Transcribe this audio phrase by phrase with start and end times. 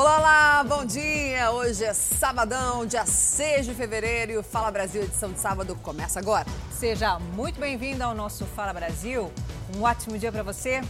[0.00, 1.50] Olá, olá, bom dia!
[1.50, 6.18] Hoje é sabadão, dia 6 de fevereiro e o Fala Brasil, edição de sábado, começa
[6.18, 6.46] agora.
[6.72, 9.30] Seja muito bem-vindo ao nosso Fala Brasil.
[9.76, 10.80] Um ótimo dia para você.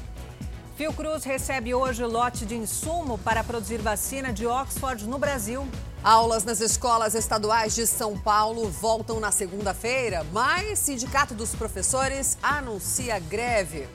[0.77, 5.67] Fiocruz recebe hoje lote de insumo para produzir vacina de Oxford no Brasil.
[6.05, 13.19] Aulas nas escolas estaduais de São Paulo voltam na segunda-feira, mas Sindicato dos Professores anuncia
[13.19, 13.89] greve.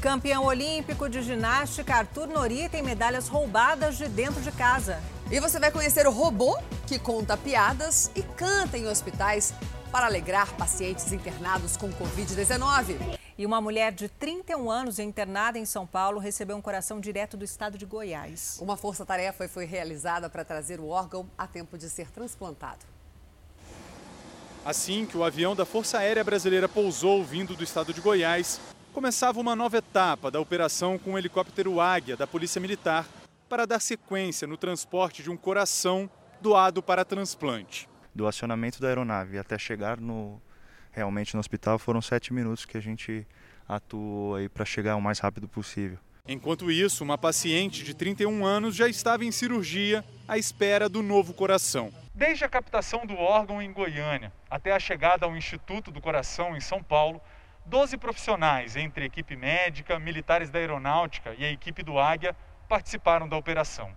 [0.00, 4.98] Campeão olímpico de ginástica, Arthur Nori tem medalhas roubadas de dentro de casa.
[5.30, 9.52] E você vai conhecer o robô que conta piadas e canta em hospitais
[9.92, 13.18] para alegrar pacientes internados com Covid-19.
[13.36, 17.44] E uma mulher de 31 anos internada em São Paulo recebeu um coração direto do
[17.44, 18.56] estado de Goiás.
[18.58, 22.86] Uma força-tarefa foi realizada para trazer o órgão a tempo de ser transplantado.
[24.64, 29.40] Assim que o avião da Força Aérea Brasileira pousou vindo do estado de Goiás, começava
[29.40, 33.06] uma nova etapa da operação com o helicóptero Águia da Polícia Militar
[33.48, 36.10] para dar sequência no transporte de um coração
[36.40, 37.88] doado para transplante.
[38.14, 40.40] Do acionamento da aeronave até chegar no,
[40.90, 43.26] realmente no hospital foram sete minutos que a gente
[43.68, 45.98] atuou aí para chegar o mais rápido possível.
[46.26, 51.32] Enquanto isso, uma paciente de 31 anos já estava em cirurgia à espera do novo
[51.32, 51.92] coração.
[52.14, 56.60] Desde a captação do órgão em Goiânia até a chegada ao Instituto do Coração em
[56.60, 57.20] São Paulo,
[57.70, 62.36] 12 profissionais, entre equipe médica, militares da aeronáutica e a equipe do Águia,
[62.68, 63.96] participaram da operação.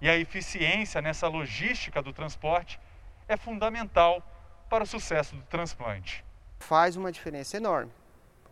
[0.00, 2.78] E a eficiência nessa logística do transporte
[3.26, 4.22] é fundamental
[4.70, 6.24] para o sucesso do transplante.
[6.60, 7.90] Faz uma diferença enorme,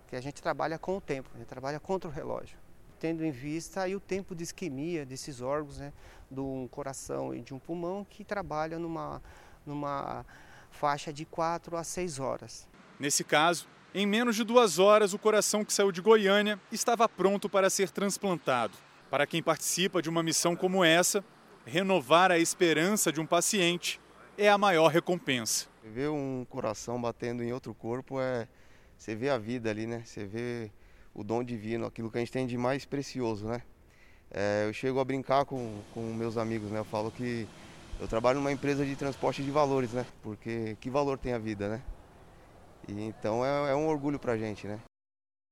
[0.00, 2.58] porque a gente trabalha com o tempo, a gente trabalha contra o relógio,
[2.98, 5.92] tendo em vista aí o tempo de isquemia desses órgãos, né,
[6.28, 9.22] de um coração e de um pulmão, que trabalha numa,
[9.64, 10.26] numa
[10.72, 12.68] faixa de 4 a 6 horas.
[12.98, 17.48] Nesse caso, em menos de duas horas, o coração que saiu de Goiânia estava pronto
[17.48, 18.76] para ser transplantado.
[19.10, 21.24] Para quem participa de uma missão como essa,
[21.64, 23.98] renovar a esperança de um paciente
[24.36, 25.66] é a maior recompensa.
[25.82, 28.46] Ver um coração batendo em outro corpo é.
[28.98, 30.02] Você vê a vida ali, né?
[30.04, 30.70] Você vê
[31.14, 33.62] o dom divino, aquilo que a gente tem de mais precioso, né?
[34.30, 36.80] É, eu chego a brincar com, com meus amigos, né?
[36.80, 37.48] Eu falo que
[37.98, 40.04] eu trabalho numa empresa de transporte de valores, né?
[40.22, 41.82] Porque que valor tem a vida, né?
[42.88, 44.80] E então é, é um orgulho para a gente, né?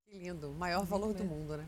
[0.06, 1.66] Que lindo, o maior valor do mundo, né?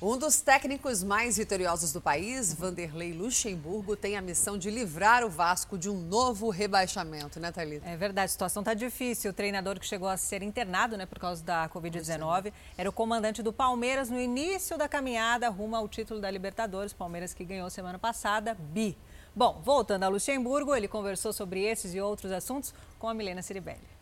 [0.00, 5.28] Um dos técnicos mais vitoriosos do país, Vanderlei Luxemburgo, tem a missão de livrar o
[5.28, 7.84] Vasco de um novo rebaixamento, né, Thalita?
[7.84, 9.32] É verdade, a situação está difícil.
[9.32, 13.42] O treinador que chegou a ser internado né, por causa da Covid-19 era o comandante
[13.42, 16.92] do Palmeiras no início da caminhada rumo ao título da Libertadores.
[16.92, 18.96] Palmeiras que ganhou semana passada, bi.
[19.34, 23.97] Bom, voltando a Luxemburgo, ele conversou sobre esses e outros assuntos com a Milena Ciribelli.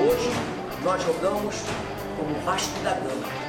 [0.00, 0.30] Hoje
[0.82, 1.56] nós jogamos
[2.16, 3.42] como Vasco da Gama.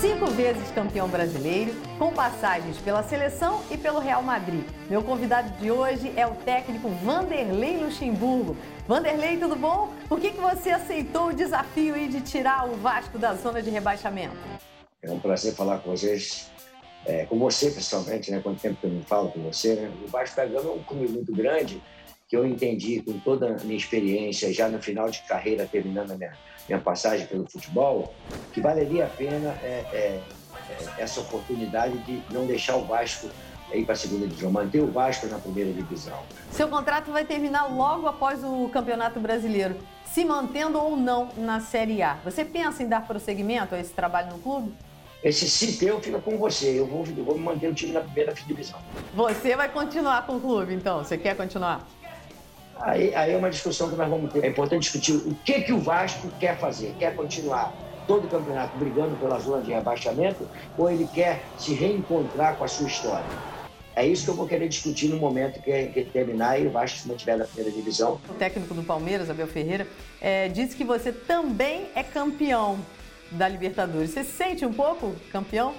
[0.00, 4.64] Cinco vezes campeão brasileiro, com passagens pela seleção e pelo Real Madrid.
[4.88, 8.56] Meu convidado de hoje é o técnico Vanderlei Luxemburgo.
[8.86, 9.92] Vanderlei, tudo bom?
[10.08, 14.36] Por que, que você aceitou o desafio de tirar o Vasco da zona de rebaixamento?
[15.02, 16.50] É um prazer falar com vocês,
[17.06, 18.40] é, com você principalmente, né?
[18.42, 19.92] Quanto tempo que eu não falo com você, né?
[20.04, 21.80] O Vasco da Gama é um clube muito grande
[22.28, 26.16] que eu entendi com toda a minha experiência, já no final de carreira, terminando a
[26.16, 26.32] minha,
[26.68, 28.12] minha passagem pelo futebol,
[28.52, 30.20] que valeria a pena é, é,
[30.68, 33.28] é, essa oportunidade de não deixar o Vasco
[33.72, 36.18] ir para a segunda divisão, manter o Vasco na primeira divisão.
[36.50, 42.02] Seu contrato vai terminar logo após o Campeonato Brasileiro, se mantendo ou não na Série
[42.02, 42.14] A.
[42.24, 44.72] Você pensa em dar prosseguimento a esse trabalho no clube?
[45.26, 46.78] Esse se teu fica com você.
[46.78, 48.78] Eu vou, eu vou manter o time na primeira divisão.
[49.12, 51.02] Você vai continuar com o clube, então?
[51.02, 51.84] Você quer continuar?
[52.76, 54.44] Aí, aí é uma discussão que nós vamos ter.
[54.44, 56.94] É importante discutir o que, que o Vasco quer fazer.
[57.00, 57.74] Quer continuar
[58.06, 60.48] todo o campeonato brigando pela zona de rebaixamento
[60.78, 63.26] ou ele quer se reencontrar com a sua história?
[63.96, 66.98] É isso que eu vou querer discutir no momento que, que terminar e o Vasco
[66.98, 68.20] se mantiver na primeira divisão.
[68.28, 69.88] O técnico do Palmeiras, Abel Ferreira,
[70.20, 72.78] é, disse que você também é campeão
[73.30, 74.10] da Libertadores.
[74.10, 75.74] Você se sente um pouco campeão?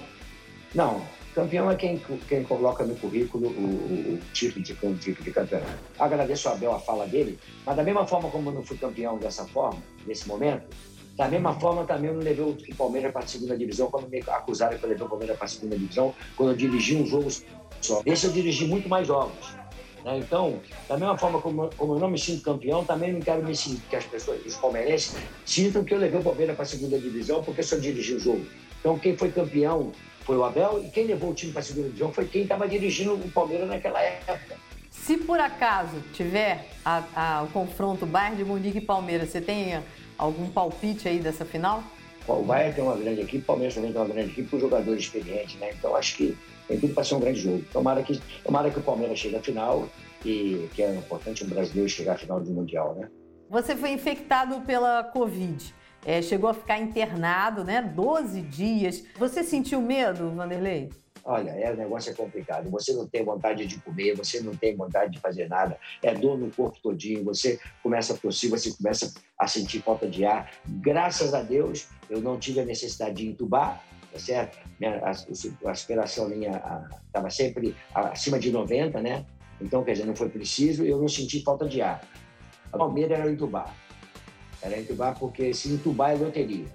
[0.74, 1.02] Não,
[1.38, 5.70] Campeão é quem, quem coloca no currículo o, o, o título de, o de campeonato.
[5.96, 9.18] Agradeço ao Abel a fala dele, mas da mesma forma como eu não fui campeão
[9.18, 10.66] dessa forma, nesse momento,
[11.16, 14.20] da mesma forma também eu não levei o Palmeiras para a segunda divisão, quando me
[14.26, 17.28] acusaram que eu levei o Palmeiras para a segunda divisão, quando eu dirigi um jogo
[17.80, 18.02] só.
[18.04, 19.54] Esse eu dirigi muito mais jogos.
[20.08, 20.18] Né?
[20.18, 23.54] Então, da mesma forma como, como, eu não me sinto campeão, também não quero me
[23.54, 25.14] sentir, que as pessoas, os palmeirenses,
[25.44, 28.46] sintam que eu levei o Palmeiras para a segunda divisão porque só dirigi o jogo.
[28.80, 31.86] Então, quem foi campeão foi o Abel, e quem levou o time para a segunda
[31.86, 34.56] divisão foi quem estava dirigindo o Palmeiras naquela época.
[34.90, 39.82] Se por acaso tiver a, a, o confronto Bayern de Munique e Palmeiras, você tem
[40.18, 41.82] Algum palpite aí dessa final?
[42.26, 45.04] O Bahia tem uma grande equipe, o Palmeiras também tem uma grande equipe, com jogadores
[45.04, 45.70] experientes, né?
[45.78, 46.36] Então acho que
[46.68, 47.64] tem tudo para ser um grande jogo.
[47.72, 49.88] Tomara que, tomara que o Palmeiras chegue à final
[50.24, 53.08] e que é importante um brasileiro chegar à final do Mundial, né?
[53.48, 55.74] Você foi infectado pela Covid.
[56.04, 57.82] É, chegou a ficar internado, né?
[57.82, 59.02] 12 dias.
[59.18, 60.90] Você sentiu medo, Vanderlei?
[61.24, 62.70] Olha, é, o negócio é complicado.
[62.70, 65.78] Você não tem vontade de comer, você não tem vontade de fazer nada.
[66.02, 67.24] É dor no corpo todinho.
[67.24, 70.50] Você começa a tossir, você começa a sentir falta de ar.
[70.66, 73.82] Graças a Deus, eu não tive a necessidade de entubar,
[74.12, 74.58] tá certo?
[74.78, 76.62] Minha, a, a aspiração minha
[77.06, 79.24] estava sempre acima de 90, né?
[79.60, 82.00] Então, quer dizer, não foi preciso e eu não senti falta de ar.
[82.72, 83.74] A Palmeiras era entubar.
[84.62, 86.66] Era entubar porque se entubar é loteria.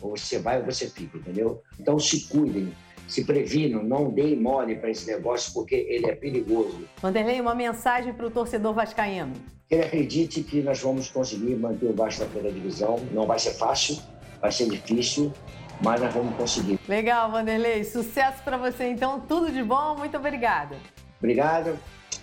[0.00, 1.62] Ou você vai ou você fica, entendeu?
[1.78, 2.72] Então se cuidem,
[3.06, 6.88] se previnam, não deem mole para esse negócio porque ele é perigoso.
[7.02, 9.32] Vanderlei, uma mensagem para o torcedor vascaíno.
[9.70, 12.98] Ele acredite que nós vamos conseguir manter o Vasco na primeira divisão.
[13.12, 13.98] Não vai ser fácil,
[14.40, 15.32] vai ser difícil,
[15.82, 16.78] mas nós vamos conseguir.
[16.88, 17.84] Legal, Vanderlei.
[17.84, 19.20] Sucesso para você então.
[19.20, 19.96] Tudo de bom.
[19.96, 20.76] Muito obrigada.
[21.18, 21.78] Obrigado.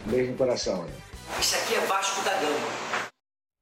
[0.06, 0.86] Beijo no coração.
[1.40, 3.08] Isso aqui é Vasco da Gama.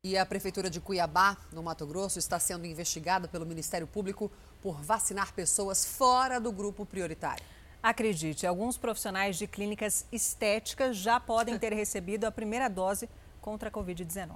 [0.03, 4.31] E a Prefeitura de Cuiabá, no Mato Grosso, está sendo investigada pelo Ministério Público
[4.62, 7.44] por vacinar pessoas fora do grupo prioritário.
[7.81, 13.09] Acredite, alguns profissionais de clínicas estéticas já podem ter recebido a primeira dose
[13.41, 14.30] contra a Covid-19.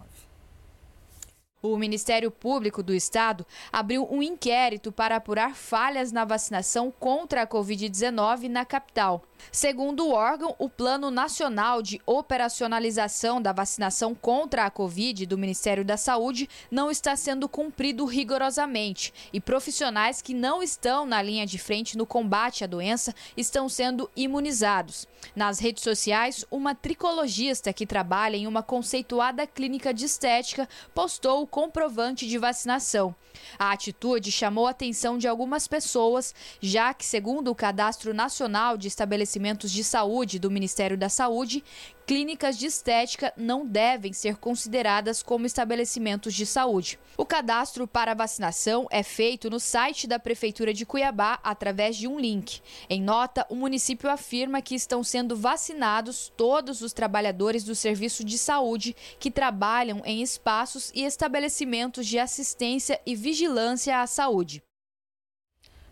[1.62, 7.48] O Ministério Público do Estado abriu um inquérito para apurar falhas na vacinação contra a
[7.48, 9.29] Covid-19 na capital.
[9.52, 15.86] Segundo o órgão, o Plano Nacional de Operacionalização da Vacinação contra a Covid do Ministério
[15.86, 21.58] da Saúde não está sendo cumprido rigorosamente e profissionais que não estão na linha de
[21.58, 25.08] frente no combate à doença estão sendo imunizados.
[25.36, 31.48] Nas redes sociais, uma tricologista que trabalha em uma conceituada clínica de estética postou o
[31.48, 33.16] comprovante de vacinação.
[33.58, 38.88] A atitude chamou a atenção de algumas pessoas, já que, segundo o Cadastro Nacional de
[38.88, 39.29] Estabelecimentos
[39.72, 41.64] de Saúde do Ministério da Saúde,
[42.08, 46.98] clínicas de estética não devem ser consideradas como estabelecimentos de saúde.
[47.16, 52.20] O cadastro para vacinação é feito no site da Prefeitura de Cuiabá através de um
[52.20, 52.62] link.
[52.90, 58.40] Em nota, o município afirma que estão sendo vacinados todos os trabalhadores do serviço de
[58.40, 64.64] saúde que trabalham em espaços e estabelecimentos de assistência e vigilância à saúde.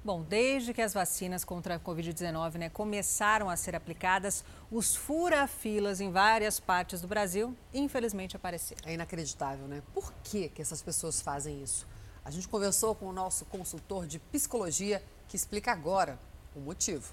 [0.08, 6.00] Bom, desde que as vacinas contra a Covid-19 né, começaram a ser aplicadas, os fura-filas
[6.00, 8.90] em várias partes do Brasil, infelizmente, apareceram.
[8.90, 9.84] É inacreditável, né?
[9.94, 11.86] Por que, que essas pessoas fazem isso?
[12.24, 16.18] A gente conversou com o nosso consultor de psicologia que explica agora
[16.56, 17.12] o motivo.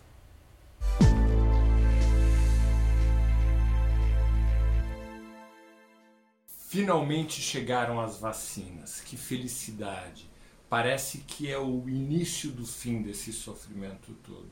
[6.68, 9.00] Finalmente chegaram as vacinas.
[9.00, 10.32] Que felicidade!
[10.74, 14.50] Parece que é o início do fim desse sofrimento todo.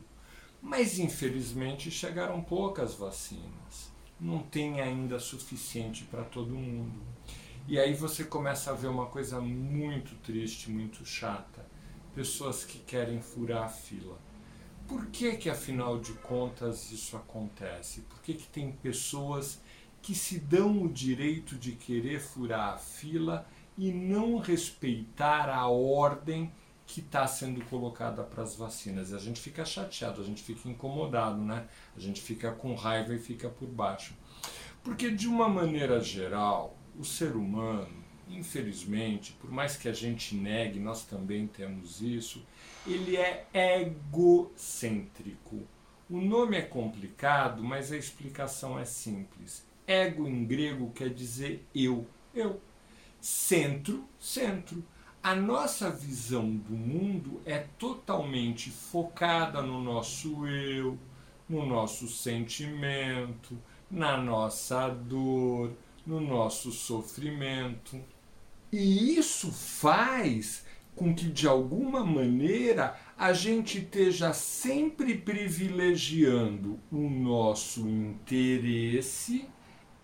[0.62, 3.90] Mas infelizmente chegaram poucas vacinas.
[4.20, 7.02] Não tem ainda suficiente para todo mundo.
[7.66, 11.66] E aí você começa a ver uma coisa muito triste, muito chata.
[12.14, 14.16] Pessoas que querem furar a fila.
[14.86, 18.02] Por que que afinal de contas isso acontece?
[18.02, 19.60] Por que que tem pessoas
[20.00, 23.44] que se dão o direito de querer furar a fila
[23.76, 26.52] e não respeitar a ordem
[26.86, 29.12] que está sendo colocada para as vacinas.
[29.12, 31.66] A gente fica chateado, a gente fica incomodado, né?
[31.96, 34.14] A gente fica com raiva e fica por baixo.
[34.82, 40.80] Porque, de uma maneira geral, o ser humano, infelizmente, por mais que a gente negue,
[40.80, 42.44] nós também temos isso,
[42.86, 45.62] ele é egocêntrico.
[46.10, 49.64] O nome é complicado, mas a explicação é simples.
[49.86, 52.60] Ego em grego quer dizer eu, eu
[53.22, 54.84] centro, centro.
[55.22, 60.98] A nossa visão do mundo é totalmente focada no nosso eu,
[61.48, 63.56] no nosso sentimento,
[63.88, 65.72] na nossa dor,
[66.04, 68.00] no nosso sofrimento.
[68.72, 77.88] E isso faz com que, de alguma maneira, a gente esteja sempre privilegiando o nosso
[77.88, 79.48] interesse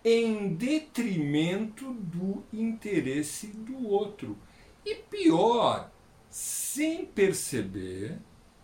[0.03, 4.37] em detrimento do interesse do outro.
[4.85, 5.91] E pior,
[6.29, 8.17] sem perceber,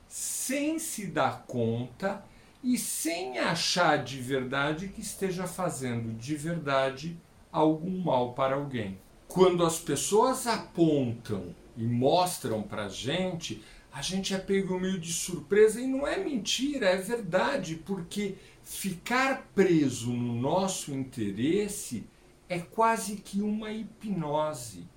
[0.08, 2.24] sem se dar conta
[2.64, 7.20] e sem achar de verdade que esteja fazendo de verdade
[7.52, 9.00] algum mal para alguém.
[9.28, 13.62] Quando as pessoas apontam e mostram para a gente,
[13.92, 19.52] a gente é pego meio de surpresa e não é mentira, é verdade, porque Ficar
[19.54, 22.04] preso no nosso interesse
[22.50, 24.88] é quase que uma hipnose.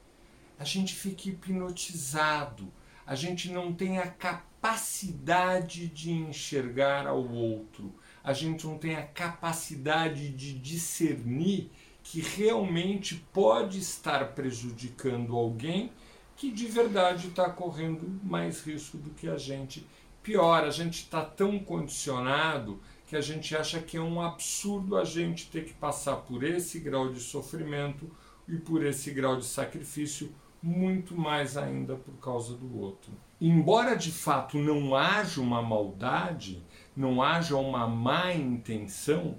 [0.58, 2.72] a gente fica hipnotizado,
[3.06, 7.94] a gente não tem a capacidade de enxergar ao outro,
[8.25, 11.70] a gente não tem a capacidade de discernir
[12.02, 15.92] que realmente pode estar prejudicando alguém
[16.37, 19.87] que de verdade está correndo mais risco do que a gente.
[20.22, 25.02] Pior, a gente está tão condicionado que a gente acha que é um absurdo a
[25.02, 28.06] gente ter que passar por esse grau de sofrimento
[28.46, 30.30] e por esse grau de sacrifício,
[30.62, 33.10] muito mais ainda por causa do outro.
[33.40, 36.62] Embora de fato não haja uma maldade,
[36.94, 39.38] não haja uma má intenção,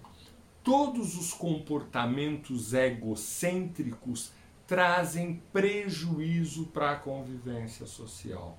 [0.64, 4.32] todos os comportamentos egocêntricos
[4.66, 8.58] trazem prejuízo para a convivência social.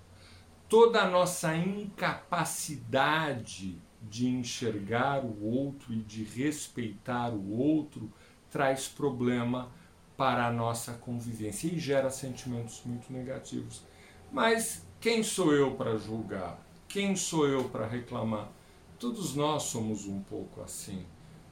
[0.69, 8.11] Toda a nossa incapacidade de enxergar o outro e de respeitar o outro
[8.50, 9.71] traz problema
[10.16, 13.83] para a nossa convivência e gera sentimentos muito negativos.
[14.33, 16.61] Mas quem sou eu para julgar?
[16.88, 18.50] Quem sou eu para reclamar?
[18.99, 21.07] Todos nós somos um pouco assim.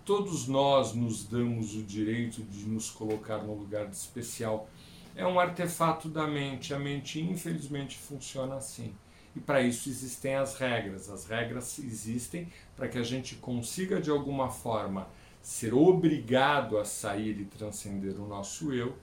[0.04, 4.68] Todos nós nos damos o direito de nos colocar no lugar de especial.
[5.14, 6.74] É um artefato da mente.
[6.74, 8.94] A mente, infelizmente, funciona assim.
[9.38, 11.08] E para isso existem as regras.
[11.08, 15.08] As regras existem para que a gente consiga, de alguma forma,
[15.40, 18.98] ser obrigado a sair e transcender o nosso eu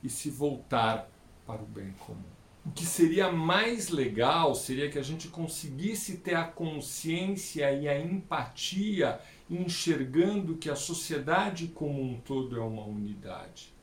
[0.00, 1.10] e se voltar
[1.44, 2.22] para o bem comum.
[2.64, 7.98] O que seria mais legal seria que a gente conseguisse ter a consciência e a
[7.98, 9.18] empatia
[9.50, 13.74] enxergando que a sociedade como um todo é uma unidade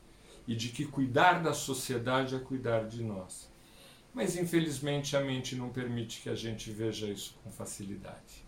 [0.46, 3.47] e de que cuidar da sociedade é cuidar de nós.
[4.18, 8.44] Mas infelizmente a mente não permite que a gente veja isso com facilidade.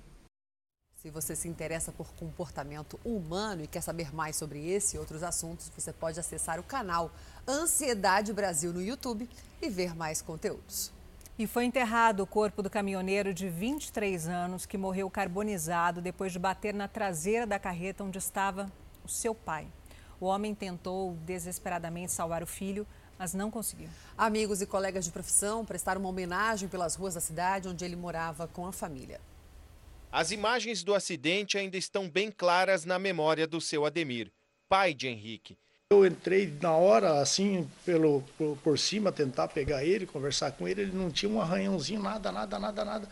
[0.97, 5.23] Se você se interessa por comportamento humano e quer saber mais sobre esse e outros
[5.23, 7.13] assuntos, você pode acessar o canal
[7.47, 9.31] Ansiedade Brasil no YouTube
[9.63, 10.93] e ver mais conteúdos.
[11.39, 16.41] E foi enterrado o corpo do caminhoneiro de 23 anos que morreu carbonizado depois de
[16.41, 18.69] bater na traseira da carreta onde estava
[19.05, 19.69] o seu pai.
[20.19, 22.85] O homem tentou desesperadamente salvar o filho,
[23.21, 23.91] mas não conseguiu.
[24.17, 28.49] Amigos e colegas de profissão prestaram uma homenagem pelas ruas da cidade onde ele morava
[28.49, 29.21] com a família.
[30.11, 34.33] As imagens do acidente ainda estão bem claras na memória do seu Ademir,
[34.71, 35.59] pai de Henrique.
[35.91, 40.81] Eu entrei na hora, assim, pelo, por, por, cima, tentar pegar ele, conversar com ele.
[40.81, 43.09] Ele não tinha um arranhãozinho, nada, nada, nada, nada.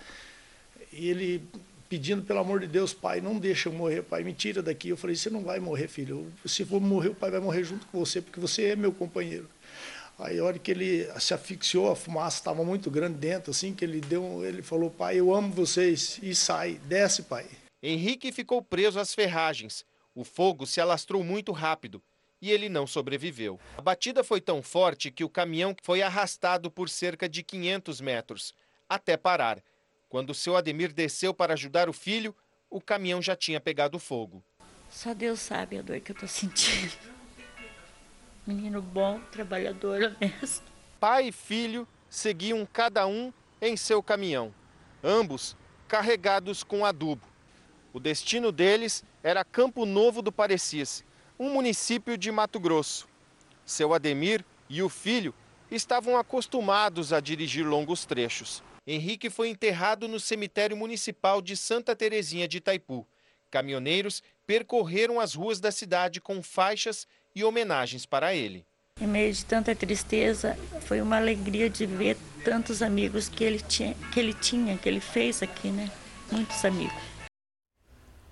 [0.90, 1.46] E ele
[1.86, 4.88] pedindo, pelo amor de Deus, pai, não deixa eu morrer, pai, me tira daqui.
[4.88, 6.32] Eu falei, você não vai morrer, filho.
[6.46, 9.46] Se for morrer, o pai vai morrer junto com você, porque você é meu companheiro.
[10.18, 13.84] Aí, a hora que ele se asfixiou, a fumaça estava muito grande dentro, assim, que
[13.84, 17.46] ele deu, ele falou, pai, eu amo vocês, e sai, desce, pai.
[17.80, 19.84] Henrique ficou preso às ferragens.
[20.14, 22.02] O fogo se alastrou muito rápido
[22.42, 23.58] e ele não sobreviveu.
[23.76, 28.54] A batida foi tão forte que o caminhão foi arrastado por cerca de 500 metros,
[28.88, 29.62] até parar.
[30.08, 32.34] Quando seu Ademir desceu para ajudar o filho,
[32.68, 34.42] o caminhão já tinha pegado fogo.
[34.90, 37.17] Só Deus sabe a dor que eu estou sentindo.
[38.48, 40.72] Menino bom, trabalhador, honesto.
[40.98, 44.54] Pai e filho seguiam cada um em seu caminhão,
[45.04, 45.54] ambos
[45.86, 47.28] carregados com adubo.
[47.92, 51.04] O destino deles era Campo Novo do Parecis,
[51.38, 53.06] um município de Mato Grosso.
[53.66, 55.34] Seu Ademir e o filho
[55.70, 58.62] estavam acostumados a dirigir longos trechos.
[58.86, 63.06] Henrique foi enterrado no cemitério municipal de Santa Terezinha de Itaipu.
[63.50, 68.64] Caminhoneiros percorreram as ruas da cidade com faixas e homenagens para ele.
[69.00, 73.94] Em meio de tanta tristeza, foi uma alegria de ver tantos amigos que ele tinha,
[74.12, 75.90] que ele, tinha, que ele fez aqui, né?
[76.32, 77.08] Muitos amigos.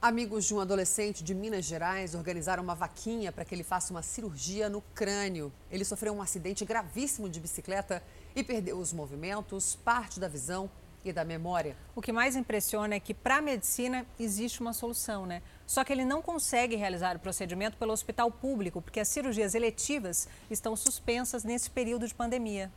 [0.03, 4.03] Amigos de um adolescente de Minas Gerais organizaram uma vaquinha para que ele faça uma
[4.03, 5.53] cirurgia no crânio.
[5.71, 8.03] Ele sofreu um acidente gravíssimo de bicicleta
[8.35, 10.71] e perdeu os movimentos, parte da visão
[11.11, 11.77] e da memória.
[11.95, 15.43] O que mais impressiona é que para a medicina existe uma solução, né?
[15.67, 20.29] Só que ele não consegue realizar o procedimento pelo hospital público, porque as cirurgias eletivas
[20.51, 22.71] estão suspensas nesse período de pandemia.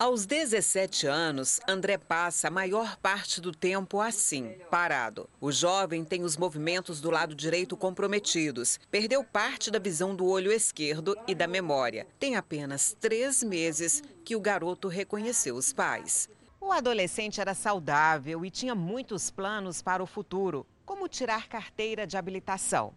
[0.00, 5.28] Aos 17 anos, André passa a maior parte do tempo assim, parado.
[5.40, 10.52] O jovem tem os movimentos do lado direito comprometidos, perdeu parte da visão do olho
[10.52, 12.06] esquerdo e da memória.
[12.16, 16.30] Tem apenas três meses que o garoto reconheceu os pais.
[16.60, 22.16] O adolescente era saudável e tinha muitos planos para o futuro, como tirar carteira de
[22.16, 22.94] habilitação.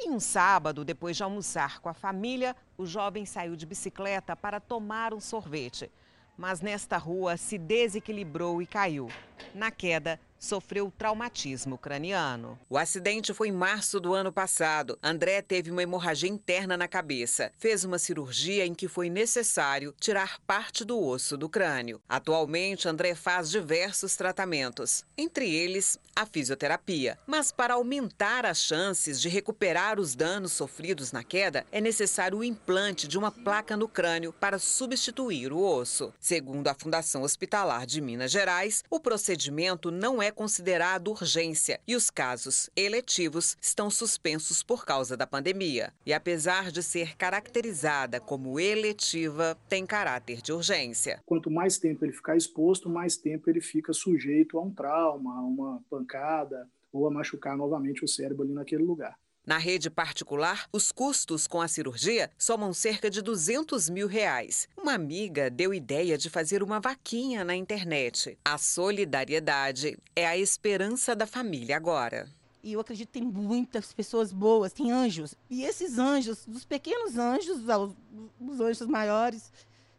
[0.00, 4.58] Em um sábado, depois de almoçar com a família, o jovem saiu de bicicleta para
[4.58, 5.90] tomar um sorvete
[6.38, 9.08] mas nesta rua se desequilibrou e caiu.
[9.52, 12.58] Na queda, sofreu traumatismo craniano.
[12.68, 14.98] O acidente foi em março do ano passado.
[15.02, 17.52] André teve uma hemorragia interna na cabeça.
[17.58, 22.00] Fez uma cirurgia em que foi necessário tirar parte do osso do crânio.
[22.08, 27.18] Atualmente, André faz diversos tratamentos, entre eles a fisioterapia.
[27.26, 32.44] Mas para aumentar as chances de recuperar os danos sofridos na queda, é necessário o
[32.44, 36.12] implante de uma placa no crânio para substituir o osso.
[36.18, 42.10] Segundo a Fundação Hospitalar de Minas Gerais, o procedimento não é considerado urgência e os
[42.10, 45.92] casos eletivos estão suspensos por causa da pandemia.
[46.04, 51.20] E apesar de ser caracterizada como eletiva, tem caráter de urgência.
[51.24, 55.40] Quanto mais tempo ele ficar exposto, mais tempo ele fica sujeito a um trauma, a
[55.42, 59.16] uma pancada ou a machucar novamente o cérebro ali naquele lugar.
[59.48, 64.68] Na rede particular, os custos com a cirurgia somam cerca de 200 mil reais.
[64.76, 68.38] Uma amiga deu ideia de fazer uma vaquinha na internet.
[68.44, 72.28] A solidariedade é a esperança da família agora.
[72.62, 75.34] E eu acredito que tem muitas pessoas boas, tem anjos.
[75.48, 77.94] E esses anjos, dos pequenos anjos aos
[78.38, 79.50] os anjos maiores,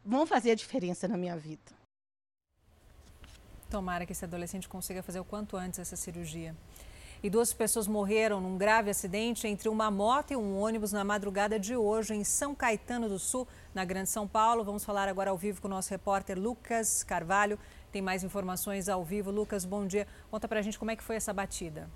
[0.05, 1.71] vão fazer a diferença na minha vida.
[3.67, 6.55] Tomara que esse adolescente consiga fazer o quanto antes essa cirurgia
[7.21, 11.59] e duas pessoas morreram num grave acidente entre uma moto e um ônibus na madrugada
[11.59, 14.63] de hoje em São Caetano do Sul, na Grande São Paulo.
[14.63, 17.59] Vamos falar agora ao vivo com o nosso repórter Lucas Carvalho.
[17.91, 19.31] Tem mais informações ao vivo.
[19.31, 20.07] Lucas, bom dia.
[20.31, 21.89] Conta pra gente como é que foi essa batida.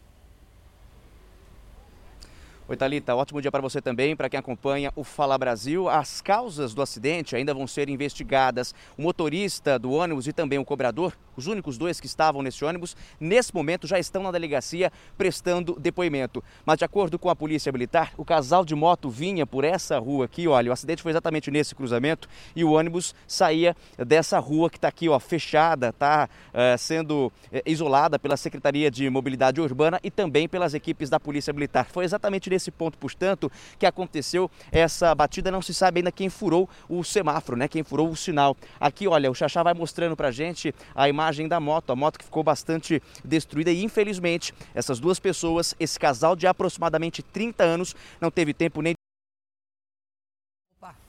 [2.66, 5.90] Oi, Thalita, ótimo dia para você também, para quem acompanha o Fala Brasil.
[5.90, 8.74] As causas do acidente ainda vão ser investigadas.
[8.98, 12.96] O motorista do ônibus e também o cobrador, os únicos dois que estavam nesse ônibus,
[13.20, 16.42] nesse momento já estão na delegacia prestando depoimento.
[16.66, 20.24] Mas, de acordo com a Polícia Militar, o casal de moto vinha por essa rua
[20.24, 24.78] aqui, olha, o acidente foi exatamente nesse cruzamento e o ônibus saía dessa rua que
[24.78, 30.10] está aqui, ó, fechada, está é, sendo é, isolada pela Secretaria de Mobilidade Urbana e
[30.10, 31.90] também pelas equipes da Polícia Militar.
[31.92, 35.52] Foi exatamente nesse ponto, portanto, que aconteceu essa batida.
[35.52, 37.68] Não se sabe ainda quem furou o semáforo, né?
[37.68, 38.56] Quem furou o sinal.
[38.80, 42.26] Aqui, olha, o Xaxá vai mostrando pra gente a imagem da moto, a moto que
[42.26, 48.30] ficou bastante destruída e infelizmente essas duas pessoas, esse casal de aproximadamente 30 anos, não
[48.30, 48.94] teve tempo nem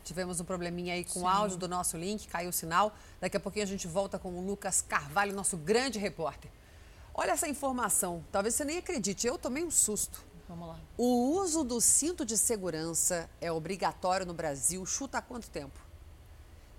[0.04, 1.22] tivemos um probleminha aí com Sim.
[1.22, 2.94] o áudio do nosso link, caiu o sinal.
[3.18, 6.50] Daqui a pouquinho a gente volta com o Lucas Carvalho, nosso grande repórter.
[7.14, 10.22] Olha essa informação, talvez você nem acredite, eu tomei um susto.
[10.48, 10.78] Vamos lá.
[10.96, 14.84] O uso do cinto de segurança é obrigatório no Brasil.
[14.84, 15.78] Chuta há quanto tempo?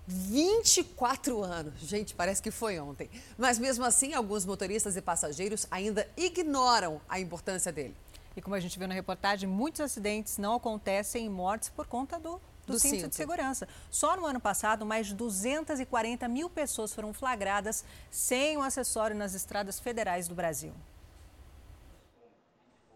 [0.06, 1.80] 24 anos.
[1.80, 3.10] Gente, parece que foi ontem.
[3.36, 7.96] Mas mesmo assim, alguns motoristas e passageiros ainda ignoram a importância dele.
[8.36, 12.18] E como a gente viu na reportagem, muitos acidentes não acontecem em mortes por conta
[12.18, 13.66] do, do, do cinto, cinto, de segurança.
[13.90, 19.34] Só no ano passado, mais de 240 mil pessoas foram flagradas sem o acessório nas
[19.34, 20.72] estradas federais do Brasil.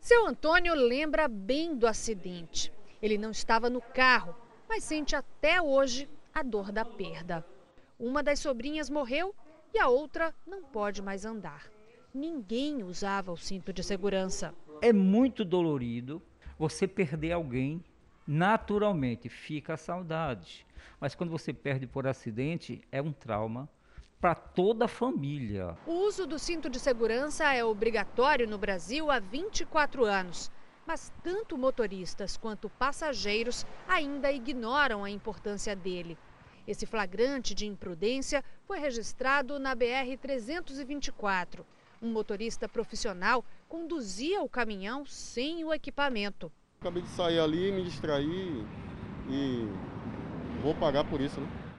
[0.01, 2.73] Seu Antônio lembra bem do acidente.
[3.03, 4.35] Ele não estava no carro,
[4.67, 7.45] mas sente até hoje a dor da perda.
[7.99, 9.35] Uma das sobrinhas morreu
[9.75, 11.71] e a outra não pode mais andar.
[12.15, 14.55] Ninguém usava o cinto de segurança.
[14.81, 16.23] É muito dolorido
[16.59, 17.85] você perder alguém.
[18.27, 20.67] Naturalmente fica a saudade.
[20.99, 23.69] Mas quando você perde por acidente, é um trauma
[24.21, 25.77] para toda a família.
[25.87, 30.51] O uso do cinto de segurança é obrigatório no Brasil há 24 anos.
[30.87, 36.19] Mas tanto motoristas quanto passageiros ainda ignoram a importância dele.
[36.67, 41.61] Esse flagrante de imprudência foi registrado na BR-324.
[42.03, 46.53] Um motorista profissional conduzia o caminhão sem o equipamento.
[46.81, 48.67] Acabei de sair ali, me distrair
[49.29, 49.69] e
[50.63, 51.70] vou pagar por isso, né?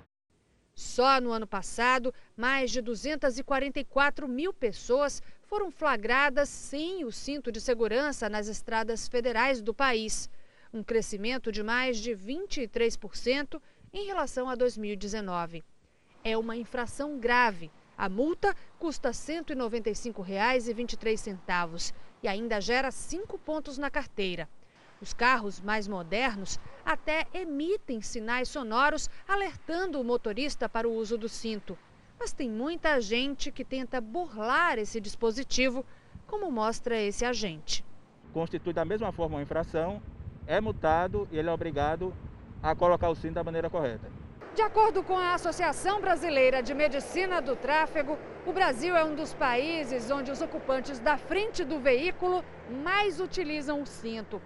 [0.82, 7.62] Só no ano passado, mais de 244 mil pessoas foram flagradas sem o cinto de
[7.62, 10.28] segurança nas estradas federais do país,
[10.74, 13.62] um crescimento de mais de 23%
[13.94, 15.63] em relação a 2019.
[16.24, 17.70] É uma infração grave.
[17.96, 24.50] A multa custa R$ 195,23 e ainda gera cinco pontos na carteira.
[25.02, 31.28] Os carros mais modernos até emitem sinais sonoros alertando o motorista para o uso do
[31.28, 31.76] cinto.
[32.20, 35.84] Mas tem muita gente que tenta burlar esse dispositivo,
[36.28, 37.84] como mostra esse agente.
[38.32, 40.00] Constitui da mesma forma uma infração,
[40.46, 42.14] é multado e ele é obrigado
[42.62, 44.08] a colocar o cinto da maneira correta.
[44.54, 49.34] De acordo com a Associação Brasileira de Medicina do Tráfego, o Brasil é um dos
[49.34, 52.44] países onde os ocupantes da frente do veículo
[52.84, 54.40] mais utilizam o cinto.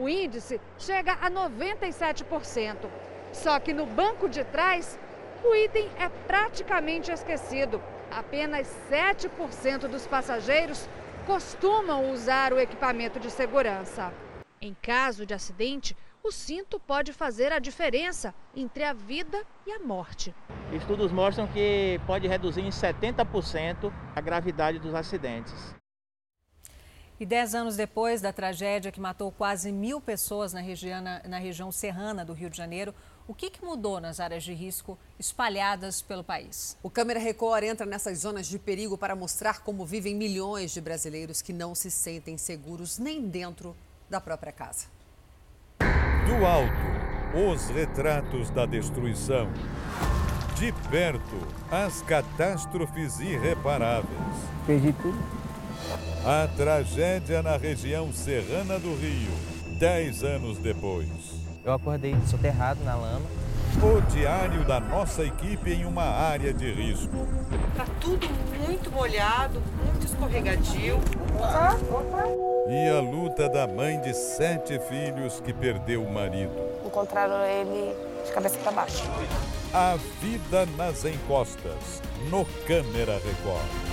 [0.00, 2.88] O índice chega a 97%.
[3.34, 4.98] Só que no banco de trás,
[5.44, 7.82] o item é praticamente esquecido.
[8.10, 10.88] apenas 7% dos passageiros
[11.26, 14.12] costumam usar o equipamento de segurança.
[14.60, 19.78] Em caso de acidente, o cinto pode fazer a diferença entre a vida e a
[19.78, 20.34] morte.
[20.72, 25.79] Estudos mostram que pode reduzir em 70% a gravidade dos acidentes.
[27.20, 31.70] E dez anos depois da tragédia que matou quase mil pessoas na região, na região
[31.70, 32.94] serrana do Rio de Janeiro,
[33.28, 36.78] o que, que, mudou nas áreas de risco espalhadas pelo país?
[36.82, 41.42] O Câmera Record entra nessas zonas de perigo para mostrar como vivem milhões de brasileiros
[41.42, 43.76] que não se sentem seguros nem dentro
[44.08, 44.86] da própria casa.
[45.78, 49.52] Do alto, os retratos da destruição.
[50.58, 51.36] De perto,
[51.70, 54.08] as catástrofes irreparáveis.
[54.66, 55.39] Perdi tudo.
[56.24, 59.32] A tragédia na região serrana do Rio,
[59.78, 61.08] dez anos depois.
[61.64, 63.24] Eu acordei soterrado na lama.
[63.82, 67.26] O diário da nossa equipe em uma área de risco.
[67.74, 68.28] Tá tudo
[68.58, 70.98] muito molhado, muito escorregadio.
[72.68, 76.52] E a luta da mãe de sete filhos que perdeu o marido.
[76.84, 77.94] Encontraram ele
[78.26, 79.04] de cabeça para baixo.
[79.72, 83.89] A vida nas encostas, no Câmera Record.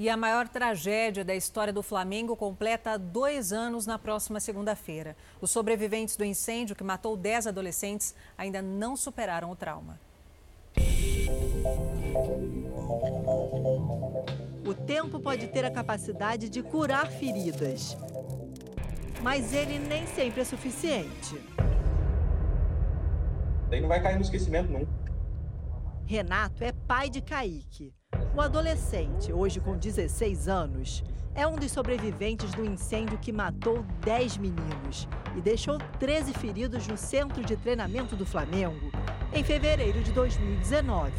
[0.00, 5.14] E a maior tragédia da história do Flamengo completa dois anos na próxima segunda-feira.
[5.42, 10.00] Os sobreviventes do incêndio que matou 10 adolescentes ainda não superaram o trauma.
[14.66, 17.94] O tempo pode ter a capacidade de curar feridas,
[19.22, 21.38] mas ele nem sempre é suficiente.
[23.68, 24.90] Daí não vai cair no esquecimento nunca.
[26.06, 27.99] Renato é pai de Kaique.
[28.40, 34.38] O adolescente, hoje com 16 anos, é um dos sobreviventes do incêndio que matou 10
[34.38, 38.90] meninos e deixou 13 feridos no centro de treinamento do Flamengo
[39.30, 41.12] em fevereiro de 2019.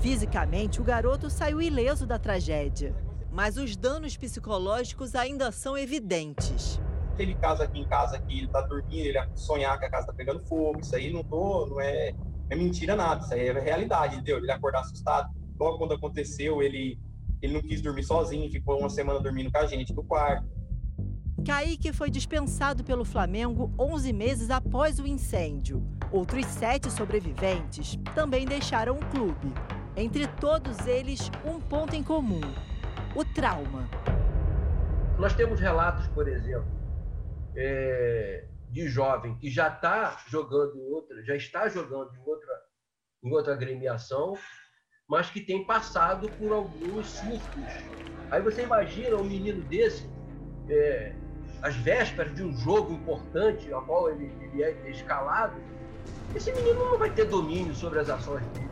[0.00, 2.92] Fisicamente, o garoto saiu ileso da tragédia,
[3.30, 6.80] mas os danos psicológicos ainda são evidentes.
[7.16, 10.12] Teve caso aqui em casa que ele tá dormindo, ele sonhar que a casa tá
[10.12, 12.12] pegando fogo, isso aí não tô, não é,
[12.50, 14.38] é mentira nada, isso aí é realidade, entendeu?
[14.38, 15.45] Ele acordar assustado.
[15.58, 16.98] Logo quando aconteceu, ele,
[17.40, 20.46] ele não quis dormir sozinho, ficou uma semana dormindo com a gente no quarto.
[21.44, 25.82] Kaique foi dispensado pelo Flamengo 11 meses após o incêndio.
[26.10, 29.52] Outros sete sobreviventes também deixaram o clube.
[29.96, 32.40] Entre todos eles, um ponto em comum:
[33.14, 33.88] o trauma.
[35.18, 36.68] Nós temos relatos, por exemplo,
[37.56, 42.62] é, de jovem que já está jogando em outra, já está jogando em outra,
[43.22, 44.34] em outra agremiação,
[45.08, 47.64] mas que tem passado por alguns surtos.
[48.30, 50.08] Aí você imagina um menino desse,
[50.68, 51.14] é,
[51.62, 55.54] às vésperas de um jogo importante, a qual ele, ele é escalado,
[56.34, 58.68] esse menino não vai ter domínio sobre as ações dele.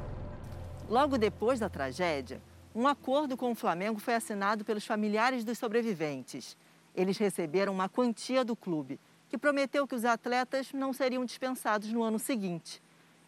[0.88, 2.42] Logo depois da tragédia,
[2.74, 6.56] um acordo com o Flamengo foi assinado pelos familiares dos sobreviventes.
[6.94, 12.02] Eles receberam uma quantia do clube, que prometeu que os atletas não seriam dispensados no
[12.02, 12.82] ano seguinte.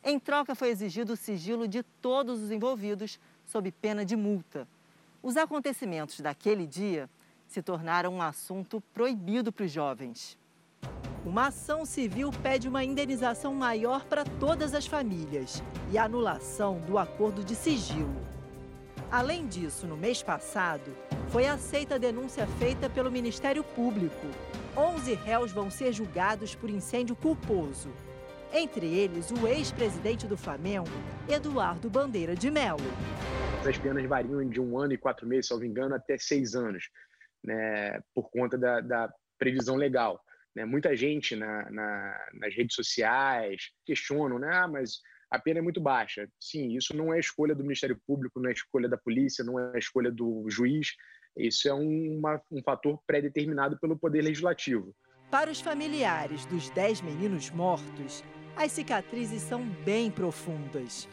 [0.09, 4.69] Em troca, foi exigido o sigilo de todos os envolvidos, sob pena de multa.
[5.21, 7.11] Os acontecimentos daquele dia
[7.49, 10.39] se tornaram um assunto proibido para os jovens.
[11.25, 17.43] Uma ação civil pede uma indenização maior para todas as famílias e anulação do acordo
[17.43, 18.15] de sigilo.
[19.11, 20.97] Além disso, no mês passado,
[21.31, 24.29] foi aceita a denúncia feita pelo Ministério Público.
[24.77, 27.91] 11 réus vão ser julgados por incêndio culposo.
[28.53, 30.89] Entre eles, o ex-presidente do Flamengo,
[31.29, 32.81] Eduardo Bandeira de Melo.
[33.69, 36.55] As penas variam de um ano e quatro meses, se não me engano, até seis
[36.55, 36.89] anos,
[37.43, 40.23] né, por conta da, da previsão legal.
[40.55, 40.65] Né?
[40.65, 44.49] Muita gente na, na, nas redes sociais questionam, né?
[44.53, 46.29] Ah, mas a pena é muito baixa.
[46.41, 49.79] Sim, isso não é escolha do Ministério Público, não é escolha da polícia, não é
[49.79, 50.95] escolha do juiz.
[51.37, 54.95] Isso é uma, um fator pré-determinado pelo Poder Legislativo.
[55.31, 58.23] Para os familiares dos dez meninos mortos,
[58.57, 61.07] as cicatrizes são bem profundas.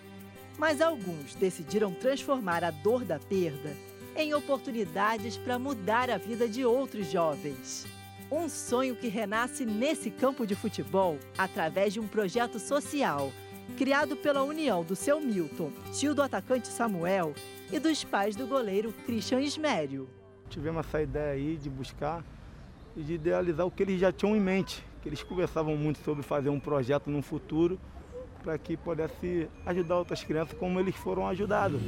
[0.58, 3.75] Mas alguns decidiram transformar a dor da perda
[4.15, 7.86] em oportunidades para mudar a vida de outros jovens.
[8.32, 13.32] Um sonho que renasce nesse campo de futebol através de um projeto social
[13.77, 17.34] criado pela união do seu Milton, tio do atacante Samuel,
[17.71, 20.08] e dos pais do goleiro Christian Ismério.
[20.49, 22.23] Tivemos essa ideia aí de buscar
[22.95, 26.24] e de idealizar o que eles já tinham em mente, que eles conversavam muito sobre
[26.24, 27.78] fazer um projeto no futuro
[28.42, 31.82] para que pudesse ajudar outras crianças como eles foram ajudados.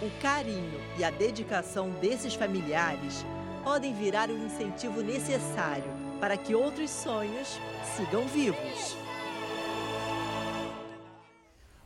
[0.00, 3.26] O carinho e a dedicação desses familiares
[3.64, 5.90] podem virar o incentivo necessário
[6.20, 7.58] para que outros sonhos
[7.96, 8.96] sigam vivos.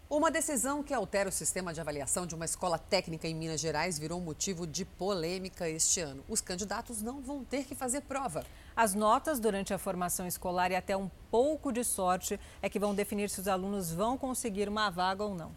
[0.09, 3.99] Uma decisão que altera o sistema de avaliação de uma escola técnica em Minas Gerais
[3.99, 6.23] virou motivo de polêmica este ano.
[6.29, 8.45] Os candidatos não vão ter que fazer prova.
[8.77, 12.95] As notas durante a formação escolar e até um pouco de sorte é que vão
[12.95, 15.57] definir se os alunos vão conseguir uma vaga ou não.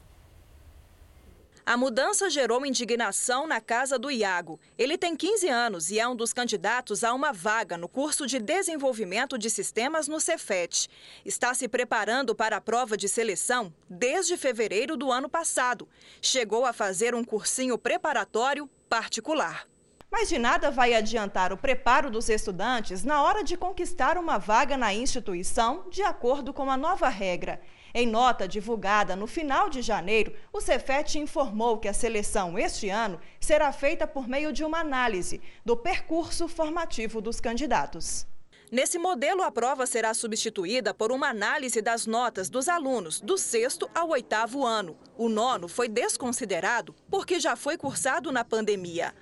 [1.65, 4.58] A mudança gerou indignação na casa do Iago.
[4.77, 8.39] Ele tem 15 anos e é um dos candidatos a uma vaga no curso de
[8.39, 10.89] desenvolvimento de sistemas no Cefet.
[11.25, 15.88] Está se preparando para a prova de seleção desde fevereiro do ano passado.
[16.21, 19.67] Chegou a fazer um cursinho preparatório particular.
[20.11, 24.75] Mas de nada vai adiantar o preparo dos estudantes na hora de conquistar uma vaga
[24.75, 27.61] na instituição, de acordo com a nova regra.
[27.93, 33.19] Em nota divulgada no final de janeiro, o Cefet informou que a seleção este ano
[33.39, 38.27] será feita por meio de uma análise do percurso formativo dos candidatos.
[38.71, 43.89] Nesse modelo, a prova será substituída por uma análise das notas dos alunos do sexto
[43.95, 44.95] ao oitavo ano.
[45.17, 49.15] O nono foi desconsiderado porque já foi cursado na pandemia.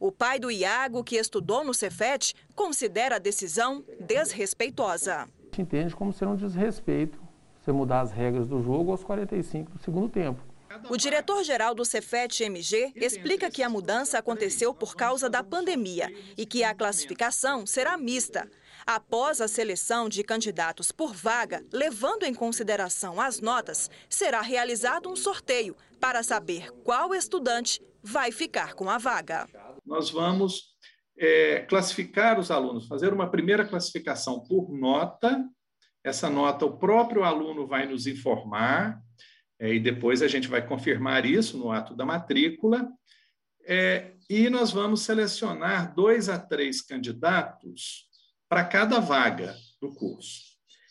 [0.00, 5.22] O pai do Iago, que estudou no Cefet, considera a decisão desrespeitosa.
[5.22, 7.18] A gente entende como ser um desrespeito
[7.60, 10.40] você mudar as regras do jogo aos 45 do segundo tempo.
[10.88, 16.46] O diretor-geral do Cefet MG explica que a mudança aconteceu por causa da pandemia e
[16.46, 18.48] que a classificação será mista.
[18.86, 25.16] Após a seleção de candidatos por vaga, levando em consideração as notas, será realizado um
[25.16, 29.48] sorteio para saber qual estudante vai ficar com a vaga.
[29.88, 30.76] Nós vamos
[31.18, 35.44] é, classificar os alunos, fazer uma primeira classificação por nota
[36.08, 39.00] essa nota o próprio aluno vai nos informar,
[39.58, 42.88] é, e depois a gente vai confirmar isso no ato da matrícula.
[43.66, 48.08] É, e nós vamos selecionar dois a três candidatos
[48.48, 50.48] para cada vaga do curso.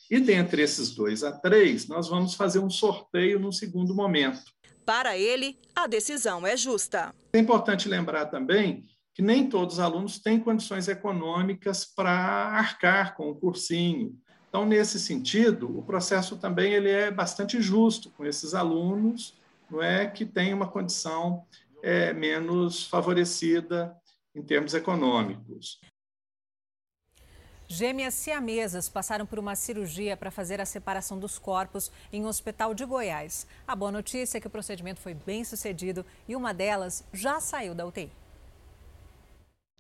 [0.10, 4.44] E dentre esses dois a três, nós vamos fazer um sorteio no segundo momento.
[4.88, 7.14] Para ele, a decisão é justa.
[7.34, 13.30] É importante lembrar também que nem todos os alunos têm condições econômicas para arcar com
[13.30, 14.18] o cursinho.
[14.48, 19.34] Então, nesse sentido, o processo também ele é bastante justo com esses alunos,
[19.70, 21.44] não é que têm uma condição
[21.84, 23.94] é, menos favorecida
[24.34, 25.82] em termos econômicos.
[27.70, 32.74] Gêmeas siamesas passaram por uma cirurgia para fazer a separação dos corpos em um hospital
[32.74, 33.46] de Goiás.
[33.68, 37.76] A boa notícia é que o procedimento foi bem sucedido e uma delas já saiu
[37.76, 38.10] da UTI.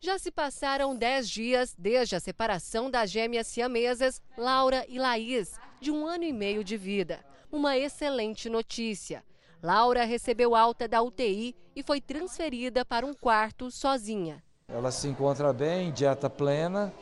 [0.01, 5.89] Já se passaram 10 dias desde a separação das gêmeas siamesas Laura e Laís, de
[5.89, 7.23] um ano e meio de vida.
[7.49, 9.23] Uma excelente notícia.
[9.63, 14.43] Laura recebeu alta da UTI e foi transferida para um quarto sozinha.
[14.67, 16.93] Ela se encontra bem, dieta plena,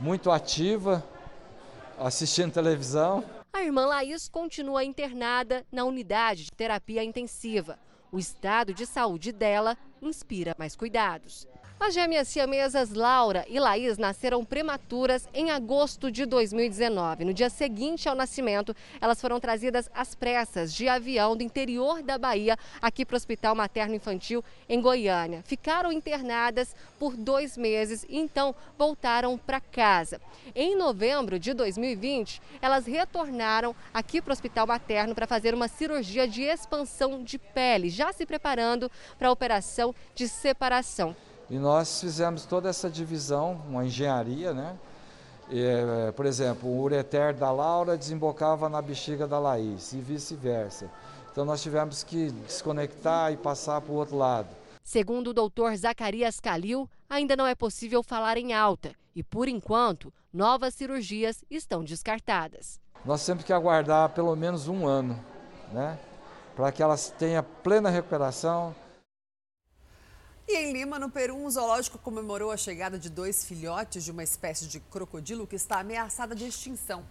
[0.00, 1.04] muito ativa,
[1.98, 3.22] assistindo televisão.
[3.52, 7.78] A irmã Laís continua internada na unidade de terapia intensiva.
[8.10, 11.46] O estado de saúde dela inspira mais cuidados.
[11.82, 17.24] As gêmeas siamesas Laura e Laís nasceram prematuras em agosto de 2019.
[17.24, 22.18] No dia seguinte ao nascimento, elas foram trazidas às pressas de avião do interior da
[22.18, 25.42] Bahia aqui para o Hospital Materno Infantil em Goiânia.
[25.42, 30.20] Ficaram internadas por dois meses e então voltaram para casa.
[30.54, 36.28] Em novembro de 2020, elas retornaram aqui para o Hospital Materno para fazer uma cirurgia
[36.28, 41.16] de expansão de pele, já se preparando para a operação de separação.
[41.50, 44.78] E nós fizemos toda essa divisão, uma engenharia, né?
[45.50, 50.88] E, eh, por exemplo, o ureter da Laura desembocava na bexiga da Laís e vice-versa.
[51.32, 54.48] Então nós tivemos que desconectar e passar para o outro lado.
[54.84, 60.12] Segundo o doutor Zacarias Calil, ainda não é possível falar em alta e, por enquanto,
[60.32, 62.80] novas cirurgias estão descartadas.
[63.04, 65.18] Nós temos que aguardar pelo menos um ano,
[65.72, 65.98] né?
[66.54, 68.74] Para que elas tenham plena recuperação,
[70.52, 74.24] e em Lima, no Peru, um zoológico comemorou a chegada de dois filhotes de uma
[74.24, 77.06] espécie de crocodilo que está ameaçada de extinção.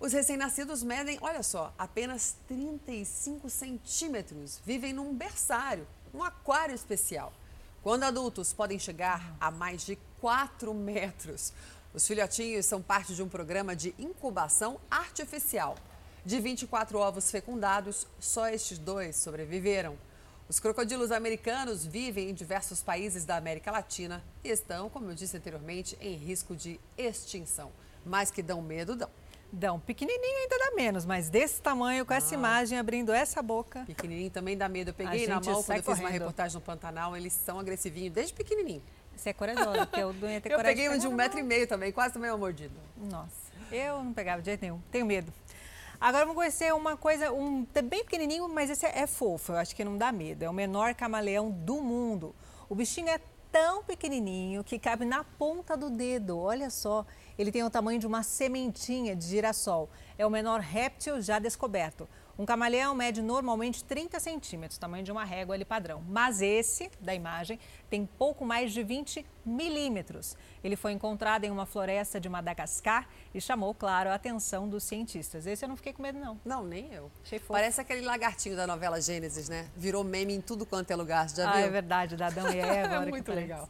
[0.00, 4.62] Os recém-nascidos medem, olha só, apenas 35 centímetros.
[4.64, 7.34] Vivem num berçário, um aquário especial.
[7.82, 11.52] Quando adultos, podem chegar a mais de 4 metros.
[11.92, 15.76] Os filhotinhos são parte de um programa de incubação artificial.
[16.24, 19.98] De 24 ovos fecundados, só estes dois sobreviveram.
[20.46, 25.36] Os crocodilos americanos vivem em diversos países da América Latina e estão, como eu disse
[25.36, 27.72] anteriormente, em risco de extinção.
[28.04, 29.08] Mas que dão medo, dão.
[29.50, 29.80] Dão.
[29.80, 32.16] Pequenininho ainda dá menos, mas desse tamanho, com ah.
[32.16, 33.84] essa imagem, abrindo essa boca.
[33.86, 34.90] Pequenininho também dá medo.
[34.90, 38.34] Eu peguei na mão quando eu fiz uma reportagem no Pantanal, eles são agressivinhos desde
[38.34, 38.82] pequenininho.
[39.16, 41.42] Você é corajosa, porque eu não ia ter eu peguei um de um metro e
[41.42, 42.74] meio também, quase também uma mordida.
[42.96, 44.80] Nossa, eu não pegava de jeito nenhum.
[44.90, 45.32] Tenho medo.
[46.00, 49.74] Agora vamos conhecer uma coisa, um bem pequenininho, mas esse é, é fofo, eu acho
[49.74, 50.44] que não dá medo.
[50.44, 52.34] É o menor camaleão do mundo.
[52.68, 53.20] O bichinho é
[53.52, 57.06] tão pequenininho que cabe na ponta do dedo, olha só.
[57.38, 59.88] Ele tem o tamanho de uma sementinha de girassol.
[60.18, 62.08] É o menor réptil já descoberto.
[62.38, 66.02] Um camaleão mede normalmente 30 centímetros, tamanho de uma régua ali padrão.
[66.08, 70.36] Mas esse, da imagem, tem pouco mais de 20 milímetros.
[70.62, 75.46] Ele foi encontrado em uma floresta de Madagascar e chamou, claro, a atenção dos cientistas.
[75.46, 76.40] Esse eu não fiquei com medo, não.
[76.44, 77.10] Não, nem eu.
[77.22, 77.52] Achei fofo.
[77.52, 79.70] Parece aquele lagartinho da novela Gênesis, né?
[79.76, 81.28] Virou meme em tudo quanto é lugar.
[81.28, 81.66] Já ah, viu?
[81.66, 82.94] é verdade, da Adão e Eva.
[82.94, 83.68] é muito legal.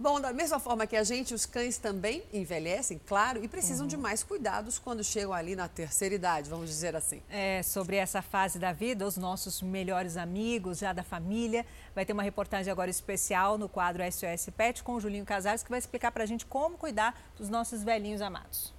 [0.00, 3.88] Bom, da mesma forma que a gente, os cães também envelhecem, claro, e precisam uhum.
[3.88, 7.20] de mais cuidados quando chegam ali na terceira idade, vamos dizer assim.
[7.28, 11.66] É, sobre essa fase da vida, os nossos melhores amigos, já da família.
[11.96, 15.70] Vai ter uma reportagem agora especial no quadro SOS Pet com o Julinho Casares, que
[15.70, 18.72] vai explicar pra gente como cuidar dos nossos velhinhos amados.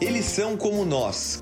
[0.00, 1.40] Eles são como nós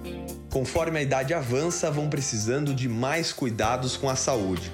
[0.59, 4.73] conforme a idade avança, vão precisando de mais cuidados com a saúde.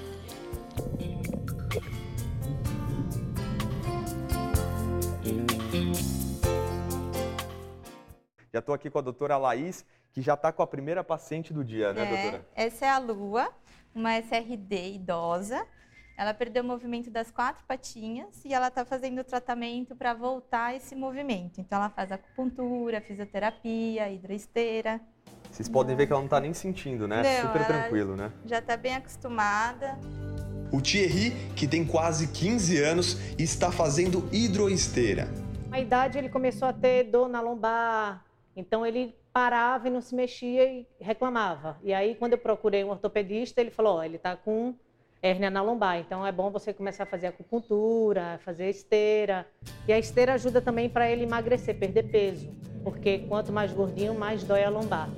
[8.51, 11.63] Já estou aqui com a doutora Laís, que já está com a primeira paciente do
[11.63, 12.49] dia, né, é, doutora?
[12.55, 13.53] Essa é a Lua,
[13.95, 15.67] uma SRD idosa.
[16.17, 20.75] Ela perdeu o movimento das quatro patinhas e ela está fazendo o tratamento para voltar
[20.75, 21.61] esse movimento.
[21.61, 24.99] Então, ela faz acupuntura, fisioterapia, hidroesteira.
[25.55, 27.23] Vocês podem ver que ela não está nem sentindo, né?
[27.23, 28.33] Não, Super tranquilo, né?
[28.45, 29.97] Já está bem acostumada.
[30.73, 35.29] O Thierry, que tem quase 15 anos, está fazendo hidroesteira.
[35.71, 38.25] A idade ele começou a ter dor na lombar,
[38.57, 41.79] então ele parava e não se mexia e reclamava.
[41.85, 44.75] E aí quando eu procurei um ortopedista, ele falou: "Ó, oh, ele está com
[45.23, 49.47] hérnia na lombar, então é bom você começar a fazer acupuntura, fazer esteira.
[49.87, 52.51] E a esteira ajuda também para ele emagrecer, perder peso,
[52.83, 55.09] porque quanto mais gordinho, mais dói a lombar.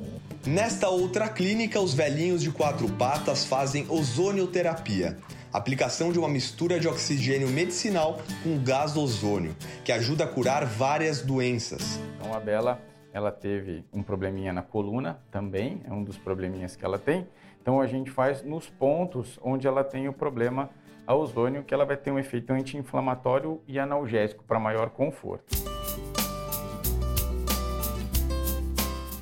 [0.47, 5.17] Nesta outra clínica, os velhinhos de quatro patas fazem ozonioterapia,
[5.53, 11.21] aplicação de uma mistura de oxigênio medicinal com gás ozônio, que ajuda a curar várias
[11.21, 11.99] doenças.
[12.15, 12.81] Então a Bela,
[13.13, 17.27] ela teve um probleminha na coluna também, é um dos probleminhas que ela tem.
[17.61, 20.71] Então a gente faz nos pontos onde ela tem o problema
[21.05, 25.57] a ozônio, que ela vai ter um efeito anti-inflamatório e analgésico para maior conforto.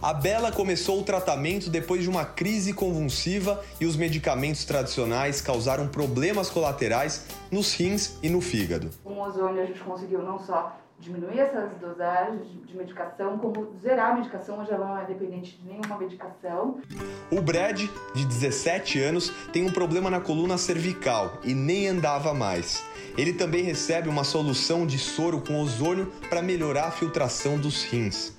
[0.04, 5.88] A Bela começou o tratamento depois de uma crise convulsiva e os medicamentos tradicionais causaram
[5.88, 8.90] problemas colaterais nos rins e no fígado.
[9.02, 14.10] Com o ozônio a gente conseguiu não só diminuir essas dosagens de medicação, como zerar
[14.10, 16.82] a medicação, hoje ela não é dependente de nenhuma medicação.
[17.30, 17.80] O Brad,
[18.14, 22.84] de 17 anos, tem um problema na coluna cervical e nem andava mais.
[23.16, 28.33] Ele também recebe uma solução de soro com ozônio para melhorar a filtração dos rins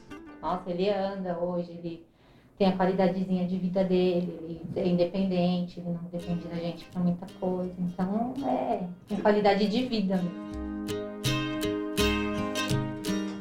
[0.45, 2.05] nossa, ele anda hoje, ele
[2.55, 7.01] tem a qualidadezinha de vida dele, ele é independente, ele não depende da gente para
[7.01, 7.73] muita coisa.
[7.79, 10.21] Então, é, tem qualidade de vida.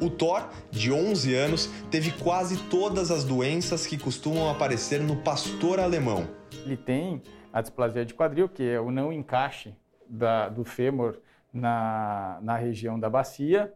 [0.01, 5.79] O Thor, de 11 anos, teve quase todas as doenças que costumam aparecer no pastor
[5.79, 6.27] alemão.
[6.65, 9.75] Ele tem a displasia de quadril, que é o não encaixe
[10.09, 11.19] da, do fêmur
[11.53, 13.71] na, na região da bacia.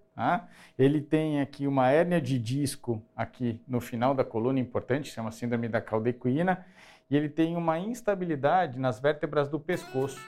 [0.78, 5.68] Ele tem aqui uma hérnia de disco aqui no final da coluna, importante, chama síndrome
[5.68, 6.66] da caldequina,
[7.10, 10.20] e ele tem uma instabilidade nas vértebras do pescoço,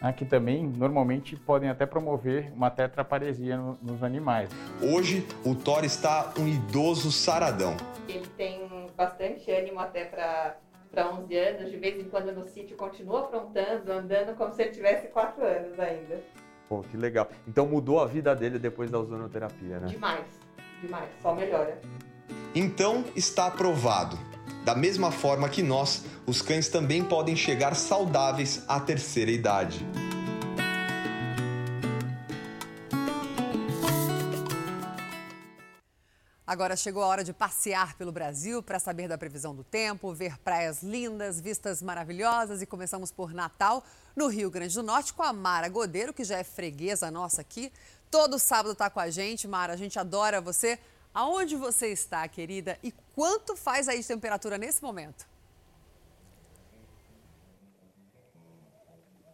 [0.00, 4.50] né, que também normalmente podem até promover uma tetraparesia no, nos animais.
[4.82, 7.76] Hoje, o Thor está um idoso saradão.
[8.08, 10.56] Ele tem bastante ânimo até para
[10.90, 14.70] para 11 anos, de vez em quando no sítio continua aprontando, andando como se ele
[14.70, 16.22] tivesse 4 anos ainda.
[16.68, 17.28] Pô, que legal.
[17.46, 19.86] Então mudou a vida dele depois da ozonoterapia, né?
[19.86, 20.24] Demais,
[20.80, 21.80] demais, só melhora.
[22.54, 24.18] Então está aprovado.
[24.64, 29.86] Da mesma forma que nós, os cães também podem chegar saudáveis à terceira idade.
[36.44, 40.38] Agora chegou a hora de passear pelo Brasil para saber da previsão do tempo, ver
[40.38, 43.84] praias lindas, vistas maravilhosas e começamos por Natal,
[44.16, 47.70] no Rio Grande do Norte, com a Mara Godeiro, que já é freguesa nossa aqui.
[48.10, 49.46] Todo sábado está com a gente.
[49.46, 50.78] Mara, a gente adora você.
[51.12, 52.78] Aonde você está, querida?
[52.82, 55.26] E quanto faz aí de temperatura nesse momento?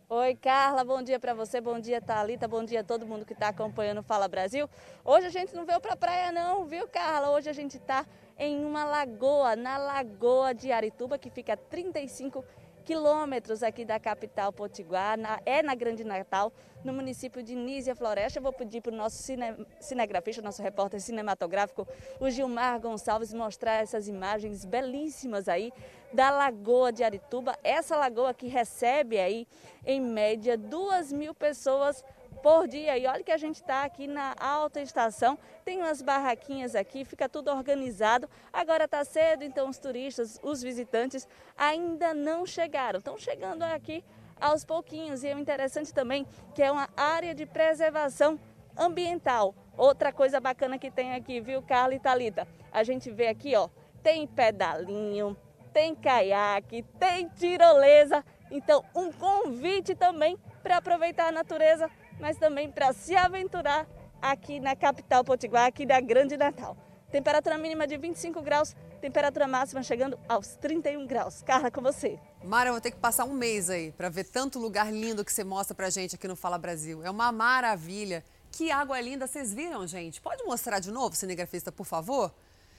[0.09, 3.33] Oi, Carla, bom dia para você, bom dia, Thalita, bom dia a todo mundo que
[3.33, 4.69] está acompanhando o Fala Brasil.
[5.03, 7.31] Hoje a gente não veio para praia não, viu, Carla?
[7.31, 8.05] Hoje a gente está
[8.39, 12.45] em uma lagoa, na Lagoa de Arituba, que fica a 35
[12.83, 16.53] quilômetros aqui da capital potiguar, na, é na Grande Natal,
[16.85, 18.39] no município de Nízia Floresta.
[18.39, 21.87] Eu vou pedir para o nosso cine, cinegrafista, nosso repórter cinematográfico,
[22.21, 25.73] o Gilmar Gonçalves, mostrar essas imagens belíssimas aí
[26.13, 27.57] da Lagoa de Arituba.
[27.63, 29.47] Essa lagoa que recebe aí,
[29.87, 32.05] em média, duas mil pessoas
[32.43, 32.99] por dia.
[32.99, 37.29] E olha que a gente está aqui na alta estação, tem umas barraquinhas aqui, fica
[37.29, 38.29] tudo organizado.
[38.53, 41.27] Agora está cedo, então os turistas, os visitantes
[41.57, 42.99] ainda não chegaram.
[42.99, 44.05] Estão chegando aqui
[44.41, 45.23] aos pouquinhos.
[45.23, 48.39] E é interessante também que é uma área de preservação
[48.77, 49.55] ambiental.
[49.77, 52.47] Outra coisa bacana que tem aqui, viu, Carla e Thalita?
[52.71, 53.69] A gente vê aqui, ó,
[54.03, 55.37] tem pedalinho,
[55.73, 58.25] tem caiaque, tem tirolesa.
[58.51, 61.91] Então, um convite também para aproveitar a natureza
[62.23, 63.85] mas também para se aventurar
[64.23, 66.77] aqui na capital potiguar, aqui da Grande Natal.
[67.11, 71.43] Temperatura mínima de 25 graus, temperatura máxima chegando aos 31 graus.
[71.43, 72.21] Carla, com você.
[72.45, 75.33] Mara, eu vou ter que passar um mês aí para ver tanto lugar lindo que
[75.33, 77.03] você mostra pra gente aqui no Fala Brasil.
[77.05, 78.25] É uma maravilha.
[78.53, 80.21] Que água linda, vocês viram, gente?
[80.21, 82.33] Pode mostrar de novo, cinegrafista, por favor?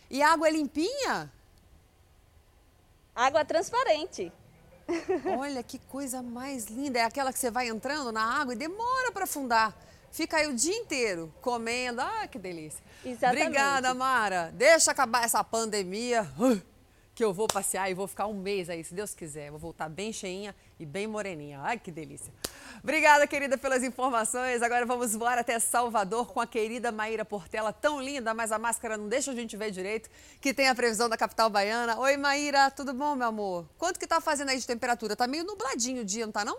[0.09, 1.29] E a água é limpinha?
[3.13, 4.31] Água transparente.
[5.37, 6.99] Olha que coisa mais linda.
[6.99, 9.75] É aquela que você vai entrando na água e demora para afundar.
[10.11, 11.99] Fica aí o dia inteiro comendo.
[12.01, 12.83] Ah, que delícia.
[13.03, 13.47] Exatamente.
[13.47, 14.51] Obrigada, Mara.
[14.53, 16.27] Deixa acabar essa pandemia.
[17.15, 19.51] Que eu vou passear e vou ficar um mês aí, se Deus quiser.
[19.51, 21.59] Vou voltar bem cheinha e bem moreninha.
[21.61, 22.33] Ai, que delícia.
[22.81, 24.63] Obrigada, querida, pelas informações.
[24.63, 28.97] Agora vamos voar até Salvador com a querida Maíra Portela, tão linda, mas a máscara
[28.97, 30.09] não deixa a gente ver direito,
[30.41, 31.99] que tem a previsão da capital baiana.
[31.99, 33.65] Oi, Maíra, tudo bom, meu amor?
[33.77, 35.15] Quanto que tá fazendo aí de temperatura?
[35.15, 36.57] Tá meio nubladinho o dia, não tá não?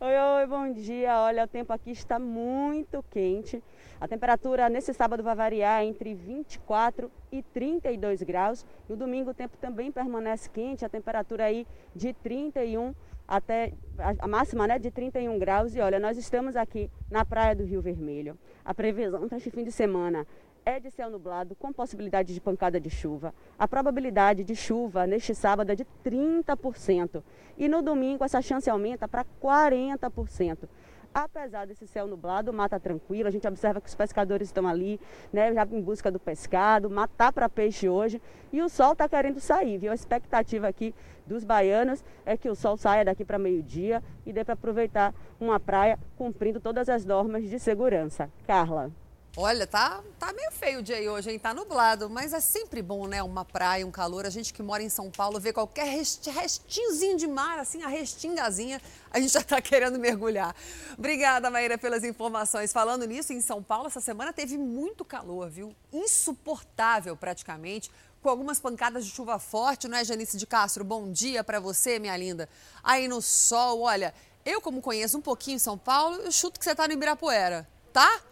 [0.00, 1.18] Oi, oi, bom dia.
[1.20, 3.62] Olha, o tempo aqui está muito quente.
[4.04, 8.66] A temperatura nesse sábado vai variar entre 24 e 32 graus.
[8.86, 12.94] No domingo o tempo também permanece quente, a temperatura aí de 31
[13.26, 13.72] até
[14.18, 15.74] a máxima né, de 31 graus.
[15.74, 18.36] E olha, nós estamos aqui na praia do Rio Vermelho.
[18.62, 20.26] A previsão para este fim de semana
[20.66, 23.34] é de céu nublado com possibilidade de pancada de chuva.
[23.58, 27.22] A probabilidade de chuva neste sábado é de 30%.
[27.56, 30.68] E no domingo essa chance aumenta para 40%.
[31.14, 35.00] Apesar desse céu nublado, mata tranquila, a gente observa que os pescadores estão ali,
[35.32, 38.20] né, já em busca do pescado, matar para peixe hoje,
[38.52, 39.92] e o sol está querendo sair, viu?
[39.92, 40.92] A expectativa aqui
[41.24, 45.60] dos baianos é que o sol saia daqui para meio-dia e dê para aproveitar uma
[45.60, 48.28] praia cumprindo todas as normas de segurança.
[48.44, 48.90] Carla.
[49.36, 51.40] Olha, tá, tá meio feio o dia aí hoje, hein?
[51.40, 53.20] Tá nublado, mas é sempre bom, né?
[53.20, 54.24] Uma praia, um calor.
[54.24, 57.88] A gente que mora em São Paulo vê qualquer rest, restinhozinho de mar, assim, a
[57.88, 58.80] restingazinha,
[59.10, 60.54] a gente já tá querendo mergulhar.
[60.96, 62.72] Obrigada, Maíra, pelas informações.
[62.72, 65.74] Falando nisso, em São Paulo, essa semana teve muito calor, viu?
[65.92, 67.90] Insuportável praticamente
[68.22, 70.84] com algumas pancadas de chuva forte, não é, Janice de Castro?
[70.84, 72.48] Bom dia para você, minha linda.
[72.84, 74.14] Aí no sol, olha,
[74.46, 78.22] eu como conheço um pouquinho São Paulo, eu chuto que você tá no Ibirapuera, tá?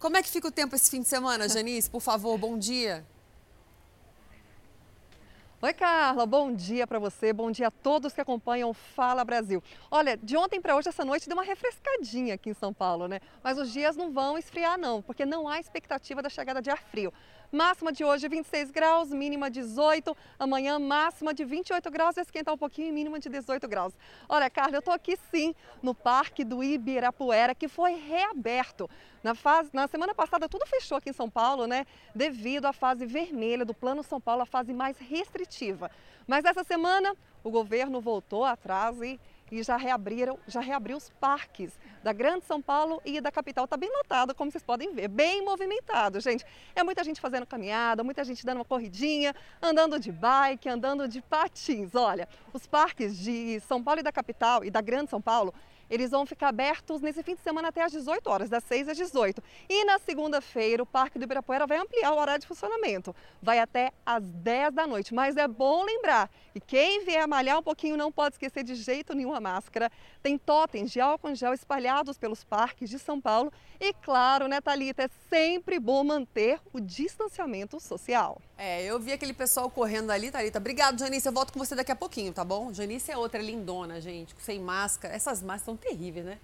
[0.00, 1.90] Como é que fica o tempo esse fim de semana, Janice?
[1.90, 3.04] Por favor, bom dia.
[5.60, 9.62] Oi, Carla, bom dia para você, bom dia a todos que acompanham Fala Brasil.
[9.90, 13.20] Olha, de ontem para hoje, essa noite deu uma refrescadinha aqui em São Paulo, né?
[13.44, 16.82] Mas os dias não vão esfriar, não, porque não há expectativa da chegada de ar
[16.84, 17.12] frio.
[17.52, 20.16] Máxima de hoje 26 graus, mínima 18.
[20.38, 23.92] Amanhã máxima de 28 graus, esquentar um pouquinho e mínima de 18 graus.
[24.28, 28.88] Olha, Carla, eu estou aqui sim no Parque do Ibirapuera, que foi reaberto.
[29.20, 31.86] Na, fase, na semana passada tudo fechou aqui em São Paulo, né?
[32.14, 35.90] Devido à fase vermelha do Plano São Paulo, a fase mais restritiva.
[36.28, 39.18] Mas essa semana o governo voltou atrás e
[39.50, 43.64] e já reabriram, já reabriu os parques da Grande São Paulo e da capital.
[43.64, 46.44] Está bem lotado, como vocês podem ver, bem movimentado, gente.
[46.74, 51.20] É muita gente fazendo caminhada, muita gente dando uma corridinha, andando de bike, andando de
[51.22, 51.94] patins.
[51.94, 55.52] Olha, os parques de São Paulo e da capital e da Grande São Paulo
[55.90, 58.96] eles vão ficar abertos nesse fim de semana até às 18 horas, das 6 às
[58.96, 59.42] 18.
[59.68, 63.14] E na segunda-feira, o Parque do Ibirapuera vai ampliar o horário de funcionamento.
[63.42, 65.12] Vai até às 10 da noite.
[65.12, 69.14] Mas é bom lembrar que quem vier malhar um pouquinho não pode esquecer de jeito
[69.14, 69.90] nenhum a máscara.
[70.22, 73.52] Tem totens de álcool em gel espalhados pelos parques de São Paulo.
[73.80, 78.40] E claro, né, Thalita, é sempre bom manter o distanciamento social.
[78.56, 80.58] É, eu vi aquele pessoal correndo ali, Thalita.
[80.58, 81.26] Obrigado, Janice.
[81.26, 82.72] Eu volto com você daqui a pouquinho, tá bom?
[82.72, 85.14] Janice é outra lindona, gente, sem máscara.
[85.14, 86.38] Essas máscaras são terríveis, né?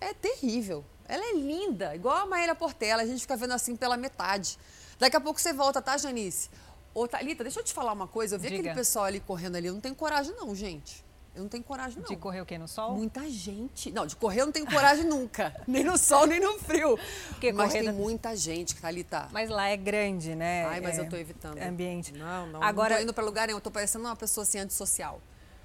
[0.00, 0.84] É terrível.
[1.08, 4.58] Ela é linda, igual a Maíra Portela, a gente fica vendo assim pela metade.
[4.98, 6.48] Daqui a pouco você volta, tá, Janice?
[6.94, 8.36] Ô, Thalita, deixa eu te falar uma coisa.
[8.36, 8.60] Eu vi Diga.
[8.60, 11.04] aquele pessoal ali correndo ali, eu não tenho coragem não, gente.
[11.34, 12.06] Eu não tenho coragem, não.
[12.06, 12.58] De correr o quê?
[12.58, 12.94] No sol?
[12.94, 13.90] Muita gente.
[13.90, 15.58] Não, de correr eu não tenho coragem nunca.
[15.66, 16.98] Nem no sol, nem no frio.
[17.30, 19.28] Porque mas tem da- muita gente que tá ali, tá.
[19.32, 20.66] Mas lá é grande, né?
[20.66, 21.58] Ai, mas É, eu tô evitando.
[21.58, 22.12] Ambiente.
[22.12, 22.62] Não, não.
[22.62, 23.56] Agora, não tô indo pra lugar nenhum.
[23.56, 25.22] Eu tô parecendo uma pessoa assim, antissocial.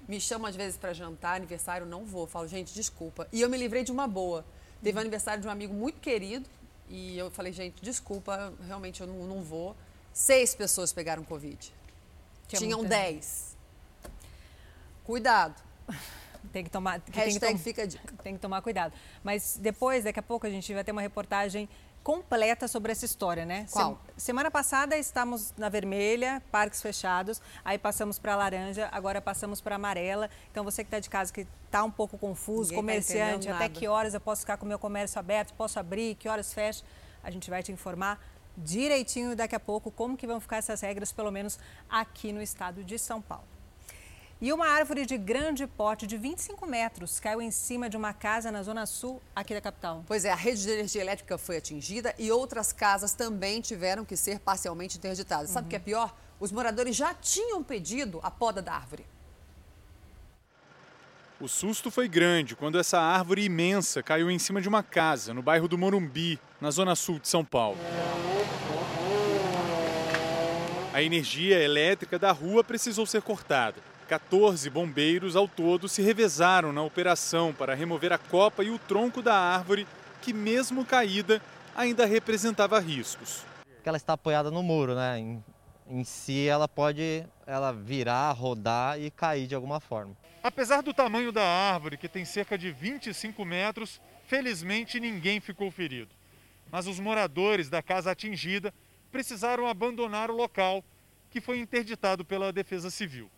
[0.08, 2.26] Me chamam às vezes pra jantar, aniversário, não vou.
[2.28, 3.28] Falo, gente, desculpa.
[3.32, 4.46] E eu me livrei de uma boa.
[4.82, 6.48] Teve aniversário de um amigo muito querido
[6.90, 9.76] e eu falei, gente, desculpa, realmente eu não, não vou.
[10.14, 11.74] Seis pessoas pegaram Covid.
[12.48, 13.56] Tinha Tinham muita dez.
[15.04, 15.56] Cuidado.
[16.52, 17.02] Tem que tomar.
[17.02, 18.14] tem que Hashtag tom- fica a dica.
[18.24, 18.94] Tem que tomar cuidado.
[19.24, 21.68] Mas depois, daqui a pouco, a gente vai ter uma reportagem
[22.08, 23.68] completa sobre essa história, né?
[23.70, 24.00] Qual?
[24.16, 29.76] Se- semana passada estávamos na vermelha, parques fechados, aí passamos para laranja, agora passamos para
[29.76, 30.30] amarela.
[30.50, 33.56] Então você que está de casa que está um pouco confuso, Ninguém tá comerciante, entendendo
[33.56, 36.54] até que horas eu posso ficar com o meu comércio aberto, posso abrir, que horas
[36.54, 36.82] fecha,
[37.22, 38.18] a gente vai te informar
[38.58, 42.86] direitinho daqui a pouco como que vão ficar essas regras, pelo menos aqui no estado
[42.86, 43.44] de São Paulo.
[44.40, 48.52] E uma árvore de grande porte, de 25 metros, caiu em cima de uma casa
[48.52, 50.04] na zona sul aqui da capital.
[50.06, 54.16] Pois é, a rede de energia elétrica foi atingida e outras casas também tiveram que
[54.16, 55.50] ser parcialmente interditadas.
[55.50, 56.16] Sabe o que é pior?
[56.40, 59.08] Os moradores já tinham pedido a poda da árvore.
[61.42, 65.42] O susto foi grande quando essa árvore imensa caiu em cima de uma casa no
[65.42, 67.80] bairro do Morumbi, na zona sul de São Paulo.
[70.94, 73.97] A energia elétrica da rua precisou ser cortada.
[74.08, 79.22] 14 bombeiros ao todo se revezaram na operação para remover a copa e o tronco
[79.22, 79.86] da árvore,
[80.22, 81.42] que, mesmo caída,
[81.76, 83.44] ainda representava riscos.
[83.84, 85.20] ela está apoiada no muro, né?
[85.20, 85.44] Em,
[85.90, 90.16] em si, ela pode ela virar, rodar e cair de alguma forma.
[90.42, 96.16] Apesar do tamanho da árvore, que tem cerca de 25 metros, felizmente ninguém ficou ferido.
[96.72, 98.74] Mas os moradores da casa atingida
[99.12, 100.84] precisaram abandonar o local,
[101.30, 103.30] que foi interditado pela Defesa Civil.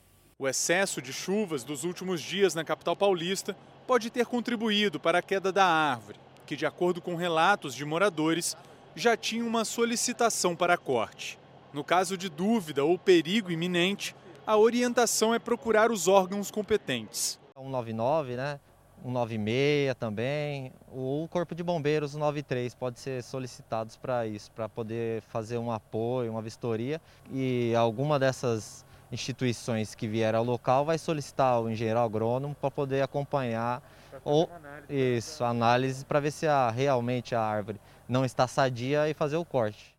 [0.42, 5.22] O excesso de chuvas dos últimos dias na capital paulista pode ter contribuído para a
[5.22, 8.56] queda da árvore, que, de acordo com relatos de moradores,
[8.96, 11.38] já tinha uma solicitação para corte.
[11.74, 14.16] No caso de dúvida ou perigo iminente,
[14.48, 17.38] a orientação é procurar os órgãos competentes.
[17.58, 18.62] 199, né?
[19.04, 25.22] 196 também, ou o Corpo de Bombeiros 93 pode ser solicitados para isso, para poder
[25.24, 31.62] fazer um apoio, uma vistoria e alguma dessas instituições que vieram ao local vai solicitar
[31.62, 33.82] o engenheiro agrônomo para poder acompanhar
[34.24, 34.49] ou
[34.89, 39.45] isso, análise para ver se a, realmente a árvore não está sadia e fazer o
[39.45, 39.95] corte.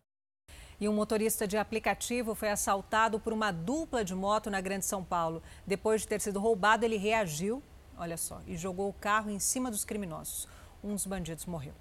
[0.79, 5.03] E um motorista de aplicativo foi assaltado por uma dupla de moto na Grande São
[5.03, 5.41] Paulo.
[5.65, 7.61] Depois de ter sido roubado, ele reagiu,
[7.95, 10.47] olha só, e jogou o carro em cima dos criminosos.
[10.83, 11.73] Um dos bandidos morreu.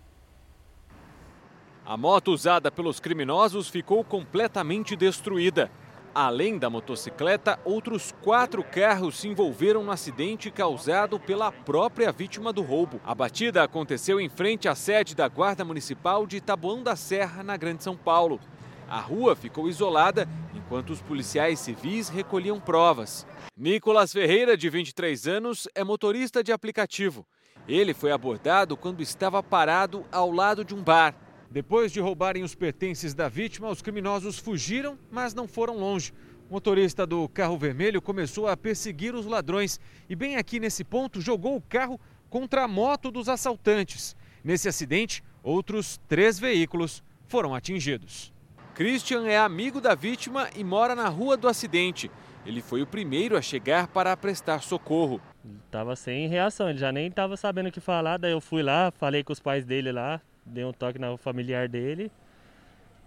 [1.85, 5.71] A moto usada pelos criminosos ficou completamente destruída.
[6.15, 12.63] Além da motocicleta, outros quatro carros se envolveram no acidente causado pela própria vítima do
[12.63, 13.01] roubo.
[13.05, 17.57] A batida aconteceu em frente à sede da Guarda Municipal de Taboão da Serra, na
[17.57, 18.41] Grande São Paulo.
[18.89, 23.25] A rua ficou isolada enquanto os policiais civis recolhiam provas.
[23.57, 27.25] Nicolas Ferreira, de 23 anos, é motorista de aplicativo.
[27.69, 31.15] Ele foi abordado quando estava parado ao lado de um bar.
[31.51, 36.13] Depois de roubarem os pertences da vítima, os criminosos fugiram, mas não foram longe.
[36.49, 41.21] O motorista do carro vermelho começou a perseguir os ladrões e, bem aqui nesse ponto,
[41.21, 44.15] jogou o carro contra a moto dos assaltantes.
[44.45, 48.33] Nesse acidente, outros três veículos foram atingidos.
[48.75, 52.09] Christian é amigo da vítima e mora na rua do acidente.
[52.47, 55.21] Ele foi o primeiro a chegar para prestar socorro.
[55.69, 58.19] Tava sem reação, ele já nem tava sabendo o que falar.
[58.19, 60.21] Daí eu fui lá, falei com os pais dele lá,
[60.51, 62.11] dei um toque na familiar dele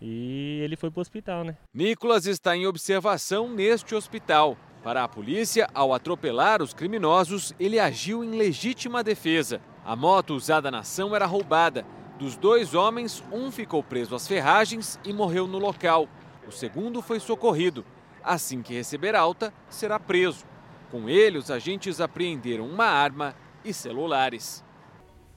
[0.01, 1.55] e ele foi pro hospital, né?
[1.73, 4.57] Nicolas está em observação neste hospital.
[4.83, 9.61] Para a polícia, ao atropelar os criminosos, ele agiu em legítima defesa.
[9.85, 11.85] A moto usada na ação era roubada.
[12.19, 16.09] Dos dois homens, um ficou preso às ferragens e morreu no local.
[16.45, 17.85] O segundo foi socorrido.
[18.21, 20.45] Assim que receber alta, será preso.
[20.91, 23.33] Com ele, os agentes apreenderam uma arma
[23.63, 24.62] e celulares.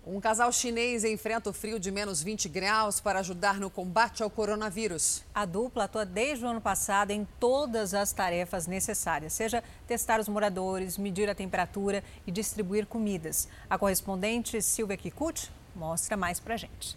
[0.09, 4.31] Um casal chinês enfrenta o frio de menos 20 graus para ajudar no combate ao
[4.31, 5.25] coronavírus.
[5.35, 10.29] A dupla atua desde o ano passado em todas as tarefas necessárias, seja testar os
[10.29, 13.49] moradores, medir a temperatura e distribuir comidas.
[13.69, 16.97] A correspondente Silvia Kikuchi mostra mais pra gente.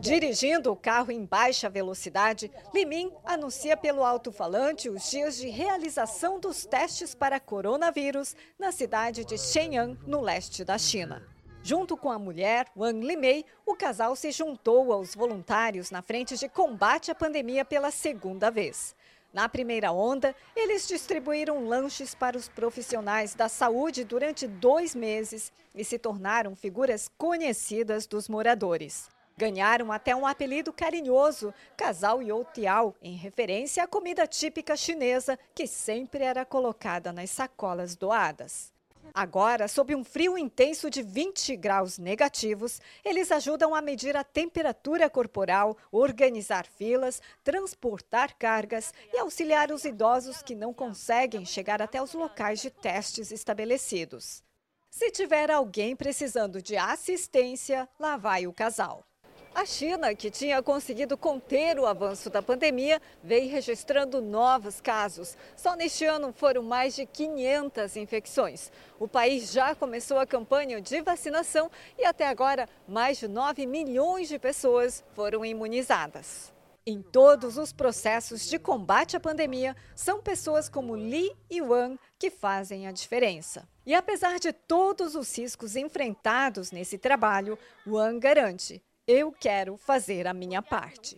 [0.00, 6.64] Dirigindo o carro em baixa velocidade, Limin anuncia pelo alto-falante os dias de realização dos
[6.64, 11.22] testes para coronavírus na cidade de Shenyang, no leste da China.
[11.62, 16.48] Junto com a mulher, Wang Limei, o casal se juntou aos voluntários na frente de
[16.48, 18.94] combate à pandemia pela segunda vez.
[19.34, 25.84] Na primeira onda, eles distribuíram lanches para os profissionais da saúde durante dois meses e
[25.84, 29.08] se tornaram figuras conhecidas dos moradores.
[29.36, 36.22] Ganharam até um apelido carinhoso, Casal Youtiao, em referência à comida típica chinesa que sempre
[36.22, 38.73] era colocada nas sacolas doadas.
[39.16, 45.08] Agora, sob um frio intenso de 20 graus negativos, eles ajudam a medir a temperatura
[45.08, 52.12] corporal, organizar filas, transportar cargas e auxiliar os idosos que não conseguem chegar até os
[52.12, 54.42] locais de testes estabelecidos.
[54.90, 59.06] Se tiver alguém precisando de assistência, lá vai o casal.
[59.54, 65.36] A China, que tinha conseguido conter o avanço da pandemia, vem registrando novos casos.
[65.56, 68.72] Só neste ano foram mais de 500 infecções.
[68.98, 74.28] O país já começou a campanha de vacinação e até agora mais de 9 milhões
[74.28, 76.52] de pessoas foram imunizadas.
[76.84, 82.28] Em todos os processos de combate à pandemia, são pessoas como Li e Wang que
[82.28, 83.68] fazem a diferença.
[83.86, 90.32] E apesar de todos os riscos enfrentados nesse trabalho, Wang garante eu quero fazer a
[90.32, 91.16] minha parte.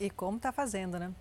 [0.00, 1.12] E como está fazendo, né?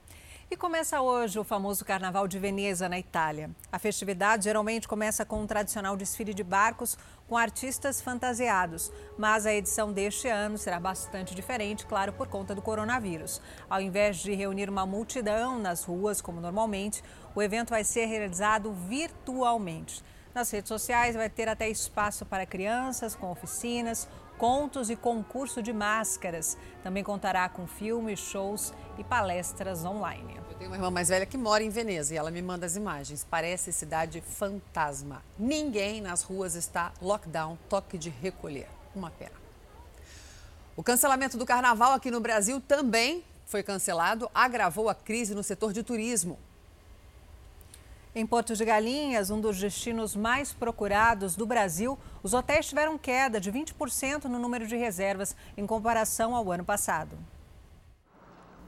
[0.52, 3.50] E começa hoje o famoso Carnaval de Veneza, na Itália.
[3.72, 6.96] A festividade geralmente começa com um tradicional desfile de barcos
[7.28, 12.62] com artistas fantasiados, mas a edição deste ano será bastante diferente, claro, por conta do
[12.62, 13.42] coronavírus.
[13.68, 18.72] Ao invés de reunir uma multidão nas ruas, como normalmente, o evento vai ser realizado
[18.72, 20.04] virtualmente.
[20.34, 25.72] Nas redes sociais vai ter até espaço para crianças, com oficinas, contos e concurso de
[25.72, 26.58] máscaras.
[26.82, 30.36] Também contará com filmes, shows e palestras online.
[30.50, 32.76] Eu tenho uma irmã mais velha que mora em Veneza e ela me manda as
[32.76, 33.24] imagens.
[33.30, 35.22] Parece cidade fantasma.
[35.38, 38.68] Ninguém nas ruas está lockdown, toque de recolher.
[38.96, 39.44] Uma pena.
[40.76, 45.74] O cancelamento do carnaval aqui no Brasil também foi cancelado, agravou a crise no setor
[45.74, 46.40] de turismo.
[48.16, 53.42] Em Porto de Galinhas, um dos destinos mais procurados do Brasil, os hotéis tiveram queda
[53.42, 57.18] de 20% no número de reservas em comparação ao ano passado.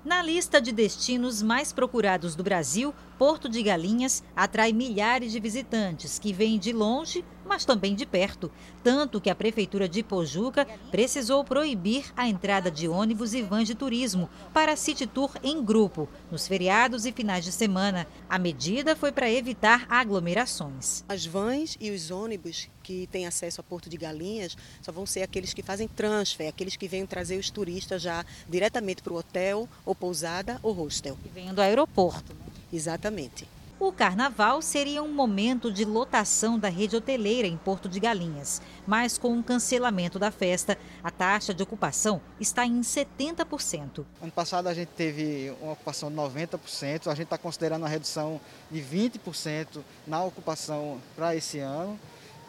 [0.04, 6.18] Na lista de destinos mais procurados do Brasil, Porto de Galinhas atrai milhares de visitantes
[6.18, 8.52] que vêm de longe mas também de perto,
[8.84, 13.76] tanto que a prefeitura de Pojuca precisou proibir a entrada de ônibus e vans de
[13.76, 18.08] turismo para City Tour em grupo, nos feriados e finais de semana.
[18.30, 21.04] A medida foi para evitar aglomerações.
[21.08, 25.24] As vans e os ônibus que têm acesso a Porto de Galinhas só vão ser
[25.24, 29.68] aqueles que fazem transfer, aqueles que vêm trazer os turistas já diretamente para o hotel
[29.86, 31.18] ou pousada ou hostel.
[31.26, 32.34] E vêm do aeroporto.
[32.34, 32.40] Né?
[32.72, 33.48] Exatamente.
[33.78, 39.18] O carnaval seria um momento de lotação da rede hoteleira em Porto de Galinhas, mas
[39.18, 44.06] com o cancelamento da festa, a taxa de ocupação está em 70%.
[44.22, 48.40] Ano passado a gente teve uma ocupação de 90%, a gente está considerando uma redução
[48.72, 52.00] de 20% na ocupação para esse ano.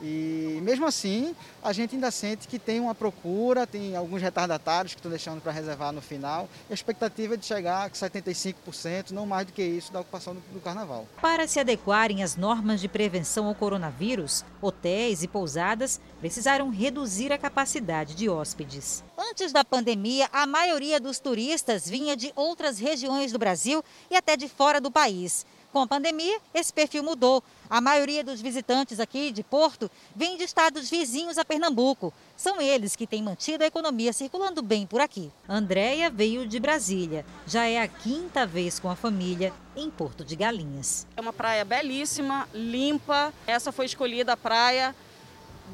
[0.02, 4.98] E mesmo assim, a gente ainda sente que tem uma procura, tem alguns retardatários que
[4.98, 6.48] estão deixando para reservar no final.
[6.70, 10.40] A expectativa é de chegar a 75%, não mais do que isso, da ocupação do,
[10.52, 11.06] do carnaval.
[11.20, 17.38] Para se adequarem às normas de prevenção ao coronavírus, hotéis e pousadas precisaram reduzir a
[17.38, 19.02] capacidade de hóspedes.
[19.16, 24.36] Antes da pandemia, a maioria dos turistas vinha de outras regiões do Brasil e até
[24.36, 25.46] de fora do país.
[25.76, 27.44] Com a pandemia, esse perfil mudou.
[27.68, 32.14] A maioria dos visitantes aqui de Porto vem de estados vizinhos a Pernambuco.
[32.34, 35.30] São eles que têm mantido a economia circulando bem por aqui.
[35.46, 37.26] Andréia veio de Brasília.
[37.46, 41.06] Já é a quinta vez com a família em Porto de Galinhas.
[41.14, 43.30] É uma praia belíssima, limpa.
[43.46, 44.96] Essa foi escolhida a praia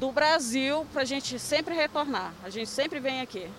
[0.01, 2.33] do Brasil para a gente sempre retornar.
[2.43, 3.49] A gente sempre vem aqui.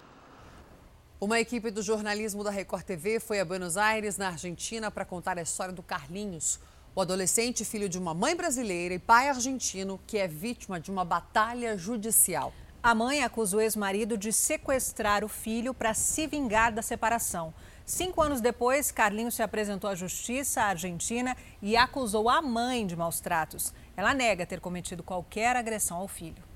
[1.25, 5.39] Uma equipe do jornalismo da Record TV foi a Buenos Aires, na Argentina, para contar
[5.39, 6.61] a história do Carlinhos,
[6.95, 11.03] o adolescente filho de uma mãe brasileira e pai argentino que é vítima de uma
[11.03, 12.53] batalha judicial.
[12.83, 17.55] A mãe acusa o ex-marido de sequestrar o filho para se vingar da separação.
[17.87, 23.18] Cinco anos depois, Carlinhos se apresentou à justiça argentina e acusou a mãe de maus
[23.18, 23.72] tratos.
[23.97, 26.53] Ela nega ter cometido qualquer agressão ao filho.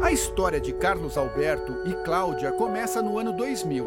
[0.00, 3.84] A história de Carlos Alberto e Cláudia começa no ano 2000.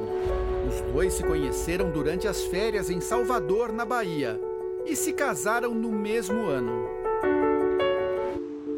[0.67, 4.39] Os dois se conheceram durante as férias em Salvador, na Bahia,
[4.85, 6.87] e se casaram no mesmo ano.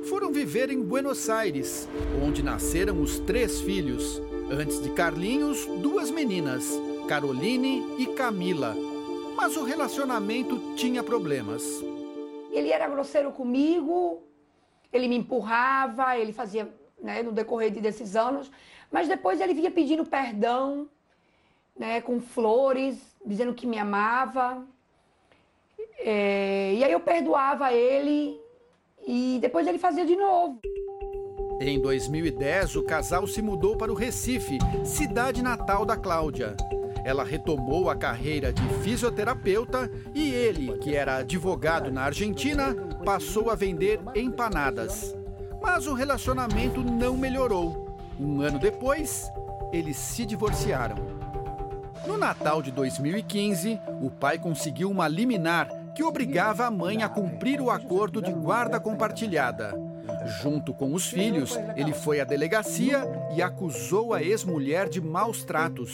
[0.04, 1.88] Foram viver em Buenos Aires,
[2.22, 4.22] onde nasceram os três filhos.
[4.52, 6.68] Antes de Carlinhos, duas meninas,
[7.08, 8.76] Caroline e Camila.
[9.36, 11.64] Mas o relacionamento tinha problemas.
[12.52, 14.22] Ele era grosseiro comigo,
[14.92, 16.70] ele me empurrava, ele fazia
[17.02, 18.52] né, no decorrer desses anos,
[18.92, 20.88] mas depois ele vinha pedindo perdão,
[21.78, 24.64] né, com flores, dizendo que me amava.
[26.00, 28.40] É, e aí eu perdoava ele
[29.08, 30.60] e depois ele fazia de novo.
[31.60, 36.56] Em 2010, o casal se mudou para o Recife, cidade natal da Cláudia.
[37.04, 42.76] Ela retomou a carreira de fisioterapeuta e ele, que era advogado na Argentina,
[43.06, 45.16] passou a vender empanadas.
[45.62, 47.96] Mas o relacionamento não melhorou.
[48.20, 49.32] Um ano depois,
[49.72, 50.96] eles se divorciaram.
[52.06, 57.62] No Natal de 2015, o pai conseguiu uma liminar que obrigava a mãe a cumprir
[57.62, 59.74] o acordo de guarda compartilhada.
[60.42, 63.04] Junto com os filhos, ele foi à delegacia
[63.36, 65.94] e acusou a ex-mulher de maus tratos.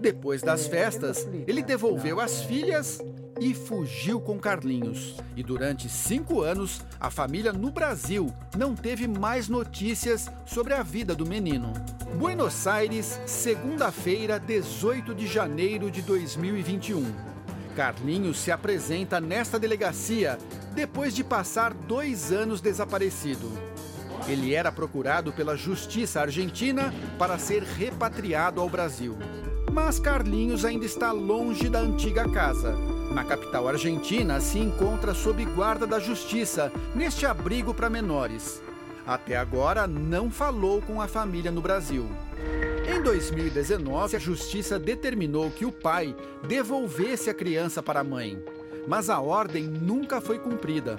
[0.00, 3.00] Depois das festas, ele devolveu as filhas
[3.40, 5.16] e fugiu com Carlinhos.
[5.34, 11.14] E durante cinco anos, a família no Brasil não teve mais notícias sobre a vida
[11.14, 11.72] do menino.
[12.18, 17.30] Buenos Aires, segunda-feira, 18 de janeiro de 2021.
[17.74, 20.36] Carlinhos se apresenta nesta delegacia
[20.74, 23.50] depois de passar dois anos desaparecido.
[24.28, 29.16] Ele era procurado pela Justiça Argentina para ser repatriado ao Brasil.
[29.72, 32.99] Mas Carlinhos ainda está longe da antiga casa.
[33.10, 38.62] Na capital argentina, se encontra sob guarda da Justiça, neste abrigo para menores.
[39.04, 42.08] Até agora, não falou com a família no Brasil.
[42.88, 46.14] Em 2019, a justiça determinou que o pai
[46.46, 48.40] devolvesse a criança para a mãe.
[48.86, 50.96] Mas a ordem nunca foi cumprida.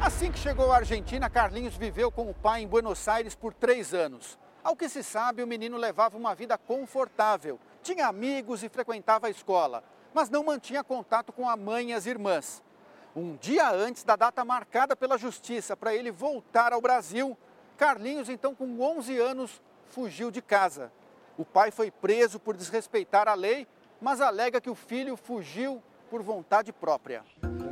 [0.00, 3.94] Assim que chegou à Argentina, Carlinhos viveu com o pai em Buenos Aires por três
[3.94, 4.36] anos.
[4.64, 9.30] Ao que se sabe, o menino levava uma vida confortável, tinha amigos e frequentava a
[9.30, 9.82] escola,
[10.14, 12.62] mas não mantinha contato com a mãe e as irmãs.
[13.14, 17.36] Um dia antes da data marcada pela justiça para ele voltar ao Brasil,
[17.76, 19.60] Carlinhos, então com 11 anos,
[19.90, 20.90] fugiu de casa.
[21.36, 23.66] O pai foi preso por desrespeitar a lei,
[24.00, 27.22] mas alega que o filho fugiu por vontade própria.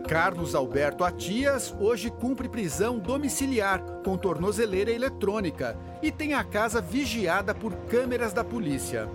[0.08, 7.54] Carlos Alberto Atias hoje cumpre prisão domiciliar com tornozeleira eletrônica e tem a casa vigiada
[7.54, 9.08] por câmeras da polícia.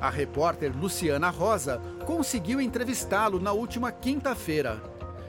[0.00, 4.80] A repórter Luciana Rosa conseguiu entrevistá-lo na última quinta-feira.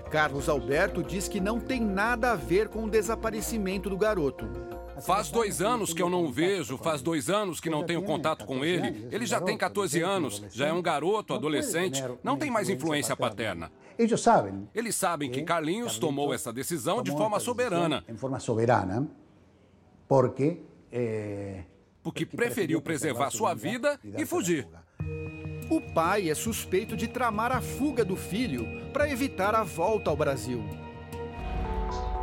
[0.09, 4.47] Carlos Alberto diz que não tem nada a ver com o desaparecimento do garoto.
[5.01, 8.45] Faz dois anos que eu não o vejo, faz dois anos que não tenho contato
[8.45, 9.07] com ele.
[9.11, 13.71] Ele já tem 14 anos, já é um garoto, adolescente, não tem mais influência paterna.
[13.97, 14.67] Eles sabem.
[14.73, 18.03] Eles sabem que Carlinhos tomou essa decisão de forma soberana.
[18.07, 19.07] Em forma soberana,
[20.07, 20.61] porque.
[22.07, 24.65] Porque preferiu preservar sua vida e fugir.
[25.69, 30.15] O pai é suspeito de tramar a fuga do filho para evitar a volta ao
[30.15, 30.63] Brasil.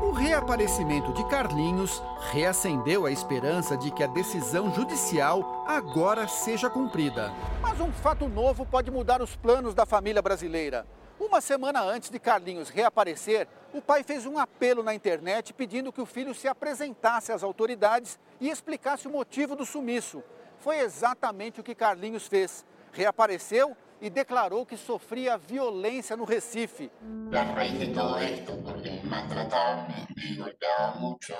[0.02, 7.30] O reaparecimento de Carlinhos reacendeu a esperança de que a decisão judicial agora seja cumprida.
[7.60, 10.86] Mas um fato novo pode mudar os planos da família brasileira.
[11.20, 16.00] Uma semana antes de Carlinhos reaparecer, o pai fez um apelo na internet pedindo que
[16.00, 20.22] o filho se apresentasse às autoridades e explicasse o motivo do sumiço.
[20.58, 22.64] Foi exatamente o que Carlinhos fez.
[22.92, 26.88] Reapareceu e declarou que sofria violência no Recife.
[27.32, 31.34] A raiz de todo esto, porque me maltrataba, me golpeaba mucho.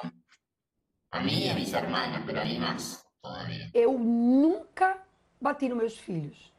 [1.13, 2.77] A mim e a a
[3.23, 3.71] todavía.
[3.73, 5.01] Eu nunca
[5.41, 6.53] bati nos meus filhos.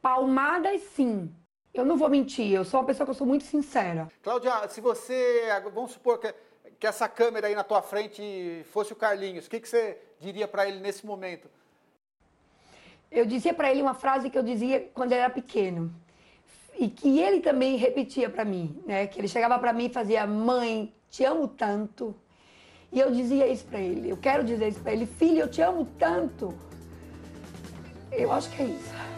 [0.00, 1.34] Palmadas, sim.
[1.74, 4.08] Eu não vou mentir, eu sou uma pessoa que eu sou muito sincera.
[4.22, 5.42] Cláudia, se você,
[5.72, 6.34] vamos supor que,
[6.78, 10.46] que essa câmera aí na tua frente fosse o Carlinhos, o que, que você diria
[10.46, 11.48] para ele nesse momento?
[13.12, 15.92] eu dizia para ele uma frase que eu dizia quando ele era pequeno
[16.78, 19.06] e que ele também repetia para mim, né?
[19.06, 22.16] Que ele chegava para mim e fazia: "Mãe, te amo tanto".
[22.90, 24.10] E eu dizia isso para ele.
[24.10, 26.54] Eu quero dizer isso para ele: "Filho, eu te amo tanto".
[28.10, 29.11] Eu acho que é isso.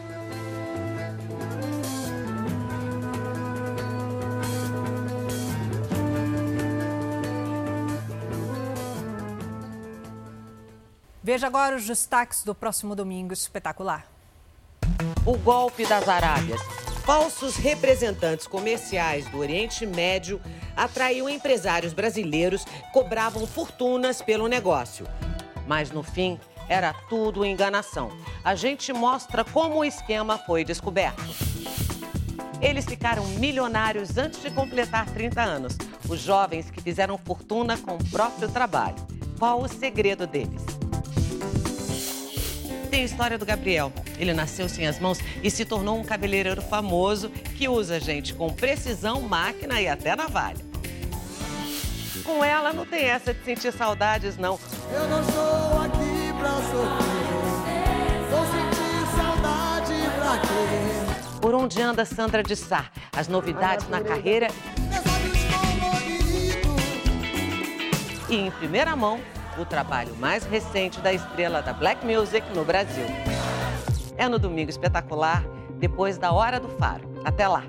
[11.26, 14.06] Veja agora os destaques do próximo domingo espetacular.
[15.24, 16.60] O golpe das Arábias.
[17.06, 20.38] Falsos representantes comerciais do Oriente Médio
[20.76, 25.06] atraiu empresários brasileiros que cobravam fortunas pelo negócio.
[25.66, 28.10] Mas no fim, era tudo enganação.
[28.44, 31.24] A gente mostra como o esquema foi descoberto.
[32.60, 35.78] Eles ficaram milionários antes de completar 30 anos.
[36.06, 38.96] Os jovens que fizeram fortuna com o próprio trabalho.
[39.38, 40.83] Qual o segredo deles?
[42.94, 43.92] Tem a história do Gabriel.
[44.20, 48.48] Ele nasceu sem as mãos e se tornou um cabeleireiro famoso que usa gente com
[48.52, 50.64] precisão, máquina e até navalha.
[52.22, 54.60] Com ela não tem essa de sentir saudades, não.
[54.92, 57.34] Eu não estou aqui pra sofrer,
[58.30, 59.94] vou sentir saudade
[61.40, 62.86] Por onde anda Sandra de Sá?
[63.12, 64.46] As novidades na carreira.
[68.30, 69.20] E em primeira mão,
[69.58, 73.06] o trabalho mais recente da estrela da Black Music no Brasil.
[74.16, 75.44] É no Domingo Espetacular,
[75.78, 77.08] depois da Hora do Faro.
[77.24, 77.64] Até lá!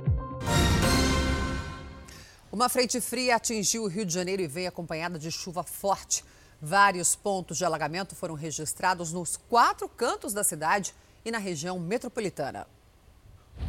[2.52, 6.24] Uma frente fria atingiu o Rio de Janeiro e veio acompanhada de chuva forte.
[6.62, 12.66] Vários pontos de alagamento foram registrados nos quatro cantos da cidade e na região metropolitana.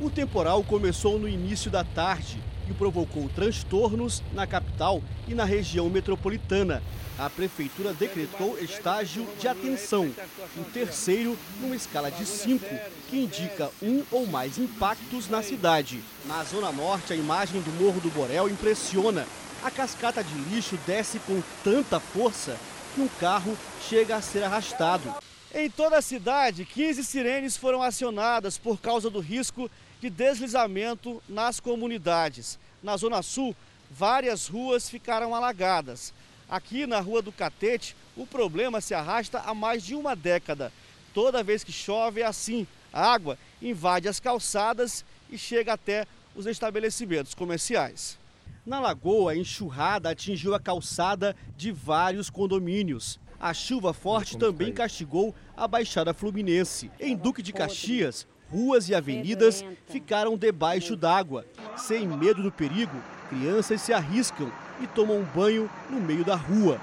[0.00, 5.88] O temporal começou no início da tarde e provocou transtornos na capital e na região
[5.88, 6.82] metropolitana.
[7.18, 10.12] A prefeitura decretou estágio de atenção,
[10.58, 12.74] o terceiro numa escala de cinco,
[13.08, 16.02] que indica um ou mais impactos na cidade.
[16.26, 19.26] Na zona norte, a imagem do Morro do Borel impressiona.
[19.62, 22.58] A cascata de lixo desce com tanta força
[22.94, 23.56] que um carro
[23.88, 25.14] chega a ser arrastado.
[25.54, 29.70] Em toda a cidade, 15 sirenes foram acionadas por causa do risco
[30.01, 32.59] de deslizamento nas comunidades.
[32.82, 33.55] Na Zona Sul,
[33.90, 36.12] várias ruas ficaram alagadas.
[36.49, 40.72] Aqui na Rua do Catete, o problema se arrasta há mais de uma década.
[41.12, 46.47] Toda vez que chove é assim: a água invade as calçadas e chega até os
[46.47, 48.18] estabelecimentos comerciais.
[48.64, 53.18] Na Lagoa, a enxurrada atingiu a calçada de vários condomínios.
[53.38, 56.90] A chuva forte também castigou a Baixada Fluminense.
[56.99, 61.44] Em Duque de Caxias, ruas e avenidas ficaram debaixo d'água.
[61.76, 62.97] Sem medo do perigo,
[63.28, 66.80] crianças se arriscam e tomam banho no meio da rua.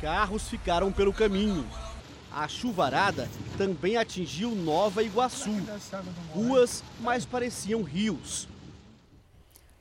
[0.00, 1.64] Carros ficaram pelo caminho.
[2.32, 5.54] A chuvarada também atingiu Nova Iguaçu.
[6.32, 8.48] Ruas mais pareciam rios.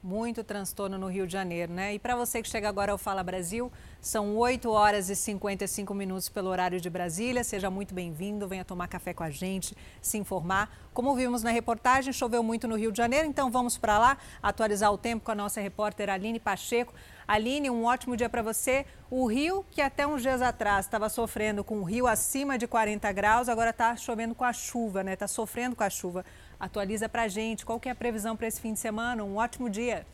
[0.03, 1.93] Muito transtorno no Rio de Janeiro, né?
[1.93, 6.27] E para você que chega agora ao Fala Brasil, são 8 horas e 55 minutos
[6.27, 7.41] pelo horário de Brasília.
[7.41, 10.69] Seja muito bem-vindo, venha tomar café com a gente, se informar.
[10.93, 14.91] Como vimos na reportagem, choveu muito no Rio de Janeiro, então vamos para lá atualizar
[14.91, 16.93] o tempo com a nossa repórter Aline Pacheco.
[17.25, 18.85] Aline, um ótimo dia para você.
[19.09, 23.09] O Rio, que até uns dias atrás estava sofrendo com o rio acima de 40
[23.13, 25.13] graus, agora está chovendo com a chuva, né?
[25.13, 26.25] Está sofrendo com a chuva.
[26.63, 29.21] Atualiza para a gente qual que é a previsão para esse fim de semana.
[29.21, 30.07] Um ótimo dia.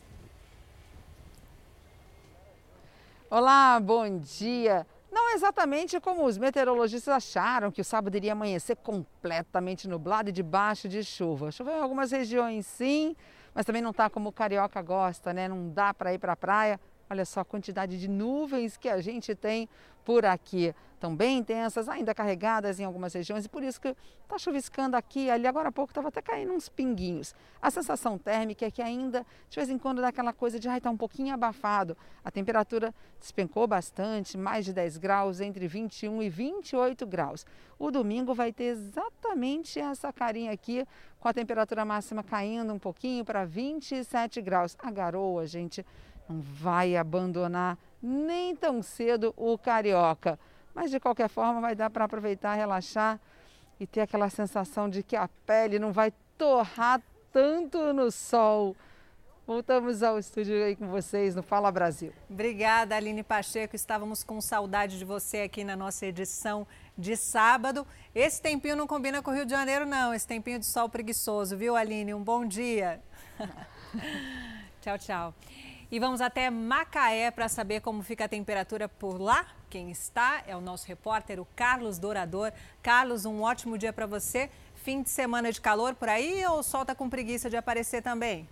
[3.30, 4.84] Olá, bom dia.
[5.12, 10.88] Não exatamente como os meteorologistas acharam que o sábado iria amanhecer completamente nublado e debaixo
[10.88, 11.52] de chuva.
[11.52, 13.14] Choveu em algumas regiões, sim,
[13.54, 15.46] mas também não está como o carioca gosta, né?
[15.46, 16.80] Não dá para ir para a praia.
[17.08, 19.68] Olha só a quantidade de nuvens que a gente tem
[20.04, 20.74] por aqui
[21.16, 25.46] bem intensas, ainda carregadas em algumas regiões, e por isso que está chuviscando aqui ali.
[25.46, 27.34] Agora há pouco estava até caindo uns pinguinhos.
[27.60, 30.90] A sensação térmica é que ainda, de vez em quando, dá aquela coisa de está
[30.90, 31.96] um pouquinho abafado.
[32.22, 37.46] A temperatura despencou bastante, mais de 10 graus, entre 21 e 28 graus.
[37.78, 40.86] O domingo vai ter exatamente essa carinha aqui,
[41.18, 44.76] com a temperatura máxima caindo um pouquinho para 27 graus.
[44.78, 45.84] A garoa, gente,
[46.28, 50.38] não vai abandonar nem tão cedo o carioca.
[50.74, 53.18] Mas de qualquer forma vai dar para aproveitar, relaxar
[53.78, 58.76] e ter aquela sensação de que a pele não vai torrar tanto no sol.
[59.46, 62.12] Voltamos ao estúdio aí com vocês no Fala Brasil.
[62.28, 63.74] Obrigada, Aline Pacheco.
[63.74, 67.84] Estávamos com saudade de você aqui na nossa edição de sábado.
[68.14, 70.14] Esse tempinho não combina com o Rio de Janeiro, não.
[70.14, 72.14] Esse tempinho de sol preguiçoso, viu, Aline?
[72.14, 73.00] Um bom dia.
[74.80, 75.34] tchau, tchau.
[75.92, 79.44] E vamos até Macaé para saber como fica a temperatura por lá.
[79.68, 82.52] Quem está é o nosso repórter, o Carlos Dourador.
[82.80, 84.48] Carlos, um ótimo dia para você.
[84.76, 88.02] Fim de semana de calor por aí ou o sol está com preguiça de aparecer
[88.02, 88.48] também?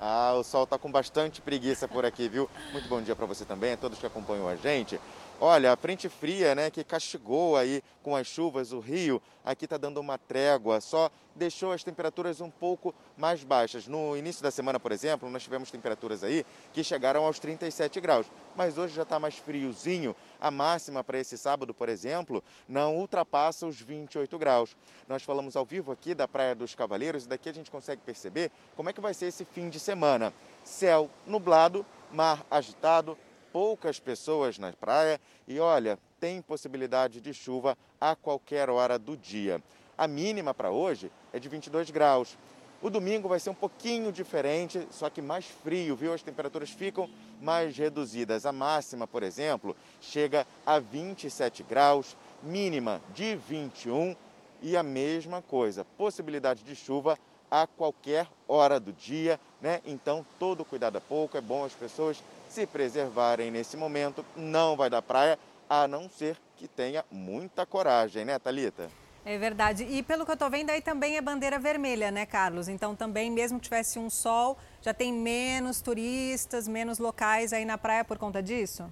[0.00, 2.50] Ah, o sol está com bastante preguiça por aqui, viu?
[2.72, 5.00] Muito bom dia para você também, a todos que acompanham a gente.
[5.38, 9.76] Olha, a frente fria, né, que castigou aí com as chuvas o Rio, aqui está
[9.76, 13.86] dando uma trégua, só deixou as temperaturas um pouco mais baixas.
[13.86, 18.26] No início da semana, por exemplo, nós tivemos temperaturas aí que chegaram aos 37 graus,
[18.56, 20.16] mas hoje já está mais friozinho.
[20.40, 24.74] A máxima para esse sábado, por exemplo, não ultrapassa os 28 graus.
[25.06, 28.50] Nós falamos ao vivo aqui da Praia dos Cavaleiros e daqui a gente consegue perceber
[28.74, 30.32] como é que vai ser esse fim de semana.
[30.64, 33.18] Céu nublado, mar agitado,
[33.56, 39.62] poucas pessoas na praia e olha, tem possibilidade de chuva a qualquer hora do dia.
[39.96, 42.36] A mínima para hoje é de 22 graus.
[42.82, 46.12] O domingo vai ser um pouquinho diferente, só que mais frio, viu?
[46.12, 47.08] As temperaturas ficam
[47.40, 48.44] mais reduzidas.
[48.44, 54.14] A máxima, por exemplo, chega a 27 graus, mínima de 21
[54.60, 57.18] e a mesma coisa, possibilidade de chuva
[57.50, 59.80] a qualquer hora do dia, né?
[59.86, 62.22] Então, todo cuidado é pouco, é bom as pessoas
[62.56, 64.24] se preservarem nesse momento.
[64.34, 65.38] Não vai dar praia,
[65.68, 68.88] a não ser que tenha muita coragem, né, Talita?
[69.26, 69.84] É verdade.
[69.84, 72.66] E pelo que eu estou vendo, aí também é bandeira vermelha, né, Carlos?
[72.66, 77.76] Então também, mesmo que tivesse um sol, já tem menos turistas, menos locais aí na
[77.76, 78.90] praia por conta disso?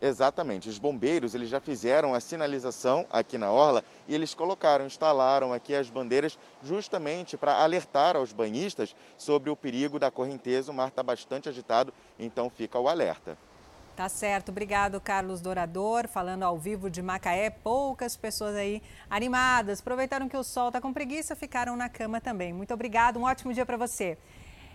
[0.00, 0.68] Exatamente.
[0.68, 5.74] Os bombeiros eles já fizeram a sinalização aqui na orla e eles colocaram, instalaram aqui
[5.74, 10.70] as bandeiras justamente para alertar aos banhistas sobre o perigo da correnteza.
[10.70, 13.38] O mar está bastante agitado, então fica o alerta.
[13.96, 14.50] Tá certo.
[14.50, 17.48] Obrigado, Carlos Dourador, falando ao vivo de Macaé.
[17.48, 19.80] Poucas pessoas aí animadas.
[19.80, 22.52] Aproveitaram que o sol está com preguiça, ficaram na cama também.
[22.52, 23.18] Muito obrigado.
[23.18, 24.18] Um ótimo dia para você.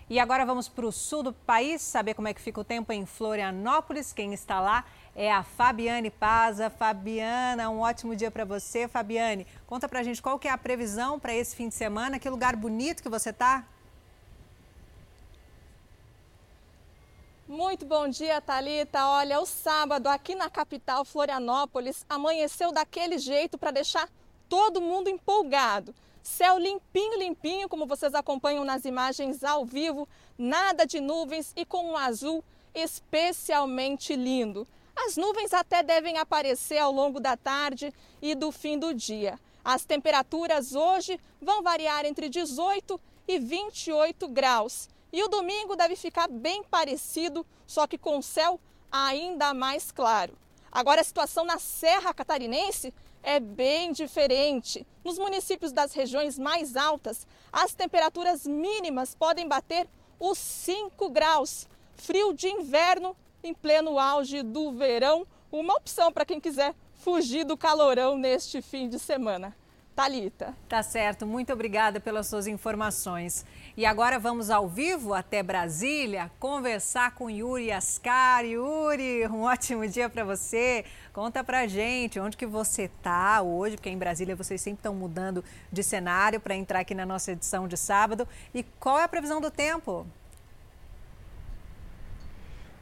[0.10, 2.92] E agora vamos para o sul do país, saber como é que fica o tempo
[2.92, 4.12] em Florianópolis.
[4.12, 4.84] Quem está lá
[5.16, 6.70] é a Fabiane Paza.
[6.70, 8.88] Fabiana, um ótimo dia para você.
[8.88, 12.20] Fabiane, conta para a gente qual que é a previsão para esse fim de semana.
[12.20, 13.66] Que lugar bonito que você está?
[17.48, 19.06] Muito bom dia, Talita.
[19.08, 24.08] Olha, o sábado aqui na capital Florianópolis amanheceu daquele jeito para deixar
[24.48, 25.94] todo mundo empolgado.
[26.24, 30.08] Céu limpinho, limpinho, como vocês acompanham nas imagens ao vivo,
[30.38, 32.42] nada de nuvens e com um azul
[32.74, 34.66] especialmente lindo.
[34.96, 39.40] As nuvens até devem aparecer ao longo da tarde e do fim do dia.
[39.64, 44.90] As temperaturas hoje vão variar entre 18 e 28 graus.
[45.14, 48.60] E o domingo deve ficar bem parecido, só que com céu
[48.92, 50.38] ainda mais claro.
[50.72, 54.88] Agora, a situação na Serra Catarinense é bem diferente.
[55.04, 59.88] Nos municípios das regiões mais altas, as temperaturas mínimas podem bater
[60.20, 61.68] os 5 graus.
[61.96, 67.58] Frio de inverno em pleno auge do verão, uma opção para quem quiser fugir do
[67.58, 69.56] calorão neste fim de semana.
[69.96, 70.56] Talita.
[70.70, 73.46] Tá certo, muito obrigada pelas suas informações.
[73.76, 78.46] E agora vamos ao vivo até Brasília conversar com Yuri Ascar.
[78.46, 80.86] Yuri, um ótimo dia para você.
[81.12, 85.44] Conta pra gente onde que você tá hoje, porque em Brasília vocês sempre estão mudando
[85.72, 88.28] de cenário para entrar aqui na nossa edição de sábado.
[88.56, 90.08] E qual é a previsão do tempo?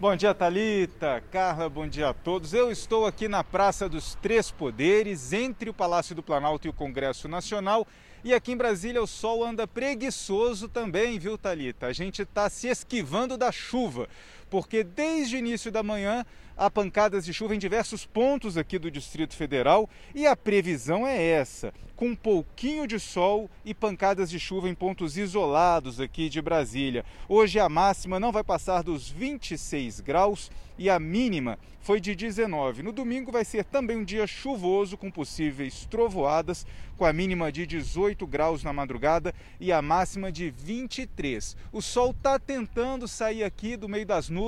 [0.02, 2.54] Bom dia, Talita, Carla, bom dia a todos.
[2.54, 6.74] Eu estou aqui na Praça dos Três Poderes, entre o Palácio do Planalto e o
[6.74, 7.86] Congresso Nacional.
[8.24, 11.88] E aqui em Brasília o sol anda preguiçoso também, viu, Talita?
[11.88, 14.08] A gente está se esquivando da chuva,
[14.50, 16.26] porque desde o início da manhã
[16.58, 21.22] há pancadas de chuva em diversos pontos aqui do Distrito Federal e a previsão é
[21.22, 26.42] essa, com um pouquinho de sol e pancadas de chuva em pontos isolados aqui de
[26.42, 27.06] Brasília.
[27.28, 32.84] Hoje a máxima não vai passar dos 26 graus e a mínima foi de 19.
[32.84, 36.66] No domingo vai ser também um dia chuvoso com possíveis trovoadas,
[36.98, 41.58] com a mínima de 18 graus na madrugada e a máxima de 23.
[41.72, 44.39] O sol está tentando sair aqui do meio das nuvens,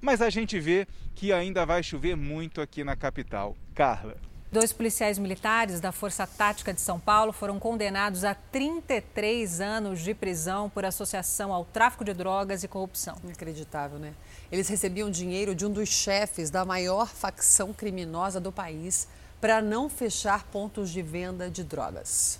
[0.00, 3.56] mas a gente vê que ainda vai chover muito aqui na capital.
[3.74, 4.16] Carla.
[4.54, 10.14] Dois policiais militares da Força Tática de São Paulo foram condenados a 33 anos de
[10.14, 13.16] prisão por associação ao tráfico de drogas e corrupção.
[13.24, 14.14] Inacreditável, né?
[14.52, 19.08] Eles recebiam dinheiro de um dos chefes da maior facção criminosa do país
[19.40, 22.38] para não fechar pontos de venda de drogas.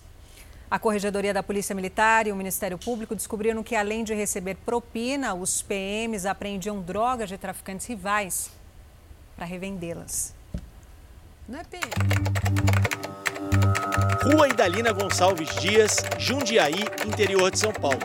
[0.71, 5.35] A Corregedoria da Polícia Militar e o Ministério Público descobriram que, além de receber propina,
[5.35, 8.51] os PMs apreendiam drogas de traficantes rivais
[9.37, 10.35] para revendê-las.
[11.49, 11.85] Não é PM.
[14.25, 18.01] Rua Idalina Gonçalves Dias, Jundiaí, interior de São Paulo.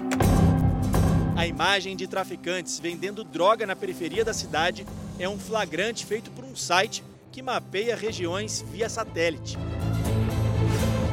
[1.38, 4.86] A imagem de traficantes vendendo droga na periferia da cidade
[5.18, 7.02] é um flagrante feito por um site
[7.32, 9.58] que mapeia regiões via satélite.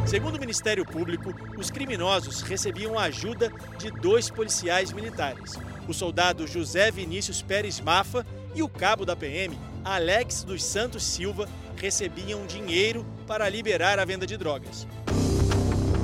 [0.07, 5.54] Segundo o Ministério Público, os criminosos recebiam ajuda de dois policiais militares,
[5.88, 11.48] o soldado José Vinícius Pérez Mafa e o cabo da PM, Alex dos Santos Silva,
[11.76, 14.86] recebiam dinheiro para liberar a venda de drogas.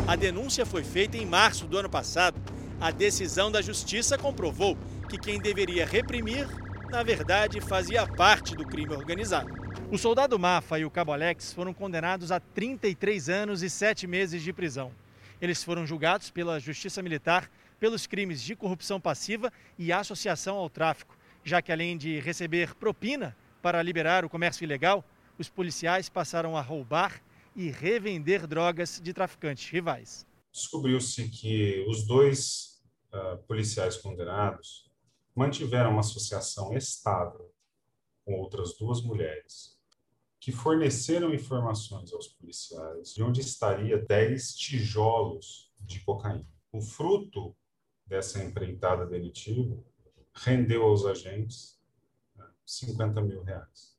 [0.08, 2.40] A denúncia foi feita em março do ano passado.
[2.80, 4.76] A decisão da Justiça comprovou
[5.08, 6.48] que quem deveria reprimir,
[6.90, 9.71] na verdade, fazia parte do crime organizado.
[9.92, 14.42] O soldado Mafa e o cabo Alex foram condenados a 33 anos e 7 meses
[14.42, 14.90] de prisão.
[15.38, 21.14] Eles foram julgados pela Justiça Militar pelos crimes de corrupção passiva e associação ao tráfico,
[21.44, 25.04] já que além de receber propina para liberar o comércio ilegal,
[25.38, 27.22] os policiais passaram a roubar
[27.54, 30.24] e revender drogas de traficantes rivais.
[30.50, 32.82] Descobriu-se que os dois
[33.12, 34.90] uh, policiais condenados
[35.36, 37.52] mantiveram uma associação estável
[38.24, 39.71] com outras duas mulheres
[40.42, 46.44] que forneceram informações aos policiais de onde estaria 10 tijolos de cocaína.
[46.72, 47.54] O fruto
[48.04, 49.78] dessa empreitada delitiva
[50.34, 51.78] rendeu aos agentes
[52.66, 53.96] 50 né, mil reais.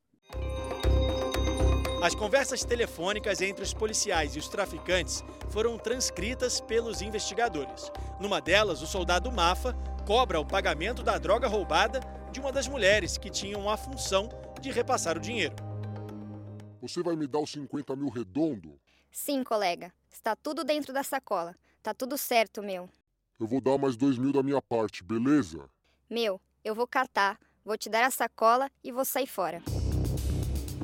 [2.01, 7.89] As conversas telefônicas entre os policiais e os traficantes foram transcritas pelos investigadores.
[8.19, 9.71] Numa delas, o soldado Mafa
[10.05, 12.01] cobra o pagamento da droga roubada
[12.33, 14.27] de uma das mulheres que tinham a função
[14.59, 15.71] de repassar o dinheiro.
[16.83, 18.77] Você vai me dar os 50 mil redondo?
[19.09, 19.89] Sim, colega.
[20.11, 21.55] Está tudo dentro da sacola.
[21.81, 22.89] Tá tudo certo, meu.
[23.39, 25.69] Eu vou dar mais dois mil da minha parte, beleza?
[26.09, 29.63] Meu, eu vou catar, vou te dar a sacola e vou sair fora.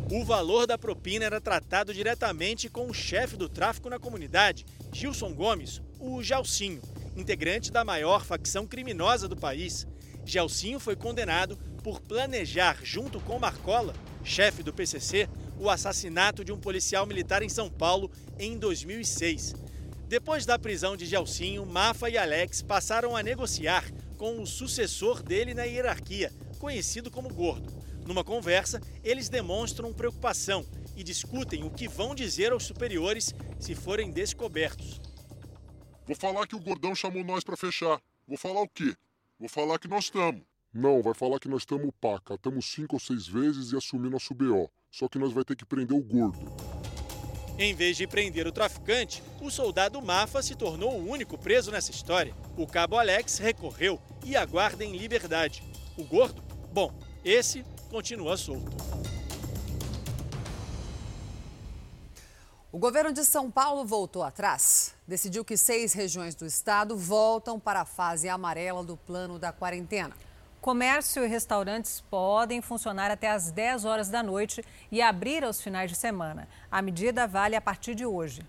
[0.10, 5.34] O valor da propina era tratado diretamente com o chefe do tráfico na comunidade, Gilson
[5.34, 6.82] Gomes, o Gelsinho,
[7.14, 9.86] integrante da maior facção criminosa do país.
[10.24, 13.94] Gelsinho foi condenado por planejar, junto com Marcola,
[14.24, 15.28] chefe do PCC,
[15.60, 19.54] o assassinato de um policial militar em São Paulo em 2006.
[20.08, 23.84] Depois da prisão de Gelsinho, Mafa e Alex passaram a negociar
[24.18, 27.72] com o sucessor dele na hierarquia, conhecido como Gordo.
[28.08, 34.10] Numa conversa, eles demonstram preocupação e discutem o que vão dizer aos superiores se forem
[34.10, 35.00] descobertos.
[36.08, 38.02] Vou falar que o gordão chamou nós para fechar.
[38.28, 38.96] Vou falar o quê?
[39.40, 40.42] Vou falar que nós estamos.
[40.74, 42.34] Não, vai falar que nós estamos paca.
[42.34, 44.72] Estamos cinco ou seis vezes e assumir nosso BO.
[44.92, 46.52] Só que nós vai ter que prender o gordo.
[47.58, 51.92] Em vez de prender o traficante, o soldado Mafa se tornou o único preso nessa
[51.92, 52.34] história.
[52.58, 55.62] O cabo Alex recorreu e aguarda em liberdade.
[55.98, 56.42] O gordo?
[56.72, 58.72] Bom, esse continua solto.
[62.72, 64.96] O governo de São Paulo voltou atrás.
[65.08, 70.16] Decidiu que seis regiões do estado voltam para a fase amarela do plano da quarentena.
[70.62, 75.90] Comércio e restaurantes podem funcionar até às 10 horas da noite e abrir aos finais
[75.90, 76.50] de semana.
[76.70, 78.42] A medida vale a partir de hoje.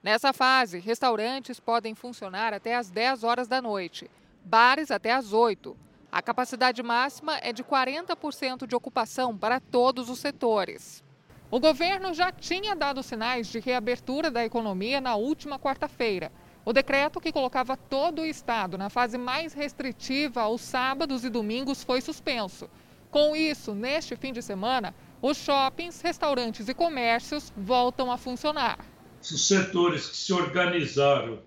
[0.00, 4.08] Nessa fase, restaurantes podem funcionar até às 10 horas da noite,
[4.44, 5.76] bares até às 8.
[6.10, 11.02] A capacidade máxima é de 40% de ocupação para todos os setores.
[11.50, 16.30] O governo já tinha dado sinais de reabertura da economia na última quarta-feira.
[16.64, 21.82] O decreto que colocava todo o estado na fase mais restritiva aos sábados e domingos
[21.82, 22.70] foi suspenso.
[23.10, 28.78] Com isso, neste fim de semana, os shoppings, restaurantes e comércios voltam a funcionar.
[29.20, 31.40] Os setores que se organizaram,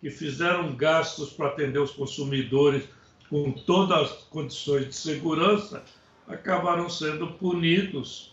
[0.00, 2.84] que fizeram gastos para atender os consumidores
[3.28, 5.84] com todas as condições de segurança,
[6.28, 8.31] acabaram sendo punidos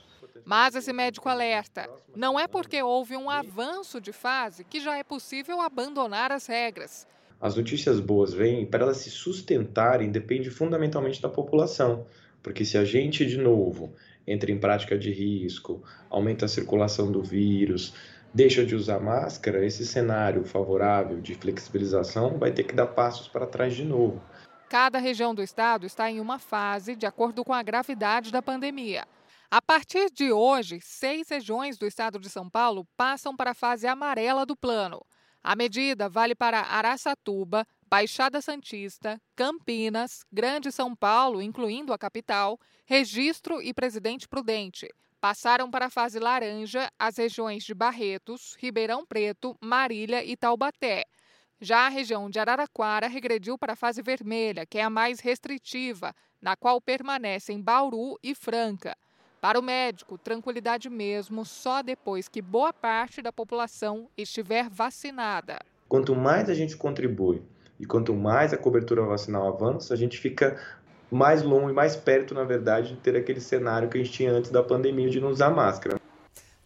[0.50, 5.04] mas esse médico alerta: não é porque houve um avanço de fase que já é
[5.04, 7.08] possível abandonar as regras.
[7.40, 12.08] As notícias boas vêm para elas se sustentarem depende fundamentalmente da população,
[12.42, 13.94] porque se a gente de novo
[14.26, 17.94] entra em prática de risco, aumenta a circulação do vírus,
[18.34, 23.46] deixa de usar máscara, esse cenário favorável de flexibilização vai ter que dar passos para
[23.46, 24.20] trás de novo.
[24.68, 29.06] Cada região do estado está em uma fase de acordo com a gravidade da pandemia.
[29.52, 33.88] A partir de hoje, seis regiões do estado de São Paulo passam para a fase
[33.88, 35.04] amarela do plano.
[35.42, 43.60] A medida vale para Araçatuba, Baixada Santista, Campinas, Grande São Paulo, incluindo a capital, Registro
[43.60, 44.88] e Presidente Prudente.
[45.20, 51.06] Passaram para a fase laranja as regiões de Barretos, Ribeirão Preto, Marília e Taubaté.
[51.60, 56.14] Já a região de Araraquara regrediu para a fase vermelha, que é a mais restritiva,
[56.40, 58.96] na qual permanecem Bauru e Franca.
[59.42, 65.60] Para o médico, tranquilidade mesmo só depois que boa parte da população estiver vacinada.
[65.88, 67.42] Quanto mais a gente contribui
[67.80, 70.60] e quanto mais a cobertura vacinal avança, a gente fica
[71.10, 74.52] mais longe, mais perto, na verdade, de ter aquele cenário que a gente tinha antes
[74.52, 76.00] da pandemia de não usar máscara.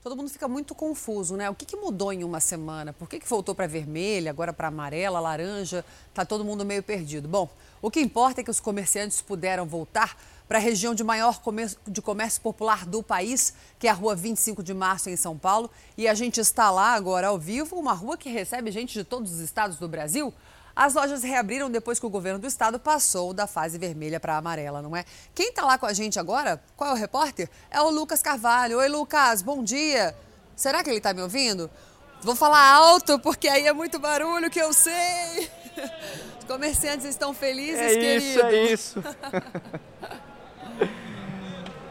[0.01, 1.49] Todo mundo fica muito confuso, né?
[1.49, 2.91] O que, que mudou em uma semana?
[2.91, 5.85] Por que, que voltou para vermelha, agora para amarela, laranja?
[6.14, 7.27] Tá todo mundo meio perdido.
[7.27, 7.49] Bom,
[7.81, 10.18] o que importa é que os comerciantes puderam voltar
[10.48, 14.15] para a região de maior comércio, de comércio popular do país, que é a Rua
[14.15, 15.70] 25 de Março, em São Paulo.
[15.98, 19.32] E a gente está lá agora ao vivo, uma rua que recebe gente de todos
[19.34, 20.34] os estados do Brasil.
[20.76, 24.38] As lojas reabriram depois que o governo do estado passou da fase vermelha para a
[24.38, 25.06] amarela, não é?
[25.36, 26.61] Quem está lá com a gente agora?
[26.76, 27.48] Qual é o repórter?
[27.70, 28.80] É o Lucas Carvalho.
[28.80, 30.15] Oi, Lucas, bom dia.
[30.56, 31.70] Será que ele está me ouvindo?
[32.22, 35.52] Vou falar alto, porque aí é muito barulho que eu sei.
[36.40, 38.06] Os comerciantes estão felizes, é querido.
[38.06, 39.03] É isso, é isso.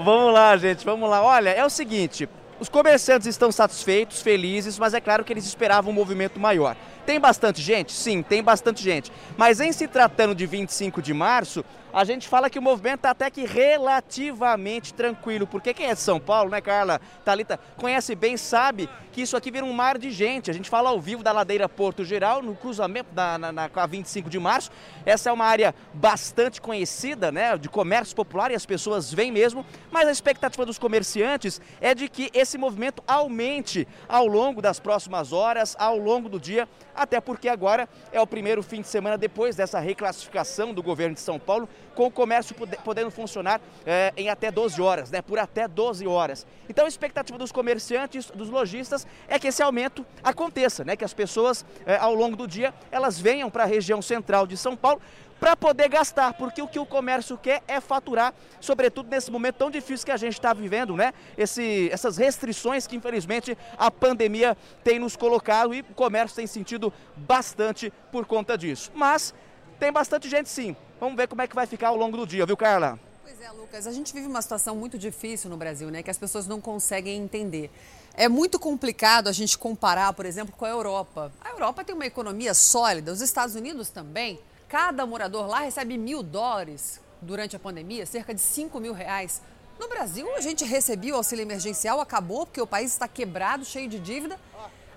[0.02, 1.22] vamos lá, gente, vamos lá.
[1.22, 2.28] Olha, é o seguinte,
[2.60, 6.76] os comerciantes estão satisfeitos, felizes, mas é claro que eles esperavam um movimento maior.
[7.04, 7.92] Tem bastante gente?
[7.92, 9.10] Sim, tem bastante gente.
[9.36, 13.10] Mas em se tratando de 25 de março, a gente fala que o movimento está
[13.10, 15.46] até que relativamente tranquilo.
[15.46, 17.00] Porque quem é de São Paulo, né, Carla?
[17.24, 20.50] Talita conhece bem, sabe que isso aqui vira um mar de gente.
[20.50, 23.86] A gente fala ao vivo da ladeira Porto Geral, no cruzamento da, na, na, a
[23.86, 24.70] 25 de março.
[25.04, 29.66] Essa é uma área bastante conhecida, né, de comércio popular e as pessoas vêm mesmo.
[29.90, 35.32] Mas a expectativa dos comerciantes é de que esse movimento aumente ao longo das próximas
[35.32, 39.56] horas, ao longo do dia, até porque agora é o primeiro fim de semana depois
[39.56, 42.54] dessa reclassificação do governo de São Paulo, com o comércio
[42.84, 46.46] podendo funcionar é, em até 12 horas, né, por até 12 horas.
[46.68, 51.14] Então a expectativa dos comerciantes, dos lojistas, é que esse aumento aconteça, né, que as
[51.14, 55.00] pessoas é, ao longo do dia elas venham para a região central de São Paulo
[55.42, 59.72] para poder gastar, porque o que o comércio quer é faturar, sobretudo nesse momento tão
[59.72, 61.12] difícil que a gente está vivendo, né?
[61.36, 66.92] Esse, essas restrições que infelizmente a pandemia tem nos colocado e o comércio tem sentido
[67.16, 68.92] bastante por conta disso.
[68.94, 69.34] Mas
[69.80, 70.76] tem bastante gente sim.
[71.00, 72.96] Vamos ver como é que vai ficar ao longo do dia, viu, Carla?
[73.24, 76.04] Pois é, Lucas, a gente vive uma situação muito difícil no Brasil, né?
[76.04, 77.68] Que as pessoas não conseguem entender.
[78.14, 81.32] É muito complicado a gente comparar, por exemplo, com a Europa.
[81.40, 84.38] A Europa tem uma economia sólida, os Estados Unidos também.
[84.72, 89.42] Cada morador lá recebe mil dólares durante a pandemia, cerca de 5 mil reais.
[89.78, 93.86] No Brasil, a gente recebia o auxílio emergencial, acabou porque o país está quebrado, cheio
[93.86, 94.40] de dívida.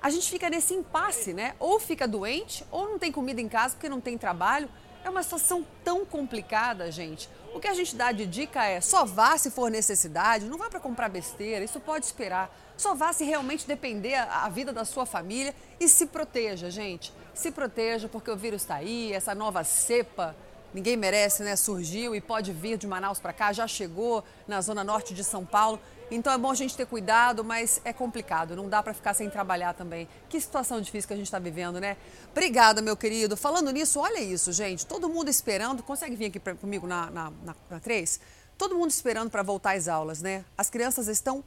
[0.02, 1.56] A gente fica nesse impasse, né?
[1.60, 4.70] Ou fica doente, ou não tem comida em casa porque não tem trabalho.
[5.04, 7.30] É uma situação tão complicada, gente.
[7.54, 10.70] O que a gente dá de dica é: só vá se for necessidade, não vá
[10.70, 12.50] para comprar besteira, isso pode esperar.
[12.78, 17.52] Só vá se realmente depender a vida da sua família e se proteja, gente se
[17.52, 20.36] proteja porque o vírus está aí, essa nova cepa,
[20.74, 21.56] ninguém merece, né?
[21.56, 25.46] Surgiu e pode vir de Manaus para cá, já chegou na zona norte de São
[25.46, 25.80] Paulo.
[26.10, 29.30] Então é bom a gente ter cuidado, mas é complicado, não dá para ficar sem
[29.30, 30.08] trabalhar também.
[30.30, 31.98] Que situação difícil que a gente está vivendo, né?
[32.32, 33.36] Obrigada, meu querido.
[33.36, 34.86] Falando nisso, olha isso, gente.
[34.86, 35.84] Todo mundo esperando.
[35.84, 38.20] Consegue vir aqui pra, comigo na, na, na, na 3?
[38.58, 40.46] Todo mundo esperando para voltar às aulas, né?
[40.58, 41.44] As crianças estão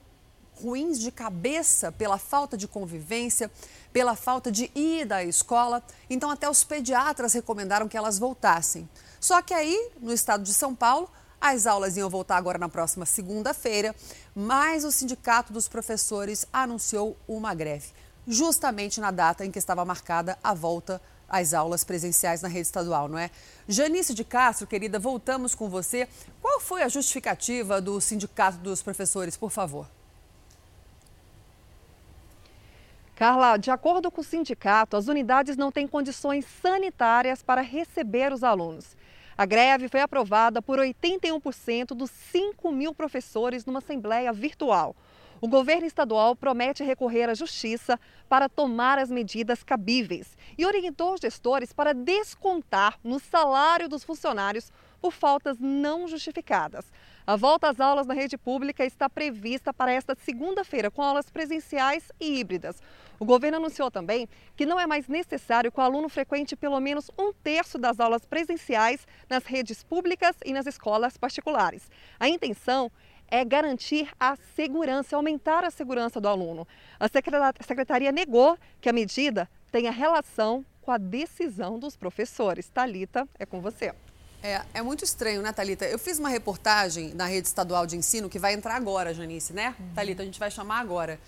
[0.60, 3.50] ruins de cabeça pela falta de convivência,
[3.92, 5.82] pela falta de ida à escola.
[6.08, 8.88] Então, até os pediatras recomendaram que elas voltassem.
[9.20, 11.10] Só que aí, no estado de São Paulo,
[11.40, 13.94] as aulas iam voltar agora na próxima segunda-feira,
[14.34, 17.88] mas o Sindicato dos Professores anunciou uma greve,
[18.26, 23.06] justamente na data em que estava marcada a volta às aulas presenciais na rede estadual,
[23.06, 23.30] não é?
[23.68, 26.08] Janice de Castro, querida, voltamos com você.
[26.40, 29.86] Qual foi a justificativa do Sindicato dos Professores, por favor?
[33.18, 38.44] Carla, de acordo com o sindicato, as unidades não têm condições sanitárias para receber os
[38.44, 38.96] alunos.
[39.36, 44.94] A greve foi aprovada por 81% dos 5 mil professores numa assembleia virtual.
[45.40, 51.20] O governo estadual promete recorrer à justiça para tomar as medidas cabíveis e orientou os
[51.20, 54.70] gestores para descontar no salário dos funcionários
[55.00, 56.84] por faltas não justificadas.
[57.26, 62.10] A volta às aulas na rede pública está prevista para esta segunda-feira, com aulas presenciais
[62.18, 62.80] e híbridas.
[63.18, 67.10] O governo anunciou também que não é mais necessário que o aluno frequente pelo menos
[67.18, 71.90] um terço das aulas presenciais nas redes públicas e nas escolas particulares.
[72.18, 72.90] A intenção
[73.26, 76.66] é garantir a segurança, aumentar a segurança do aluno.
[76.98, 77.08] A
[77.62, 82.68] secretaria negou que a medida tenha relação com a decisão dos professores.
[82.68, 83.92] Talita, é com você.
[84.42, 85.84] É, é muito estranho, né, Thalita?
[85.84, 89.74] Eu fiz uma reportagem na rede estadual de ensino que vai entrar agora, Janice, né?
[89.78, 89.94] Uhum.
[89.94, 91.20] Thalita, a gente vai chamar agora.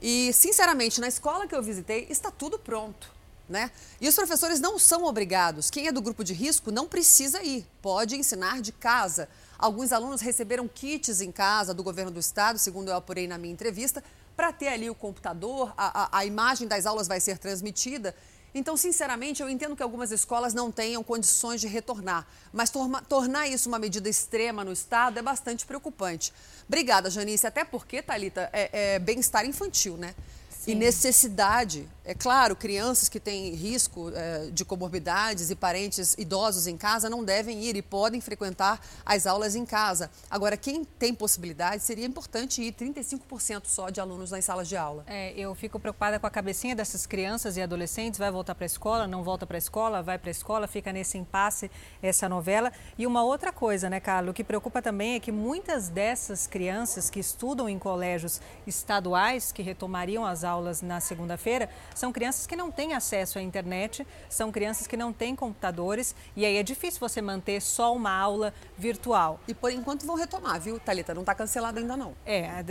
[0.00, 3.10] E, sinceramente, na escola que eu visitei, está tudo pronto.
[3.48, 3.70] Né?
[4.00, 5.70] E os professores não são obrigados.
[5.70, 9.28] Quem é do grupo de risco não precisa ir, pode ensinar de casa.
[9.58, 13.52] Alguns alunos receberam kits em casa do governo do estado, segundo eu apurei na minha
[13.52, 14.04] entrevista,
[14.36, 18.14] para ter ali o computador, a, a, a imagem das aulas vai ser transmitida
[18.54, 23.46] então, sinceramente, eu entendo que algumas escolas não tenham condições de retornar, mas torna, tornar
[23.46, 26.32] isso uma medida extrema no Estado é bastante preocupante.
[26.66, 30.14] Obrigada, Janice, até porque, Thalita, é, é bem-estar infantil, né?
[30.50, 30.72] Sim.
[30.72, 36.74] E necessidade é claro, crianças que têm risco é, de comorbidades e parentes idosos em
[36.74, 40.10] casa não devem ir e podem frequentar as aulas em casa.
[40.30, 45.04] Agora, quem tem possibilidade, seria importante ir 35% só de alunos nas salas de aula.
[45.06, 48.18] É, eu fico preocupada com a cabecinha dessas crianças e adolescentes.
[48.18, 50.90] Vai voltar para a escola, não volta para a escola, vai para a escola, fica
[50.90, 51.70] nesse impasse
[52.02, 52.72] essa novela.
[52.96, 57.10] E uma outra coisa, né, Carlos, o que preocupa também é que muitas dessas crianças
[57.10, 61.68] que estudam em colégios estaduais, que retomariam as aulas na segunda-feira,
[61.98, 66.44] são crianças que não têm acesso à internet, são crianças que não têm computadores e
[66.46, 69.40] aí é difícil você manter só uma aula virtual.
[69.48, 71.12] E por enquanto vão retomar, viu, Talita?
[71.12, 72.14] Não está cancelado ainda não.
[72.24, 72.62] É,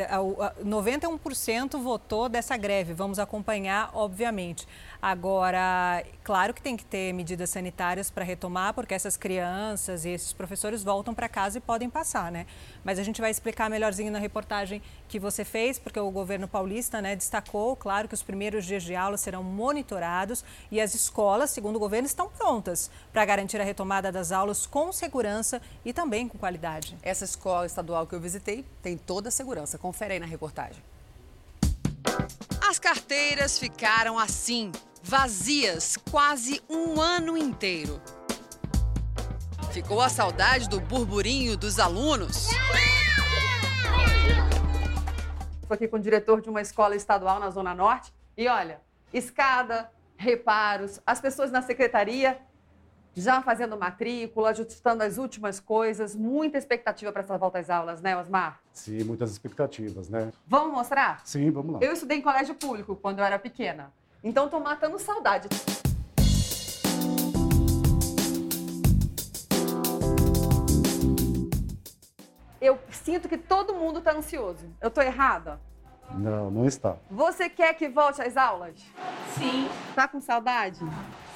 [0.63, 2.93] 91% votou dessa greve.
[2.93, 4.67] Vamos acompanhar, obviamente.
[5.01, 10.33] Agora, claro que tem que ter medidas sanitárias para retomar, porque essas crianças e esses
[10.33, 12.47] professores voltam para casa e podem passar, né?
[12.83, 17.01] Mas a gente vai explicar melhorzinho na reportagem que você fez, porque o governo paulista
[17.01, 21.77] né, destacou, claro, que os primeiros dias de aula serão monitorados e as escolas, segundo
[21.77, 26.37] o governo, estão prontas para garantir a retomada das aulas com segurança e também com
[26.37, 26.97] qualidade.
[27.01, 29.77] Essa escola estadual que eu visitei tem toda a segurança.
[29.77, 30.83] Confere aí na reportagem.
[32.67, 34.71] As carteiras ficaram assim,
[35.01, 38.01] vazias, quase um ano inteiro.
[39.71, 42.47] Ficou a saudade do burburinho dos alunos?
[45.67, 48.13] Estou aqui com o diretor de uma escola estadual na Zona Norte.
[48.37, 48.79] E olha,
[49.13, 52.39] escada, reparos, as pessoas na secretaria
[53.13, 56.15] já fazendo matrícula, ajustando as últimas coisas.
[56.15, 58.61] Muita expectativa para essa volta às aulas, né, Osmar?
[58.71, 60.31] Sim, muitas expectativas, né?
[60.47, 61.19] Vamos mostrar?
[61.25, 61.79] Sim, vamos lá.
[61.81, 63.91] Eu estudei em colégio público quando eu era pequena.
[64.23, 65.49] Então estou matando saudade.
[72.59, 74.65] Eu sinto que todo mundo está ansioso.
[74.81, 75.59] Eu estou errada?
[76.11, 76.97] Não, não está.
[77.09, 78.79] Você quer que volte às aulas?
[79.37, 79.69] Sim.
[79.93, 80.79] Tá com saudade?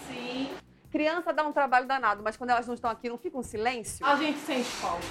[0.07, 0.49] Sim.
[0.89, 4.05] Criança dá um trabalho danado, mas quando elas não estão aqui, não fica um silêncio?
[4.05, 5.05] A gente sente falta.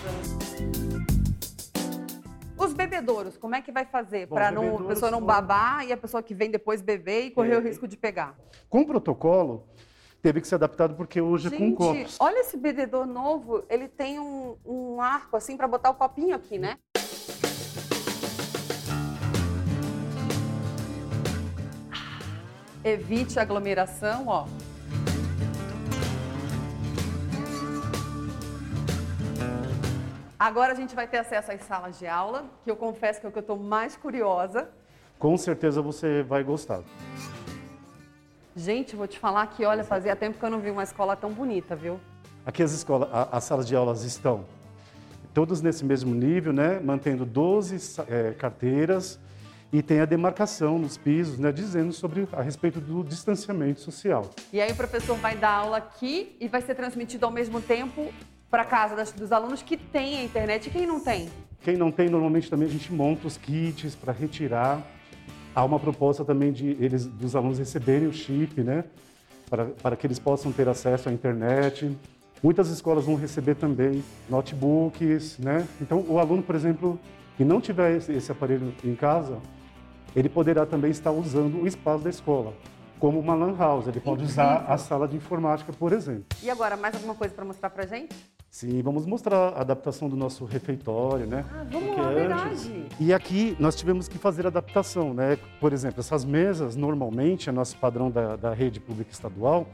[2.58, 6.22] Os bebedouros, como é que vai fazer para a pessoa não babar e a pessoa
[6.22, 7.58] que vem depois beber e correr é.
[7.58, 8.36] o risco de pegar?
[8.68, 9.66] Com o protocolo,
[10.22, 12.16] teve que ser adaptado porque hoje Gente, é com copos.
[12.20, 16.58] Olha esse bebedor novo, ele tem um, um arco assim para botar o copinho aqui,
[16.58, 16.76] né?
[22.82, 24.46] Evite aglomeração, ó.
[30.38, 33.28] Agora a gente vai ter acesso às salas de aula, que eu confesso que é
[33.28, 34.70] o que eu estou mais curiosa.
[35.18, 36.80] Com certeza você vai gostar.
[38.56, 41.32] Gente, vou te falar que, olha, fazia tempo que eu não vi uma escola tão
[41.32, 42.00] bonita, viu?
[42.44, 44.44] Aqui as escolas, as salas de aulas estão
[45.32, 46.80] todas nesse mesmo nível, né?
[46.80, 49.20] Mantendo 12 é, carteiras
[49.72, 51.52] e tem a demarcação nos pisos, né?
[51.52, 54.28] Dizendo sobre a respeito do distanciamento social.
[54.52, 58.12] E aí o professor vai dar aula aqui e vai ser transmitido ao mesmo tempo
[58.50, 61.28] para casa das, dos alunos que têm a internet e quem não tem?
[61.62, 64.82] Quem não tem, normalmente também a gente monta os kits para retirar.
[65.54, 68.84] Há uma proposta também de eles, dos alunos receberem o chip, né?
[69.48, 71.96] Para, para que eles possam ter acesso à internet.
[72.42, 75.66] Muitas escolas vão receber também notebooks, né?
[75.80, 76.98] Então, o aluno, por exemplo,
[77.36, 79.38] que não tiver esse, esse aparelho em casa,
[80.14, 82.54] ele poderá também estar usando o espaço da escola
[83.00, 83.88] como uma lan house.
[83.88, 86.24] Ele pode usar a sala de informática, por exemplo.
[86.42, 88.14] E agora, mais alguma coisa para mostrar para gente?
[88.50, 91.44] Sim, vamos mostrar a adaptação do nosso refeitório, né?
[91.52, 92.84] Ah, vamos lá, verdade.
[92.98, 95.38] E aqui nós tivemos que fazer adaptação, né?
[95.60, 99.68] Por exemplo, essas mesas, normalmente, é nosso padrão da, da rede pública estadual,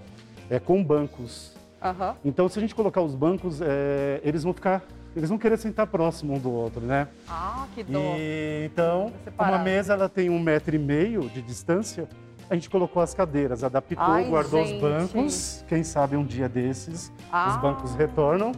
[0.50, 1.56] é com bancos.
[1.82, 2.14] Uhum.
[2.22, 4.82] Então, se a gente colocar os bancos, é, eles vão ficar
[5.16, 7.08] eles vão querer sentar próximo um do outro, né?
[7.26, 7.98] Ah, que dó.
[7.98, 12.06] E, então, uma mesa ela tem um metro e meio de distância.
[12.48, 14.76] A gente colocou as cadeiras, adaptou, Ai, guardou gente.
[14.76, 15.64] os bancos.
[15.68, 17.48] Quem sabe um dia desses Ah.
[17.50, 18.52] os bancos retornam.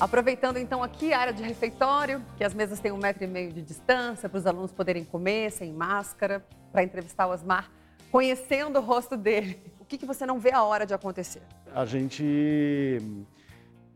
[0.00, 3.52] Aproveitando então aqui a área de refeitório, que as mesas têm um metro e meio
[3.52, 7.70] de distância para os alunos poderem comer sem máscara, para entrevistar o Osmar,
[8.10, 9.60] conhecendo o rosto dele.
[9.78, 11.42] O que, que você não vê a hora de acontecer?
[11.74, 12.98] A gente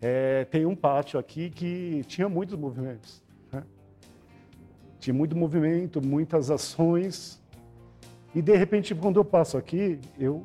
[0.00, 3.23] é, tem um pátio aqui que tinha muitos movimentos.
[5.05, 7.39] Tinha muito movimento, muitas ações.
[8.35, 10.43] E de repente, quando eu passo aqui, eu,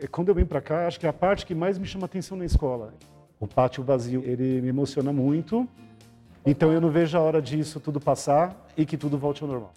[0.00, 2.06] é, quando eu venho para cá, acho que é a parte que mais me chama
[2.06, 2.94] atenção na escola.
[3.38, 5.68] O pátio vazio, ele me emociona muito.
[6.44, 9.72] Então eu não vejo a hora disso tudo passar e que tudo volte ao normal.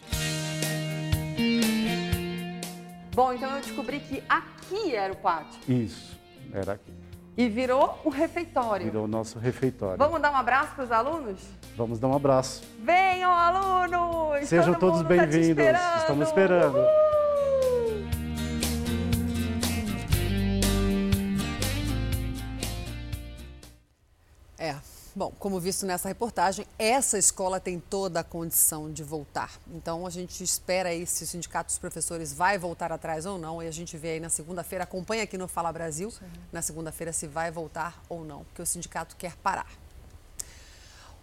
[3.14, 6.20] Bom, então eu descobri que aqui era o pátio Isso,
[6.52, 6.92] era aqui.
[7.38, 8.86] E virou um refeitório.
[8.86, 9.98] Virou o nosso refeitório.
[9.98, 11.40] Vamos dar um abraço para os alunos?
[11.76, 12.64] Vamos dar um abraço.
[12.80, 14.48] Venham, alunos!
[14.48, 15.48] Sejam Todo todos tá bem-vindos.
[15.50, 15.98] esperando.
[15.98, 16.78] Estamos esperando.
[24.58, 24.95] É.
[25.18, 29.50] Bom, como visto nessa reportagem, essa escola tem toda a condição de voltar.
[29.74, 33.64] Então a gente espera aí se o sindicato dos professores vai voltar atrás ou não.
[33.64, 36.12] E a gente vê aí na segunda-feira, acompanha aqui no Fala Brasil,
[36.52, 39.72] na segunda-feira se vai voltar ou não, porque o sindicato quer parar.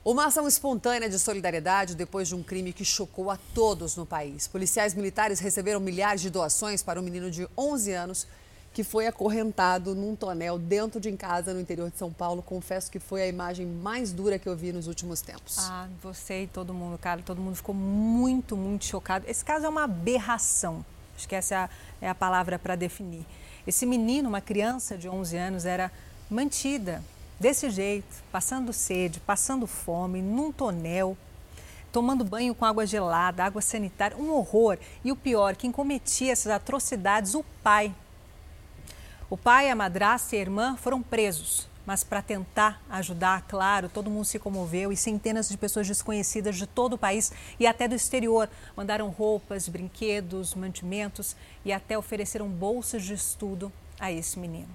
[0.02, 4.48] Uma ação espontânea de solidariedade depois de um crime que chocou a todos no país.
[4.48, 8.27] Policiais militares receberam milhares de doações para um menino de 11 anos
[8.73, 12.43] que foi acorrentado num tonel dentro de casa no interior de São Paulo.
[12.43, 15.59] Confesso que foi a imagem mais dura que eu vi nos últimos tempos.
[15.59, 19.27] Ah, você e todo mundo, cara, todo mundo ficou muito, muito chocado.
[19.28, 20.85] Esse caso é uma aberração.
[21.16, 21.69] Acho que essa
[22.01, 23.27] é a palavra para definir.
[23.66, 25.93] Esse menino, uma criança de 11 anos, era
[26.31, 27.03] mantida
[27.39, 31.16] desse jeito, passando sede, passando fome, num tonel,
[31.93, 34.78] tomando banho com água gelada, água sanitária, um horror.
[35.05, 37.94] E o pior, quem cometia essas atrocidades, o pai,
[39.33, 41.67] o pai, a madrasta e a irmã foram presos.
[41.87, 46.67] Mas para tentar ajudar, claro, todo mundo se comoveu e centenas de pessoas desconhecidas de
[46.67, 48.47] todo o país e até do exterior
[48.77, 51.35] mandaram roupas, brinquedos, mantimentos
[51.65, 54.69] e até ofereceram bolsas de estudo a esse menino.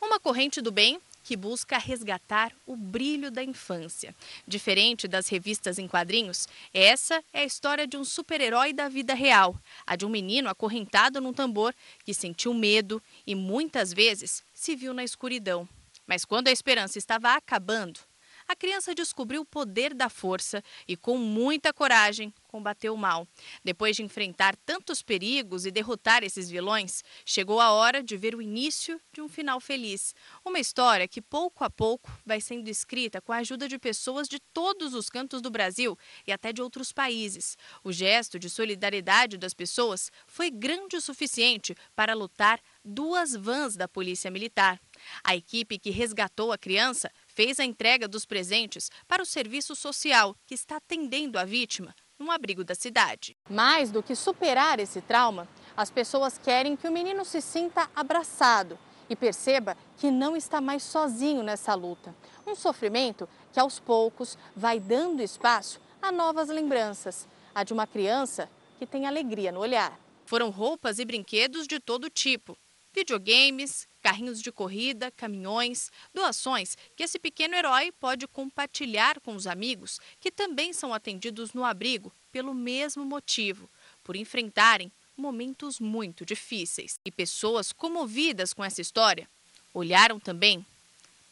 [0.00, 4.14] Uma corrente do bem que busca resgatar o brilho da infância.
[4.46, 9.58] Diferente das revistas em quadrinhos, essa é a história de um super-herói da vida real,
[9.86, 11.74] a de um menino acorrentado num tambor
[12.04, 15.66] que sentiu medo e muitas vezes se viu na escuridão.
[16.06, 17.98] Mas quando a esperança estava acabando,
[18.46, 23.26] a criança descobriu o poder da força e, com muita coragem, combateu o mal.
[23.64, 28.42] Depois de enfrentar tantos perigos e derrotar esses vilões, chegou a hora de ver o
[28.42, 30.14] início de um final feliz.
[30.44, 34.38] Uma história que, pouco a pouco, vai sendo escrita com a ajuda de pessoas de
[34.52, 37.58] todos os cantos do Brasil e até de outros países.
[37.82, 43.88] O gesto de solidariedade das pessoas foi grande o suficiente para lutar duas vans da
[43.88, 44.80] Polícia Militar.
[45.24, 50.36] A equipe que resgatou a criança fez a entrega dos presentes para o serviço social
[50.46, 53.36] que está atendendo a vítima num abrigo da cidade.
[53.50, 58.78] Mais do que superar esse trauma, as pessoas querem que o menino se sinta abraçado
[59.10, 62.14] e perceba que não está mais sozinho nessa luta.
[62.46, 68.48] Um sofrimento que aos poucos vai dando espaço a novas lembranças, a de uma criança
[68.78, 69.98] que tem alegria no olhar.
[70.24, 72.56] Foram roupas e brinquedos de todo tipo,
[72.94, 79.98] videogames, carrinhos de corrida, caminhões, doações que esse pequeno herói pode compartilhar com os amigos
[80.20, 83.66] que também são atendidos no abrigo pelo mesmo motivo,
[84.02, 87.00] por enfrentarem momentos muito difíceis.
[87.02, 89.26] E pessoas comovidas com essa história
[89.72, 90.66] olharam também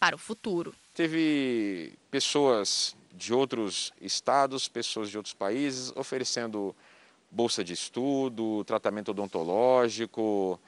[0.00, 0.74] para o futuro.
[0.94, 6.74] Teve pessoas de outros estados, pessoas de outros países oferecendo
[7.30, 10.58] bolsa de estudo, tratamento odontológico,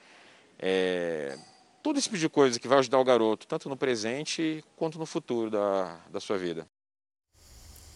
[0.58, 1.38] é,
[1.84, 5.04] todo esse tipo de coisa que vai ajudar o garoto, tanto no presente quanto no
[5.04, 6.66] futuro da, da sua vida.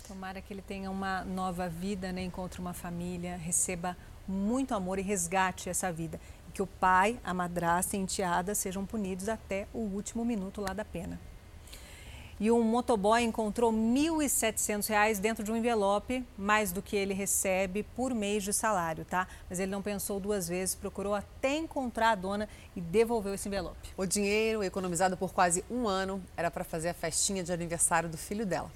[0.07, 2.23] Tomara que ele tenha uma nova vida, né?
[2.23, 3.97] encontre uma família, receba
[4.29, 6.21] muito amor e resgate essa vida.
[6.51, 10.61] E que o pai, a madrasta e a enteada sejam punidos até o último minuto
[10.61, 11.19] lá da pena.
[12.41, 17.83] E um motoboy encontrou R$ 1.700 dentro de um envelope, mais do que ele recebe
[17.83, 19.27] por mês de salário, tá?
[19.51, 23.93] Mas ele não pensou duas vezes, procurou até encontrar a dona e devolveu esse envelope.
[23.97, 28.17] O dinheiro, economizado por quase um ano, era para fazer a festinha de aniversário do
[28.17, 28.71] filho dela.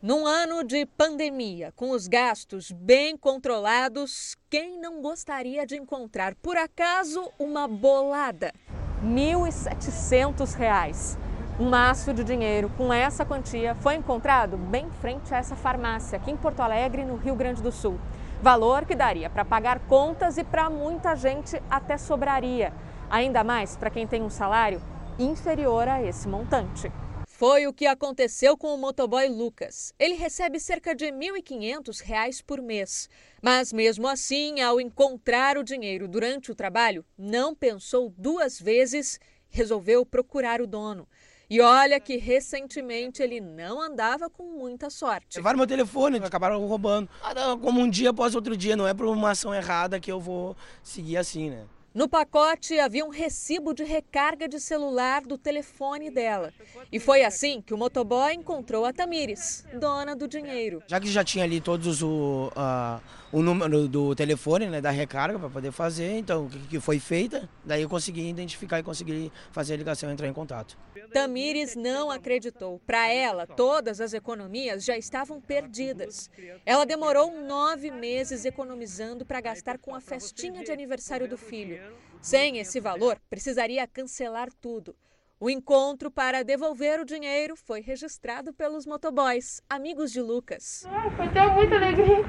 [0.00, 6.56] Num ano de pandemia, com os gastos bem controlados, quem não gostaria de encontrar, por
[6.56, 8.54] acaso, uma bolada?
[9.02, 11.27] R$ 1.700.
[11.60, 16.16] Um maço de dinheiro com essa quantia foi encontrado bem em frente a essa farmácia,
[16.16, 17.98] aqui em Porto Alegre, no Rio Grande do Sul.
[18.40, 22.72] Valor que daria para pagar contas e para muita gente até sobraria.
[23.10, 24.80] Ainda mais para quem tem um salário
[25.18, 26.92] inferior a esse montante.
[27.26, 29.92] Foi o que aconteceu com o motoboy Lucas.
[29.98, 33.10] Ele recebe cerca de R$ 1.500 por mês.
[33.42, 39.18] Mas mesmo assim, ao encontrar o dinheiro durante o trabalho, não pensou duas vezes,
[39.48, 41.08] resolveu procurar o dono.
[41.50, 45.38] E olha que recentemente ele não andava com muita sorte.
[45.38, 47.08] Levaram meu telefone, acabaram roubando.
[47.22, 50.20] Ah, como um dia após outro dia, não é por uma ação errada que eu
[50.20, 51.64] vou seguir assim, né?
[51.94, 56.52] No pacote havia um recibo de recarga de celular do telefone dela.
[56.92, 60.82] E foi assim que o motoboy encontrou a Tamires, dona do dinheiro.
[60.86, 63.00] Já que já tinha ali todos o, uh,
[63.30, 67.48] o número do telefone, né, da recarga para poder fazer, então o que foi feita,
[67.64, 70.78] daí eu consegui identificar e consegui fazer a ligação e entrar em contato.
[71.12, 72.80] Tamires não acreditou.
[72.86, 76.30] Para ela, todas as economias já estavam perdidas.
[76.64, 81.80] Ela demorou nove meses economizando para gastar com a festinha de aniversário do filho.
[82.20, 84.94] Sem esse valor, precisaria cancelar tudo.
[85.40, 90.84] O encontro para devolver o dinheiro foi registrado pelos motoboys, amigos de Lucas.
[91.16, 92.24] foi até muita alegria.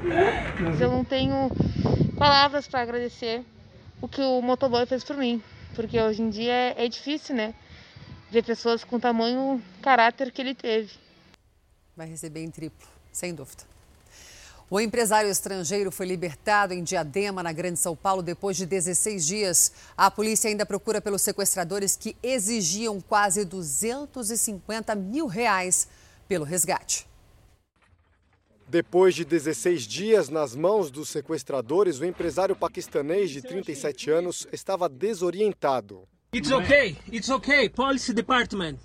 [0.80, 1.50] Eu não tenho
[2.16, 3.44] palavras para agradecer
[4.00, 5.42] o que o motoboy fez por mim,
[5.74, 7.52] porque hoje em dia é, é difícil, né?
[8.30, 10.92] ver pessoas com tamanho caráter que ele teve.
[11.96, 13.64] Vai receber em triplo, sem dúvida.
[14.72, 19.72] O empresário estrangeiro foi libertado em Diadema, na Grande São Paulo, depois de 16 dias.
[19.96, 25.88] A polícia ainda procura pelos sequestradores que exigiam quase 250 mil reais
[26.28, 27.04] pelo resgate.
[28.68, 34.88] Depois de 16 dias nas mãos dos sequestradores, o empresário paquistanês de 37 anos estava
[34.88, 36.06] desorientado.
[36.32, 38.76] It's okay, it's okay, police department.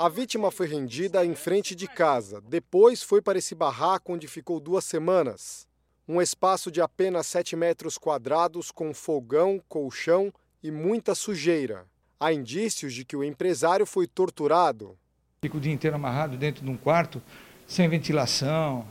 [0.00, 2.40] A vítima foi rendida em frente de casa.
[2.40, 5.66] Depois foi para esse barraco onde ficou duas semanas.
[6.06, 11.84] Um espaço de apenas 7 metros quadrados com fogão, colchão e muita sujeira.
[12.20, 14.96] Há indícios de que o empresário foi torturado.
[15.42, 17.20] Fica o dia inteiro amarrado dentro de um quarto,
[17.66, 18.86] sem ventilação,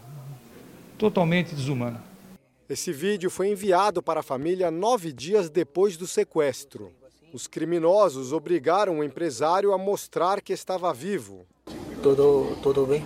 [0.98, 2.04] totalmente desumano.
[2.68, 6.94] Esse vídeo foi enviado para a família nove dias depois do sequestro.
[7.34, 11.46] Os criminosos obrigaram o empresário a mostrar que estava vivo.
[12.02, 13.06] Tudo, tudo bem?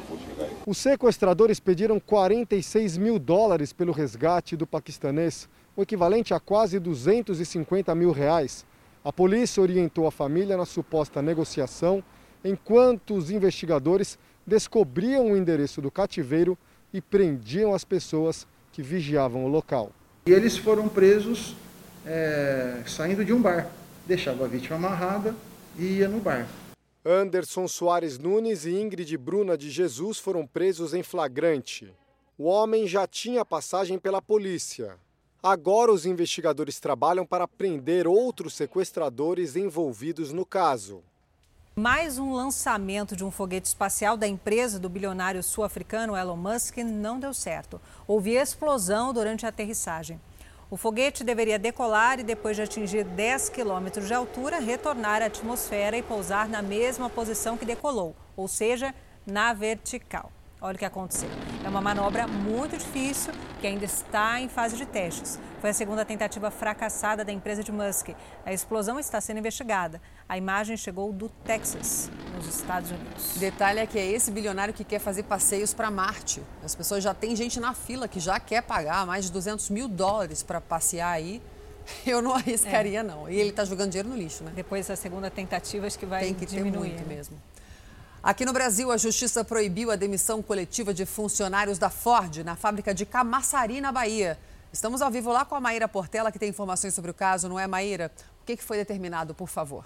[0.65, 7.95] Os sequestradores pediram 46 mil dólares pelo resgate do paquistanês, o equivalente a quase 250
[7.95, 8.63] mil reais.
[9.03, 12.03] A polícia orientou a família na suposta negociação,
[12.43, 16.55] enquanto os investigadores descobriam o endereço do cativeiro
[16.93, 19.91] e prendiam as pessoas que vigiavam o local.
[20.27, 21.55] E eles foram presos
[22.05, 25.35] é, saindo de um bar deixava a vítima amarrada
[25.77, 26.47] e ia no bar.
[27.03, 31.91] Anderson Soares Nunes e Ingrid Bruna de Jesus foram presos em flagrante.
[32.37, 34.97] O homem já tinha passagem pela polícia.
[35.41, 41.01] Agora os investigadores trabalham para prender outros sequestradores envolvidos no caso.
[41.75, 47.19] Mais um lançamento de um foguete espacial da empresa do bilionário sul-africano Elon Musk não
[47.19, 47.81] deu certo.
[48.05, 50.19] Houve explosão durante a aterrissagem.
[50.71, 55.97] O foguete deveria decolar e, depois de atingir 10 quilômetros de altura, retornar à atmosfera
[55.97, 58.95] e pousar na mesma posição que decolou, ou seja,
[59.27, 60.31] na vertical.
[60.63, 61.27] Olha o que aconteceu.
[61.65, 65.39] É uma manobra muito difícil que ainda está em fase de testes.
[65.59, 68.09] Foi a segunda tentativa fracassada da empresa de Musk.
[68.45, 69.99] A explosão está sendo investigada.
[70.29, 73.37] A imagem chegou do Texas, nos Estados Unidos.
[73.37, 76.43] Detalhe é que é esse bilionário que quer fazer passeios para Marte.
[76.63, 79.87] As pessoas já têm gente na fila que já quer pagar mais de 200 mil
[79.87, 81.41] dólares para passear aí.
[82.05, 83.03] Eu não arriscaria, é.
[83.03, 83.27] não.
[83.27, 84.51] E ele está jogando dinheiro no lixo, né?
[84.55, 86.71] Depois da segunda tentativa, acho que vai Tem que diminuir.
[86.71, 87.15] Ter muito né?
[87.15, 87.50] mesmo.
[88.23, 92.93] Aqui no Brasil, a Justiça proibiu a demissão coletiva de funcionários da Ford na fábrica
[92.93, 94.37] de Camaçari, na Bahia.
[94.71, 97.59] Estamos ao vivo lá com a Maíra Portela, que tem informações sobre o caso, não
[97.59, 98.11] é, Maíra?
[98.43, 99.85] O que foi determinado, por favor?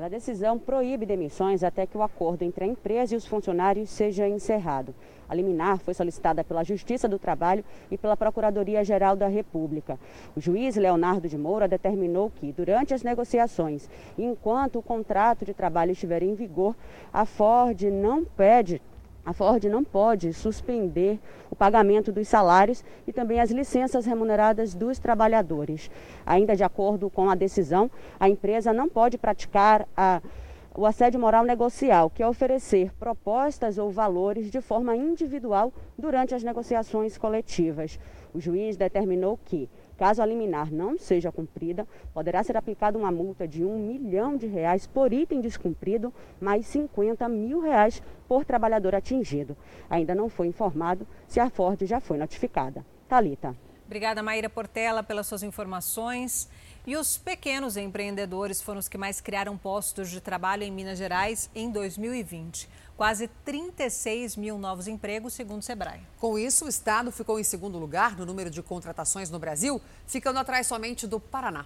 [0.00, 4.28] A decisão proíbe demissões até que o acordo entre a empresa e os funcionários seja
[4.28, 4.94] encerrado.
[5.28, 9.98] A liminar foi solicitada pela Justiça do Trabalho e pela Procuradoria-Geral da República.
[10.36, 15.90] O juiz Leonardo de Moura determinou que, durante as negociações, enquanto o contrato de trabalho
[15.90, 16.76] estiver em vigor,
[17.12, 18.80] a Ford não pede
[19.28, 24.98] a Ford não pode suspender o pagamento dos salários e também as licenças remuneradas dos
[24.98, 25.90] trabalhadores.
[26.24, 30.22] Ainda de acordo com a decisão, a empresa não pode praticar a
[30.74, 36.44] o assédio moral negocial, que é oferecer propostas ou valores de forma individual durante as
[36.44, 37.98] negociações coletivas.
[38.32, 39.68] O juiz determinou que,
[39.98, 44.46] caso a liminar não seja cumprida, poderá ser aplicada uma multa de um milhão de
[44.46, 49.56] reais por item descumprido, mais 50 mil reais por trabalhador atingido.
[49.90, 52.86] Ainda não foi informado se a Ford já foi notificada.
[53.08, 53.54] Talita.
[53.86, 56.48] Obrigada, Maíra Portela, pelas suas informações.
[56.86, 61.50] E os pequenos empreendedores foram os que mais criaram postos de trabalho em Minas Gerais
[61.54, 62.68] em 2020.
[62.98, 66.00] Quase 36 mil novos empregos, segundo o Sebrae.
[66.18, 70.40] Com isso, o estado ficou em segundo lugar no número de contratações no Brasil, ficando
[70.40, 71.64] atrás somente do Paraná.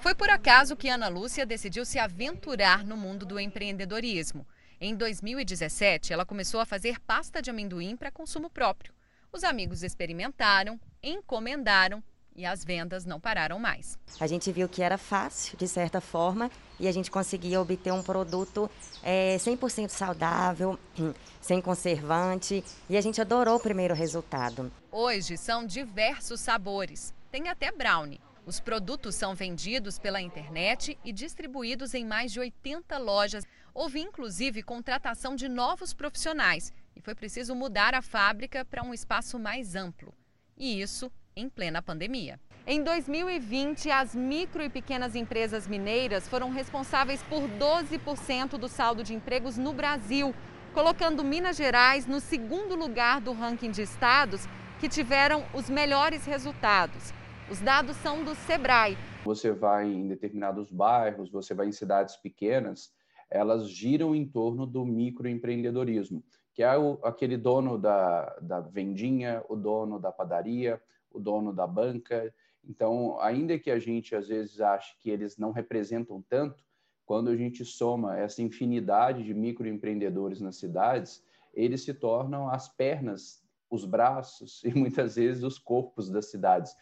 [0.00, 4.46] Foi por acaso que Ana Lúcia decidiu se aventurar no mundo do empreendedorismo.
[4.80, 8.94] Em 2017, ela começou a fazer pasta de amendoim para consumo próprio.
[9.30, 12.02] Os amigos experimentaram, encomendaram
[12.34, 13.98] e as vendas não pararam mais.
[14.18, 18.02] A gente viu que era fácil, de certa forma, e a gente conseguia obter um
[18.02, 18.70] produto
[19.02, 20.78] é, 100% saudável,
[21.40, 24.72] sem conservante, e a gente adorou o primeiro resultado.
[24.90, 28.20] Hoje são diversos sabores, tem até brownie.
[28.44, 33.44] Os produtos são vendidos pela internet e distribuídos em mais de 80 lojas.
[33.72, 39.38] Houve inclusive contratação de novos profissionais e foi preciso mudar a fábrica para um espaço
[39.38, 40.12] mais amplo.
[40.56, 42.38] E isso em plena pandemia.
[42.66, 49.14] Em 2020, as micro e pequenas empresas mineiras foram responsáveis por 12% do saldo de
[49.14, 50.34] empregos no Brasil,
[50.72, 54.46] colocando Minas Gerais no segundo lugar do ranking de estados
[54.78, 57.12] que tiveram os melhores resultados.
[57.50, 62.92] Os dados são do Sebrae Você vai em determinados bairros, você vai em cidades pequenas,
[63.28, 66.22] elas giram em torno do microempreendedorismo,
[66.54, 70.80] que é o, aquele dono da, da vendinha, o dono da padaria,
[71.12, 72.32] o dono da banca.
[72.64, 76.64] Então, ainda que a gente às vezes ache que eles não representam tanto,
[77.04, 81.22] quando a gente soma essa infinidade de microempreendedores nas cidades,
[81.52, 86.74] eles se tornam as pernas, os braços e muitas vezes os corpos das cidades.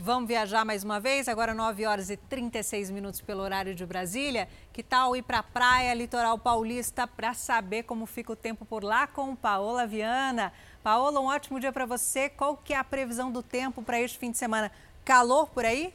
[0.00, 4.48] Vamos viajar mais uma vez, agora 9 horas e 36 minutos pelo horário de Brasília.
[4.72, 8.84] Que tal ir para a praia litoral paulista para saber como fica o tempo por
[8.84, 10.52] lá com Paola Viana?
[10.82, 12.28] Paola, um ótimo dia para você.
[12.28, 14.70] Qual que é a previsão do tempo para este fim de semana?
[15.04, 15.92] Calor por aí?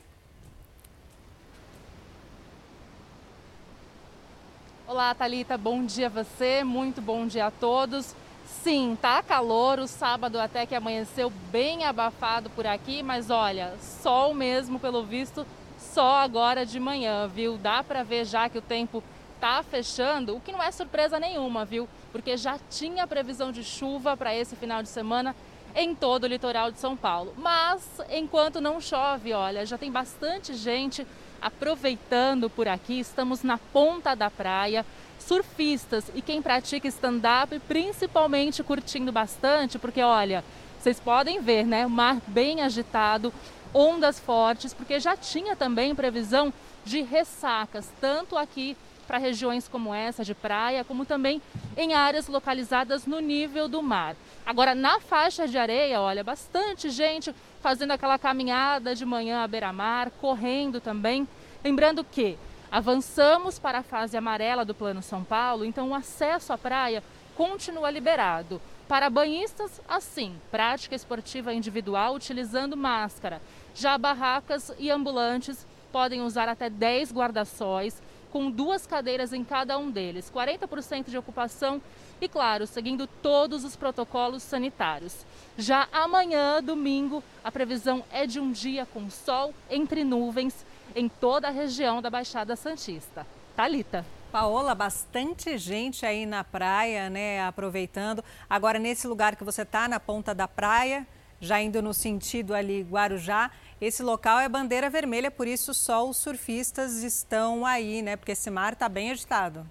[4.85, 5.57] Olá, Talita.
[5.57, 6.63] Bom dia a você.
[6.63, 8.13] Muito bom dia a todos.
[8.61, 14.33] Sim, tá calor, o sábado até que amanheceu bem abafado por aqui, mas olha, sol
[14.33, 15.45] mesmo pelo visto,
[15.79, 17.57] só agora de manhã, viu?
[17.57, 19.03] Dá para ver já que o tempo
[19.39, 21.89] tá fechando, o que não é surpresa nenhuma, viu?
[22.13, 25.35] Porque já tinha previsão de chuva para esse final de semana
[25.75, 27.33] em todo o litoral de São Paulo.
[27.37, 31.05] Mas enquanto não chove, olha, já tem bastante gente
[31.41, 32.99] aproveitando por aqui.
[32.99, 34.85] Estamos na ponta da praia
[35.19, 40.43] surfistas e quem pratica stand-up, principalmente curtindo bastante, porque olha,
[40.79, 41.85] vocês podem ver, né?
[41.85, 43.33] O mar bem agitado,
[43.73, 46.53] ondas fortes, porque já tinha também previsão
[46.85, 51.41] de ressacas, tanto aqui para regiões como essa de praia, como também
[51.77, 54.15] em áreas localizadas no nível do mar.
[54.45, 60.11] Agora, na faixa de areia, olha, bastante gente fazendo aquela caminhada de manhã à beira-mar,
[60.19, 61.27] correndo também.
[61.63, 62.37] Lembrando que
[62.73, 67.03] Avançamos para a fase amarela do Plano São Paulo, então o acesso à praia
[67.35, 68.59] continua liberado.
[68.87, 73.39] Para banhistas, assim, prática esportiva individual utilizando máscara.
[73.75, 78.01] Já barracas e ambulantes podem usar até 10 guarda-sóis,
[78.33, 81.79] com duas cadeiras em cada um deles, 40% de ocupação
[82.19, 85.23] e, claro, seguindo todos os protocolos sanitários.
[85.55, 90.65] Já amanhã, domingo, a previsão é de um dia com sol entre nuvens
[90.95, 93.23] em toda a região da Baixada Santista.
[93.55, 94.03] Talita.
[94.31, 98.23] Paola, bastante gente aí na praia, né, aproveitando.
[98.49, 101.05] Agora, nesse lugar que você está, na ponta da praia,
[101.39, 103.51] já indo no sentido ali Guarujá,
[103.85, 108.49] esse local é bandeira vermelha, por isso só os surfistas estão aí, né, porque esse
[108.49, 109.65] mar está bem agitado.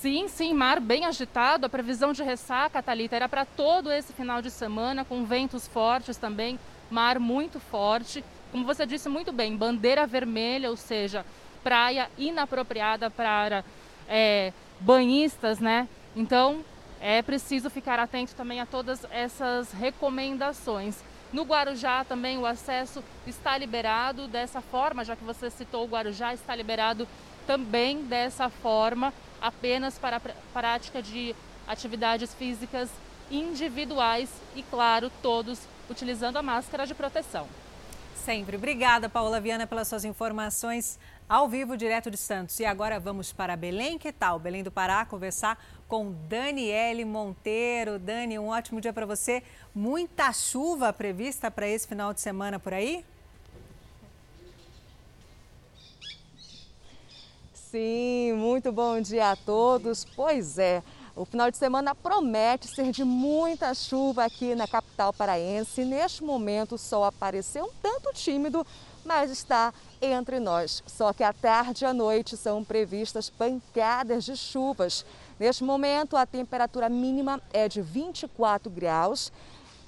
[0.00, 1.66] Sim, sim, mar bem agitado.
[1.66, 6.16] A previsão de ressaca, Thalita, era para todo esse final de semana, com ventos fortes
[6.16, 6.58] também
[6.90, 8.24] mar muito forte.
[8.50, 11.24] Como você disse muito bem, bandeira vermelha, ou seja,
[11.62, 13.62] praia inapropriada para
[14.08, 15.86] é, banhistas, né?
[16.16, 16.64] Então
[17.00, 20.96] é preciso ficar atento também a todas essas recomendações.
[21.32, 26.34] No Guarujá também o acesso está liberado dessa forma, já que você citou o Guarujá,
[26.34, 27.08] está liberado
[27.46, 30.20] também dessa forma, apenas para a
[30.52, 31.34] prática de
[31.66, 32.90] atividades físicas
[33.30, 37.48] individuais e, claro, todos utilizando a máscara de proteção.
[38.16, 38.56] Sempre.
[38.56, 40.98] Obrigada, Paula Viana, pelas suas informações
[41.30, 42.58] ao vivo, direto de Santos.
[42.58, 44.40] E agora vamos para Belém, que tal?
[44.40, 48.00] Belém do Pará, conversar com Daniele Monteiro.
[48.00, 49.40] Dani, um ótimo dia para você.
[49.72, 53.04] Muita chuva prevista para esse final de semana por aí?
[57.54, 60.04] Sim, muito bom dia a todos.
[60.04, 60.82] Pois é.
[61.14, 65.84] O final de semana promete ser de muita chuva aqui na capital paraense.
[65.84, 68.66] Neste momento, o sol apareceu um tanto tímido,
[69.10, 70.84] mas está entre nós.
[70.86, 75.04] Só que à tarde e à noite são previstas pancadas de chuvas.
[75.36, 79.32] Neste momento, a temperatura mínima é de 24 graus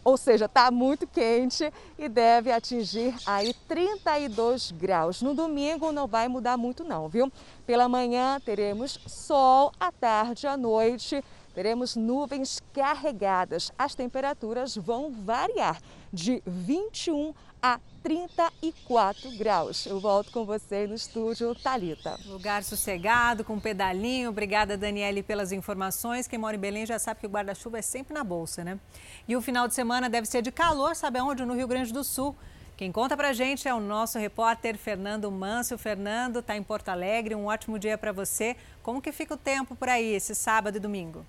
[0.04, 5.22] ou seja, está muito quente e deve atingir aí 32 graus.
[5.22, 7.30] No domingo não vai mudar muito não, viu?
[7.64, 11.22] Pela manhã teremos sol, à tarde, à noite
[11.54, 13.70] teremos nuvens carregadas.
[13.78, 15.80] As temperaturas vão variar
[16.12, 17.32] de 21
[17.62, 19.86] a 34 graus.
[19.86, 22.18] Eu volto com você no estúdio Talita.
[22.26, 24.30] Lugar sossegado, com pedalinho.
[24.30, 26.26] Obrigada, Daniele, pelas informações.
[26.26, 28.78] Quem mora em Belém já sabe que o guarda-chuva é sempre na bolsa, né?
[29.28, 31.44] E o final de semana deve ser de calor, sabe aonde?
[31.44, 32.34] No Rio Grande do Sul.
[32.76, 35.78] Quem conta pra gente é o nosso repórter Fernando Manso.
[35.78, 37.34] Fernando está em Porto Alegre.
[37.34, 38.56] Um ótimo dia para você.
[38.82, 41.24] Como que fica o tempo por aí esse sábado e domingo?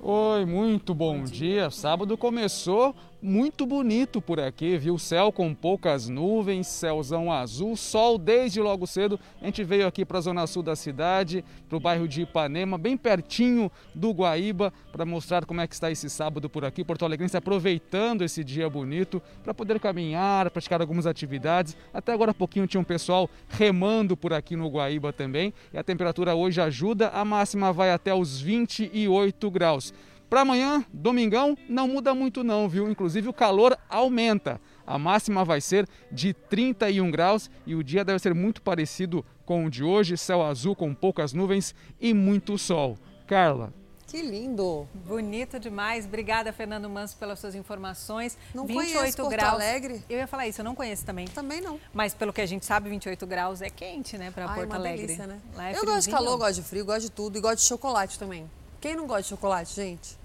[0.00, 1.70] Oi, muito bom dia.
[1.70, 4.96] Sábado começou muito bonito por aqui, viu?
[4.98, 9.18] Céu com poucas nuvens, céuzão azul, sol desde logo cedo.
[9.42, 12.78] A gente veio aqui para a zona sul da cidade, para o bairro de Ipanema,
[12.78, 16.84] bem pertinho do Guaíba, para mostrar como é que está esse sábado por aqui.
[16.84, 21.76] Porto Alegre está aproveitando esse dia bonito para poder caminhar, praticar algumas atividades.
[21.92, 25.52] Até agora pouquinho tinha um pessoal remando por aqui no Guaíba também.
[25.72, 29.92] E a temperatura hoje ajuda, a máxima vai até os 28 graus.
[30.28, 32.90] Para amanhã, domingão, não muda muito não, viu?
[32.90, 34.60] Inclusive o calor aumenta.
[34.86, 39.64] A máxima vai ser de 31 graus e o dia deve ser muito parecido com
[39.64, 42.98] o de hoje, céu azul com poucas nuvens e muito sol.
[43.26, 43.72] Carla.
[44.06, 44.88] Que lindo!
[45.06, 46.06] Bonito demais.
[46.06, 48.38] Obrigada, Fernando Manso, pelas suas informações.
[48.54, 49.52] Não 28 conheço Porto graus.
[49.52, 50.02] Alegre.
[50.08, 51.26] Eu ia falar isso, eu não conheço também.
[51.26, 51.78] Também não.
[51.92, 55.06] Mas pelo que a gente sabe, 28 graus é quente, né, para Porto uma Alegre.
[55.06, 55.38] Delícia, né?
[55.58, 58.18] É eu gosto de calor, gosto de frio, gosto de tudo e gosto de chocolate
[58.18, 58.50] também.
[58.80, 60.17] Quem não gosta de chocolate, gente?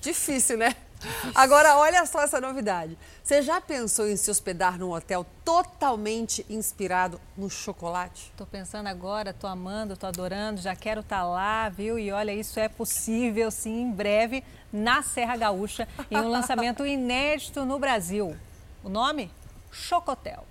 [0.00, 0.74] Difícil, né?
[0.98, 1.32] Difícil.
[1.34, 2.96] Agora, olha só essa novidade.
[3.22, 8.32] Você já pensou em se hospedar num hotel totalmente inspirado no chocolate?
[8.36, 11.98] Tô pensando agora, tô amando, tô adorando, já quero estar tá lá, viu?
[11.98, 17.64] E olha, isso é possível sim, em breve, na Serra Gaúcha, em um lançamento inédito
[17.64, 18.36] no Brasil.
[18.84, 19.30] O nome?
[19.70, 20.44] Chocotel.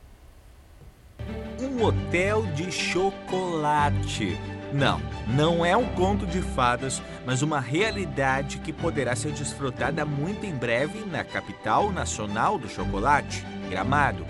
[1.60, 4.38] Um hotel de chocolate
[4.74, 10.46] não, não é um conto de fadas, mas uma realidade que poderá ser desfrutada muito
[10.46, 14.26] em breve na capital nacional do chocolate, Gramado.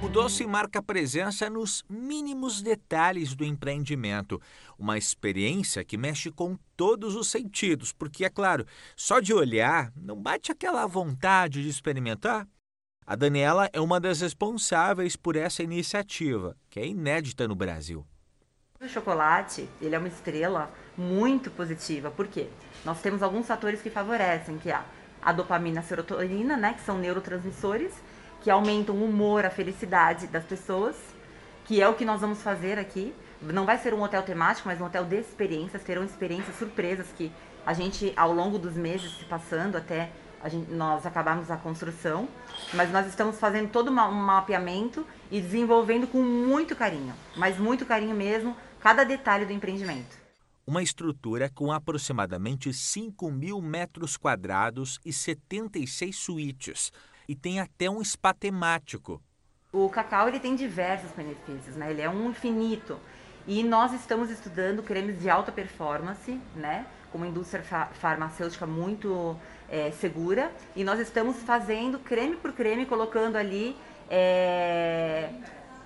[0.00, 4.40] O doce marca presença nos mínimos detalhes do empreendimento.
[4.78, 8.64] Uma experiência que mexe com todos os sentidos, porque, é claro,
[8.94, 12.46] só de olhar não bate aquela vontade de experimentar.
[13.04, 18.06] A Daniela é uma das responsáveis por essa iniciativa, que é inédita no Brasil.
[18.80, 22.12] O chocolate, ele é uma estrela muito positiva.
[22.12, 22.48] Por quê?
[22.84, 24.80] Nós temos alguns fatores que favorecem, que é
[25.20, 27.92] a dopamina a serotonina, né, que são neurotransmissores,
[28.40, 30.94] que aumentam o humor, a felicidade das pessoas,
[31.64, 33.12] que é o que nós vamos fazer aqui.
[33.40, 37.32] Não vai ser um hotel temático, mas um hotel de experiências, terão experiências surpresas que
[37.66, 40.10] a gente, ao longo dos meses se passando até
[40.48, 42.28] gente, nós acabamos a construção,
[42.74, 48.14] mas nós estamos fazendo todo um mapeamento e desenvolvendo com muito carinho, mas muito carinho
[48.14, 50.20] mesmo, cada detalhe do empreendimento.
[50.66, 56.92] Uma estrutura com aproximadamente 5 mil metros quadrados e 76 suítes,
[57.28, 59.22] e tem até um spa temático.
[59.72, 61.90] O cacau ele tem diversos benefícios, né?
[61.90, 62.98] ele é um infinito.
[63.46, 66.86] E nós estamos estudando cremes de alta performance, né?
[67.10, 67.62] com uma indústria
[67.94, 69.36] farmacêutica muito
[69.72, 73.74] é, segura e nós estamos fazendo creme por creme, colocando ali
[74.10, 75.30] é,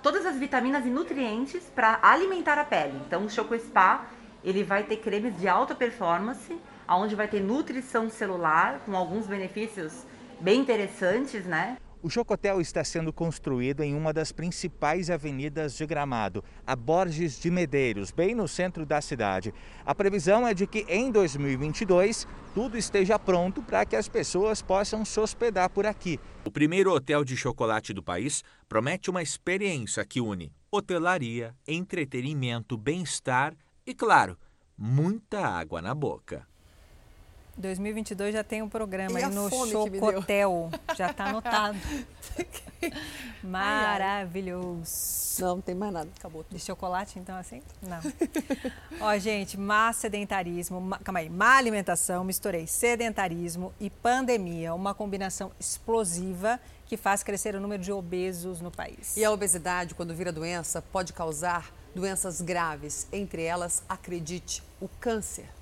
[0.03, 3.01] todas as vitaminas e nutrientes para alimentar a pele.
[3.07, 4.05] Então o Choco Spa
[4.43, 6.55] ele vai ter cremes de alta performance,
[6.87, 10.05] onde vai ter nutrição celular com alguns benefícios
[10.39, 11.77] bem interessantes, né?
[12.07, 17.51] O Chocotel está sendo construído em uma das principais avenidas de Gramado, a Borges de
[17.51, 19.53] Medeiros, bem no centro da cidade.
[19.85, 25.03] A previsão é de que em 2022 tudo esteja pronto para que as pessoas possam
[25.03, 26.17] se hospedar por aqui.
[26.45, 33.53] O primeiro hotel de chocolate do país promete uma experiência que une hotelaria, entretenimento, bem-estar
[33.85, 34.37] e, claro,
[34.77, 36.47] muita água na boca.
[37.57, 40.69] 2022 já tem um programa aí no Chocotel.
[40.95, 41.77] Já está anotado.
[43.43, 45.17] Maravilhoso.
[45.39, 46.09] Não, não tem mais nada.
[46.17, 46.45] Acabou.
[46.49, 47.61] De chocolate, então, assim?
[47.81, 47.99] Não.
[49.01, 55.51] Ó, gente, má sedentarismo, má, calma aí, má alimentação, misturei sedentarismo e pandemia, uma combinação
[55.59, 59.17] explosiva que faz crescer o número de obesos no país.
[59.17, 65.56] E a obesidade, quando vira doença, pode causar doenças graves, entre elas, acredite, o câncer.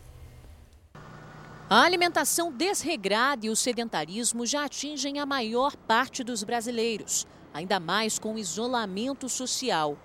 [1.67, 8.19] A alimentação desregrada e o sedentarismo já atingem a maior parte dos brasileiros, ainda mais
[8.19, 9.97] com o isolamento social.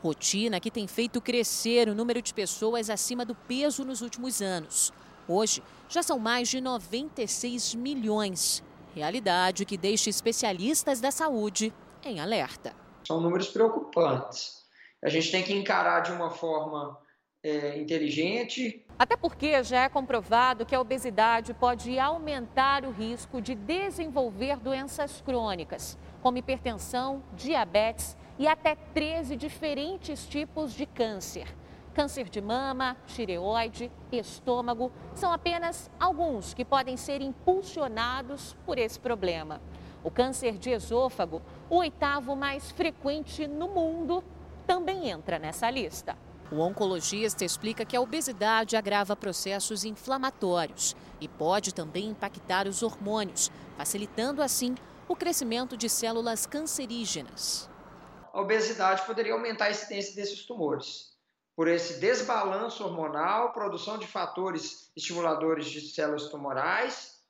[0.00, 4.92] Rotina que tem feito crescer o número de pessoas acima do peso nos últimos anos.
[5.26, 8.62] Hoje, já são mais de 96 milhões.
[8.94, 11.74] Realidade que deixa especialistas da saúde
[12.04, 12.72] em alerta.
[13.04, 14.64] São números preocupantes.
[15.02, 16.96] A gente tem que encarar de uma forma
[17.42, 18.86] é, inteligente.
[19.00, 25.22] Até porque já é comprovado que a obesidade pode aumentar o risco de desenvolver doenças
[25.22, 31.48] crônicas, como hipertensão, diabetes e até 13 diferentes tipos de câncer.
[31.94, 39.62] Câncer de mama, tireoide, estômago são apenas alguns que podem ser impulsionados por esse problema.
[40.04, 41.40] O câncer de esôfago,
[41.70, 44.22] o oitavo mais frequente no mundo,
[44.66, 46.18] também entra nessa lista.
[46.52, 53.52] O oncologista explica que a obesidade agrava processos inflamatórios e pode também impactar os hormônios,
[53.76, 54.74] facilitando assim
[55.08, 57.70] o crescimento de células cancerígenas.
[58.32, 61.10] A obesidade poderia aumentar a incidência desses tumores
[61.60, 67.20] por esse desbalanço hormonal, produção de fatores estimuladores de células tumorais,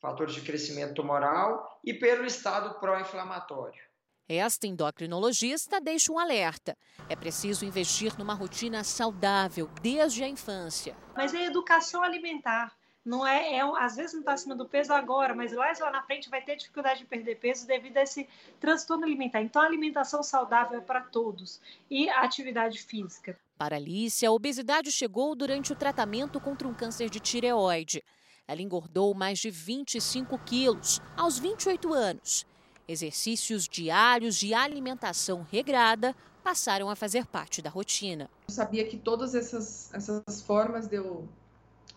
[0.00, 3.83] fatores de crescimento tumoral e pelo estado pró-inflamatório.
[4.28, 6.76] Esta endocrinologista deixa um alerta.
[7.10, 10.96] É preciso investir numa rotina saudável desde a infância.
[11.14, 12.74] Mas é educação alimentar.
[13.04, 16.02] Não é, é às vezes não está acima do peso agora, mas lá, lá na
[16.02, 18.26] frente vai ter dificuldade de perder peso devido a esse
[18.58, 19.42] transtorno alimentar.
[19.42, 21.60] Então, a alimentação saudável é para todos
[21.90, 23.38] e a atividade física.
[23.58, 28.02] Para Alice, a obesidade chegou durante o tratamento contra um câncer de tireoide.
[28.48, 32.46] Ela engordou mais de 25 quilos aos 28 anos
[32.86, 38.28] Exercícios diários de alimentação regrada passaram a fazer parte da rotina.
[38.48, 41.26] Eu sabia que todas essas, essas formas de eu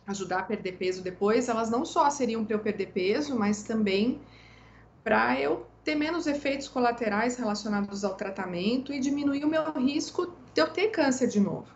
[0.08, 4.22] ajudar a perder peso depois, elas não só seriam para eu perder peso, mas também
[5.04, 10.62] para eu ter menos efeitos colaterais relacionados ao tratamento e diminuir o meu risco de
[10.62, 11.68] eu ter câncer de novo,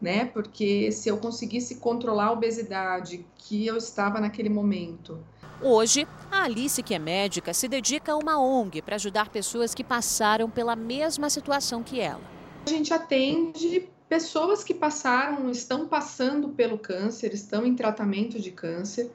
[0.00, 0.26] né?
[0.26, 5.18] Porque se eu conseguisse controlar a obesidade que eu estava naquele momento,
[5.62, 9.82] Hoje, a Alice, que é médica, se dedica a uma ONG para ajudar pessoas que
[9.82, 12.20] passaram pela mesma situação que ela.
[12.66, 19.10] A gente atende pessoas que passaram, estão passando pelo câncer, estão em tratamento de câncer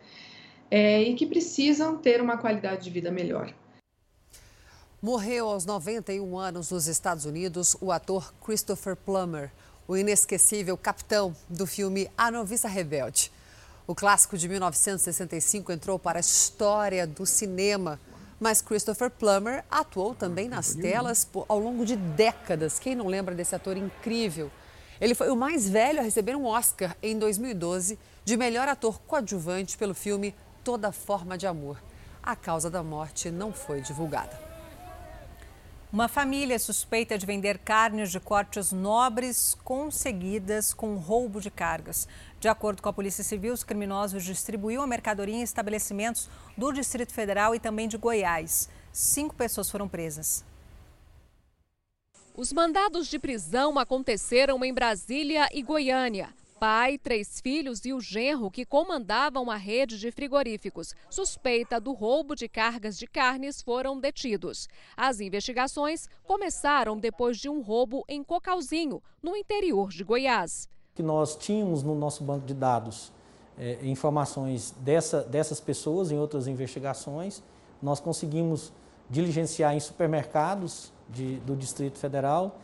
[0.69, 3.53] é, e que precisam ter uma qualidade de vida melhor.
[5.01, 9.51] Morreu aos 91 anos nos Estados Unidos o ator Christopher Plummer,
[9.91, 13.29] o inesquecível capitão do filme A Noviça Rebelde.
[13.85, 17.99] O clássico de 1965 entrou para a história do cinema,
[18.39, 22.79] mas Christopher Plummer atuou também nas telas ao longo de décadas.
[22.79, 24.49] Quem não lembra desse ator incrível?
[25.01, 29.77] Ele foi o mais velho a receber um Oscar em 2012 de melhor ator coadjuvante
[29.77, 31.77] pelo filme Toda Forma de Amor.
[32.23, 34.50] A causa da morte não foi divulgada.
[35.91, 42.07] Uma família suspeita de vender carnes de cortes nobres conseguidas com roubo de cargas.
[42.39, 47.11] De acordo com a Polícia Civil, os criminosos distribuíam a mercadoria em estabelecimentos do Distrito
[47.11, 48.69] Federal e também de Goiás.
[48.93, 50.45] Cinco pessoas foram presas.
[52.37, 56.29] Os mandados de prisão aconteceram em Brasília e Goiânia
[56.61, 62.35] pai, três filhos e o genro que comandavam a rede de frigoríficos, suspeita do roubo
[62.35, 64.69] de cargas de carnes, foram detidos.
[64.95, 70.69] As investigações começaram depois de um roubo em Cocalzinho, no interior de Goiás.
[70.93, 73.11] Que nós tínhamos no nosso banco de dados
[73.57, 77.41] é, informações dessa, dessas pessoas em outras investigações,
[77.81, 78.71] nós conseguimos
[79.09, 82.55] diligenciar em supermercados de, do Distrito Federal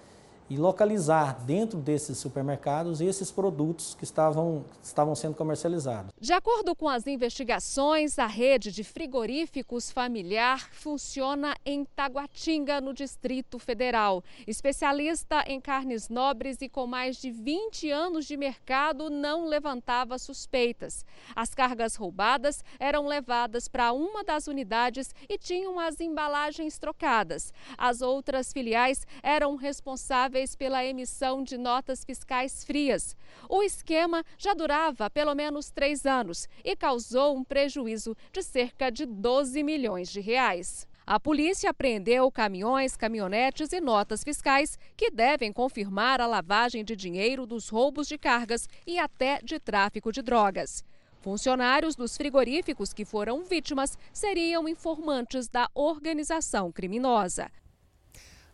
[0.49, 6.11] e localizar dentro desses supermercados esses produtos que estavam, estavam sendo comercializados.
[6.19, 13.59] De acordo com as investigações, a rede de frigoríficos familiar funciona em Taguatinga, no Distrito
[13.59, 14.23] Federal.
[14.45, 21.05] Especialista em carnes nobres e com mais de 20 anos de mercado, não levantava suspeitas.
[21.35, 27.53] As cargas roubadas eram levadas para uma das unidades e tinham as embalagens trocadas.
[27.77, 33.15] As outras filiais eram responsáveis responsáveis pela emissão de notas fiscais frias.
[33.49, 39.05] O esquema já durava pelo menos três anos e causou um prejuízo de cerca de
[39.05, 40.87] 12 milhões de reais.
[41.05, 47.45] A polícia apreendeu caminhões, caminhonetes e notas fiscais que devem confirmar a lavagem de dinheiro
[47.45, 50.83] dos roubos de cargas e até de tráfico de drogas.
[51.21, 57.49] Funcionários dos frigoríficos que foram vítimas seriam informantes da organização criminosa.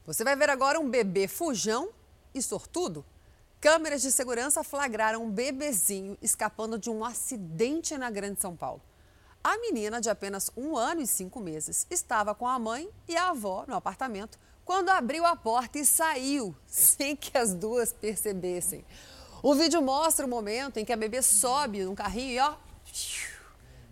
[0.05, 1.89] Você vai ver agora um bebê fujão
[2.35, 3.05] e sortudo.
[3.61, 8.81] Câmeras de segurança flagraram um bebezinho escapando de um acidente na Grande São Paulo.
[9.41, 13.29] A menina, de apenas um ano e cinco meses, estava com a mãe e a
[13.29, 18.85] avó no apartamento quando abriu a porta e saiu, sem que as duas percebessem.
[19.41, 22.55] O vídeo mostra o momento em que a bebê sobe no carrinho e ó,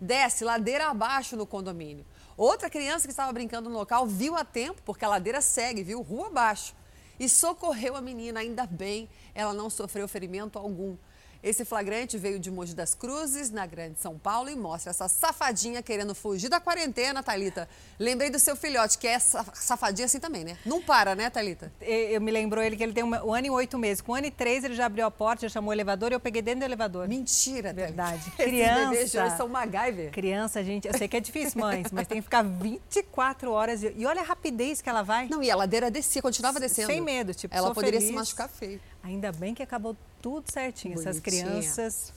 [0.00, 2.04] desce ladeira abaixo no condomínio.
[2.42, 6.02] Outra criança que estava brincando no local viu a tempo, porque a ladeira segue, viu,
[6.02, 6.74] rua abaixo,
[7.16, 8.40] e socorreu a menina.
[8.40, 10.96] Ainda bem, ela não sofreu ferimento algum.
[11.42, 15.82] Esse flagrante veio de Mogi das Cruzes, na Grande São Paulo, e mostra essa safadinha
[15.82, 17.68] querendo fugir da quarentena, Talita.
[17.98, 20.56] Lembrei do seu filhote, que é safadinha assim também, né?
[20.64, 21.72] Não para, né, Talita?
[21.80, 24.00] Eu me lembrou ele que ele tem um, um ano e oito meses.
[24.00, 26.14] Com um ano e três, ele já abriu a porta, já chamou o elevador e
[26.14, 27.08] eu peguei dentro do elevador.
[27.08, 28.20] Mentira, Verdade.
[28.38, 28.90] Esses Criança.
[28.90, 30.12] bebês de hoje são MacGyver.
[30.12, 33.82] Criança, gente, eu sei que é difícil, mães, mas tem que ficar 24 horas.
[33.82, 35.26] E olha a rapidez que ela vai.
[35.28, 36.86] Não, e a ladeira descia, continuava descendo.
[36.86, 38.10] Sem medo, tipo, Ela poderia feliz.
[38.10, 38.80] se machucar feio.
[39.02, 40.94] Ainda bem que acabou tudo certinho.
[40.94, 41.10] Bonitinha.
[41.10, 42.12] Essas crianças.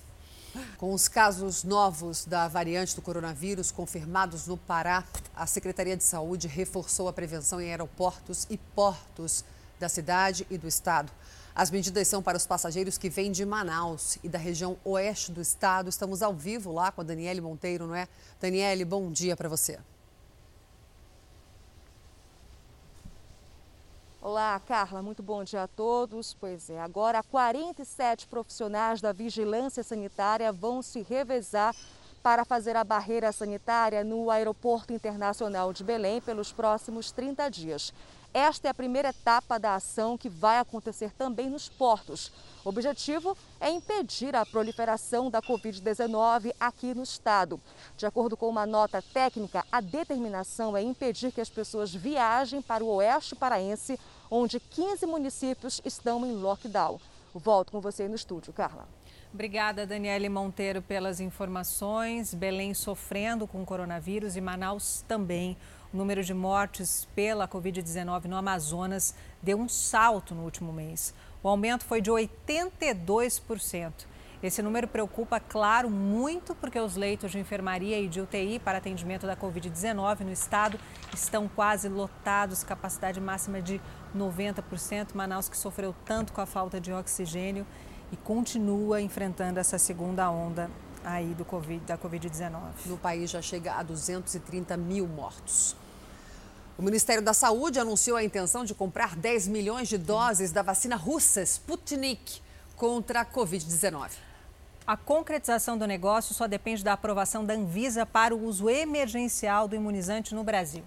[0.78, 5.04] Com os casos novos da variante do coronavírus confirmados no Pará,
[5.36, 9.44] a Secretaria de Saúde reforçou a prevenção em aeroportos e portos
[9.78, 11.12] da cidade e do estado.
[11.54, 15.42] As medidas são para os passageiros que vêm de Manaus e da região oeste do
[15.42, 15.90] estado.
[15.90, 18.08] Estamos ao vivo lá com a Daniele Monteiro, não é?
[18.40, 19.78] Daniele, bom dia para você.
[24.28, 26.34] Olá, Carla, muito bom dia a todos.
[26.34, 31.76] Pois é, agora 47 profissionais da vigilância sanitária vão se revezar
[32.24, 37.94] para fazer a barreira sanitária no Aeroporto Internacional de Belém pelos próximos 30 dias.
[38.34, 42.34] Esta é a primeira etapa da ação que vai acontecer também nos portos.
[42.66, 47.62] O objetivo é impedir a proliferação da Covid-19 aqui no estado.
[47.96, 52.84] De acordo com uma nota técnica, a determinação é impedir que as pessoas viajem para
[52.84, 53.98] o oeste paraense,
[54.30, 57.00] onde 15 municípios estão em lockdown.
[57.34, 58.88] Volto com você no estúdio, Carla.
[59.34, 62.34] Obrigada, Daniele Monteiro, pelas informações.
[62.34, 65.58] Belém sofrendo com coronavírus e Manaus também.
[65.94, 71.14] O número de mortes pela Covid-19 no Amazonas deu um salto no último mês.
[71.44, 73.94] O aumento foi de 82%.
[74.42, 79.26] Esse número preocupa, claro, muito porque os leitos de enfermaria e de UTI para atendimento
[79.26, 80.80] da Covid-19 no estado
[81.14, 83.82] estão quase lotados, capacidade máxima de
[84.16, 85.14] 90%.
[85.14, 87.66] Manaus, que sofreu tanto com a falta de oxigênio
[88.12, 90.70] e continua enfrentando essa segunda onda
[91.04, 92.52] aí do COVID, da Covid-19.
[92.86, 95.76] No país já chega a 230 mil mortos.
[96.78, 100.96] O Ministério da Saúde anunciou a intenção de comprar 10 milhões de doses da vacina
[100.96, 102.42] russa Sputnik
[102.76, 104.12] contra a Covid-19.
[104.86, 109.76] A concretização do negócio só depende da aprovação da Anvisa para o uso emergencial do
[109.76, 110.84] imunizante no Brasil.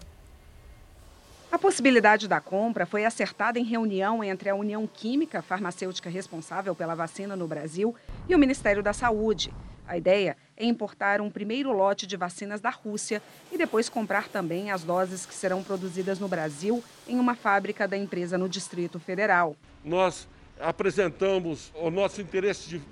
[1.50, 6.94] A possibilidade da compra foi acertada em reunião entre a União Química Farmacêutica responsável pela
[6.94, 7.94] vacina no Brasil
[8.28, 9.50] e o Ministério da Saúde.
[9.86, 14.70] A ideia é importar um primeiro lote de vacinas da Rússia e depois comprar também
[14.70, 19.56] as doses que serão produzidas no Brasil em uma fábrica da empresa no Distrito Federal.
[19.82, 20.28] Nós
[20.60, 22.82] apresentamos o nosso interesse de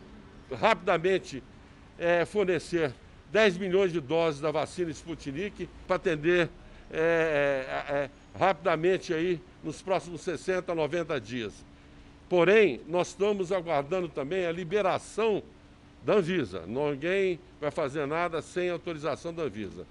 [0.51, 1.43] rapidamente
[1.99, 2.95] é, fornecer
[3.31, 6.49] 10 milhões de doses da vacina Sputnik para atender
[6.91, 11.65] é, é, é, rapidamente aí nos próximos 60, 90 dias.
[12.29, 15.43] Porém, nós estamos aguardando também a liberação
[16.05, 16.65] da Anvisa.
[16.67, 19.87] Ninguém vai fazer nada sem autorização da Anvisa.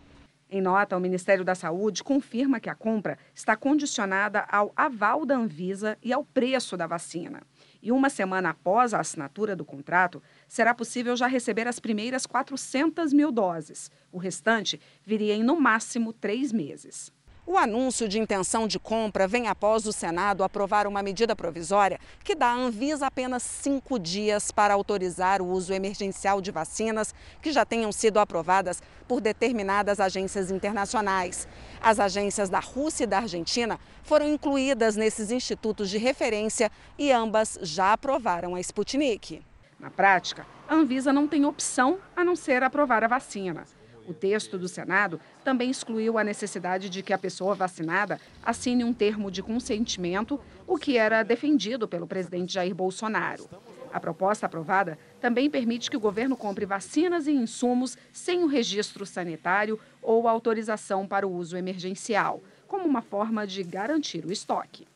[0.50, 5.36] Em nota, o Ministério da Saúde confirma que a compra está condicionada ao aval da
[5.36, 7.42] Anvisa e ao preço da vacina.
[7.82, 13.12] E uma semana após a assinatura do contrato, será possível já receber as primeiras 400
[13.12, 13.90] mil doses.
[14.12, 17.12] O restante viria em, no máximo, três meses.
[17.48, 22.34] O anúncio de intenção de compra vem após o Senado aprovar uma medida provisória que
[22.34, 27.14] dá à Anvisa apenas cinco dias para autorizar o uso emergencial de vacinas
[27.44, 31.48] que já tenham sido aprovadas por determinadas agências internacionais.
[31.80, 37.60] As agências da Rússia e da Argentina foram incluídas nesses institutos de referência e ambas
[37.62, 39.46] já aprovaram a Sputnik.
[39.80, 43.66] Na prática, a Anvisa não tem opção a não ser aprovar a vacina.
[44.08, 48.94] O texto do Senado também excluiu a necessidade de que a pessoa vacinada assine um
[48.94, 53.50] termo de consentimento, o que era defendido pelo presidente Jair Bolsonaro.
[53.92, 59.06] A proposta aprovada também permite que o governo compre vacinas e insumos sem o registro
[59.06, 64.88] sanitário ou autorização para o uso emergencial, como uma forma de garantir o estoque.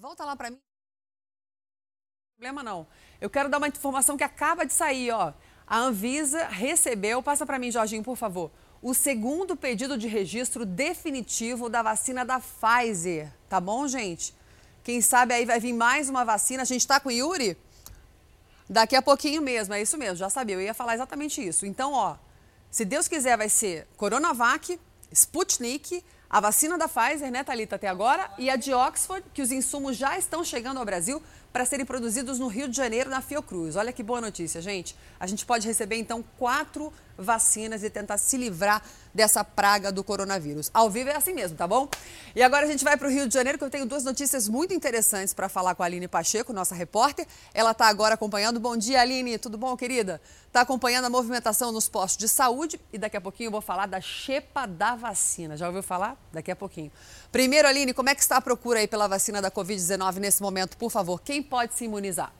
[0.00, 0.58] Volta lá para mim.
[2.34, 2.86] Problema não.
[3.20, 5.34] Eu quero dar uma informação que acaba de sair, ó.
[5.70, 8.50] A Anvisa recebeu, passa para mim, Jorginho, por favor,
[8.82, 13.32] o segundo pedido de registro definitivo da vacina da Pfizer.
[13.48, 14.34] Tá bom, gente?
[14.82, 16.62] Quem sabe aí vai vir mais uma vacina.
[16.62, 17.56] A gente está com o Yuri?
[18.68, 21.64] Daqui a pouquinho mesmo, é isso mesmo, já sabia, eu ia falar exatamente isso.
[21.64, 22.16] Então, ó,
[22.68, 24.76] se Deus quiser, vai ser Coronavac,
[25.12, 29.50] Sputnik, a vacina da Pfizer, né, Thalita, até agora, e a de Oxford, que os
[29.50, 31.20] insumos já estão chegando ao Brasil
[31.52, 33.74] para serem produzidos no Rio de Janeiro, na Fiocruz.
[33.74, 34.94] Olha que boa notícia, gente.
[35.18, 38.80] A gente pode receber, então, quatro vacinas e tentar se livrar
[39.12, 40.70] dessa praga do coronavírus.
[40.72, 41.88] Ao vivo é assim mesmo, tá bom?
[42.34, 44.48] E agora a gente vai para o Rio de Janeiro, que eu tenho duas notícias
[44.48, 47.26] muito interessantes para falar com a Aline Pacheco, nossa repórter.
[47.52, 48.60] Ela está agora acompanhando.
[48.60, 49.36] Bom dia, Aline.
[49.36, 50.20] Tudo bom, querida?
[50.50, 53.86] Está acompanhando a movimentação nos postos de saúde e daqui a pouquinho eu vou falar
[53.86, 55.56] da xepa da vacina.
[55.56, 56.16] Já ouviu falar?
[56.32, 56.90] Daqui a pouquinho.
[57.30, 60.76] Primeiro, Aline, como é que está a procura aí pela vacina da Covid-19 nesse momento?
[60.76, 62.32] Por favor, quem pode se imunizar?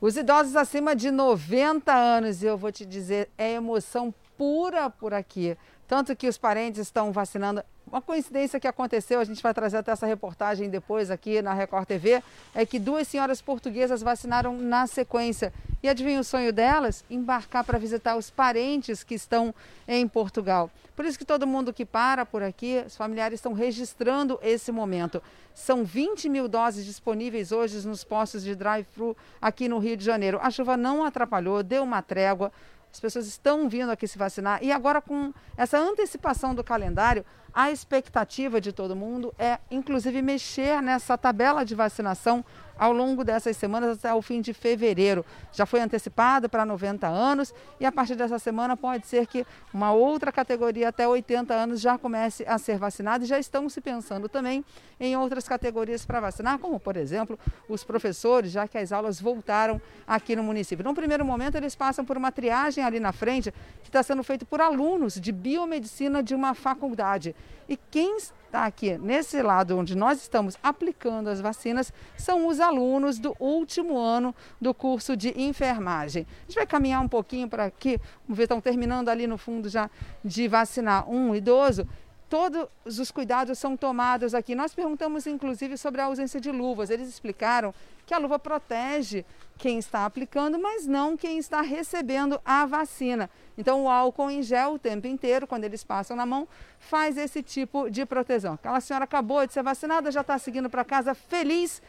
[0.00, 5.56] Os idosos acima de 90 anos, eu vou te dizer, é emoção pura por aqui.
[5.90, 7.64] Tanto que os parentes estão vacinando.
[7.84, 11.84] Uma coincidência que aconteceu, a gente vai trazer até essa reportagem depois aqui na Record
[11.84, 12.22] TV,
[12.54, 15.52] é que duas senhoras portuguesas vacinaram na sequência.
[15.82, 17.04] E adivinha o sonho delas?
[17.10, 19.52] Embarcar para visitar os parentes que estão
[19.88, 20.70] em Portugal.
[20.94, 25.20] Por isso que todo mundo que para por aqui, os familiares estão registrando esse momento.
[25.52, 30.38] São 20 mil doses disponíveis hoje nos postos de drive-thru aqui no Rio de Janeiro.
[30.40, 32.52] A chuva não atrapalhou, deu uma trégua.
[32.92, 34.62] As pessoas estão vindo aqui se vacinar.
[34.62, 40.80] E agora com essa antecipação do calendário, a expectativa de todo mundo é inclusive mexer
[40.82, 42.44] nessa tabela de vacinação
[42.80, 45.22] ao longo dessas semanas até o fim de fevereiro.
[45.52, 49.92] Já foi antecipado para 90 anos e a partir dessa semana pode ser que uma
[49.92, 54.30] outra categoria até 80 anos já comece a ser vacinada e já estão se pensando
[54.30, 54.64] também
[54.98, 59.78] em outras categorias para vacinar, como por exemplo os professores, já que as aulas voltaram
[60.06, 60.82] aqui no município.
[60.82, 63.52] Num primeiro momento eles passam por uma triagem ali na frente
[63.82, 67.36] que está sendo feito por alunos de biomedicina de uma faculdade.
[67.68, 73.18] E quem está aqui nesse lado onde nós estamos aplicando as vacinas são os alunos
[73.18, 76.26] do último ano do curso de enfermagem.
[76.26, 79.68] A gente vai caminhar um pouquinho para aqui, vamos ver, estão terminando ali no fundo
[79.68, 79.88] já
[80.24, 81.86] de vacinar um idoso
[82.30, 84.54] todos os cuidados são tomados aqui.
[84.54, 86.88] Nós perguntamos inclusive sobre a ausência de luvas.
[86.88, 87.74] Eles explicaram
[88.06, 89.26] que a luva protege
[89.60, 93.28] quem está aplicando, mas não quem está recebendo a vacina.
[93.58, 97.42] Então, o álcool em gel o tempo inteiro, quando eles passam na mão, faz esse
[97.42, 98.54] tipo de proteção.
[98.54, 101.82] Aquela senhora acabou de ser vacinada, já está seguindo para casa feliz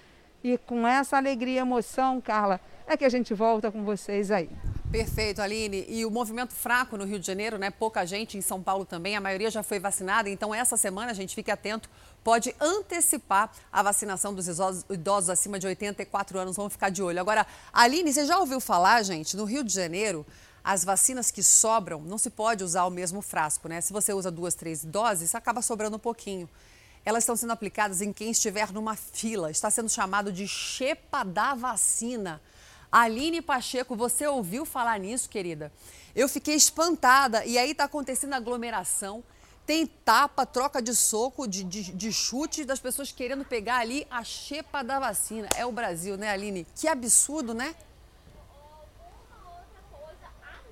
[0.43, 4.49] e com essa alegria e emoção, Carla, é que a gente volta com vocês aí.
[4.91, 5.85] Perfeito, Aline.
[5.88, 7.69] E o movimento fraco no Rio de Janeiro, né?
[7.72, 10.30] Pouca gente em São Paulo também, a maioria já foi vacinada.
[10.30, 11.89] Então, essa semana, a gente fique atento,
[12.23, 14.48] pode antecipar a vacinação dos
[14.89, 16.56] idosos, acima de 84 anos.
[16.56, 17.19] Vamos ficar de olho.
[17.19, 20.26] Agora, Aline, você já ouviu falar, gente, no Rio de Janeiro,
[20.64, 23.81] as vacinas que sobram, não se pode usar o mesmo frasco, né?
[23.81, 26.48] Se você usa duas, três doses, acaba sobrando um pouquinho.
[27.03, 29.49] Elas estão sendo aplicadas em quem estiver numa fila.
[29.49, 32.39] Está sendo chamado de chepa da vacina.
[32.91, 35.72] Aline Pacheco, você ouviu falar nisso, querida?
[36.14, 39.23] Eu fiquei espantada e aí está acontecendo aglomeração.
[39.65, 44.23] Tem tapa, troca de soco, de, de, de, chute das pessoas querendo pegar ali a
[44.23, 45.47] chepa da vacina.
[45.55, 46.67] É o Brasil, né, Aline?
[46.75, 47.75] Que absurdo, né?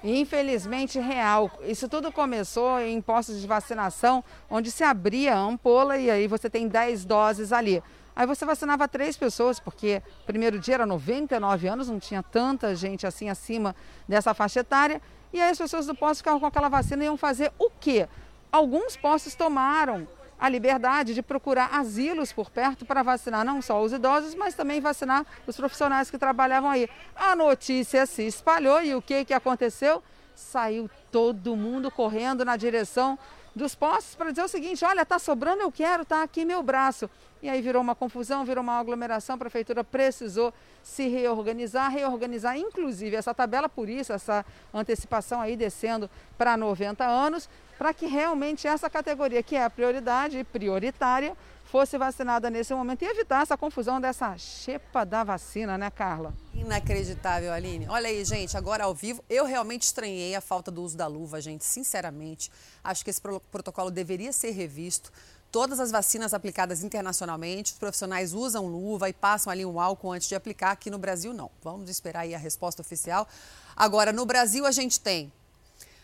[0.04, 1.52] Infelizmente real.
[1.62, 6.50] Isso tudo começou em postos de vacinação, onde se abria a ampola e aí você
[6.50, 7.84] tem 10 doses ali.
[8.16, 13.06] Aí você vacinava três pessoas, porque primeiro dia era 99 anos, não tinha tanta gente
[13.08, 13.76] assim acima
[14.08, 15.02] dessa faixa etária.
[15.32, 18.08] E aí as pessoas do posto ficavam com aquela vacina e iam fazer o quê?
[18.52, 20.08] Alguns postos tomaram
[20.40, 24.80] a liberdade de procurar asilos por perto para vacinar não só os idosos, mas também
[24.80, 26.90] vacinar os profissionais que trabalhavam aí.
[27.16, 30.02] A notícia se espalhou e o que, que aconteceu?
[30.34, 33.20] Saiu todo mundo correndo na direção
[33.54, 37.10] dos postos para dizer o seguinte: olha, está sobrando, eu quero, está aqui meu braço.
[37.42, 40.54] E aí virou uma confusão, virou uma aglomeração, a prefeitura precisou
[40.84, 47.50] se reorganizar, reorganizar inclusive essa tabela, por isso essa antecipação aí descendo para 90 anos,
[47.80, 53.06] para que realmente essa categoria, que é a prioridade prioritária, fosse vacinada nesse momento e
[53.06, 56.34] evitar essa confusão dessa chepa da vacina, né, Carla?
[56.54, 57.88] Inacreditável, Aline.
[57.88, 61.40] Olha aí, gente, agora ao vivo, eu realmente estranhei a falta do uso da luva,
[61.40, 62.52] gente, sinceramente.
[62.84, 65.10] Acho que esse protocolo deveria ser revisto.
[65.50, 70.28] Todas as vacinas aplicadas internacionalmente, os profissionais usam luva e passam ali um álcool antes
[70.28, 70.72] de aplicar.
[70.72, 71.50] Aqui no Brasil, não.
[71.64, 73.26] Vamos esperar aí a resposta oficial.
[73.74, 75.32] Agora, no Brasil, a gente tem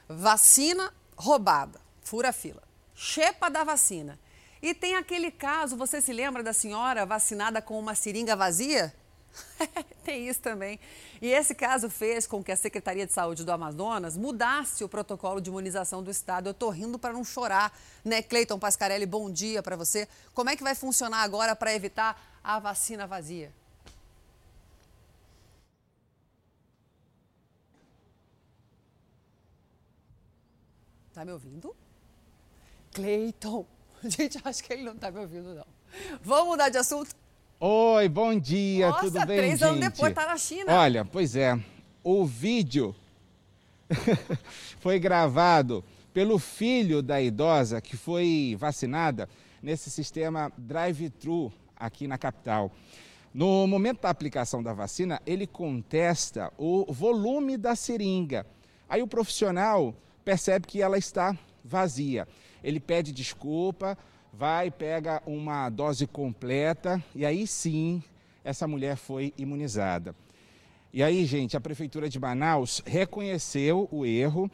[0.08, 2.64] vacina roubada, fura fila,
[2.94, 4.20] chepa da vacina.
[4.62, 8.94] E tem aquele caso, você se lembra da senhora vacinada com uma seringa vazia?
[10.04, 10.80] Tem isso também.
[11.22, 15.42] E esse caso fez com que a Secretaria de Saúde do Amazonas mudasse o protocolo
[15.42, 16.48] de imunização do estado.
[16.48, 18.22] Eu estou rindo para não chorar, né?
[18.22, 20.08] Cleiton Pascarelli, bom dia para você.
[20.34, 23.52] Como é que vai funcionar agora para evitar a vacina vazia?
[31.16, 31.74] Tá me ouvindo?
[32.92, 33.66] Cleiton.
[34.04, 35.66] Gente, acho que ele não tá me ouvindo, não.
[36.22, 37.16] Vamos mudar de assunto?
[37.58, 39.64] Oi, bom dia, Nossa, tudo bem, três gente?
[39.64, 40.74] anos depois tá na China.
[40.74, 41.58] Olha, pois é,
[42.04, 42.94] o vídeo
[44.82, 49.30] foi gravado pelo filho da idosa que foi vacinada
[49.64, 52.70] nesse sistema drive-thru aqui na capital.
[53.34, 58.46] No momento da aplicação da vacina, ele contesta o volume da seringa.
[58.90, 59.96] Aí o profissional
[60.26, 62.28] percebe que ela está vazia.
[62.64, 63.96] Ele pede desculpa,
[64.34, 68.04] vai, pega uma dose completa e aí sim
[68.44, 70.16] essa mulher foi imunizada.
[70.92, 74.50] E aí, gente, a Prefeitura de Manaus reconheceu o erro,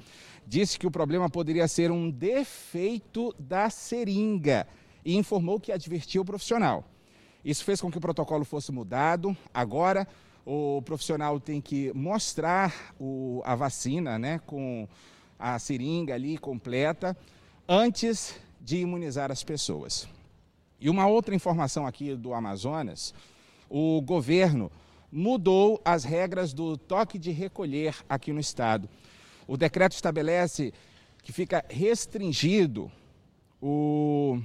[0.45, 4.67] disse que o problema poderia ser um defeito da seringa
[5.05, 6.83] e informou que advertiu o profissional.
[7.45, 9.37] Isso fez com que o protocolo fosse mudado.
[9.53, 10.07] Agora,
[10.45, 14.87] o profissional tem que mostrar o, a vacina, né, com
[15.41, 17.17] a seringa ali completa,
[17.67, 20.07] antes de imunizar as pessoas.
[20.79, 23.11] E uma outra informação aqui do Amazonas:
[23.67, 24.71] o governo
[25.11, 28.87] mudou as regras do toque de recolher aqui no estado.
[29.47, 30.71] O decreto estabelece
[31.23, 32.91] que fica restringido
[33.61, 34.41] o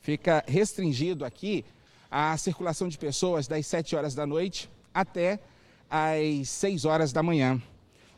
[0.00, 1.64] fica restringido aqui
[2.10, 5.40] a circulação de pessoas das 7 horas da noite até
[5.88, 7.60] às 6 horas da manhã.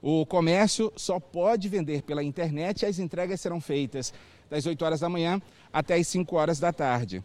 [0.09, 4.15] O comércio só pode vender pela internet e as entregas serão feitas
[4.49, 5.43] das 8 horas da manhã
[5.73, 7.25] até as 5 horas da tarde.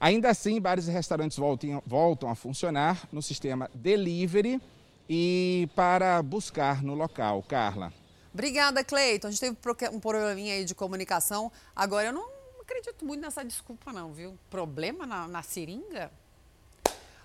[0.00, 4.58] Ainda assim, bares e restaurantes voltem, voltam a funcionar no sistema delivery
[5.06, 7.42] e para buscar no local.
[7.42, 7.92] Carla.
[8.32, 9.28] Obrigada, Cleiton.
[9.28, 9.58] A gente teve
[9.92, 11.52] um probleminha aí de comunicação.
[11.76, 12.26] Agora eu não
[12.62, 14.38] acredito muito nessa desculpa, não, viu?
[14.48, 16.10] Problema na, na seringa?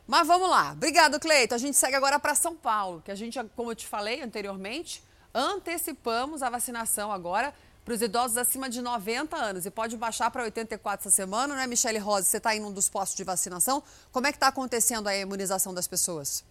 [0.10, 0.72] Mas vamos lá.
[0.72, 1.53] Obrigado, Cleito.
[1.53, 5.03] A gente segue agora para São Paulo, que a gente, como eu te falei anteriormente,
[5.31, 7.53] antecipamos a vacinação agora
[7.86, 11.68] para os idosos acima de 90 anos e pode baixar para 84 essa semana, né,
[11.68, 12.26] Michele Rosa?
[12.26, 13.84] Você está em um dos postos de vacinação.
[14.11, 16.44] Como é que está acontecendo a imunização das pessoas?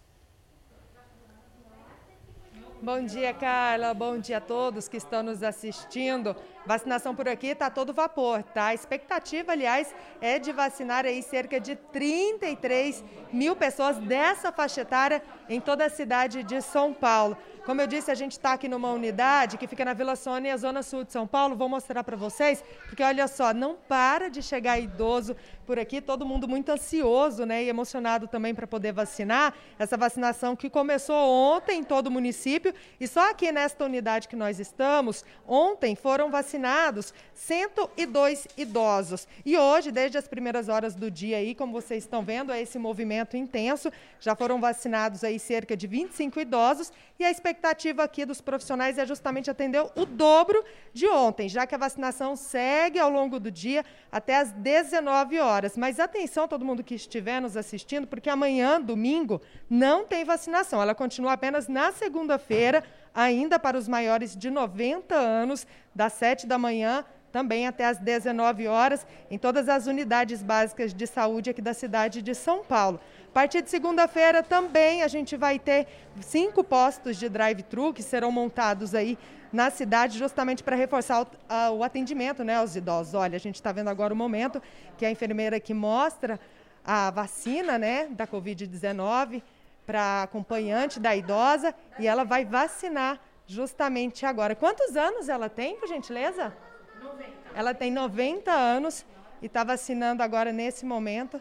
[2.81, 3.93] Bom dia, Carla.
[3.93, 6.33] Bom dia a todos que estão nos assistindo.
[6.65, 8.67] Vacinação por aqui está todo vapor, tá?
[8.67, 13.03] A expectativa, aliás, é de vacinar aí cerca de 33
[13.33, 17.37] mil pessoas dessa faixa etária em toda a cidade de São Paulo.
[17.69, 20.81] Como eu disse, a gente está aqui numa unidade que fica na Vila Sônia, zona
[20.81, 21.55] sul de São Paulo.
[21.55, 25.35] Vou mostrar para vocês, porque olha só, não para de chegar idoso
[25.67, 29.53] por aqui, todo mundo muito ansioso né, e emocionado também para poder vacinar.
[29.77, 34.35] Essa vacinação que começou ontem em todo o município e só aqui nesta unidade que
[34.35, 39.27] nós estamos, ontem foram vacinados 102 idosos.
[39.45, 42.79] E hoje, desde as primeiras horas do dia aí, como vocês estão vendo, é esse
[42.79, 43.91] movimento intenso.
[44.19, 49.05] Já foram vacinados aí cerca de 25 idosos e a expectativa aqui dos profissionais é
[49.05, 50.63] justamente atender o dobro
[50.93, 55.49] de ontem, já que a vacinação segue ao longo do dia até às 19 horas
[55.49, 55.75] horas.
[55.75, 60.81] Mas atenção, todo mundo que estiver nos assistindo, porque amanhã, domingo, não tem vacinação.
[60.81, 62.83] Ela continua apenas na segunda-feira,
[63.13, 68.67] ainda para os maiores de 90 anos, das 7 da manhã também até às 19
[68.67, 72.99] horas, em todas as unidades básicas de saúde aqui da cidade de São Paulo.
[73.29, 75.87] A partir de segunda-feira também a gente vai ter
[76.19, 79.19] cinco postos de drive-thru que serão montados aí
[79.53, 83.13] na cidade, justamente para reforçar o, o, atendimento né, aos idosos.
[83.13, 84.61] Olha, a gente está vendo agora o momento
[84.97, 86.39] que a enfermeira que mostra
[86.83, 89.43] a vacina né, da Covid-19
[89.85, 94.55] para a acompanhante da idosa e ela vai vacinar justamente agora.
[94.55, 96.51] Quantos anos ela tem, por gentileza?
[96.99, 97.29] 90.
[97.53, 99.05] Ela tem 90 anos
[99.39, 101.39] e está vacinando agora nesse momento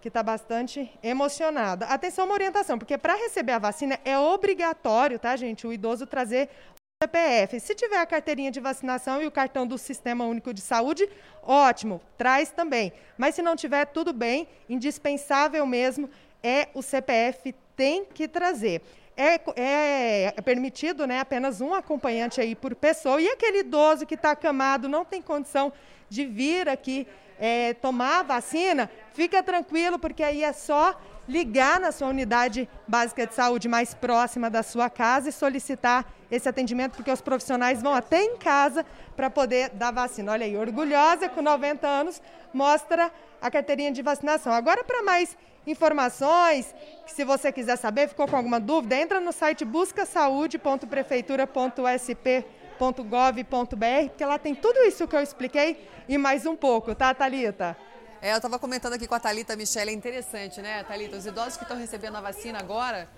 [0.00, 1.86] que está bastante emocionada.
[1.86, 6.48] Atenção, uma orientação, porque para receber a vacina é obrigatório, tá, gente, o idoso trazer
[6.74, 7.60] o CPF.
[7.60, 11.08] Se tiver a carteirinha de vacinação e o cartão do Sistema Único de Saúde,
[11.42, 12.92] ótimo, traz também.
[13.18, 16.08] Mas se não tiver, tudo bem, indispensável mesmo
[16.42, 18.82] é o CPF, tem que trazer.
[19.16, 23.20] É, é, é, permitido né, apenas um acompanhante aí por pessoa.
[23.20, 25.70] E aquele idoso que está acamado, não tem condição
[26.08, 27.06] de vir aqui
[27.40, 30.94] é, tomar a vacina, fica tranquilo, porque aí é só
[31.26, 36.46] ligar na sua unidade básica de saúde mais próxima da sua casa e solicitar esse
[36.48, 38.84] atendimento, porque os profissionais vão até em casa
[39.16, 40.32] para poder dar vacina.
[40.32, 42.20] Olha aí, orgulhosa, com 90 anos,
[42.52, 43.10] mostra
[43.40, 44.52] a carteirinha de vacinação.
[44.52, 45.34] Agora, para mais
[45.66, 46.74] informações,
[47.06, 54.38] se você quiser saber, ficou com alguma dúvida, entra no site buscasaude.prefeitura.sp.com .gov.br, porque lá
[54.38, 57.76] tem tudo isso que eu expliquei e mais um pouco, tá, Talita?
[58.22, 61.16] É, eu estava comentando aqui com a Talita Michelle, é interessante, né, Talita?
[61.16, 63.08] Os idosos que estão recebendo a vacina agora,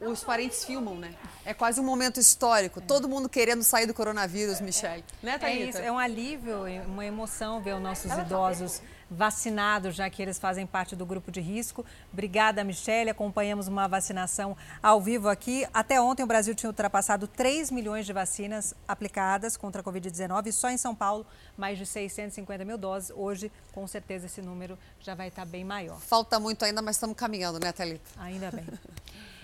[0.00, 1.14] os parentes filmam, né?
[1.44, 2.80] É quase um momento histórico.
[2.80, 2.82] É.
[2.82, 5.04] Todo mundo querendo sair do coronavírus, Michelle.
[5.22, 5.26] É.
[5.26, 5.62] Né, Thalita?
[5.62, 8.82] É isso, é um alívio, uma emoção ver os nossos idosos
[9.14, 11.84] vacinados, já que eles fazem parte do grupo de risco.
[12.12, 13.10] Obrigada, Michelle.
[13.10, 15.66] Acompanhamos uma vacinação ao vivo aqui.
[15.72, 20.68] Até ontem o Brasil tinha ultrapassado 3 milhões de vacinas aplicadas contra a Covid-19 só
[20.70, 21.26] em São Paulo,
[21.56, 23.12] mais de 650 mil doses.
[23.14, 25.98] Hoje, com certeza, esse número já vai estar bem maior.
[26.00, 28.10] Falta muito ainda, mas estamos caminhando, né, Thalita?
[28.18, 28.64] Ainda bem.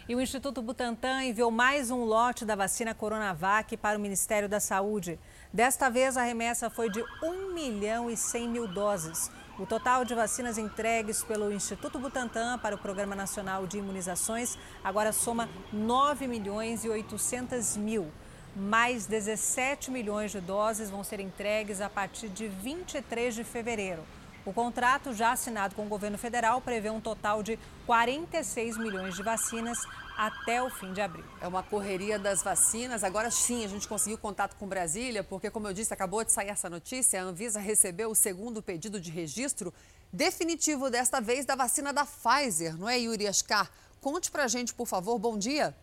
[0.09, 4.59] E o Instituto Butantan enviou mais um lote da vacina Coronavac para o Ministério da
[4.59, 5.21] Saúde.
[5.53, 9.31] Desta vez, a remessa foi de 1 milhão e 100 mil doses.
[9.61, 15.13] O total de vacinas entregues pelo Instituto Butantan para o Programa Nacional de Imunizações agora
[15.13, 18.11] soma 9 milhões e 800 mil.
[18.57, 24.03] Mais 17 milhões de doses vão ser entregues a partir de 23 de fevereiro.
[24.45, 29.23] O contrato já assinado com o governo federal prevê um total de 46 milhões de
[29.23, 29.79] vacinas
[30.17, 31.25] até o fim de abril.
[31.41, 33.05] É uma correria das vacinas.
[33.05, 36.49] Agora sim, a gente conseguiu contato com Brasília, porque, como eu disse, acabou de sair
[36.49, 39.75] essa notícia: a Anvisa recebeu o segundo pedido de registro
[40.13, 43.71] definitivo, desta vez, da vacina da Pfizer, não é, Yuri Ascar?
[44.01, 45.19] Conte pra gente, por favor.
[45.19, 45.75] Bom dia.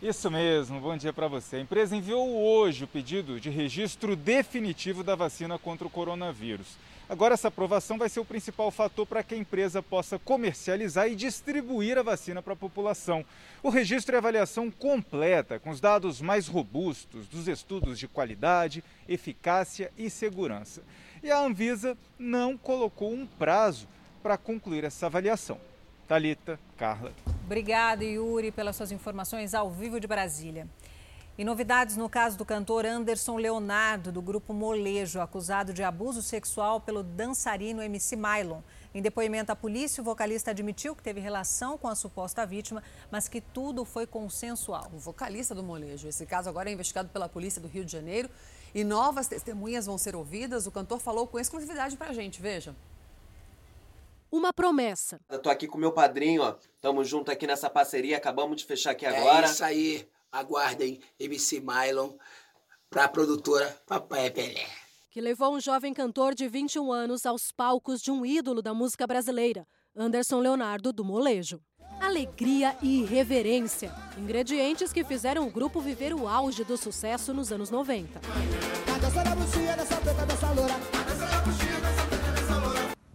[0.00, 1.56] Isso mesmo, bom dia para você.
[1.56, 6.76] A empresa enviou hoje o pedido de registro definitivo da vacina contra o coronavírus.
[7.08, 11.16] Agora, essa aprovação vai ser o principal fator para que a empresa possa comercializar e
[11.16, 13.24] distribuir a vacina para a população.
[13.60, 19.90] O registro e avaliação completa, com os dados mais robustos dos estudos de qualidade, eficácia
[19.98, 20.80] e segurança.
[21.24, 23.88] E a Anvisa não colocou um prazo
[24.22, 25.58] para concluir essa avaliação.
[26.08, 27.12] Talita, Carla.
[27.44, 30.66] Obrigada, Yuri, pelas suas informações ao vivo de Brasília.
[31.36, 36.80] E novidades no caso do cantor Anderson Leonardo, do grupo Molejo, acusado de abuso sexual
[36.80, 38.62] pelo dançarino MC Mylon.
[38.94, 43.28] Em depoimento à polícia, o vocalista admitiu que teve relação com a suposta vítima, mas
[43.28, 44.90] que tudo foi consensual.
[44.94, 46.08] O vocalista do Molejo.
[46.08, 48.30] Esse caso agora é investigado pela polícia do Rio de Janeiro
[48.74, 50.66] e novas testemunhas vão ser ouvidas.
[50.66, 52.40] O cantor falou com exclusividade pra gente.
[52.40, 52.74] Veja
[54.30, 55.20] uma promessa.
[55.28, 56.54] Eu tô aqui com meu padrinho, ó.
[56.80, 59.46] Tamo junto aqui nessa parceria, acabamos de fechar aqui agora.
[59.46, 60.08] É isso aí.
[60.30, 62.12] Aguardem MC Mylon
[62.90, 64.66] pra produtora Papai Pelé.
[65.10, 69.06] Que levou um jovem cantor de 21 anos aos palcos de um ídolo da música
[69.06, 71.60] brasileira, Anderson Leonardo do Molejo.
[71.98, 77.70] Alegria e irreverência, ingredientes que fizeram o grupo viver o auge do sucesso nos anos
[77.70, 78.20] 90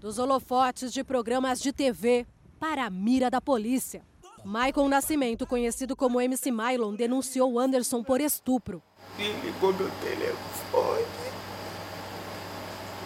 [0.04, 2.28] dos holofotes de programas de TV
[2.60, 4.06] para a mira da polícia.
[4.44, 8.84] Michael Nascimento, conhecido como MC Mylon, denunciou Anderson por estupro.
[9.18, 11.06] Ele ligou meu telefone,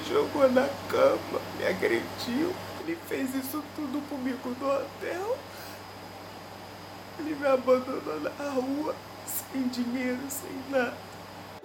[0.09, 2.51] jogou na cama, me agrediu.
[2.81, 5.37] Ele fez isso tudo comigo no hotel.
[7.19, 8.95] Ele me abandonou na rua,
[9.53, 10.97] sem dinheiro, sem nada.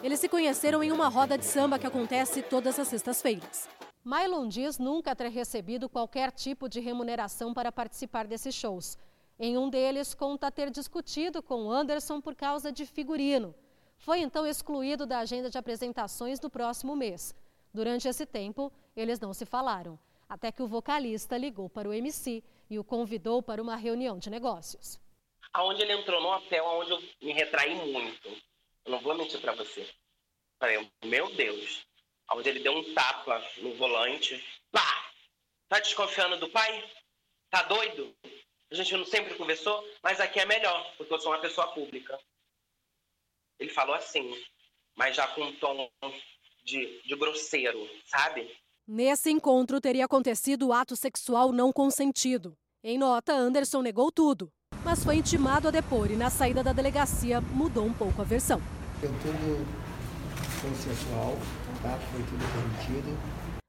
[0.02, 3.66] Eles se conheceram em uma roda de samba que acontece todas as sextas-feiras.
[4.04, 8.98] Mylon diz nunca ter recebido qualquer tipo de remuneração para participar desses shows.
[9.38, 13.54] Em um deles, conta ter discutido com Anderson por causa de figurino.
[13.96, 17.32] Foi então excluído da agenda de apresentações do próximo mês.
[17.72, 19.96] Durante esse tempo, eles não se falaram,
[20.28, 24.28] até que o vocalista ligou para o MC e o convidou para uma reunião de
[24.28, 25.00] negócios.
[25.52, 28.28] Aonde ele entrou no hotel, onde eu me retraí muito.
[28.84, 29.88] Eu não vou mentir para você.
[30.58, 31.86] Falei, meu Deus,
[32.34, 34.42] onde ele deu um tapa no volante.
[34.70, 35.12] Pá!
[35.68, 36.90] Tá desconfiando do pai?
[37.50, 38.14] Tá doido?
[38.70, 42.18] A gente não sempre conversou, mas aqui é melhor, porque eu sou uma pessoa pública.
[43.58, 44.34] Ele falou assim,
[44.96, 45.90] mas já com um tom
[46.64, 48.54] de, de grosseiro, sabe?
[48.86, 52.56] Nesse encontro teria acontecido o ato sexual não consentido.
[52.82, 54.50] Em nota, Anderson negou tudo,
[54.84, 58.60] mas foi intimado a depor e na saída da delegacia mudou um pouco a versão.
[59.02, 59.66] Eu tudo
[60.60, 61.36] consensual,
[61.82, 61.98] tá?
[62.10, 63.18] Foi tudo permitido.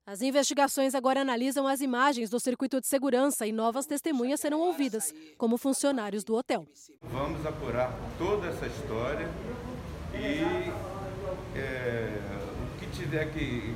[0.06, 5.14] As investigações agora analisam as imagens do circuito de segurança e novas testemunhas serão ouvidas,
[5.38, 6.68] como funcionários do hotel.
[7.02, 9.30] Vamos apurar toda essa história
[10.14, 10.72] e
[11.58, 12.20] é,
[12.76, 13.74] o que tiver que.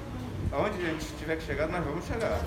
[0.52, 2.40] Aonde a gente tiver que chegar, nós vamos chegar.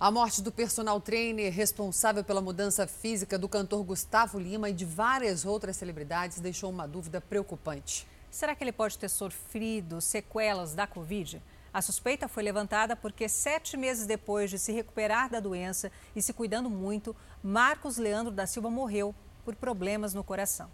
[0.00, 4.86] A morte do personal trainer responsável pela mudança física do cantor Gustavo Lima e de
[4.86, 8.08] várias outras celebridades deixou uma dúvida preocupante.
[8.30, 11.42] Será que ele pode ter sofrido sequelas da Covid?
[11.70, 16.32] A suspeita foi levantada porque, sete meses depois de se recuperar da doença e se
[16.32, 19.14] cuidando muito, Marcos Leandro da Silva morreu
[19.44, 20.70] por problemas no coração.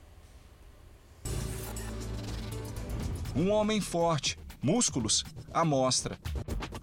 [3.35, 6.17] Um homem forte, músculos, à mostra,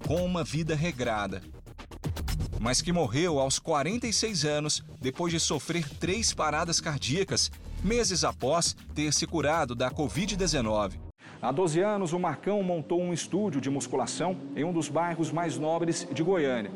[0.06, 1.41] com uma vida regrada
[2.64, 7.52] mas que morreu aos 46 anos depois de sofrer três paradas cardíacas,
[7.84, 10.94] meses após ter se curado da Covid-19.
[11.41, 15.57] Há 12 anos, o Marcão montou um estúdio de musculação em um dos bairros mais
[15.57, 16.72] nobres de Goiânia,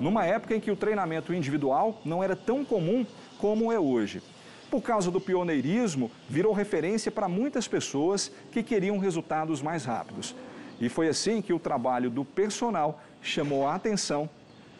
[0.00, 3.04] numa época em que o treinamento individual não era tão comum
[3.38, 4.22] como é hoje.
[4.70, 10.34] Por causa do pioneirismo, virou referência para muitas pessoas que queriam resultados mais rápidos.
[10.80, 14.30] E foi assim que o trabalho do personal chamou a atenção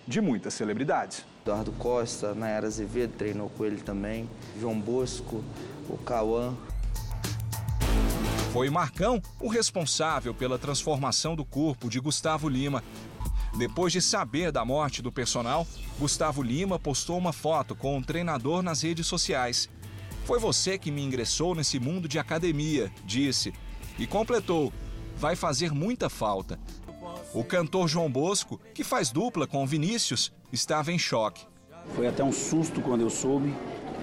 [0.06, 1.24] de muitas celebridades.
[1.42, 4.28] Eduardo Costa, Nayara Azevedo treinou com ele também,
[4.60, 5.44] João Bosco,
[5.88, 6.54] o Cauã.
[8.52, 12.82] Foi Marcão o responsável pela transformação do corpo de Gustavo Lima.
[13.58, 15.66] Depois de saber da morte do personal,
[15.98, 19.68] Gustavo Lima postou uma foto com o treinador nas redes sociais.
[20.24, 23.52] Foi você que me ingressou nesse mundo de academia, disse.
[23.98, 24.72] E completou:
[25.16, 26.58] vai fazer muita falta.
[27.36, 31.44] O cantor João Bosco, que faz dupla com Vinícius, estava em choque.
[31.94, 33.52] Foi até um susto quando eu soube.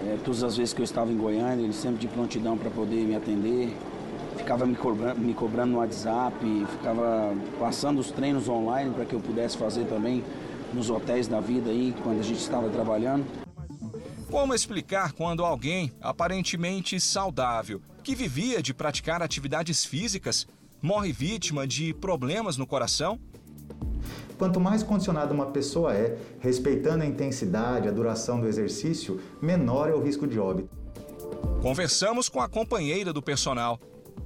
[0.06, 3.04] É, todas as vezes que eu estava em Goiânia, ele sempre de prontidão para poder
[3.08, 3.76] me atender.
[4.38, 6.38] Ficava me cobrando, me cobrando no WhatsApp,
[6.74, 10.24] ficava passando os treinos online para que eu pudesse fazer também
[10.72, 13.26] nos hotéis da vida aí, quando a gente estava trabalhando.
[14.30, 20.46] Como explicar quando alguém, aparentemente saudável, que vivia de praticar atividades físicas,
[20.84, 23.18] morre vítima de problemas no coração?
[24.38, 29.94] Quanto mais condicionada uma pessoa é, respeitando a intensidade, a duração do exercício, menor é
[29.94, 30.70] o risco de óbito.
[31.62, 33.80] Conversamos com a companheira do personal.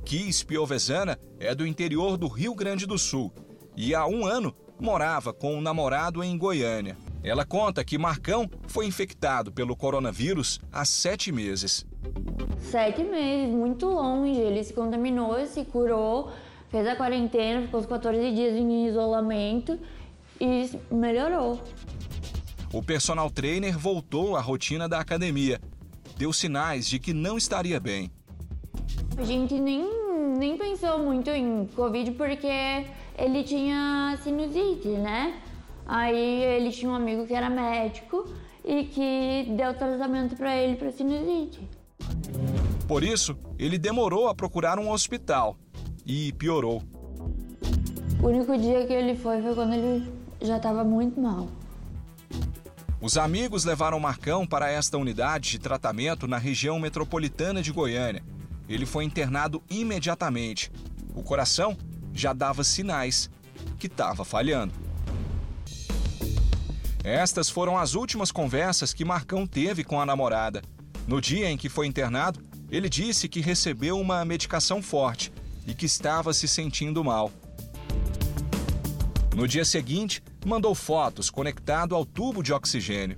[0.03, 3.31] Kis Piovesana é do interior do Rio Grande do Sul
[3.75, 6.97] e há um ano morava com um namorado em Goiânia.
[7.23, 11.85] Ela conta que Marcão foi infectado pelo coronavírus há sete meses.
[12.59, 14.39] Sete meses, muito longe.
[14.39, 16.31] Ele se contaminou, se curou,
[16.69, 19.80] fez a quarentena, ficou os 14 dias em isolamento
[20.39, 21.61] e melhorou.
[22.73, 25.60] O personal trainer voltou à rotina da academia.
[26.18, 28.11] Deu sinais de que não estaria bem.
[29.18, 29.88] A gente nem,
[30.38, 32.85] nem pensou muito em Covid porque
[33.18, 35.41] ele tinha sinusite, né?
[35.85, 38.30] Aí ele tinha um amigo que era médico
[38.65, 41.68] e que deu tratamento para ele para sinusite.
[42.88, 45.57] Por isso, ele demorou a procurar um hospital
[46.07, 46.81] e piorou.
[48.21, 50.11] O único dia que ele foi foi quando ele
[50.41, 51.49] já estava muito mal.
[53.01, 58.23] Os amigos levaram Marcão para esta unidade de tratamento na região metropolitana de Goiânia.
[58.67, 60.71] Ele foi internado imediatamente.
[61.13, 61.77] O coração
[62.13, 63.29] já dava sinais
[63.77, 64.73] que estava falhando.
[67.03, 70.61] Estas foram as últimas conversas que Marcão teve com a namorada.
[71.07, 75.31] No dia em que foi internado, ele disse que recebeu uma medicação forte
[75.68, 77.31] e que estava se sentindo mal.
[79.35, 83.18] No dia seguinte, mandou fotos conectado ao tubo de oxigênio.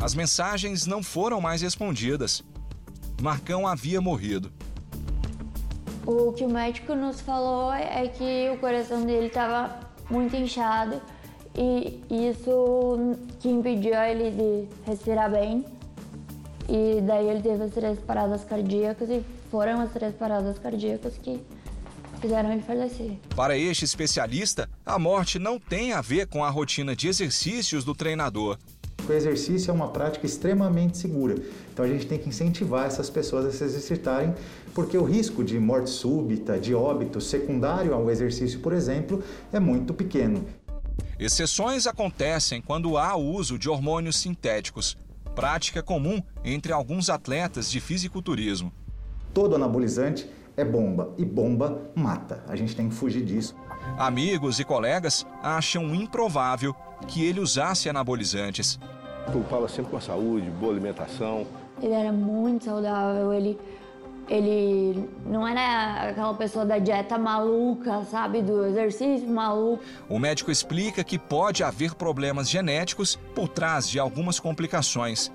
[0.00, 2.42] As mensagens não foram mais respondidas.
[3.22, 4.52] Marcão havia morrido.
[6.04, 9.78] O que o médico nos falou é que o coração dele estava
[10.10, 11.00] muito inchado
[11.56, 15.64] e isso que impediu ele de respirar bem.
[16.68, 21.38] E daí ele teve as três paradas cardíacas e foram as três paradas cardíacas que
[22.22, 23.18] fizeram ele falecer.
[23.36, 27.94] Para este especialista, a morte não tem a ver com a rotina de exercícios do
[27.94, 28.56] treinador.
[29.06, 31.34] O exercício é uma prática extremamente segura.
[31.70, 34.34] Então a gente tem que incentivar essas pessoas a se exercitarem,
[34.74, 39.22] porque o risco de morte súbita, de óbito secundário ao exercício, por exemplo,
[39.52, 40.46] é muito pequeno.
[41.18, 44.96] Exceções acontecem quando há o uso de hormônios sintéticos,
[45.34, 48.72] prática comum entre alguns atletas de fisiculturismo.
[49.32, 52.44] Todo anabolizante é bomba e bomba mata.
[52.48, 53.54] A gente tem que fugir disso.
[53.98, 56.74] Amigos e colegas acham improvável
[57.08, 58.78] que ele usasse anabolizantes.
[59.26, 61.46] Preocupava sempre com a saúde, boa alimentação.
[61.80, 63.58] Ele era muito saudável, ele
[64.28, 69.82] ele não era aquela pessoa da dieta maluca, sabe, do exercício maluco.
[70.08, 75.30] O médico explica que pode haver problemas genéticos por trás de algumas complicações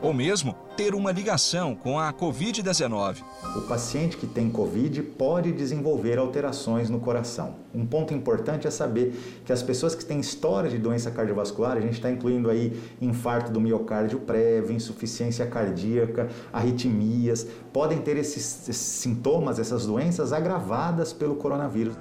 [0.00, 3.22] ou mesmo ter uma ligação com a Covid-19.
[3.56, 7.56] O paciente que tem Covid pode desenvolver alterações no coração.
[7.74, 9.12] Um ponto importante é saber
[9.44, 13.50] que as pessoas que têm história de doença cardiovascular, a gente está incluindo aí infarto
[13.50, 21.34] do miocárdio prévio, insuficiência cardíaca, arritmias, podem ter esses, esses sintomas, essas doenças agravadas pelo
[21.34, 21.96] coronavírus.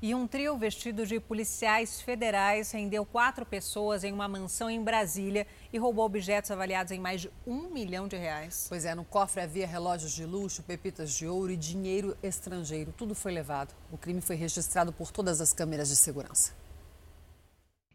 [0.00, 5.44] E um trio vestido de policiais federais rendeu quatro pessoas em uma mansão em Brasília
[5.72, 8.66] e roubou objetos avaliados em mais de um milhão de reais.
[8.68, 12.94] Pois é, no cofre havia relógios de luxo, pepitas de ouro e dinheiro estrangeiro.
[12.96, 13.74] Tudo foi levado.
[13.90, 16.54] O crime foi registrado por todas as câmeras de segurança.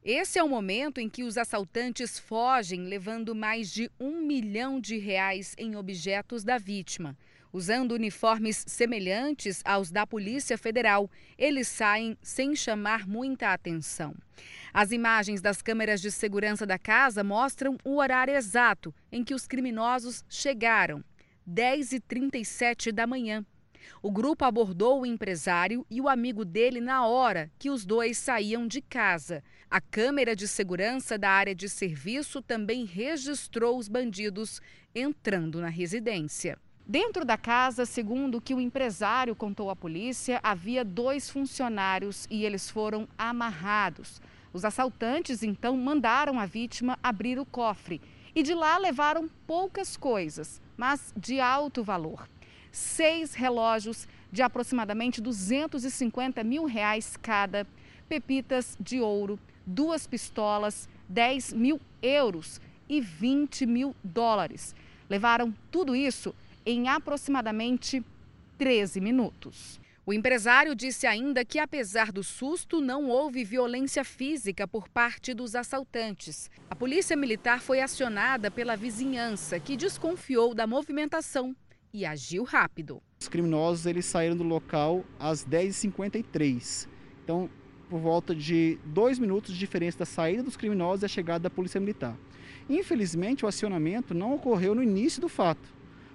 [0.03, 4.97] Esse é o momento em que os assaltantes fogem, levando mais de um milhão de
[4.97, 7.15] reais em objetos da vítima.
[7.53, 11.07] Usando uniformes semelhantes aos da Polícia Federal,
[11.37, 14.15] eles saem sem chamar muita atenção.
[14.73, 19.45] As imagens das câmeras de segurança da casa mostram o horário exato em que os
[19.45, 21.03] criminosos chegaram,
[21.47, 23.45] 10h37 da manhã.
[24.01, 28.65] O grupo abordou o empresário e o amigo dele na hora que os dois saíam
[28.65, 29.43] de casa.
[29.69, 34.59] A câmera de segurança da área de serviço também registrou os bandidos
[34.95, 36.57] entrando na residência.
[36.85, 42.43] Dentro da casa, segundo o que o empresário contou à polícia, havia dois funcionários e
[42.43, 44.21] eles foram amarrados.
[44.51, 48.01] Os assaltantes então mandaram a vítima abrir o cofre
[48.35, 52.27] e de lá levaram poucas coisas, mas de alto valor.
[52.69, 57.65] Seis relógios de aproximadamente 250 mil reais cada,
[58.09, 64.75] pepitas de ouro, duas pistolas, 10 mil euros e 20 mil dólares.
[65.09, 66.35] Levaram tudo isso
[66.65, 68.03] em aproximadamente
[68.57, 69.79] 13 minutos.
[70.05, 75.55] O empresário disse ainda que, apesar do susto, não houve violência física por parte dos
[75.55, 76.51] assaltantes.
[76.69, 81.55] A polícia militar foi acionada pela vizinhança, que desconfiou da movimentação
[81.93, 83.01] e agiu rápido.
[83.21, 86.89] Os criminosos eles saíram do local às 10h53.
[87.23, 87.49] Então,
[87.89, 91.49] por volta de dois minutos de diferença da saída dos criminosos e a chegada da
[91.49, 92.17] polícia militar.
[92.69, 95.73] Infelizmente, o acionamento não ocorreu no início do fato.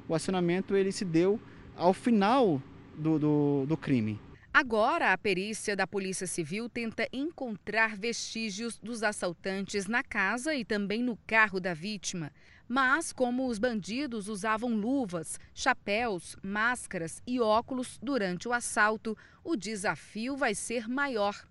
[0.09, 1.39] O acionamento ele se deu
[1.76, 2.62] ao final
[2.97, 4.18] do, do, do crime.
[4.52, 11.02] Agora, a perícia da Polícia Civil tenta encontrar vestígios dos assaltantes na casa e também
[11.02, 12.32] no carro da vítima.
[12.66, 20.36] Mas, como os bandidos usavam luvas, chapéus, máscaras e óculos durante o assalto, o desafio
[20.36, 21.47] vai ser maior.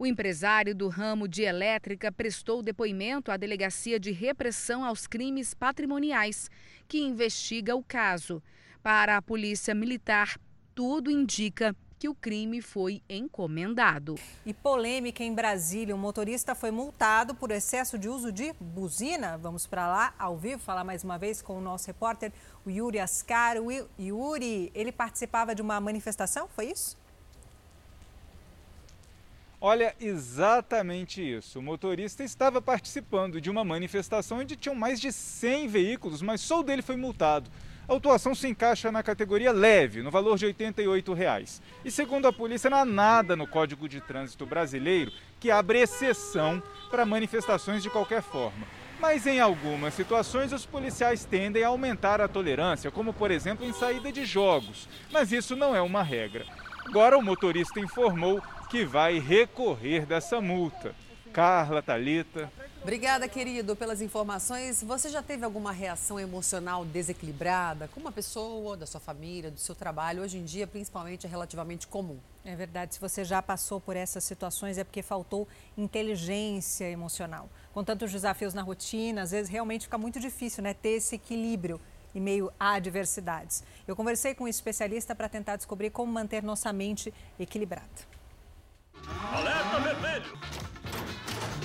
[0.00, 6.48] O empresário do ramo de elétrica prestou depoimento à Delegacia de Repressão aos Crimes Patrimoniais,
[6.88, 8.42] que investiga o caso.
[8.82, 10.38] Para a Polícia Militar,
[10.74, 14.14] tudo indica que o crime foi encomendado.
[14.46, 19.36] E polêmica em Brasília, um motorista foi multado por excesso de uso de buzina.
[19.36, 22.32] Vamos para lá ao vivo falar mais uma vez com o nosso repórter,
[22.64, 23.56] o Yuri Ascar.
[23.58, 23.70] O
[24.00, 26.96] Yuri, ele participava de uma manifestação, foi isso?
[29.60, 31.58] Olha, exatamente isso.
[31.58, 36.60] O motorista estava participando de uma manifestação onde tinham mais de 100 veículos, mas só
[36.60, 37.50] o dele foi multado.
[37.88, 41.60] A autuação se encaixa na categoria leve, no valor de 88 reais.
[41.84, 45.10] E segundo a polícia, não há nada no Código de Trânsito brasileiro
[45.40, 48.64] que abre exceção para manifestações de qualquer forma.
[49.00, 53.72] Mas em algumas situações os policiais tendem a aumentar a tolerância, como por exemplo em
[53.72, 54.88] saída de jogos.
[55.10, 56.44] Mas isso não é uma regra.
[56.86, 60.94] Agora o motorista informou que vai recorrer dessa multa.
[61.32, 62.50] Carla, Talita.
[62.82, 64.82] Obrigada, querido, pelas informações.
[64.82, 69.74] Você já teve alguma reação emocional desequilibrada com uma pessoa da sua família, do seu
[69.74, 70.22] trabalho?
[70.22, 72.18] Hoje em dia, principalmente, é relativamente comum.
[72.44, 72.94] É verdade.
[72.94, 75.46] Se você já passou por essas situações, é porque faltou
[75.76, 77.48] inteligência emocional.
[77.72, 81.80] Com tantos desafios na rotina, às vezes realmente fica muito difícil né, ter esse equilíbrio
[82.14, 83.62] em meio a adversidades.
[83.86, 88.07] Eu conversei com um especialista para tentar descobrir como manter nossa mente equilibrada.
[89.06, 90.38] Alerta vermelho!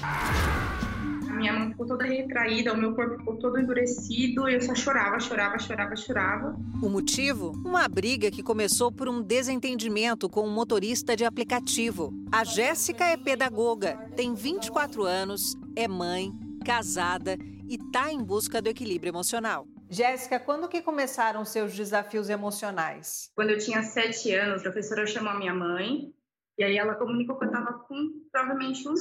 [0.03, 4.75] A minha mão ficou toda retraída, o meu corpo ficou todo endurecido e eu só
[4.75, 6.55] chorava, chorava, chorava, chorava.
[6.81, 7.51] O motivo?
[7.65, 12.13] Uma briga que começou por um desentendimento com um motorista de aplicativo.
[12.31, 16.31] A Jéssica é pedagoga, tem 24 anos, é mãe,
[16.63, 17.37] casada
[17.67, 19.67] e está em busca do equilíbrio emocional.
[19.89, 23.31] Jéssica, quando que começaram seus desafios emocionais?
[23.35, 26.13] Quando eu tinha sete anos, a professora chamou a minha mãe
[26.57, 28.93] e aí ela comunicou que eu estava com provavelmente um.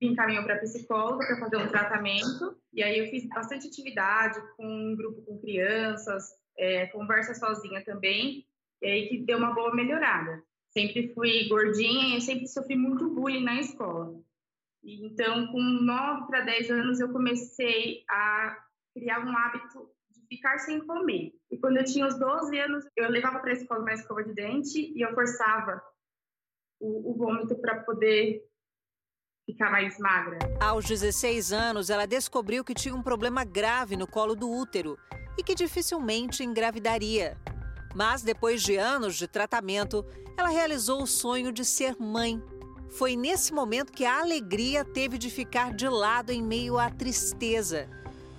[0.00, 4.66] Me encaminhou para psicóloga para fazer um tratamento e aí eu fiz bastante atividade com
[4.66, 6.24] um grupo com crianças,
[6.58, 8.44] é, conversa sozinha também
[8.82, 10.42] e aí que deu uma boa melhorada.
[10.70, 14.20] Sempre fui gordinha e sempre sofri muito bullying na escola.
[14.82, 18.58] Então, com 9 para 10 anos, eu comecei a
[18.92, 21.32] criar um hábito de ficar sem comer.
[21.50, 24.34] E quando eu tinha os 12 anos, eu levava para a escola uma escova de
[24.34, 25.80] dente e eu forçava
[26.84, 28.44] o, o vômito para poder
[29.46, 30.38] ficar mais magra.
[30.60, 34.98] Aos 16 anos, ela descobriu que tinha um problema grave no colo do útero
[35.38, 37.38] e que dificilmente engravidaria.
[37.94, 40.04] Mas depois de anos de tratamento,
[40.36, 42.42] ela realizou o sonho de ser mãe.
[42.90, 47.88] Foi nesse momento que a alegria teve de ficar de lado em meio à tristeza.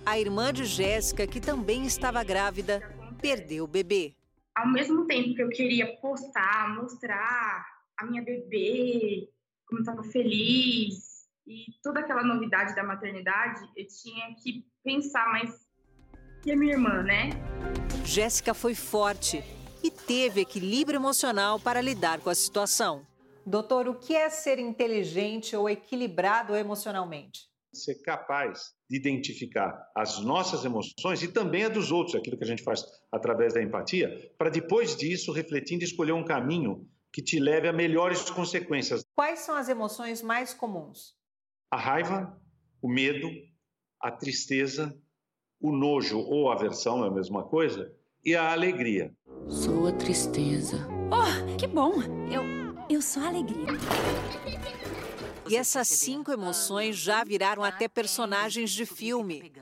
[0.05, 2.81] A irmã de Jéssica, que também estava grávida,
[3.19, 4.13] perdeu o bebê.
[4.55, 9.29] Ao mesmo tempo que eu queria postar, mostrar a minha bebê,
[9.67, 15.65] como estava feliz e toda aquela novidade da maternidade, eu tinha que pensar, mas
[16.45, 17.29] e a minha irmã, né?
[18.05, 19.43] Jéssica foi forte
[19.83, 23.05] e teve equilíbrio emocional para lidar com a situação.
[23.45, 27.49] Doutor, o que é ser inteligente ou equilibrado emocionalmente?
[27.75, 32.47] ser capaz de identificar as nossas emoções e também a dos outros, aquilo que a
[32.47, 37.65] gente faz através da empatia, para depois disso, refletindo, escolher um caminho que te leve
[37.65, 39.05] a melhores consequências.
[39.15, 41.15] Quais são as emoções mais comuns?
[41.71, 42.37] A raiva,
[42.81, 43.29] o medo,
[44.01, 44.93] a tristeza,
[45.57, 47.89] o nojo ou aversão é a mesma coisa,
[48.21, 49.15] e a alegria.
[49.47, 50.85] Sou a tristeza.
[51.09, 51.93] Oh, que bom!
[52.29, 52.43] Eu,
[52.89, 53.67] eu sou a alegria.
[55.49, 59.53] E essas cinco emoções já viraram até personagens de filme.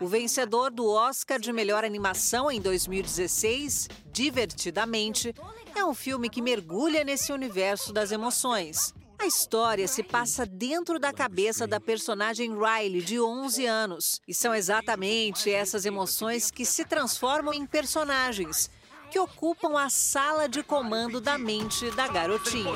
[0.00, 5.34] O vencedor do Oscar de melhor animação em 2016, Divertidamente,
[5.74, 8.94] é um filme que mergulha nesse universo das emoções.
[9.18, 14.20] A história se passa dentro da cabeça da personagem Riley, de 11 anos.
[14.26, 18.70] E são exatamente essas emoções que se transformam em personagens,
[19.10, 22.72] que ocupam a sala de comando da mente da garotinha.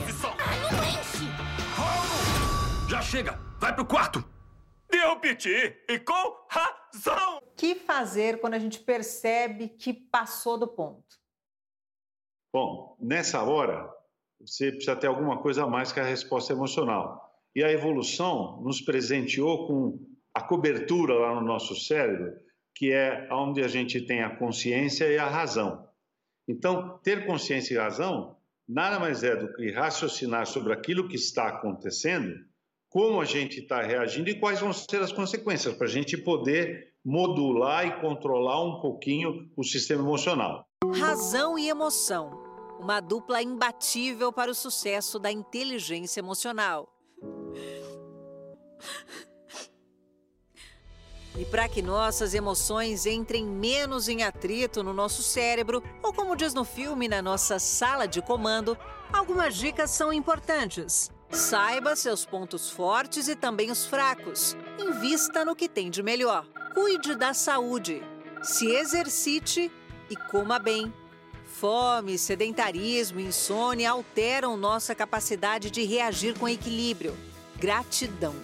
[2.88, 3.38] Já chega!
[3.60, 4.31] Vai pro quarto!
[4.92, 5.74] Deu piti!
[5.88, 7.38] E com razão!
[7.38, 11.16] O que fazer quando a gente percebe que passou do ponto?
[12.52, 13.90] Bom, nessa hora,
[14.38, 17.32] você precisa ter alguma coisa a mais que a resposta emocional.
[17.56, 19.98] E a evolução nos presenteou com
[20.34, 22.36] a cobertura lá no nosso cérebro,
[22.74, 25.88] que é onde a gente tem a consciência e a razão.
[26.46, 28.36] Então, ter consciência e razão
[28.68, 32.44] nada mais é do que raciocinar sobre aquilo que está acontecendo
[32.92, 36.92] como a gente está reagindo e quais vão ser as consequências, para a gente poder
[37.04, 40.66] modular e controlar um pouquinho o sistema emocional.
[40.94, 42.30] Razão e emoção.
[42.78, 46.88] Uma dupla imbatível para o sucesso da inteligência emocional.
[51.38, 56.52] E para que nossas emoções entrem menos em atrito no nosso cérebro, ou como diz
[56.52, 58.76] no filme, na nossa sala de comando,
[59.12, 61.10] algumas dicas são importantes.
[61.32, 64.54] Saiba seus pontos fortes e também os fracos.
[64.78, 66.46] Invista no que tem de melhor.
[66.74, 68.02] Cuide da saúde.
[68.42, 69.72] Se exercite
[70.10, 70.92] e coma bem.
[71.46, 77.16] Fome, sedentarismo insônia alteram nossa capacidade de reagir com equilíbrio.
[77.56, 78.34] Gratidão.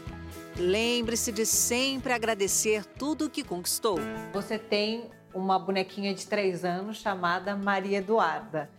[0.56, 3.98] Lembre-se de sempre agradecer tudo o que conquistou.
[4.32, 8.70] Você tem uma bonequinha de três anos chamada Maria Eduarda.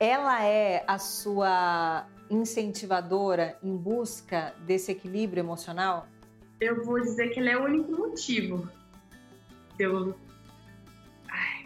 [0.00, 6.06] Ela é a sua incentivadora em busca desse equilíbrio emocional?
[6.60, 8.68] Eu vou dizer que ele é o único motivo
[9.76, 10.14] de eu
[11.28, 11.64] ai,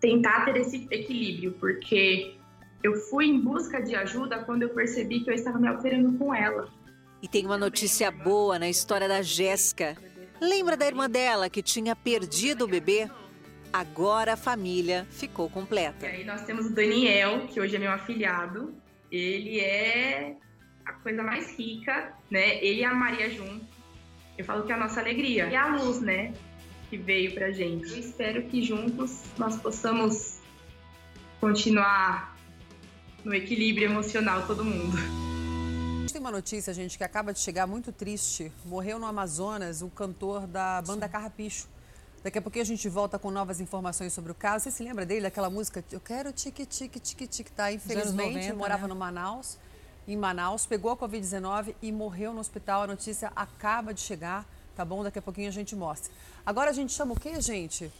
[0.00, 2.36] tentar ter esse equilíbrio, porque
[2.82, 6.34] eu fui em busca de ajuda quando eu percebi que eu estava me alterando com
[6.34, 6.68] ela.
[7.22, 9.96] E tem uma notícia boa na história da Jéssica.
[10.40, 13.08] Lembra da irmã dela que tinha perdido o bebê?
[13.72, 16.04] Agora a família ficou completa.
[16.04, 18.74] E aí nós temos o Daniel, que hoje é meu afilhado,
[19.12, 20.36] ele é
[20.86, 22.56] a coisa mais rica, né?
[22.64, 23.66] Ele e a Maria junto.
[24.38, 25.48] Eu falo que é a nossa alegria.
[25.48, 26.32] E a luz, né?
[26.88, 27.90] Que veio pra gente.
[27.90, 30.38] Eu espero que juntos nós possamos
[31.38, 32.34] continuar
[33.22, 34.96] no equilíbrio emocional todo mundo.
[36.10, 38.52] Tem uma notícia, gente, que acaba de chegar muito triste.
[38.64, 41.68] Morreu no Amazonas o cantor da banda Carrapicho.
[42.22, 44.64] Daqui a pouquinho a gente volta com novas informações sobre o caso.
[44.64, 47.72] Você se lembra dele, daquela música Eu quero tique tique tique tique tá?
[47.72, 48.88] Infelizmente, 90, morava né?
[48.88, 49.58] no Manaus,
[50.06, 52.82] em Manaus, pegou a Covid-19 e morreu no hospital.
[52.82, 54.46] A notícia acaba de chegar,
[54.76, 55.02] tá bom?
[55.02, 56.12] Daqui a pouquinho a gente mostra.
[56.46, 57.92] Agora a gente chama o quê, gente?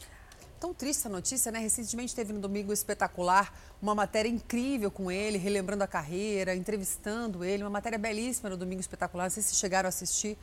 [0.61, 1.59] Tão triste a notícia, né?
[1.59, 7.65] Recentemente teve no Domingo Espetacular uma matéria incrível com ele, relembrando a carreira, entrevistando ele,
[7.65, 9.24] uma matéria belíssima no Domingo Espetacular.
[9.24, 10.39] Não sei se chegaram a assistir.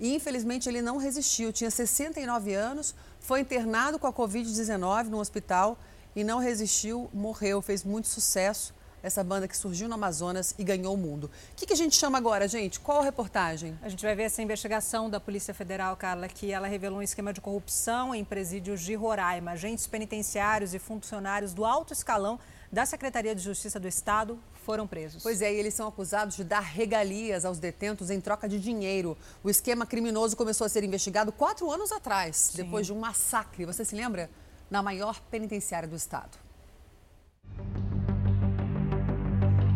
[0.00, 2.94] E infelizmente ele não resistiu, tinha 69 anos,
[3.28, 5.76] foi internado com a Covid-19 no hospital
[6.16, 8.74] e não resistiu, morreu, fez muito sucesso.
[9.02, 11.30] Essa banda que surgiu no Amazonas e ganhou o mundo.
[11.52, 12.80] O que, que, a gente chama agora, gente?
[12.80, 13.78] Qual a reportagem?
[13.82, 17.30] A gente vai ver essa investigação da Polícia Federal, Carla, que ela revelou um esquema
[17.30, 19.50] de corrupção em presídios de Roraima.
[19.50, 22.40] Agentes penitenciários e funcionários do alto escalão
[22.70, 25.22] da Secretaria de Justiça do Estado foram presos.
[25.22, 29.16] Pois é, e eles são acusados de dar regalias aos detentos em troca de dinheiro.
[29.42, 32.64] O esquema criminoso começou a ser investigado quatro anos atrás, Sim.
[32.64, 33.64] depois de um massacre.
[33.64, 34.30] Você se lembra?
[34.70, 36.36] Na maior penitenciária do estado.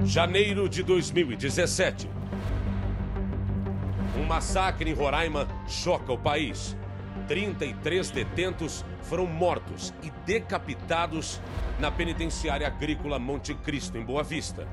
[0.04, 2.10] Janeiro de 2017.
[4.18, 6.76] Um massacre em Roraima choca o país.
[7.26, 11.40] 33 detentos foram mortos e decapitados
[11.78, 14.66] na penitenciária agrícola Monte Cristo, em Boa Vista.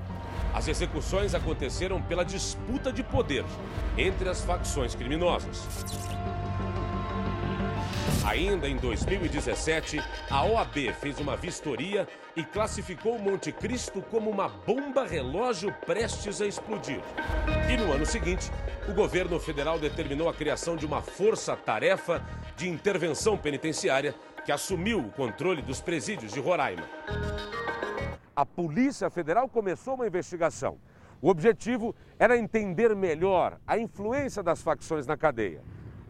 [0.53, 3.45] As execuções aconteceram pela disputa de poder
[3.97, 5.67] entre as facções criminosas.
[8.25, 9.99] Ainda em 2017,
[10.29, 12.07] a OAB fez uma vistoria
[12.39, 17.01] e classificou Monte Cristo como uma bomba relógio prestes a explodir.
[17.69, 18.49] E no ano seguinte,
[18.87, 22.23] o governo federal determinou a criação de uma força-tarefa
[22.55, 26.83] de intervenção penitenciária que assumiu o controle dos presídios de Roraima.
[28.33, 30.77] A Polícia Federal começou uma investigação.
[31.21, 35.61] O objetivo era entender melhor a influência das facções na cadeia.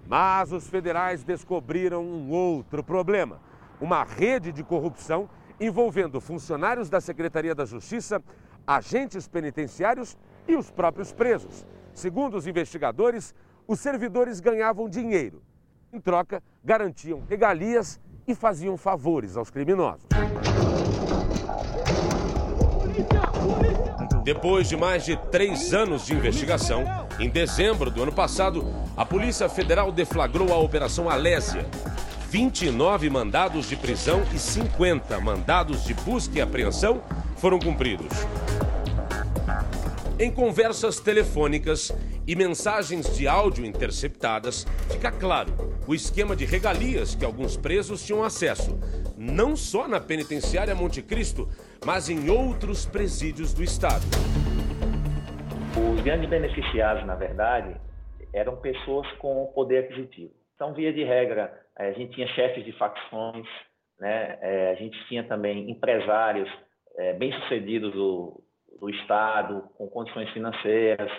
[0.06, 3.42] Mas os federais descobriram um outro problema:
[3.82, 5.28] uma rede de corrupção
[5.60, 8.22] envolvendo funcionários da Secretaria da Justiça,
[8.66, 11.66] agentes penitenciários e os próprios presos.
[11.94, 13.34] Segundo os investigadores,
[13.68, 15.42] os servidores ganhavam dinheiro.
[15.92, 20.08] Em troca, garantiam regalias e faziam favores aos criminosos.
[24.24, 26.84] Depois de mais de três anos de investigação,
[27.20, 28.64] em dezembro do ano passado,
[28.96, 31.66] a Polícia Federal deflagrou a Operação Alésia.
[32.30, 37.02] 29 mandados de prisão e 50 mandados de busca e apreensão
[37.38, 38.08] foram cumpridos.
[40.20, 41.92] Em conversas telefônicas
[42.28, 45.52] e mensagens de áudio interceptadas, fica claro
[45.88, 48.78] o esquema de regalias que alguns presos tinham acesso,
[49.18, 51.50] não só na penitenciária Monte Cristo,
[51.84, 54.06] mas em outros presídios do estado.
[55.96, 57.76] Os grandes beneficiários, na verdade,
[58.32, 60.39] eram pessoas com poder aquisitivo.
[60.62, 63.48] Então, via de regra, a gente tinha chefes de facções,
[63.98, 64.38] né?
[64.42, 66.50] É, a gente tinha também empresários
[66.98, 68.44] é, bem-sucedidos do,
[68.78, 71.10] do Estado, com condições financeiras.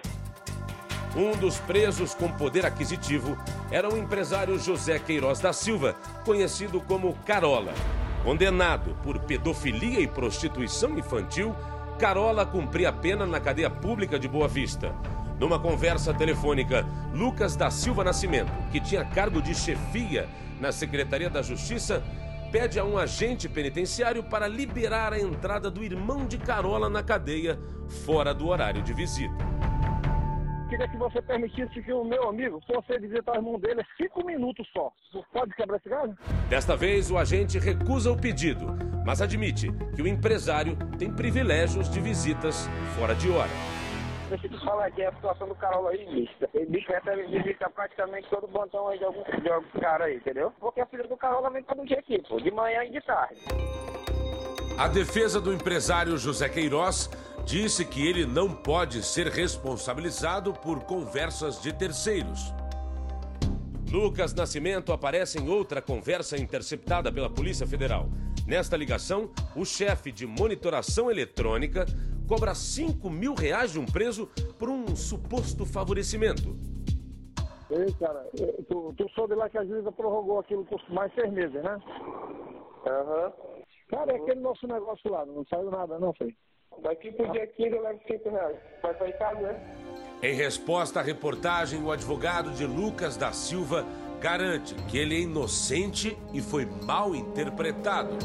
[1.17, 3.35] Um dos presos com poder aquisitivo
[3.73, 7.73] era o empresário José Queiroz da Silva, conhecido como Carola.
[8.23, 11.55] Condenado por pedofilia e prostituição infantil,
[11.99, 14.95] Carola cumpria a pena na cadeia pública de Boa Vista.
[15.41, 20.29] Numa conversa telefônica, Lucas da Silva Nascimento, que tinha cargo de chefia
[20.61, 22.03] na Secretaria da Justiça,
[22.53, 27.59] pede a um agente penitenciário para liberar a entrada do irmão de Carola na cadeia,
[28.05, 29.35] fora do horário de visita.
[30.69, 34.69] Queria que você permitisse que o meu amigo fosse visitar o irmão dele cinco minutos
[34.75, 34.93] só.
[35.33, 36.15] Pode quebrar esse galho?
[36.51, 41.99] Desta vez, o agente recusa o pedido, mas admite que o empresário tem privilégios de
[41.99, 43.80] visitas fora de hora.
[44.31, 46.33] Deixa falar aqui a situação do Carola aí, bicho.
[46.55, 50.53] Ele bicho recebe visita praticamente todo botão aí de algum, de algum cara aí, entendeu?
[50.61, 53.41] Porque a filha do Carola vem todo dia aqui, pô, de manhã e de tarde.
[54.79, 57.11] A defesa do empresário José Queiroz
[57.45, 62.55] disse que ele não pode ser responsabilizado por conversas de terceiros.
[63.91, 68.09] Lucas Nascimento aparece em outra conversa interceptada pela Polícia Federal.
[68.47, 71.85] Nesta ligação, o chefe de monitoração eletrônica
[72.31, 76.57] cobra 5 mil reais de um preso por um suposto favorecimento.
[77.69, 78.25] Ei, cara,
[78.69, 81.77] tu, tu soube lá que a juíza prorrogou aquilo por mais seis meses, né?
[82.87, 83.27] Aham.
[83.27, 83.63] Uhum.
[83.89, 86.33] Cara, é aquele nosso negócio lá, não saiu nada não, foi?
[86.85, 88.57] Daqui pro dia 15 eu levo 5 reais.
[88.81, 89.77] Vai sair caro, né?
[90.23, 93.85] Em resposta à reportagem, o advogado de Lucas da Silva
[94.21, 98.17] garante que ele é inocente e foi mal interpretado.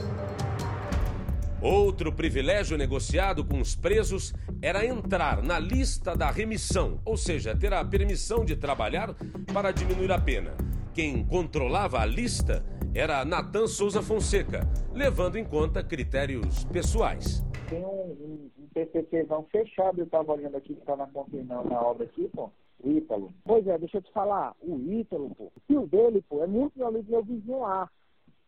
[1.62, 7.74] Outro privilégio negociado com os presos era entrar na lista da remissão, ou seja, ter
[7.74, 9.16] a permissão de trabalhar
[9.54, 10.52] para diminuir a pena.
[10.94, 14.62] Quem controlava a lista era Natan Souza Fonseca,
[14.94, 17.44] levando em conta critérios pessoais.
[17.70, 22.06] Tem um, um PCCzão fechado, eu estava olhando aqui que está na, na, na obra
[22.06, 22.52] aqui, pô.
[22.84, 23.34] O Ítalo.
[23.44, 26.78] Pois é, deixa eu te falar, o Ítalo, pô, o tio dele, pô, é muito
[26.78, 27.90] meu amigo meu vizinho lá.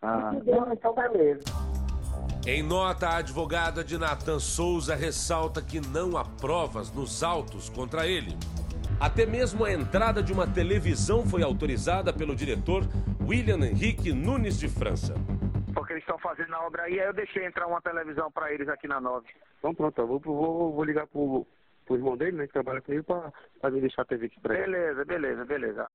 [0.02, 1.44] Ah, o tio dele, então beleza.
[2.50, 8.08] Em nota, a advogada de Nathan Souza ressalta que não há provas nos autos contra
[8.08, 8.38] ele.
[9.02, 12.84] Até mesmo a entrada de uma televisão foi autorizada pelo diretor
[13.22, 15.14] William Henrique Nunes de França.
[15.74, 18.70] Porque eles estão fazendo a obra aí, aí eu deixei entrar uma televisão para eles
[18.70, 19.28] aqui na 9.
[19.60, 21.46] Então pronto, eu vou, vou, vou ligar pro,
[21.86, 24.72] pro irmão dele, né, que trabalha comigo, para me deixar a TV aqui pra ele.
[24.72, 25.88] Beleza, beleza, beleza.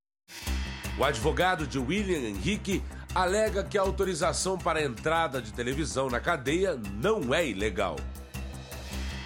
[0.98, 2.82] O advogado de William Henrique
[3.14, 7.96] alega que a autorização para a entrada de televisão na cadeia não é ilegal.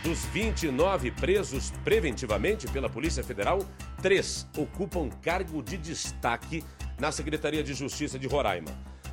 [0.03, 3.61] Dos 29 presos preventivamente pela Polícia Federal,
[4.03, 6.65] três ocupam cargo de destaque
[6.99, 8.71] na Secretaria de Justiça de Roraima.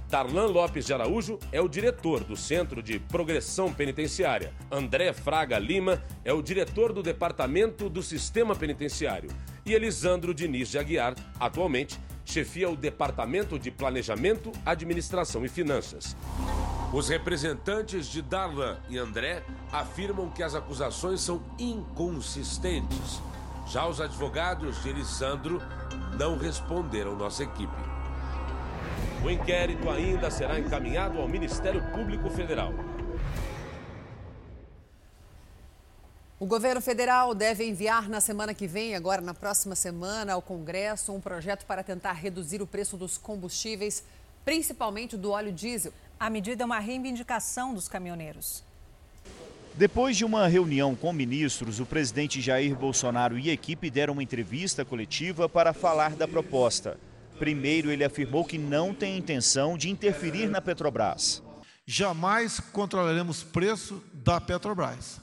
[0.10, 4.53] Darlan Lopes de Araújo é o diretor do Centro de Progressão Penitenciária.
[4.72, 9.32] André Fraga Lima é o diretor do Departamento do Sistema Penitenciário.
[9.66, 16.16] E Elisandro Diniz de Aguiar, atualmente, chefia o Departamento de Planejamento, Administração e Finanças.
[16.93, 23.22] Os representantes de Darlan e André afirmam que as acusações são inconsistentes.
[23.68, 25.61] Já os advogados de Elisandro
[26.18, 27.74] não responderam nossa equipe.
[29.24, 32.74] O inquérito ainda será encaminhado ao Ministério Público Federal.
[36.43, 41.13] O governo federal deve enviar na semana que vem, agora na próxima semana, ao Congresso,
[41.13, 44.03] um projeto para tentar reduzir o preço dos combustíveis,
[44.43, 45.93] principalmente do óleo diesel.
[46.19, 48.61] A medida é uma reivindicação dos caminhoneiros.
[49.75, 54.83] Depois de uma reunião com ministros, o presidente Jair Bolsonaro e equipe deram uma entrevista
[54.83, 56.99] coletiva para falar da proposta.
[57.39, 61.41] Primeiro, ele afirmou que não tem intenção de interferir na Petrobras.
[61.85, 65.23] Jamais controlaremos preço da Petrobras.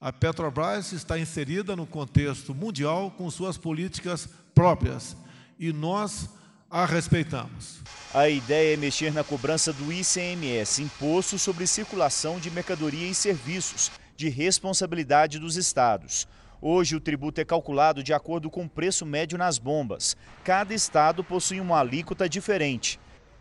[0.00, 5.16] A Petrobras está inserida no contexto mundial com suas políticas próprias
[5.58, 6.28] e nós
[6.70, 7.80] a respeitamos.
[8.14, 13.90] A ideia é mexer na cobrança do ICMS, Imposto sobre Circulação de Mercadoria e Serviços,
[14.16, 16.28] de responsabilidade dos estados.
[16.62, 20.16] Hoje, o tributo é calculado de acordo com o preço médio nas bombas.
[20.44, 23.00] Cada estado possui uma alíquota diferente.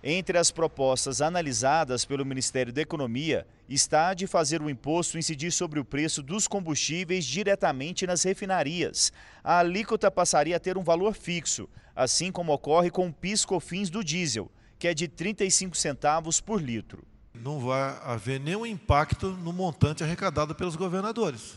[0.10, 5.52] Entre as propostas analisadas pelo Ministério da Economia está a de fazer o imposto incidir
[5.52, 9.12] sobre o preço dos combustíveis diretamente nas refinarias.
[9.44, 14.02] A alíquota passaria a ter um valor fixo, assim como ocorre com o PIS/COFINS do
[14.02, 17.04] diesel, que é de 35 centavos por litro.
[17.34, 21.56] Não vai haver nenhum impacto no montante arrecadado pelos governadores.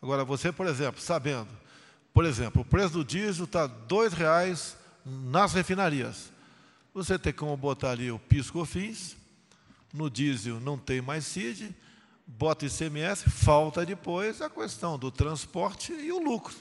[0.00, 1.48] Agora, você, por exemplo, sabendo,
[2.12, 6.32] por exemplo, o preço do diesel está R$ 2,00 nas refinarias
[6.94, 9.16] você tem como botar ali o PIS/COFINS,
[9.92, 11.74] no diesel não tem mais CID,
[12.24, 16.54] bota ICMS, falta depois a questão do transporte e o lucro.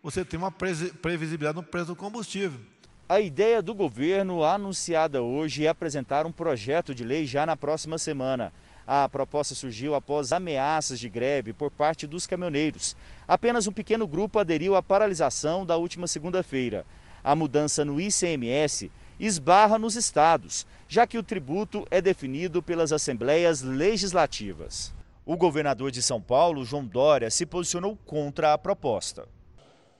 [0.00, 2.60] Você tem uma previsibilidade no preço do combustível.
[3.08, 7.98] A ideia do governo anunciada hoje é apresentar um projeto de lei já na próxima
[7.98, 8.52] semana.
[8.86, 12.96] A proposta surgiu após ameaças de greve por parte dos caminhoneiros.
[13.26, 16.86] Apenas um pequeno grupo aderiu à paralisação da última segunda-feira.
[17.22, 18.90] A mudança no ICMS
[19.26, 24.92] esbarra nos estados, já que o tributo é definido pelas assembleias legislativas.
[25.24, 29.22] O governador de São Paulo, João Dória, se posicionou contra a proposta.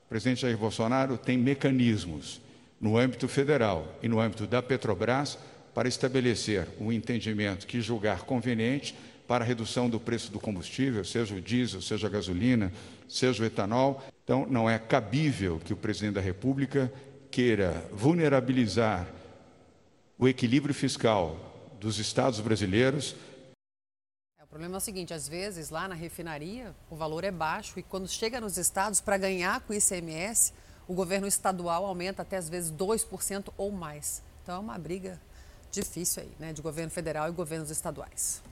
[0.05, 2.43] O presidente Jair Bolsonaro tem mecanismos
[2.81, 5.39] no âmbito federal e no âmbito da Petrobras
[5.73, 8.95] para estabelecer um entendimento que julgar conveniente
[9.29, 12.73] para a redução do preço do combustível, seja o diesel, seja a gasolina,
[13.09, 14.03] seja o etanol.
[14.25, 16.93] Então, não é cabível que o presidente da República
[17.33, 19.09] queira vulnerabilizar
[20.19, 21.35] o equilíbrio fiscal
[21.81, 23.17] dos estados brasileiros.
[24.39, 27.79] É, o problema é o seguinte: às vezes lá na refinaria o valor é baixo
[27.79, 30.53] e quando chega nos estados para ganhar com o ICMS,
[30.87, 34.23] o governo estadual aumenta até às vezes 2% ou mais.
[34.43, 35.19] Então é uma briga
[35.71, 38.43] difícil aí, né, de governo federal e governos estaduais.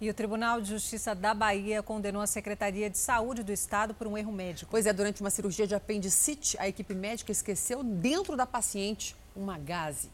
[0.00, 4.06] E o Tribunal de Justiça da Bahia condenou a Secretaria de Saúde do Estado por
[4.06, 4.70] um erro médico.
[4.70, 9.58] Pois é, durante uma cirurgia de apendicite, a equipe médica esqueceu dentro da paciente uma
[9.58, 10.08] gase.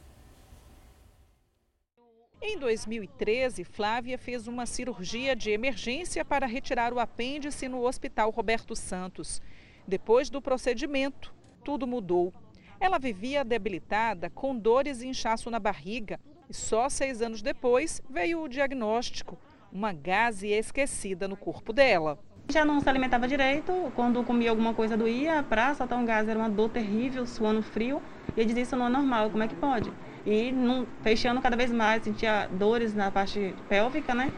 [2.42, 8.74] Em 2013, Flávia fez uma cirurgia de emergência para retirar o apêndice no Hospital Roberto
[8.74, 9.40] Santos.
[9.86, 11.32] Depois do procedimento,
[11.62, 12.34] tudo mudou.
[12.80, 16.18] Ela vivia debilitada, com dores e inchaço na barriga.
[16.50, 19.38] E só seis anos depois veio o diagnóstico
[19.72, 22.18] uma gase esquecida no corpo dela.
[22.48, 26.38] Já não se alimentava direito, quando comia alguma coisa doía, para soltar um gás era
[26.38, 28.00] uma dor terrível, suando frio,
[28.36, 29.92] e eu dizia isso não é normal, como é que pode?
[30.24, 34.32] E não, fechando cada vez mais, sentia dores na parte pélvica, né?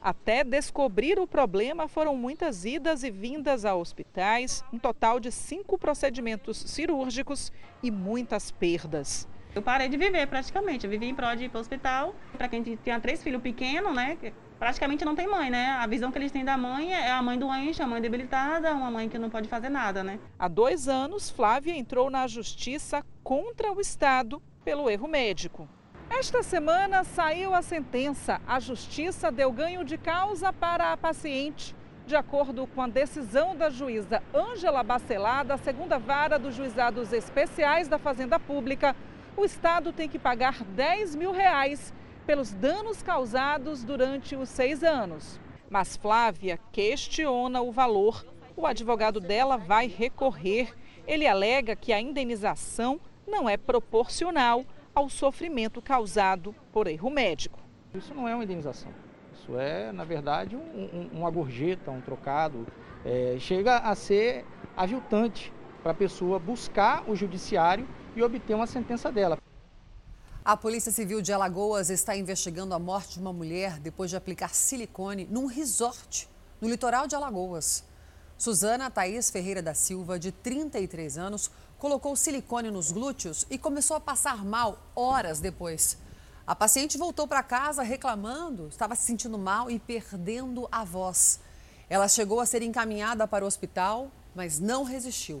[0.00, 5.78] Até descobrir o problema foram muitas idas e vindas a hospitais, um total de cinco
[5.78, 7.50] procedimentos cirúrgicos
[7.82, 9.26] e muitas perdas.
[9.54, 12.14] Eu parei de viver praticamente, eu vivi em prol de ir para o hospital.
[12.36, 14.18] Para quem tinha três filhos pequenos, né,
[14.58, 15.70] praticamente não tem mãe, né?
[15.78, 18.90] A visão que eles têm da mãe é a mãe doente, a mãe debilitada, uma
[18.90, 20.18] mãe que não pode fazer nada, né?
[20.36, 25.68] Há dois anos, Flávia entrou na justiça contra o Estado pelo erro médico.
[26.10, 28.40] Esta semana saiu a sentença.
[28.46, 31.76] A justiça deu ganho de causa para a paciente.
[32.06, 37.88] De acordo com a decisão da juíza Ângela Bacelar, da segunda vara dos juizados especiais
[37.88, 38.94] da Fazenda Pública,
[39.36, 41.92] o Estado tem que pagar 10 mil reais
[42.26, 45.40] pelos danos causados durante os seis anos.
[45.68, 48.24] Mas Flávia questiona o valor.
[48.56, 50.72] O advogado dela vai recorrer.
[51.06, 54.64] Ele alega que a indenização não é proporcional
[54.94, 57.58] ao sofrimento causado por erro médico.
[57.94, 58.90] Isso não é uma indenização.
[59.34, 62.66] Isso é, na verdade, um, um, uma gorjeta, um trocado.
[63.04, 64.44] É, chega a ser
[64.76, 67.86] aviltante para a pessoa buscar o judiciário
[68.16, 69.38] e obter uma sentença dela.
[70.44, 74.54] A Polícia Civil de Alagoas está investigando a morte de uma mulher depois de aplicar
[74.54, 76.28] silicone num resort
[76.60, 77.82] no litoral de Alagoas.
[78.36, 84.00] Suzana Thaís Ferreira da Silva, de 33 anos, colocou silicone nos glúteos e começou a
[84.00, 85.96] passar mal horas depois.
[86.46, 91.40] A paciente voltou para casa reclamando, estava se sentindo mal e perdendo a voz.
[91.88, 95.40] Ela chegou a ser encaminhada para o hospital, mas não resistiu.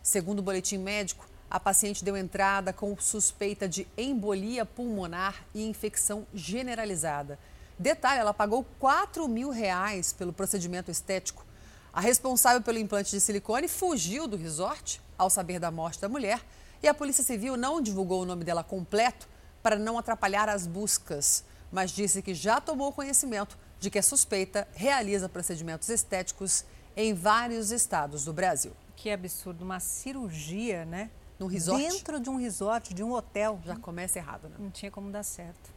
[0.00, 6.26] Segundo o boletim médico, a paciente deu entrada com suspeita de embolia pulmonar e infecção
[6.34, 7.38] generalizada.
[7.78, 11.46] Detalhe, ela pagou 4 mil reais pelo procedimento estético.
[11.92, 16.44] A responsável pelo implante de silicone fugiu do resort ao saber da morte da mulher
[16.82, 19.28] e a Polícia Civil não divulgou o nome dela completo
[19.62, 24.66] para não atrapalhar as buscas, mas disse que já tomou conhecimento de que a suspeita
[24.74, 26.64] realiza procedimentos estéticos
[26.96, 28.72] em vários estados do Brasil.
[28.96, 31.10] Que absurdo, uma cirurgia, né?
[31.38, 31.82] No resort?
[31.82, 33.60] Dentro de um resort, de um hotel.
[33.64, 34.56] Já começa errado, né?
[34.58, 35.72] Não tinha como dar certo.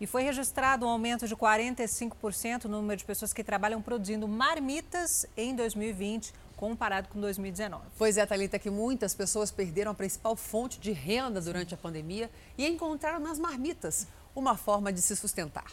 [0.00, 5.24] E foi registrado um aumento de 45% no número de pessoas que trabalham produzindo marmitas
[5.36, 7.84] em 2020, comparado com 2019.
[7.96, 12.28] Pois é, Thalita, que muitas pessoas perderam a principal fonte de renda durante a pandemia
[12.58, 15.70] e encontraram nas marmitas uma forma de se sustentar.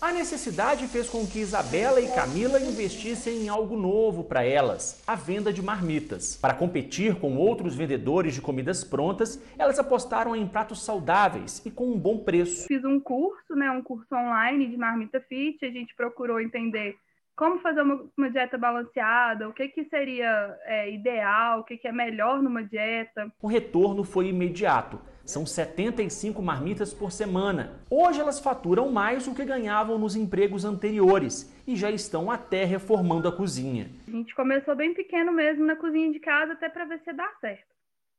[0.00, 5.14] A necessidade fez com que Isabela e Camila investissem em algo novo para elas, a
[5.14, 6.38] venda de marmitas.
[6.38, 11.92] Para competir com outros vendedores de comidas prontas, elas apostaram em pratos saudáveis e com
[11.92, 12.66] um bom preço.
[12.66, 16.96] Fiz um curso, né, um curso online de marmita fit, a gente procurou entender
[17.36, 21.88] como fazer uma, uma dieta balanceada, o que, que seria é, ideal, o que, que
[21.88, 23.30] é melhor numa dieta.
[23.40, 24.98] O retorno foi imediato.
[25.30, 27.80] São 75 marmitas por semana.
[27.88, 33.28] Hoje elas faturam mais do que ganhavam nos empregos anteriores e já estão até reformando
[33.28, 33.88] a cozinha.
[34.08, 37.30] A gente começou bem pequeno mesmo na cozinha de casa até para ver se dá
[37.40, 37.70] certo.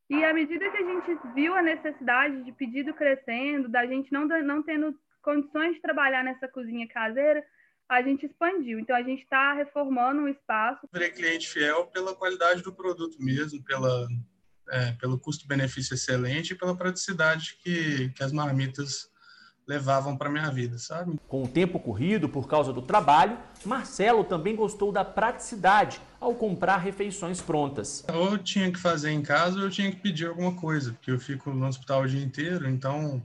[0.10, 4.26] E à medida que a gente viu a necessidade de pedido crescendo, da gente não,
[4.26, 7.44] não tendo condições de trabalhar nessa cozinha caseira,
[7.90, 8.80] a gente expandiu.
[8.80, 10.88] Então a gente está reformando o espaço.
[10.94, 14.08] Virei cliente fiel pela qualidade do produto mesmo, pela
[14.70, 19.10] é, pelo custo-benefício excelente e pela praticidade que, que as marmitas
[19.68, 21.18] levavam para minha vida, sabe?
[21.28, 26.78] Com o tempo corrido por causa do trabalho, Marcelo também gostou da praticidade ao comprar
[26.78, 28.04] refeições prontas.
[28.12, 31.12] Ou eu tinha que fazer em casa ou eu tinha que pedir alguma coisa, porque
[31.12, 33.22] eu fico no hospital o dia inteiro, então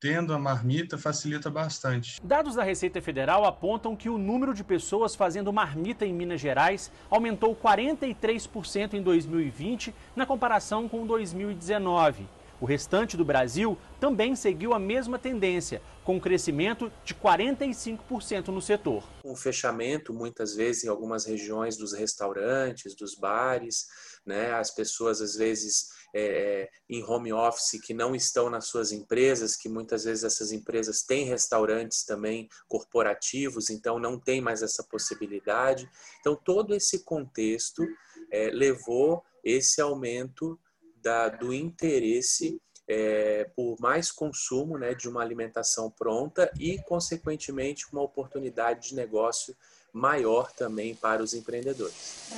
[0.00, 2.20] tendo a marmita facilita bastante.
[2.22, 6.90] Dados da Receita Federal apontam que o número de pessoas fazendo marmita em Minas Gerais
[7.08, 12.26] aumentou 43% em 2020 na comparação com 2019.
[12.58, 18.62] O restante do Brasil também seguiu a mesma tendência, com um crescimento de 45% no
[18.62, 19.04] setor.
[19.22, 23.86] Um fechamento, muitas vezes, em algumas regiões dos restaurantes, dos bares,
[24.24, 24.54] né?
[24.54, 25.88] as pessoas, às vezes,
[26.18, 30.50] é, é, em home office que não estão nas suas empresas, que muitas vezes essas
[30.50, 35.86] empresas têm restaurantes também corporativos, então não tem mais essa possibilidade.
[36.20, 37.86] Então, todo esse contexto
[38.32, 40.58] é, levou esse aumento
[41.02, 48.00] da, do interesse é, por mais consumo né, de uma alimentação pronta e, consequentemente, uma
[48.00, 49.54] oportunidade de negócio
[49.92, 52.30] maior também para os empreendedores.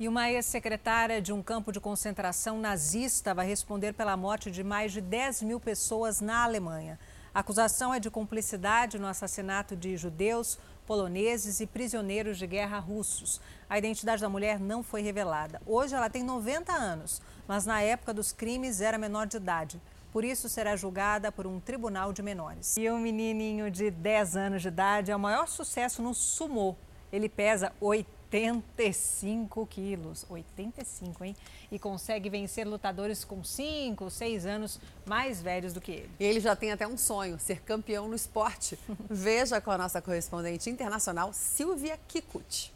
[0.00, 4.92] E uma ex-secretária de um campo de concentração nazista vai responder pela morte de mais
[4.92, 6.98] de 10 mil pessoas na Alemanha.
[7.34, 13.42] A acusação é de cumplicidade no assassinato de judeus, poloneses e prisioneiros de guerra russos.
[13.68, 15.60] A identidade da mulher não foi revelada.
[15.66, 19.78] Hoje ela tem 90 anos, mas na época dos crimes era menor de idade.
[20.10, 22.74] Por isso será julgada por um tribunal de menores.
[22.78, 26.74] E um menininho de 10 anos de idade é o maior sucesso no sumô.
[27.12, 30.24] Ele pesa 80 85 quilos.
[30.28, 31.36] 85, hein?
[31.70, 36.10] E consegue vencer lutadores com 5, 6 anos mais velhos do que ele.
[36.18, 38.78] E ele já tem até um sonho, ser campeão no esporte.
[39.10, 42.72] Veja com a nossa correspondente internacional, Silvia Kikuchi.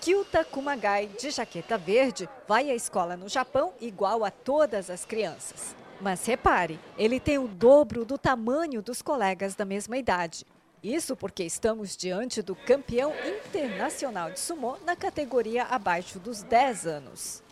[0.00, 5.76] Kyuta Kumagai, de jaqueta verde, vai à escola no Japão igual a todas as crianças.
[6.00, 10.44] Mas repare, ele tem o dobro do tamanho dos colegas da mesma idade.
[10.82, 17.42] Isso porque estamos diante do campeão internacional de sumô na categoria abaixo dos 10 anos.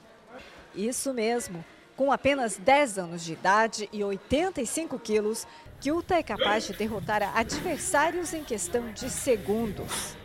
[0.75, 1.65] Isso mesmo,
[1.97, 5.47] com apenas 10 anos de idade e 85 quilos,
[5.81, 10.17] Kyuta é capaz de derrotar adversários em questão de segundos.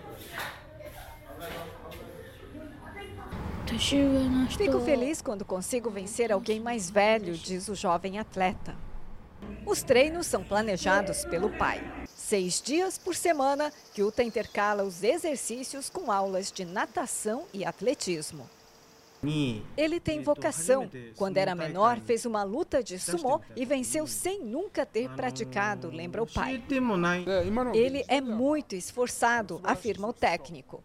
[4.58, 8.75] Fico feliz quando consigo vencer alguém mais velho, diz o jovem atleta.
[9.66, 11.82] Os treinos são planejados pelo pai.
[12.28, 18.50] Seis dias por semana, Kyuta intercala os exercícios com aulas de natação e atletismo.
[19.78, 20.90] Ele tem vocação.
[21.16, 26.24] Quando era menor, fez uma luta de sumô e venceu sem nunca ter praticado, lembra
[26.24, 26.64] o pai.
[27.76, 30.84] Ele é muito esforçado, afirma o técnico.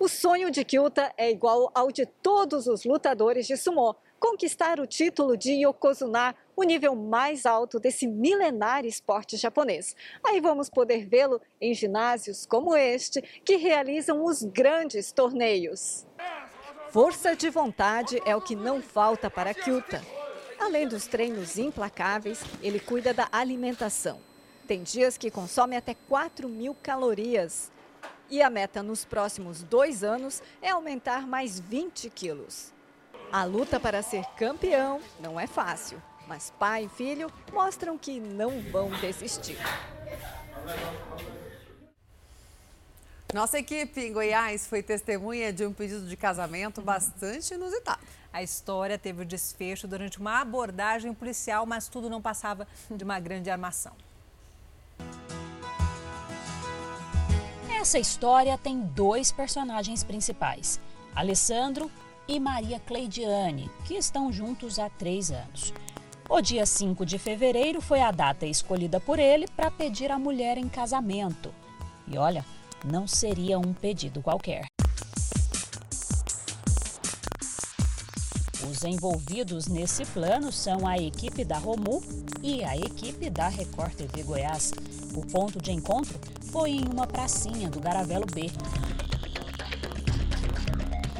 [0.00, 4.86] O sonho de Kyuta é igual ao de todos os lutadores de sumô, conquistar o
[4.86, 9.94] título de Yokozuna, o nível mais alto desse milenário esporte japonês.
[10.26, 16.04] Aí vamos poder vê-lo em ginásios como este, que realizam os grandes torneios.
[16.90, 20.02] Força de vontade é o que não falta para Kyuta.
[20.58, 24.20] Além dos treinos implacáveis, ele cuida da alimentação.
[24.66, 27.70] Tem dias que consome até 4 mil calorias.
[28.28, 32.74] E a meta nos próximos dois anos é aumentar mais 20 quilos.
[33.30, 38.60] A luta para ser campeão não é fácil, mas pai e filho mostram que não
[38.70, 39.56] vão desistir.
[43.32, 48.00] Nossa equipe em Goiás foi testemunha de um pedido de casamento bastante inusitado.
[48.32, 53.18] A história teve o desfecho durante uma abordagem policial, mas tudo não passava de uma
[53.18, 53.92] grande armação.
[57.70, 60.80] Essa história tem dois personagens principais,
[61.14, 61.90] Alessandro
[62.26, 65.72] e Maria Cleidiane, que estão juntos há três anos.
[66.30, 70.58] O dia 5 de fevereiro foi a data escolhida por ele para pedir a mulher
[70.58, 71.50] em casamento.
[72.06, 72.44] E olha,
[72.84, 74.66] não seria um pedido qualquer.
[78.70, 82.02] Os envolvidos nesse plano são a equipe da Romu
[82.42, 84.72] e a equipe da Record TV Goiás.
[85.14, 86.20] O ponto de encontro
[86.52, 88.50] foi em uma pracinha do Garavelo B.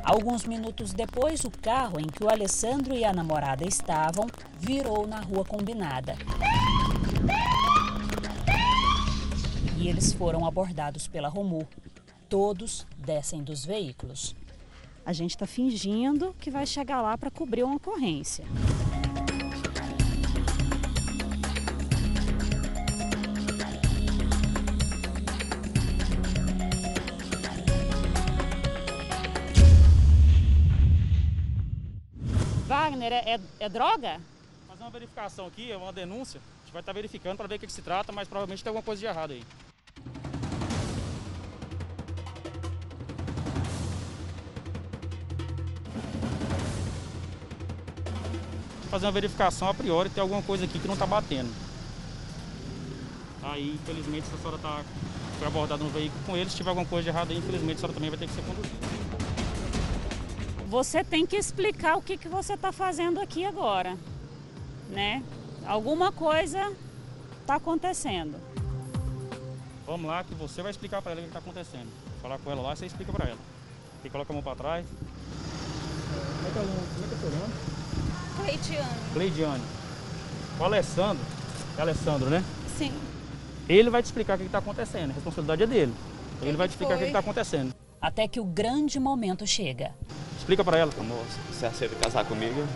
[0.09, 4.27] Alguns minutos depois, o carro em que o Alessandro e a namorada estavam
[4.59, 6.17] virou na rua combinada.
[9.77, 11.69] e eles foram abordados pela Romu.
[12.27, 14.35] Todos descem dos veículos.
[15.05, 18.47] A gente está fingindo que vai chegar lá para cobrir uma ocorrência.
[32.99, 34.21] Wagner, é, é, é droga?
[34.67, 36.41] Fazer uma verificação aqui, é uma denúncia.
[36.41, 38.63] A gente vai estar tá verificando para ver o que, que se trata, mas provavelmente
[38.63, 39.45] tem alguma coisa de errado aí.
[48.91, 51.51] fazer uma verificação a priori, tem alguma coisa aqui que não está batendo.
[53.43, 54.83] Aí, infelizmente, se a senhora tá,
[55.39, 57.81] foi abordada no veículo com ele, se tiver alguma coisa de errado aí, infelizmente, a
[57.81, 58.98] senhora também vai ter que ser conduzida.
[60.69, 63.97] Você tem que explicar o que, que você está fazendo aqui agora,
[64.91, 65.25] né?
[65.67, 66.77] Alguma coisa
[67.41, 68.37] está acontecendo.
[69.87, 71.89] Vamos lá que você vai explicar para ela o que está acontecendo.
[72.21, 73.39] Falar com ela lá, você explica para ela.
[74.03, 74.87] Você coloca a mão para trás.
[76.37, 77.55] Como é que é o seu nome?
[78.37, 79.13] Cleidiane.
[79.15, 79.65] Cleidiane.
[80.61, 81.25] O Alessandro,
[81.79, 82.45] é Alessandro, né?
[82.77, 82.93] Sim.
[83.67, 85.95] Ele vai te explicar o que está acontecendo, a responsabilidade é dele.
[86.43, 86.97] Ele, Ele vai te explicar foi.
[86.97, 87.75] o que está acontecendo.
[87.99, 89.95] Até que o grande momento chega.
[90.49, 90.91] Explica para ela.
[90.99, 92.67] Amor, você aceita casar comigo?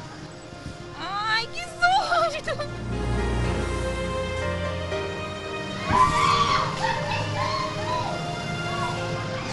[1.01, 1.83] Ai, que susto!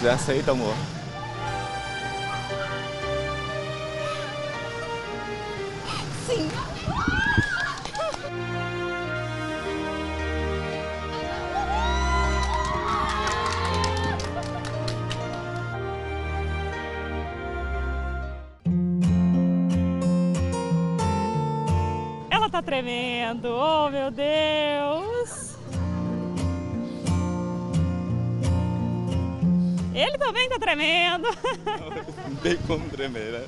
[0.02, 0.76] Você aceita, amor?
[6.28, 6.69] Sim.
[22.80, 23.50] Tremendo.
[23.50, 25.58] Oh, meu Deus.
[29.94, 31.28] Ele também tá tremendo.
[32.28, 33.48] Não tem como tremer, né?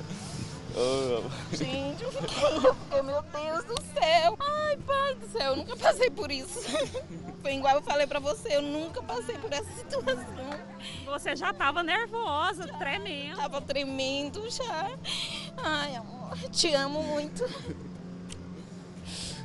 [0.74, 1.22] Oh.
[1.54, 4.36] Gente, eu fiquei, eu fiquei, meu Deus do céu.
[4.38, 6.60] Ai, pai do céu, eu nunca passei por isso.
[7.40, 10.26] Foi igual eu falei pra você, eu nunca passei por essa situação.
[11.06, 13.36] Você já tava nervosa, já, tremendo.
[13.36, 14.90] Tava tremendo já.
[15.56, 17.44] Ai, amor, te amo muito.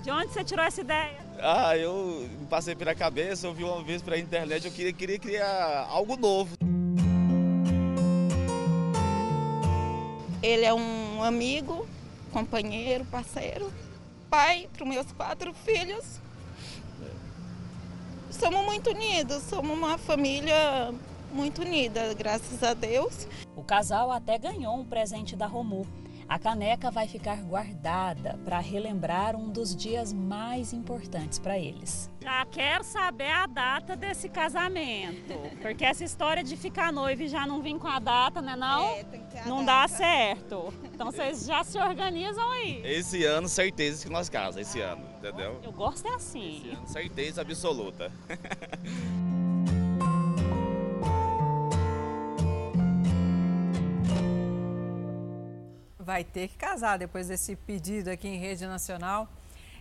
[0.08, 1.20] De onde você tirou essa ideia?
[1.38, 5.86] Ah, eu passei pela cabeça, eu vi uma vez pela internet, eu queria, queria criar
[5.90, 6.56] algo novo.
[10.42, 11.86] Ele é um amigo,
[12.32, 13.70] companheiro, parceiro,
[14.30, 16.22] pai para os meus quatro filhos.
[18.32, 20.94] Somos muito unidos, somos uma família
[21.34, 23.28] muito unida, graças a Deus.
[23.58, 25.86] O casal até ganhou um presente da Romu
[26.28, 32.10] a caneca vai ficar guardada para relembrar um dos dias mais importantes para eles.
[32.22, 37.48] Já quero saber a data desse casamento, porque essa história de ficar noivo e já
[37.48, 38.86] não vir com a data, né não?
[38.86, 39.06] É,
[39.46, 40.74] não dá certo.
[40.94, 42.82] Então vocês já se organizam aí.
[42.84, 45.62] Esse ano, certeza que nós casamos, esse ano, entendeu?
[45.64, 46.58] Eu gosto é assim.
[46.58, 48.12] Esse ano, certeza absoluta.
[56.08, 59.28] vai ter que casar depois desse pedido aqui em rede nacional.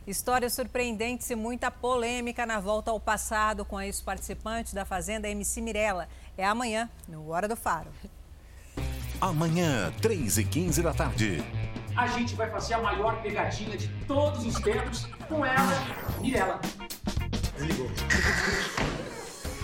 [0.04, 5.60] Histórias surpreendentes e muita polêmica na volta ao passado com a ex-participante da Fazenda MC
[5.60, 6.08] Mirella.
[6.36, 7.92] É amanhã, no Hora do Faro.
[9.20, 11.44] Amanhã, 3 e 15 da tarde.
[11.96, 15.72] A gente vai fazer a maior pegadinha de todos os tempos com ela,
[16.20, 16.60] Mirella.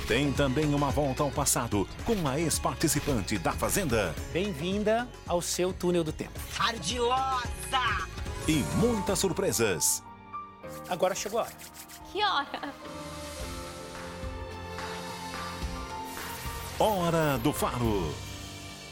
[0.06, 4.12] Tem também uma volta ao passado com a ex-participante da Fazenda.
[4.32, 6.38] Bem-vinda ao seu túnel do tempo.
[6.58, 8.08] Ardilosa!
[8.48, 10.02] E muitas surpresas.
[10.88, 11.52] Agora chegou a hora.
[12.10, 12.74] Que hora?
[16.80, 18.12] Hora do Faro.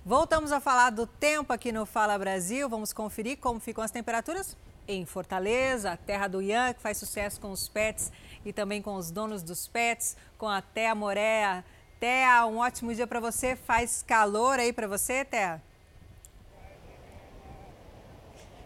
[0.07, 2.69] Voltamos a falar do tempo aqui no Fala Brasil.
[2.69, 4.57] Vamos conferir como ficam as temperaturas
[4.91, 8.11] em Fortaleza, a terra do Ian, que faz sucesso com os pets
[8.45, 11.65] e também com os donos dos pets, com a Thea Morea.
[11.99, 13.55] Thea, um ótimo dia para você.
[13.55, 15.63] Faz calor aí para você, Thea?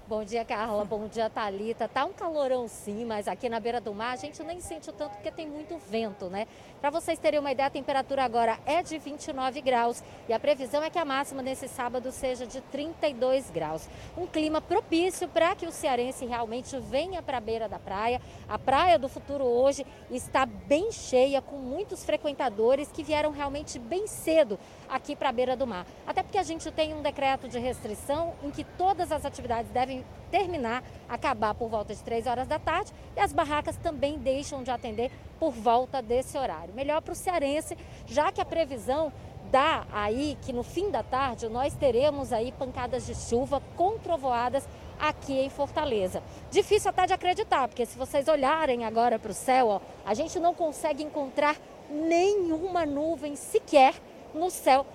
[0.06, 0.84] Bom dia, Carla.
[0.84, 1.88] Bom dia, Talita.
[1.88, 5.12] Tá um calorão sim, mas aqui na beira do mar a gente nem sente tanto
[5.12, 6.46] porque tem muito vento, né?
[6.78, 10.82] Para vocês terem uma ideia, a temperatura agora é de 29 graus e a previsão
[10.82, 13.88] é que a máxima nesse sábado seja de 32 graus.
[14.14, 18.20] Um clima propício para que o cearense realmente venha para a beira da praia.
[18.46, 24.06] A Praia do Futuro hoje está bem cheia, com muitos frequentadores que vieram realmente bem
[24.06, 25.86] cedo aqui para a beira do mar.
[26.06, 29.93] Até porque a gente tem um decreto de restrição em que todas as atividades devem
[30.30, 34.70] terminar, acabar por volta de 3 horas da tarde e as barracas também deixam de
[34.70, 36.74] atender por volta desse horário.
[36.74, 39.12] Melhor para o cearense, já que a previsão
[39.50, 44.66] dá aí que no fim da tarde nós teremos aí pancadas de chuva com trovoadas
[44.98, 46.22] aqui em Fortaleza.
[46.50, 50.40] Difícil até de acreditar, porque se vocês olharem agora para o céu, ó, a gente
[50.40, 51.56] não consegue encontrar
[51.88, 53.94] nenhuma nuvem sequer
[54.34, 54.86] no céu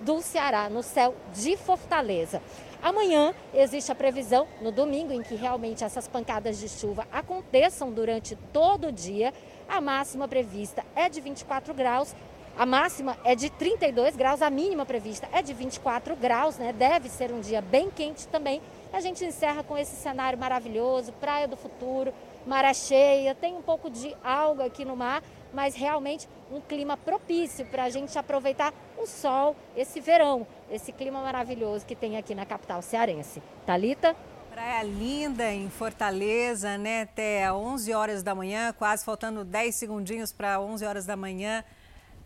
[0.00, 2.40] do Ceará, no céu de Fortaleza.
[2.82, 8.36] Amanhã existe a previsão, no domingo, em que realmente essas pancadas de chuva aconteçam durante
[8.52, 9.34] todo o dia.
[9.68, 12.14] A máxima prevista é de 24 graus,
[12.56, 16.72] a máxima é de 32 graus, a mínima prevista é de 24 graus, né?
[16.72, 18.60] Deve ser um dia bem quente também.
[18.92, 22.12] A gente encerra com esse cenário maravilhoso, Praia do Futuro,
[22.46, 27.64] maré cheia, tem um pouco de alga aqui no mar, mas realmente um clima propício
[27.66, 32.46] para a gente aproveitar o sol, esse verão, esse clima maravilhoso que tem aqui na
[32.46, 33.42] capital cearense.
[33.66, 34.16] Talita?
[34.50, 37.02] Praia linda em Fortaleza, né?
[37.02, 41.62] Até 11 horas da manhã, quase faltando 10 segundinhos para 11 horas da manhã,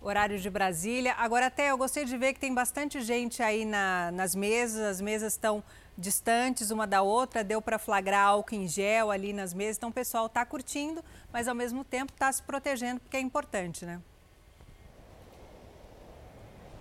[0.01, 1.15] horário de Brasília.
[1.19, 5.01] Agora, até eu gostei de ver que tem bastante gente aí na, nas mesas, as
[5.01, 5.63] mesas estão
[5.97, 9.77] distantes uma da outra, deu para flagrar álcool em gel ali nas mesas.
[9.77, 13.85] Então o pessoal está curtindo, mas ao mesmo tempo está se protegendo, porque é importante,
[13.85, 14.01] né?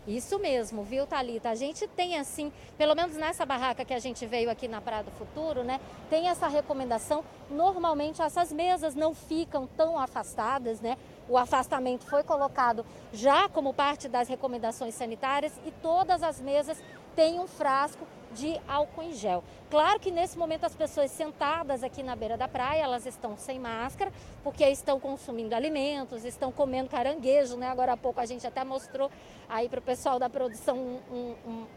[0.08, 1.50] Isso mesmo, viu, Talita?
[1.50, 5.04] A gente tem assim, pelo menos nessa barraca que a gente veio aqui na Praia
[5.04, 5.80] do Futuro, né?
[6.10, 7.24] Tem essa recomendação.
[7.52, 10.98] Normalmente essas mesas não ficam tão afastadas, né?
[11.30, 12.84] O afastamento foi colocado
[13.14, 16.82] já como parte das recomendações sanitárias e todas as mesas
[17.16, 19.44] têm um frasco de álcool em gel.
[19.70, 23.60] Claro que nesse momento as pessoas sentadas aqui na beira da praia, elas estão sem
[23.60, 24.12] máscara,
[24.44, 27.68] porque estão consumindo alimentos, estão comendo caranguejo, né?
[27.68, 29.10] Agora há pouco a gente até mostrou
[29.48, 31.68] aí para o pessoal da produção um, um, um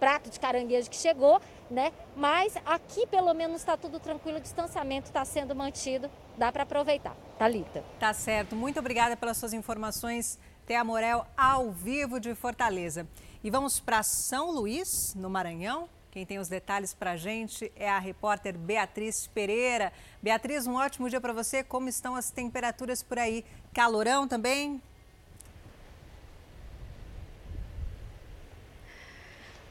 [0.00, 1.92] prato de caranguejo que chegou, né?
[2.16, 7.14] Mas aqui pelo menos está tudo tranquilo, o distanciamento está sendo mantido, dá para aproveitar.
[7.38, 7.84] Talita.
[7.98, 8.56] Tá certo.
[8.56, 10.38] Muito obrigada pelas suas informações.
[10.66, 13.06] Thea Morel, ao vivo de Fortaleza.
[13.42, 15.88] E vamos para São Luís, no Maranhão.
[16.10, 19.90] Quem tem os detalhes para a gente é a repórter Beatriz Pereira.
[20.22, 21.64] Beatriz, um ótimo dia para você.
[21.64, 23.42] Como estão as temperaturas por aí?
[23.72, 24.82] Calorão também?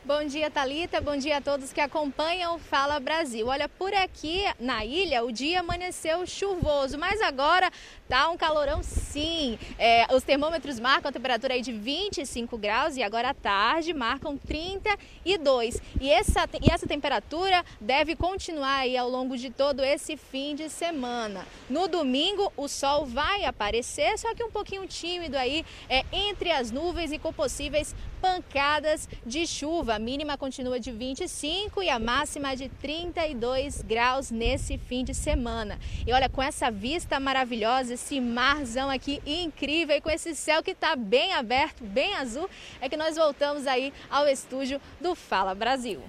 [0.10, 1.00] Bom dia, Talita.
[1.00, 3.46] Bom dia a todos que acompanham o Fala Brasil.
[3.46, 7.70] Olha, por aqui na ilha o dia amanheceu chuvoso, mas agora
[8.08, 9.60] tá um calorão sim.
[9.78, 14.36] É, os termômetros marcam a temperatura aí de 25 graus e agora à tarde marcam
[14.36, 15.80] 32.
[16.02, 20.72] E essa, e essa temperatura deve continuar aí ao longo de todo esse fim de
[20.72, 21.46] semana.
[21.70, 26.72] No domingo o sol vai aparecer, só que um pouquinho tímido aí é, entre as
[26.72, 29.99] nuvens e com possíveis pancadas de chuva.
[30.00, 35.78] A mínima continua de 25 e a máxima de 32 graus nesse fim de semana.
[36.08, 40.72] E olha, com essa vista maravilhosa, esse marzão aqui incrível e com esse céu que
[40.72, 46.02] está bem aberto, bem azul, é que nós voltamos aí ao estúdio do Fala Brasil.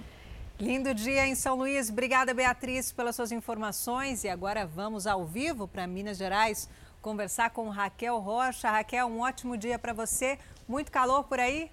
[0.57, 1.89] Lindo dia em São Luís.
[1.89, 4.23] Obrigada, Beatriz, pelas suas informações.
[4.23, 6.69] E agora vamos ao vivo para Minas Gerais
[7.01, 8.71] conversar com Raquel Rocha.
[8.71, 10.39] Raquel, um ótimo dia para você.
[10.65, 11.69] Muito calor por aí?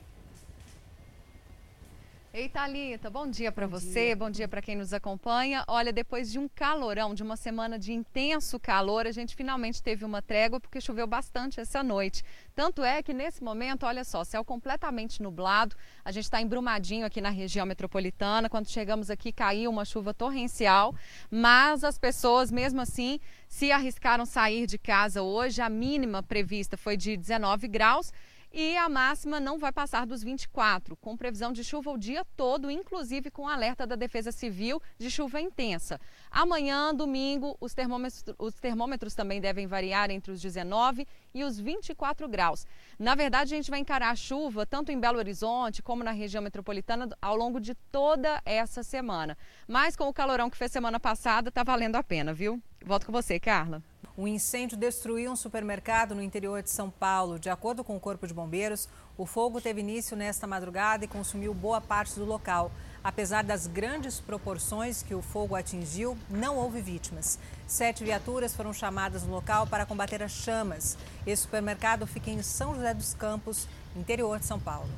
[2.31, 4.17] Ei, Thalita, bom dia para você, dia.
[4.17, 5.65] bom dia para quem nos acompanha.
[5.67, 10.05] Olha, depois de um calorão, de uma semana de intenso calor, a gente finalmente teve
[10.05, 12.23] uma trégua porque choveu bastante essa noite.
[12.55, 15.75] Tanto é que nesse momento, olha só, céu completamente nublado,
[16.05, 18.51] a gente está embrumadinho aqui na região metropolitana.
[18.51, 20.95] Quando chegamos aqui, caiu uma chuva torrencial,
[21.31, 25.63] mas as pessoas, mesmo assim, se arriscaram sair de casa hoje.
[25.63, 28.13] A mínima prevista foi de 19 graus
[28.53, 32.71] e a máxima não vai passar dos 24, com previsão de chuva o dia todo,
[32.71, 36.01] inclusive com alerta da Defesa Civil de chuva intensa.
[36.31, 42.29] Amanhã, domingo, os termômetros, os termômetros também devem variar entre os 19 e os 24
[42.29, 42.67] graus.
[42.99, 46.43] Na verdade, a gente vai encarar a chuva tanto em Belo Horizonte como na região
[46.43, 49.37] metropolitana ao longo de toda essa semana.
[49.67, 52.61] Mas com o calorão que fez semana passada, está valendo a pena, viu?
[52.85, 53.83] Volto com você, Carla.
[54.19, 57.39] Um incêndio destruiu um supermercado no interior de São Paulo.
[57.39, 61.55] De acordo com o Corpo de Bombeiros, o fogo teve início nesta madrugada e consumiu
[61.55, 62.73] boa parte do local.
[63.05, 67.39] Apesar das grandes proporções que o fogo atingiu, não houve vítimas.
[67.65, 70.99] Sete viaturas foram chamadas no local para combater as chamas.
[71.25, 74.89] Esse supermercado fica em São José dos Campos, interior de São Paulo.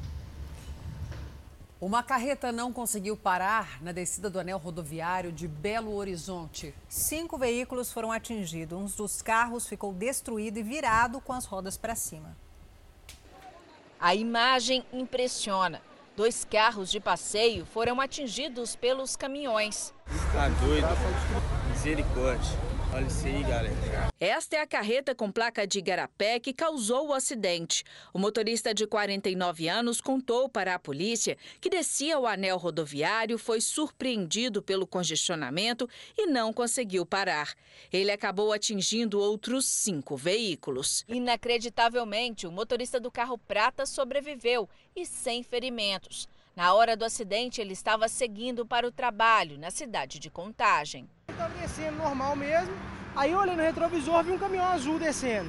[1.80, 6.74] Uma carreta não conseguiu parar na descida do anel rodoviário de Belo Horizonte.
[6.90, 8.78] Cinco veículos foram atingidos.
[8.78, 12.36] Um dos carros ficou destruído e virado com as rodas para cima.
[13.98, 15.80] A imagem impressiona.
[16.14, 19.94] Dois carros de passeio foram atingidos pelos caminhões.
[20.34, 20.86] Tá doido?
[21.70, 22.58] Misericórdia.
[22.92, 24.10] Olha isso aí, galera.
[24.18, 27.84] Esta é a carreta com placa de Igarapé que causou o acidente.
[28.12, 33.60] O motorista de 49 anos contou para a polícia que descia o anel rodoviário, foi
[33.60, 35.88] surpreendido pelo congestionamento
[36.18, 37.54] e não conseguiu parar.
[37.92, 41.04] Ele acabou atingindo outros cinco veículos.
[41.08, 46.28] Inacreditavelmente, o motorista do carro prata sobreviveu e sem ferimentos.
[46.56, 51.08] Na hora do acidente, ele estava seguindo para o trabalho na cidade de Contagem.
[51.40, 52.74] Estava descendo normal mesmo.
[53.16, 55.48] Aí eu olhei no retrovisor vi um caminhão azul descendo.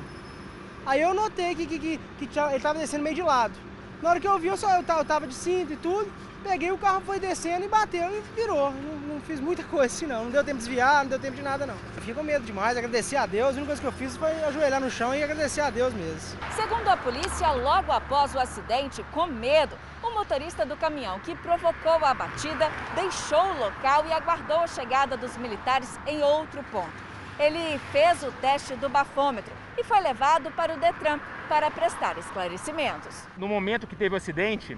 [0.86, 3.54] Aí eu notei que, que, que, que ele estava descendo meio de lado.
[4.02, 6.10] Na hora que eu vi, eu, só, eu tava de cinto e tudo.
[6.44, 8.72] Peguei o carro, foi descendo e bateu e virou.
[8.72, 10.24] Não, não, fiz muita coisa assim, não.
[10.24, 11.76] Não deu tempo de desviar, não deu tempo de nada, não.
[11.76, 13.50] Eu fiquei com medo demais, agradecer a Deus.
[13.50, 16.40] A única coisa que eu fiz foi ajoelhar no chão e agradecer a Deus mesmo.
[16.56, 22.04] Segundo a polícia, logo após o acidente, com medo, o motorista do caminhão que provocou
[22.04, 27.12] a batida deixou o local e aguardou a chegada dos militares em outro ponto.
[27.40, 33.28] Ele fez o teste do bafômetro e foi levado para o Detran para prestar esclarecimentos.
[33.38, 34.78] No momento que teve o acidente,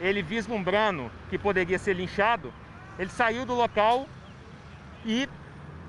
[0.00, 2.52] ele vislumbrando que poderia ser linchado,
[2.98, 4.06] ele saiu do local
[5.04, 5.28] e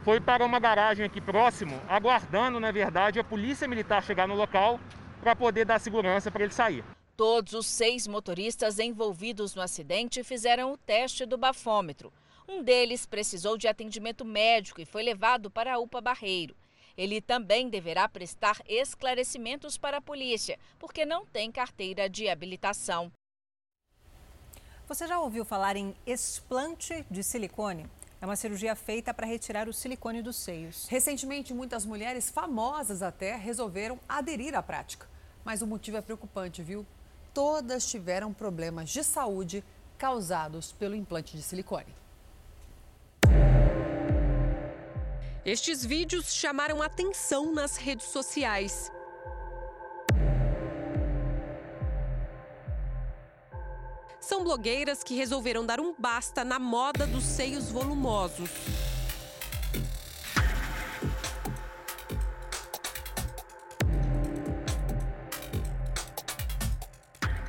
[0.03, 4.80] foi para uma garagem aqui próximo, aguardando, na verdade, a polícia militar chegar no local
[5.22, 6.84] para poder dar segurança para ele sair.
[7.16, 12.11] Todos os seis motoristas envolvidos no acidente fizeram o teste do bafômetro.
[12.50, 16.56] Um deles precisou de atendimento médico e foi levado para a UPA Barreiro.
[16.98, 23.11] Ele também deverá prestar esclarecimentos para a polícia, porque não tem carteira de habilitação.
[24.88, 27.85] Você já ouviu falar em explante de silicone?
[28.19, 30.88] É uma cirurgia feita para retirar o silicone dos seios.
[30.88, 35.08] Recentemente, muitas mulheres famosas até resolveram aderir à prática.
[35.45, 36.85] Mas o motivo é preocupante, viu?
[37.34, 39.64] Todas tiveram problemas de saúde
[39.98, 41.94] causados pelo implante de silicone.
[45.44, 48.92] Estes vídeos chamaram atenção nas redes sociais.
[54.22, 58.50] São blogueiras que resolveram dar um basta na moda dos seios volumosos.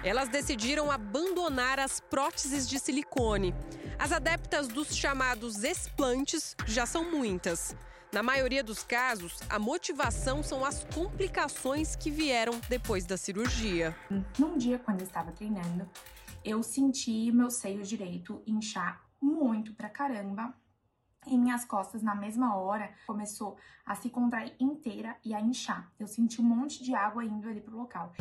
[0.04, 3.54] Elas decidiram abandonar as próteses de silicone.
[3.98, 7.74] As adeptas dos chamados explantes já são muitas.
[8.12, 13.96] Na maioria dos casos, a motivação são as complicações que vieram depois da cirurgia.
[14.38, 15.88] Num dia, quando eu estava treinando,
[16.44, 20.54] eu senti meu seio direito inchar muito pra caramba.
[21.26, 25.90] E minhas costas, na mesma hora, começou a se contrair inteira e a inchar.
[25.98, 28.12] Eu senti um monte de água indo ali pro local.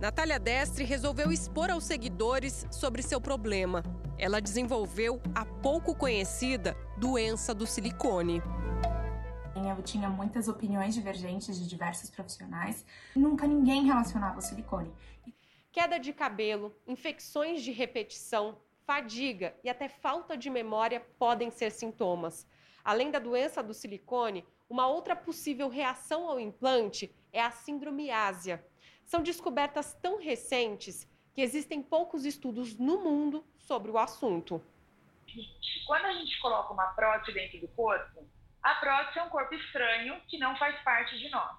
[0.00, 3.82] Natália Destre resolveu expor aos seguidores sobre seu problema.
[4.16, 8.42] Ela desenvolveu a pouco conhecida doença do silicone.
[9.54, 12.82] Eu tinha muitas opiniões divergentes de diversos profissionais.
[13.14, 14.90] Nunca ninguém relacionava o silicone.
[15.70, 18.56] Queda de cabelo, infecções de repetição,
[18.86, 22.46] fadiga e até falta de memória podem ser sintomas.
[22.82, 28.64] Além da doença do silicone, uma outra possível reação ao implante é a síndrome ásia.
[29.10, 34.62] São descobertas tão recentes que existem poucos estudos no mundo sobre o assunto.
[35.84, 38.24] Quando a gente coloca uma prótese dentro do corpo,
[38.62, 41.56] a prótese é um corpo estranho que não faz parte de nós.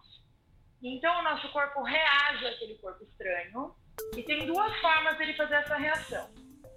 [0.82, 3.76] Então, o nosso corpo reage àquele corpo estranho
[4.16, 6.30] e tem duas formas dele fazer essa reação.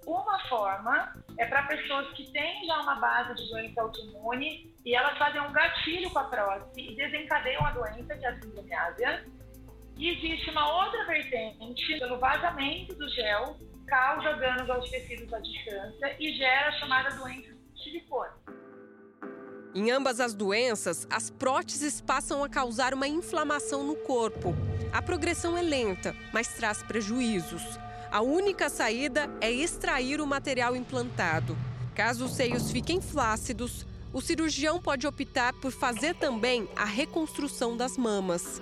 [0.05, 5.17] Uma forma é para pessoas que têm já uma base de doença autoimune e elas
[5.17, 9.25] fazem um gatilho com a prótese e desencadeiam a doença, que é a sindromiásia.
[9.97, 13.57] E existe uma outra vertente, pelo vazamento do gel,
[13.87, 18.31] causa danos aos tecidos à distância e gera a chamada doença de silicone.
[19.73, 24.55] Em ambas as doenças, as próteses passam a causar uma inflamação no corpo.
[24.91, 27.61] A progressão é lenta, mas traz prejuízos.
[28.11, 31.57] A única saída é extrair o material implantado.
[31.93, 37.97] Caso os seios fiquem flácidos, o cirurgião pode optar por fazer também a reconstrução das
[37.97, 38.61] mamas.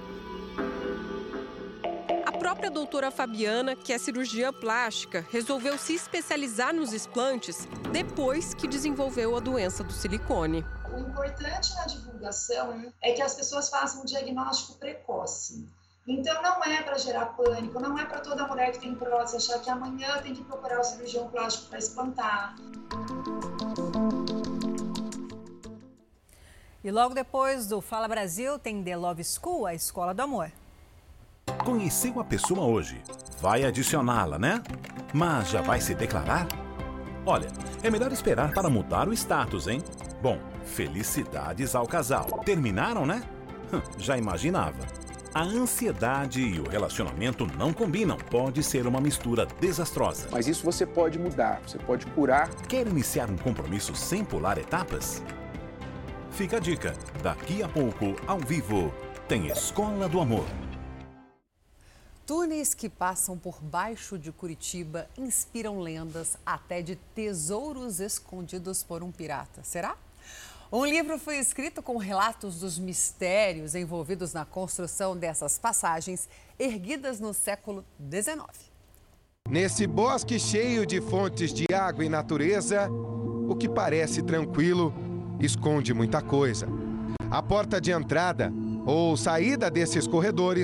[2.44, 8.68] A própria doutora Fabiana, que é cirurgiã plástica, resolveu se especializar nos explantes depois que
[8.68, 10.62] desenvolveu a doença do silicone.
[10.94, 15.66] O importante na divulgação é que as pessoas façam um diagnóstico precoce.
[16.06, 19.62] Então, não é para gerar pânico, não é para toda mulher que tem prótese achar
[19.62, 22.56] que amanhã tem que procurar o cirurgião plástico para explantar.
[26.84, 30.52] E logo depois do Fala Brasil, tem The Love School, a escola do amor.
[31.64, 33.02] Conheceu a pessoa hoje,
[33.40, 34.62] vai adicioná-la, né?
[35.14, 36.48] Mas já vai se declarar?
[37.26, 37.48] Olha,
[37.82, 39.82] é melhor esperar para mudar o status, hein?
[40.22, 42.26] Bom, felicidades ao casal.
[42.46, 43.24] Terminaram, né?
[43.98, 44.80] Já imaginava.
[45.34, 48.18] A ansiedade e o relacionamento não combinam.
[48.18, 50.28] Pode ser uma mistura desastrosa.
[50.32, 52.50] Mas isso você pode mudar, você pode curar.
[52.68, 55.24] Quer iniciar um compromisso sem pular etapas?
[56.30, 56.94] Fica a dica.
[57.22, 58.94] Daqui a pouco, ao vivo,
[59.28, 60.46] tem Escola do Amor.
[62.26, 69.12] Túneis que passam por baixo de Curitiba inspiram lendas até de tesouros escondidos por um
[69.12, 69.62] pirata.
[69.62, 69.98] Será?
[70.72, 77.34] Um livro foi escrito com relatos dos mistérios envolvidos na construção dessas passagens, erguidas no
[77.34, 78.72] século XIX.
[79.50, 82.90] Nesse bosque cheio de fontes de água e natureza,
[83.50, 84.94] o que parece tranquilo
[85.42, 86.68] esconde muita coisa.
[87.30, 88.52] A porta de entrada
[88.86, 90.64] ou saída desses corredores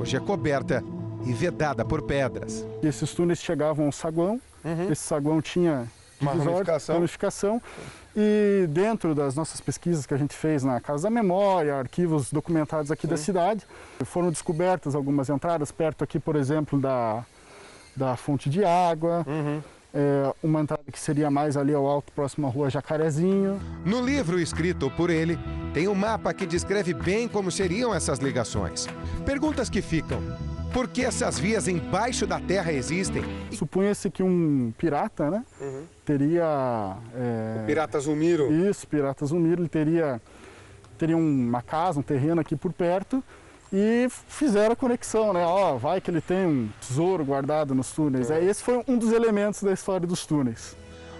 [0.00, 0.82] hoje é coberta
[1.26, 2.64] e vedada por pedras.
[2.82, 4.90] Esses túneis chegavam ao saguão, uhum.
[4.90, 5.86] esse saguão tinha
[6.20, 6.94] uma ramificação.
[6.96, 7.62] ramificação.
[8.16, 12.90] E dentro das nossas pesquisas que a gente fez na Casa da Memória, arquivos documentados
[12.90, 13.08] aqui Sim.
[13.08, 13.66] da cidade,
[14.04, 17.24] foram descobertas algumas entradas perto aqui, por exemplo, da,
[17.94, 19.24] da fonte de água.
[19.26, 19.62] Uhum.
[19.92, 23.60] É, uma entrada que seria mais ali ao alto, próximo à rua Jacarezinho.
[23.84, 25.38] No livro escrito por ele,
[25.74, 28.86] tem um mapa que descreve bem como seriam essas ligações.
[29.26, 30.20] Perguntas que ficam:
[30.72, 33.22] por que essas vias embaixo da terra existem?
[33.50, 35.82] Supunha-se que um pirata, né, uhum.
[36.04, 36.96] teria...
[37.14, 37.64] É...
[37.66, 38.52] pirata Zumiro.
[38.52, 40.22] Isso, pirata Zumiro, ele teria,
[40.96, 43.22] teria uma casa, um terreno aqui por perto
[43.72, 45.44] e fizeram a conexão, né?
[45.44, 48.30] Ó, vai que ele tem um tesouro guardado nos túneis.
[48.30, 48.42] É.
[48.42, 50.76] Esse foi um dos elementos da história dos túneis.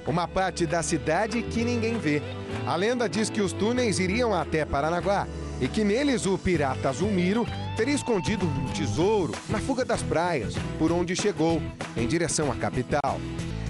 [0.07, 2.23] Uma parte da cidade que ninguém vê.
[2.67, 5.29] A lenda diz que os túneis iriam até Paranaguá
[5.61, 7.47] e que neles o pirata Zulmiro
[7.77, 11.63] teria escondido um tesouro na fuga das praias, por onde chegou,
[11.97, 13.21] em direção à capital.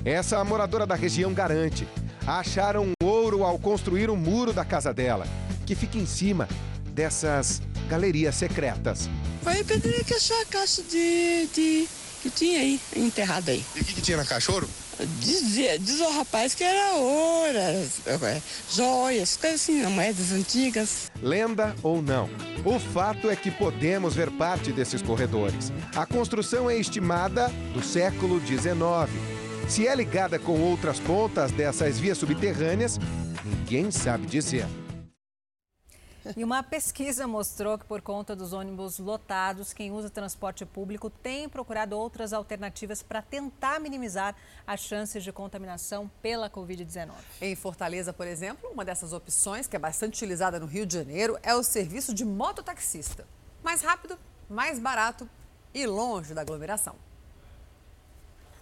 [0.05, 1.87] Essa moradora da região garante.
[2.27, 5.27] Acharam ouro ao construir o muro da casa dela,
[5.67, 6.49] que fica em cima
[6.91, 9.09] dessas galerias secretas.
[9.43, 11.89] Foi pedir que achou a caixa de, de
[12.23, 13.65] que tinha aí, enterrada aí.
[13.75, 14.69] E o que, que tinha na caixa ouro?
[15.19, 21.11] Dizia, diz o rapaz que era ouro, é, joias, coisas assim, moedas antigas.
[21.23, 22.29] Lenda ou não,
[22.65, 25.73] o fato é que podemos ver parte desses corredores.
[25.97, 29.11] A construção é estimada do século XIX.
[29.69, 32.99] Se é ligada com outras pontas dessas vias subterrâneas,
[33.45, 34.67] ninguém sabe dizer.
[36.37, 41.49] E uma pesquisa mostrou que, por conta dos ônibus lotados, quem usa transporte público tem
[41.49, 44.35] procurado outras alternativas para tentar minimizar
[44.67, 47.11] as chances de contaminação pela Covid-19.
[47.41, 51.39] Em Fortaleza, por exemplo, uma dessas opções, que é bastante utilizada no Rio de Janeiro,
[51.43, 53.27] é o serviço de mototaxista.
[53.63, 54.19] Mais rápido,
[54.49, 55.29] mais barato
[55.75, 57.10] e longe da aglomeração.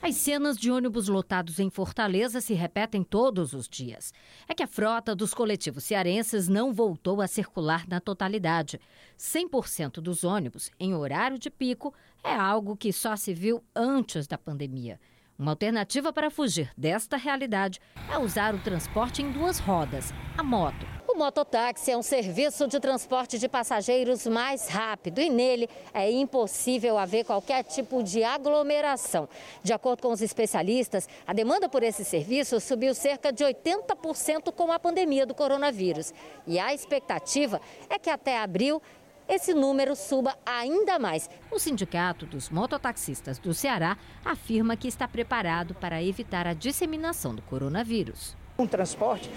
[0.01, 4.15] As cenas de ônibus lotados em Fortaleza se repetem todos os dias.
[4.47, 8.81] É que a frota dos coletivos cearenses não voltou a circular na totalidade.
[9.19, 14.39] 100% dos ônibus em horário de pico é algo que só se viu antes da
[14.39, 15.01] pandemia.
[15.37, 20.98] Uma alternativa para fugir desta realidade é usar o transporte em duas rodas, a moto.
[21.19, 26.97] O mototáxi é um serviço de transporte de passageiros mais rápido e nele é impossível
[26.97, 29.29] haver qualquer tipo de aglomeração.
[29.61, 34.71] De acordo com os especialistas, a demanda por esse serviço subiu cerca de 80% com
[34.71, 36.15] a pandemia do coronavírus.
[36.47, 38.81] E a expectativa é que até abril
[39.29, 41.29] esse número suba ainda mais.
[41.51, 47.43] O Sindicato dos Mototaxistas do Ceará afirma que está preparado para evitar a disseminação do
[47.43, 48.37] coronavírus.
[48.57, 49.29] Um transporte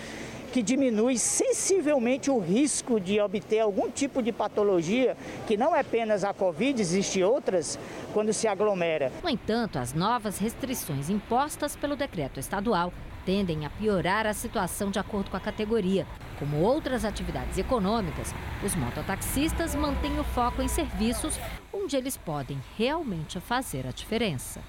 [0.52, 5.16] que diminui sensivelmente o risco de obter algum tipo de patologia,
[5.48, 7.80] que não é apenas a Covid, existem outras,
[8.14, 9.12] quando se aglomera.
[9.24, 12.92] No entanto, as novas restrições impostas pelo decreto estadual
[13.26, 16.06] tendem a piorar a situação de acordo com a categoria.
[16.40, 18.34] Como outras atividades econômicas,
[18.66, 21.40] os mototaxistas mantêm o foco em serviços
[21.72, 24.60] onde eles podem realmente fazer a diferença.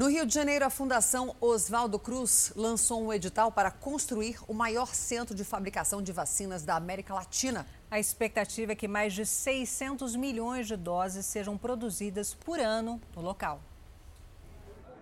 [0.00, 4.94] No Rio de Janeiro, a Fundação Oswaldo Cruz lançou um edital para construir o maior
[4.94, 7.66] centro de fabricação de vacinas da América Latina.
[7.90, 13.20] A expectativa é que mais de 600 milhões de doses sejam produzidas por ano no
[13.20, 13.62] local.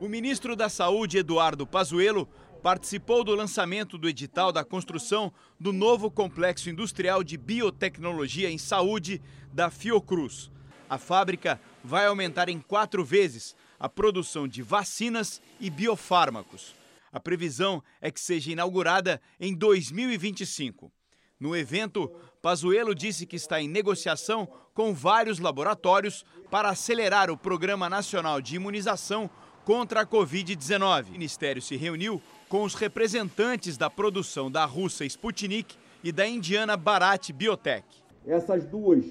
[0.00, 2.28] O ministro da Saúde, Eduardo Pazuello,
[2.60, 9.22] participou do lançamento do edital da construção do novo complexo industrial de biotecnologia em saúde
[9.52, 10.50] da Fiocruz.
[10.90, 16.74] A fábrica vai aumentar em quatro vezes a produção de vacinas e biofármacos.
[17.12, 20.92] A previsão é que seja inaugurada em 2025.
[21.40, 22.08] No evento,
[22.42, 28.56] Pazuello disse que está em negociação com vários laboratórios para acelerar o Programa Nacional de
[28.56, 29.30] Imunização
[29.64, 31.08] contra a Covid-19.
[31.08, 36.76] O Ministério se reuniu com os representantes da produção da russa Sputnik e da indiana
[36.76, 37.86] Bharat Biotech.
[38.26, 39.04] Essas duas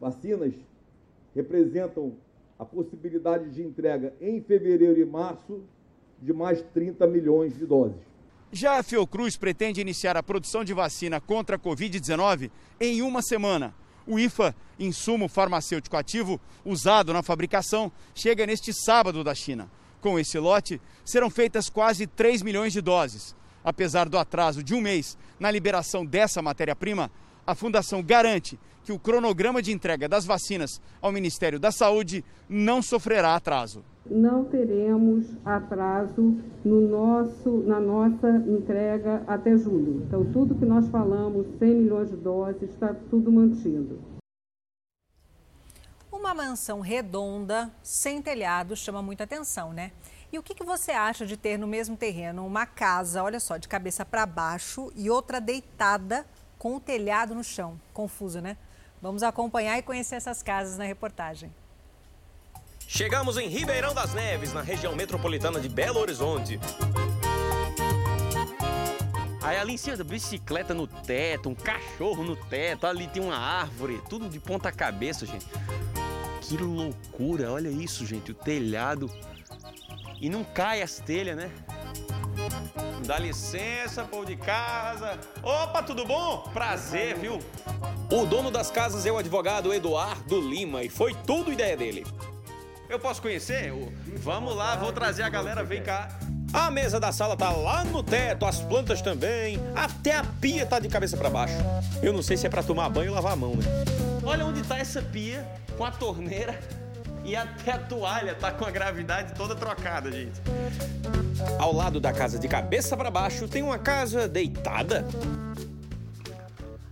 [0.00, 0.54] vacinas
[1.34, 2.16] representam
[2.58, 5.62] a possibilidade de entrega em fevereiro e março
[6.20, 8.00] de mais 30 milhões de doses.
[8.50, 13.74] Já a Fiocruz pretende iniciar a produção de vacina contra a Covid-19 em uma semana.
[14.06, 19.68] O IFA, insumo farmacêutico ativo usado na fabricação, chega neste sábado da China.
[20.00, 23.34] Com esse lote, serão feitas quase 3 milhões de doses.
[23.64, 27.10] Apesar do atraso de um mês na liberação dessa matéria-prima,
[27.44, 32.80] a Fundação garante que o cronograma de entrega das vacinas ao Ministério da Saúde não
[32.80, 33.84] sofrerá atraso.
[34.08, 40.04] Não teremos atraso no nosso, na nossa entrega até julho.
[40.06, 43.98] Então, tudo que nós falamos, 100 milhões de doses, está tudo mantido.
[46.12, 49.90] Uma mansão redonda, sem telhado, chama muita atenção, né?
[50.32, 53.56] E o que, que você acha de ter no mesmo terreno uma casa, olha só,
[53.56, 56.24] de cabeça para baixo e outra deitada
[56.56, 57.80] com o telhado no chão?
[57.92, 58.56] Confuso, né?
[59.00, 61.52] Vamos acompanhar e conhecer essas casas na reportagem.
[62.88, 66.58] Chegamos em Ribeirão das Neves, na região metropolitana de Belo Horizonte.
[69.42, 74.00] Aí ali em cima bicicleta no teto, um cachorro no teto, ali tem uma árvore,
[74.08, 75.46] tudo de ponta cabeça, gente.
[76.40, 79.10] Que loucura, olha isso, gente, o telhado.
[80.20, 81.50] E não cai as telhas, né?
[83.06, 85.18] Dá licença, povo de casa.
[85.42, 86.38] Opa, tudo bom?
[86.52, 87.38] Prazer, viu?
[88.10, 92.06] O dono das casas é o advogado Eduardo Lima e foi tudo ideia dele.
[92.88, 93.72] Eu posso conhecer?
[94.18, 96.08] Vamos lá, vou trazer a galera, vem cá.
[96.52, 100.78] A mesa da sala tá lá no teto, as plantas também, até a pia tá
[100.78, 101.56] de cabeça para baixo.
[102.02, 103.64] Eu não sei se é para tomar banho ou lavar a mão, né?
[104.24, 106.58] Olha onde tá essa pia com a torneira
[107.26, 110.40] e até a toalha tá com a gravidade toda trocada, gente.
[111.58, 115.04] Ao lado da casa de cabeça para baixo tem uma casa deitada.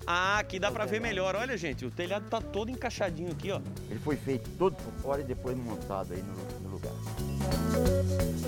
[0.04, 1.36] Ah, aqui dá para ver melhor.
[1.36, 3.60] Olha, gente, o telhado tá todo encaixadinho aqui, ó.
[3.88, 6.92] Ele foi feito todo por fora e depois montado aí no, no lugar.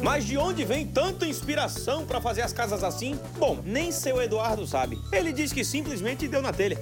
[0.03, 3.19] Mas de onde vem tanta inspiração para fazer as casas assim?
[3.39, 4.99] Bom, nem seu Eduardo sabe.
[5.13, 6.77] Ele diz que simplesmente deu na telha.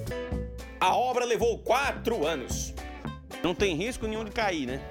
[0.79, 2.73] A obra levou quatro anos.
[3.41, 4.81] Não tem risco nenhum de cair, né?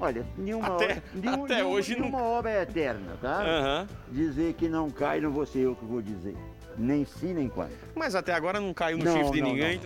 [0.00, 3.42] Olha, nenhuma, Até- obra, nenhum- até nenhum- hoje não- nenhuma obra é eterna, tá?
[3.42, 3.88] Aham.
[4.08, 6.36] Dizer que não cai, não vou ser eu que vou dizer.
[6.76, 7.72] Nem sim, nem quando.
[7.96, 9.80] Mas até agora não caiu no Não, chifre de não, ninguém.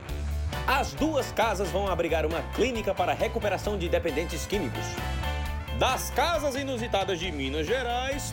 [0.66, 4.84] As duas casas vão abrigar uma clínica para recuperação de dependentes químicos.
[5.78, 8.32] Das casas inusitadas de Minas Gerais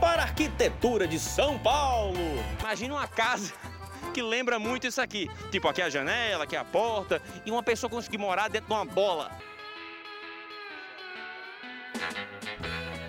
[0.00, 2.16] para a arquitetura de São Paulo.
[2.60, 3.52] Imagina uma casa
[4.14, 5.28] que lembra muito isso aqui.
[5.50, 8.68] Tipo, aqui é a janela, aqui é a porta, e uma pessoa conseguir morar dentro
[8.68, 9.30] de uma bola.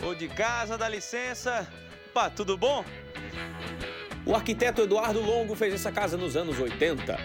[0.06, 1.68] Ô de casa, dá licença.
[2.14, 2.86] Pá, tudo bom?
[4.26, 7.18] O arquiteto Eduardo Longo fez essa casa nos anos 80.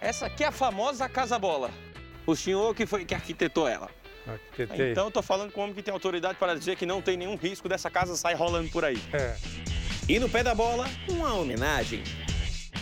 [0.00, 1.70] Essa aqui é a famosa Casa Bola.
[2.26, 3.90] O senhor que foi que arquitetou ela.
[4.26, 4.92] Arquitetei.
[4.92, 7.16] Então eu tô falando com um homem que tem autoridade para dizer que não tem
[7.16, 9.02] nenhum risco dessa casa sair rolando por aí.
[9.12, 9.36] É.
[10.08, 12.02] E no pé da bola, uma homenagem.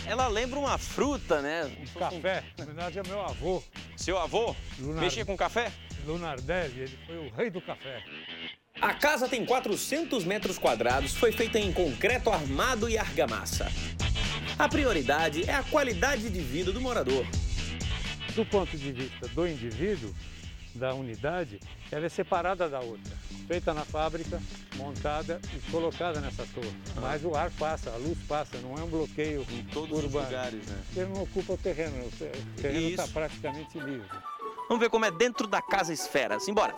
[0.05, 1.65] Ela lembra uma fruta, né?
[1.65, 3.63] Um café, na verdade é meu avô.
[3.95, 4.55] Seu avô?
[4.79, 5.01] Lunar...
[5.01, 5.71] Mexia com café?
[6.07, 8.01] Lunardelli, ele foi o rei do café.
[8.81, 13.67] A casa tem 400 metros quadrados, foi feita em concreto armado e argamassa.
[14.57, 17.25] A prioridade é a qualidade de vida do morador.
[18.33, 20.13] Do ponto de vista do indivíduo,
[20.75, 21.59] da unidade,
[21.91, 23.15] ela é separada da outra.
[23.47, 24.41] Feita na fábrica,
[24.75, 26.73] montada e colocada nessa torre.
[26.95, 27.01] Ah.
[27.01, 30.25] Mas o ar passa, a luz passa, não é um bloqueio em todos urbano.
[30.25, 30.83] os lugares, né?
[30.95, 34.17] Ele não ocupa o terreno, o terreno está praticamente livre.
[34.67, 36.39] Vamos ver como é dentro da Casa Esfera.
[36.39, 36.75] Simbora!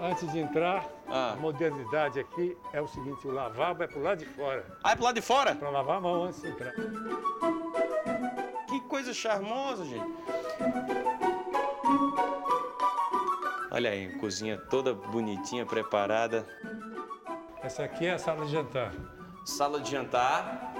[0.00, 1.32] Antes de entrar, ah.
[1.32, 4.64] a modernidade aqui é o seguinte, o lavabo é pro lado de fora.
[4.82, 5.54] Ah, é pro lado de fora?
[5.54, 6.72] Para lavar a mão antes de entrar.
[8.68, 10.14] Que coisa charmosa, gente.
[13.70, 16.46] Olha aí, cozinha toda bonitinha, preparada.
[17.62, 18.92] Essa aqui é a sala de jantar.
[19.44, 20.74] Sala de jantar.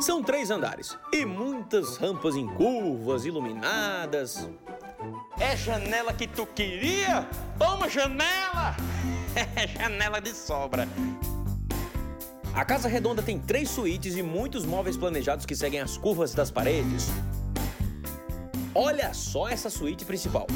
[0.00, 4.48] São três andares e muitas rampas em curvas, iluminadas.
[5.40, 7.28] É janela que tu queria?
[7.58, 8.76] Toma janela!
[9.54, 10.88] É janela de sobra.
[12.52, 16.50] A Casa Redonda tem três suítes e muitos móveis planejados que seguem as curvas das
[16.50, 17.06] paredes.
[18.74, 20.46] Olha só essa suíte principal.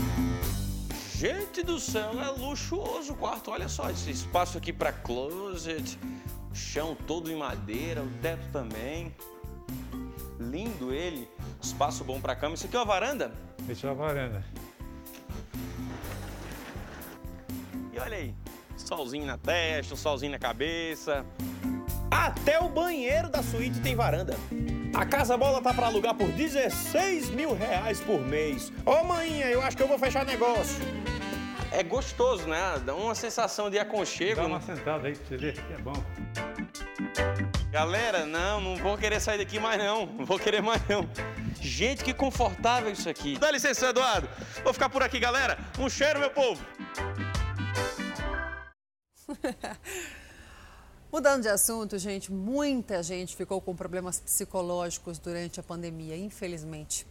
[1.15, 3.53] Gente do céu, é luxuoso o quarto.
[3.53, 5.97] Olha só esse espaço aqui para closet,
[6.51, 9.15] o chão todo em madeira, o teto também.
[10.39, 11.29] Lindo ele,
[11.61, 12.55] espaço bom para cama.
[12.55, 13.33] Isso aqui é uma varanda?
[13.69, 14.45] Isso é uma varanda.
[17.93, 18.35] E olha aí,
[18.77, 21.25] solzinho na testa, solzinho na cabeça.
[22.11, 24.37] Até o banheiro da suíte tem varanda.
[24.95, 28.71] A Casa Bola tá para alugar por 16 mil reais por mês.
[28.85, 30.77] Ô oh, maninha, eu acho que eu vou fechar negócio.
[31.71, 32.59] É gostoso, né?
[32.85, 34.43] Dá uma sensação de aconchego.
[34.43, 35.95] Dá uma sentada aí pra você ver que é bom.
[37.73, 40.05] Galera, não, não vou querer sair daqui mais não.
[40.05, 41.09] Não vou querer mais não.
[41.59, 43.39] Gente, que confortável isso aqui.
[43.39, 44.29] Dá licença, Eduardo.
[44.63, 45.59] Vou ficar por aqui, galera.
[45.79, 46.63] Um cheiro, meu povo.
[51.11, 57.07] Mudando de assunto, gente, muita gente ficou com problemas psicológicos durante a pandemia, infelizmente.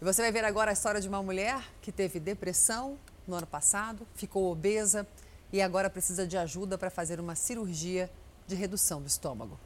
[0.00, 2.98] E você vai ver agora a história de uma mulher que teve depressão
[3.28, 5.06] no ano passado, ficou obesa
[5.52, 8.10] e agora precisa de ajuda para fazer uma cirurgia
[8.46, 9.60] de redução do estômago.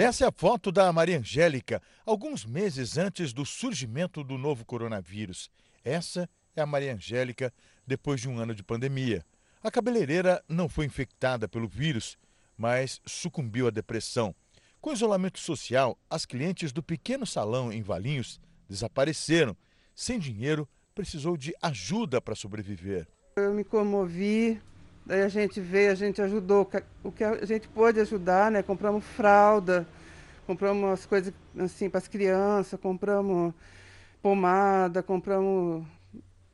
[0.00, 5.50] Essa é a foto da Maria Angélica, alguns meses antes do surgimento do novo coronavírus.
[5.84, 7.52] Essa é a Maria Angélica
[7.86, 9.24] depois de um ano de pandemia.
[9.62, 12.16] A cabeleireira não foi infectada pelo vírus
[12.58, 14.34] mas sucumbiu à depressão.
[14.80, 19.56] Com isolamento social, as clientes do pequeno salão em Valinhos desapareceram.
[19.94, 23.06] Sem dinheiro, precisou de ajuda para sobreviver.
[23.36, 24.60] Eu me comovi,
[25.08, 26.70] daí a gente veio, a gente ajudou
[27.02, 28.62] o que a gente pôde ajudar, né?
[28.62, 29.88] Compramos fralda,
[30.46, 33.54] compramos umas coisas assim para as crianças, compramos
[34.20, 35.86] pomada, compramos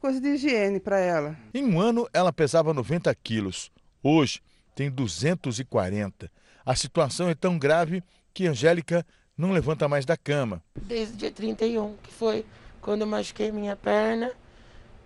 [0.00, 1.36] coisas de higiene para ela.
[1.52, 3.72] Em um ano, ela pesava 90 quilos.
[4.02, 4.40] Hoje,
[4.74, 6.30] tem 240.
[6.64, 9.04] A situação é tão grave que Angélica
[9.36, 10.62] não levanta mais da cama.
[10.80, 12.46] Desde o dia 31, que foi
[12.80, 14.30] quando eu machuquei minha perna.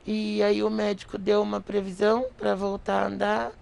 [0.07, 3.53] E aí o médico deu uma previsão para voltar a andar.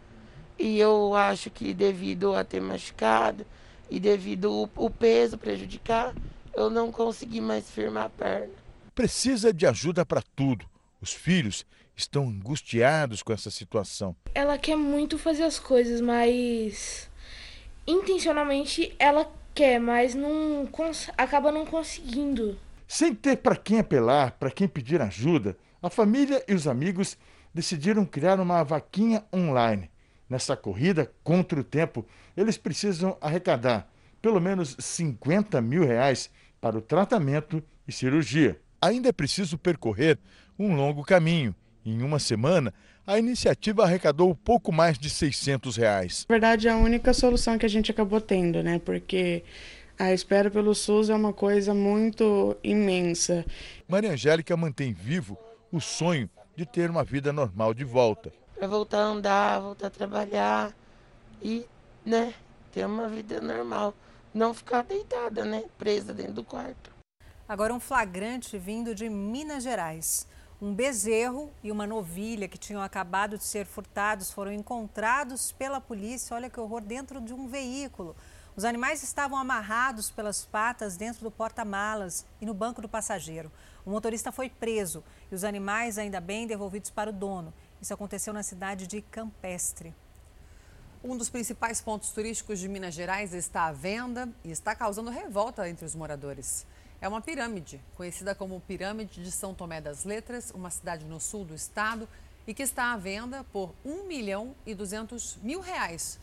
[0.59, 3.45] E eu acho que devido a ter machucado
[3.91, 6.15] e devido o peso prejudicar,
[6.55, 8.53] eu não consegui mais firmar a perna.
[8.95, 10.65] Precisa de ajuda para tudo.
[11.01, 14.17] Os filhos estão angustiados com essa situação.
[14.35, 17.11] Ela quer muito fazer as coisas, mas
[17.87, 20.69] intencionalmente ela quer, mas não
[21.17, 22.59] acaba não conseguindo.
[22.87, 25.57] Sem ter para quem apelar, para quem pedir ajuda,
[25.87, 27.17] a família e os amigos
[27.55, 29.89] decidiram criar uma vaquinha online.
[30.29, 32.05] Nessa corrida contra o tempo,
[32.37, 33.89] eles precisam arrecadar
[34.21, 36.29] pelo menos 50 mil reais
[36.61, 38.61] para o tratamento e cirurgia.
[38.83, 40.19] Ainda é preciso percorrer
[40.59, 42.75] um longo caminho em uma semana,
[43.07, 46.27] a iniciativa arrecadou pouco mais de 600 reais.
[46.29, 48.81] Na verdade, é a única solução que a gente acabou tendo, né?
[48.85, 49.45] Porque
[49.97, 53.47] a espera pelo SUS é uma coisa muito imensa.
[53.87, 55.39] Maria Angélica mantém vivo
[55.73, 58.33] o sonho de ter uma vida normal de volta.
[58.55, 60.75] Para voltar a andar, voltar a trabalhar
[61.43, 61.67] e,
[62.05, 62.35] né,
[62.73, 63.95] ter uma vida normal.
[64.33, 66.91] Não ficar deitada, né, presa dentro do quarto.
[67.49, 70.27] Agora um flagrante vindo de Minas Gerais.
[70.61, 76.35] Um bezerro e uma novilha que tinham acabado de ser furtados foram encontrados pela polícia,
[76.35, 78.17] olha que horror, dentro de um veículo.
[78.57, 83.53] Os animais estavam amarrados pelas patas dentro do porta-malas e no banco do passageiro.
[83.87, 87.55] O motorista foi preso e os animais, ainda bem, devolvidos para o dono.
[87.81, 89.95] Isso aconteceu na cidade de Campestre.
[91.05, 95.69] Um dos principais pontos turísticos de Minas Gerais está à venda e está causando revolta
[95.69, 96.67] entre os moradores.
[97.01, 101.45] É uma pirâmide, conhecida como Pirâmide de São Tomé das Letras, uma cidade no sul
[101.45, 102.09] do estado
[102.45, 106.19] e que está à venda por 1 milhão e 200 mil reais.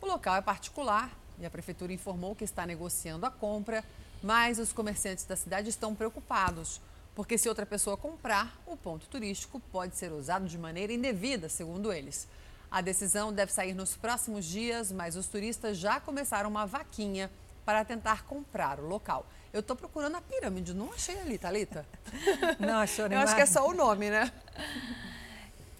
[0.00, 3.84] O local é particular e a prefeitura informou que está negociando a compra,
[4.20, 6.80] mas os comerciantes da cidade estão preocupados,
[7.14, 11.92] porque se outra pessoa comprar, o ponto turístico pode ser usado de maneira indevida, segundo
[11.92, 12.26] eles.
[12.70, 17.30] A decisão deve sair nos próximos dias, mas os turistas já começaram uma vaquinha
[17.64, 19.26] para tentar comprar o local.
[19.52, 21.86] Eu estou procurando a pirâmide, não achei ali, Thalita?
[22.58, 24.32] Não achou, Eu acho que é só o nome, né?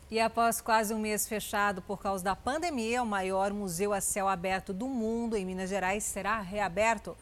[0.09, 4.29] E após quase um mês fechado por causa da pandemia, o maior museu a céu
[4.29, 7.17] aberto do mundo em Minas Gerais será reaberto.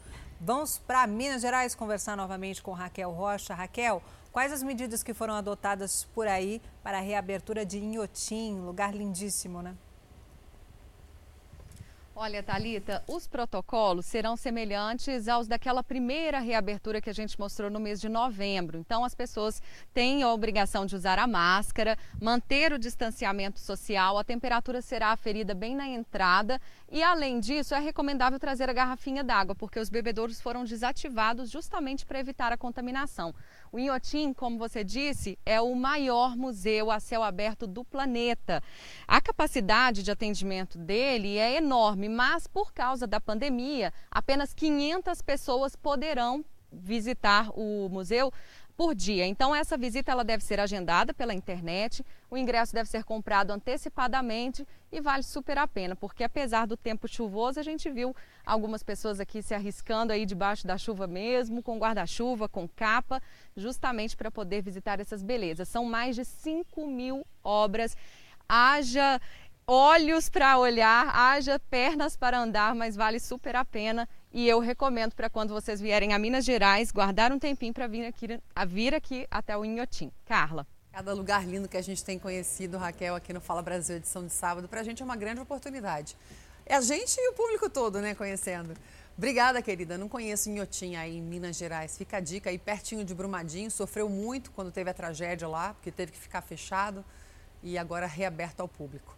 [0.45, 3.53] Vamos para Minas Gerais conversar novamente com Raquel Rocha.
[3.53, 8.93] Raquel, quais as medidas que foram adotadas por aí para a reabertura de Inhotim, lugar
[8.93, 9.73] lindíssimo, né?
[12.15, 17.79] Olha, Talita, os protocolos serão semelhantes aos daquela primeira reabertura que a gente mostrou no
[17.79, 18.77] mês de novembro.
[18.77, 19.59] Então, as pessoas
[19.95, 25.55] têm a obrigação de usar a máscara, manter o distanciamento social, a temperatura será aferida
[25.55, 26.61] bem na entrada
[26.91, 32.05] e, além disso, é recomendável trazer a garrafinha d'água, porque os bebedouros foram desativados justamente
[32.05, 33.33] para evitar a contaminação.
[33.73, 38.61] O Inhotim, como você disse, é o maior museu a céu aberto do planeta.
[39.07, 45.75] A capacidade de atendimento dele é enorme, mas por causa da pandemia, apenas 500 pessoas
[45.75, 48.31] poderão visitar o museu
[48.75, 49.25] por dia.
[49.25, 54.67] Então essa visita ela deve ser agendada pela internet, o ingresso deve ser comprado antecipadamente
[54.91, 59.19] e vale super a pena, porque apesar do tempo chuvoso, a gente viu algumas pessoas
[59.19, 63.21] aqui se arriscando aí debaixo da chuva mesmo, com guarda-chuva, com capa,
[63.55, 65.67] justamente para poder visitar essas belezas.
[65.67, 67.95] São mais de 5 mil obras.
[68.47, 69.21] Haja
[69.65, 75.13] olhos para olhar, haja pernas para andar, mas vale super a pena e eu recomendo
[75.13, 78.95] para quando vocês vierem a Minas Gerais, guardar um tempinho para vir aqui, a vir
[78.95, 80.11] aqui até o Inhotim.
[80.25, 80.65] Carla.
[80.91, 84.33] Cada lugar lindo que a gente tem conhecido, Raquel, aqui no Fala Brasil, edição de
[84.33, 86.17] sábado, para a gente é uma grande oportunidade.
[86.65, 88.73] É a gente e o público todo, né, conhecendo.
[89.15, 89.97] Obrigada, querida.
[89.97, 91.95] Não conheço Inhotim aí em Minas Gerais.
[91.95, 93.69] Fica a dica aí pertinho de Brumadinho.
[93.69, 97.05] Sofreu muito quando teve a tragédia lá, porque teve que ficar fechado
[97.61, 99.15] e agora reaberto ao público.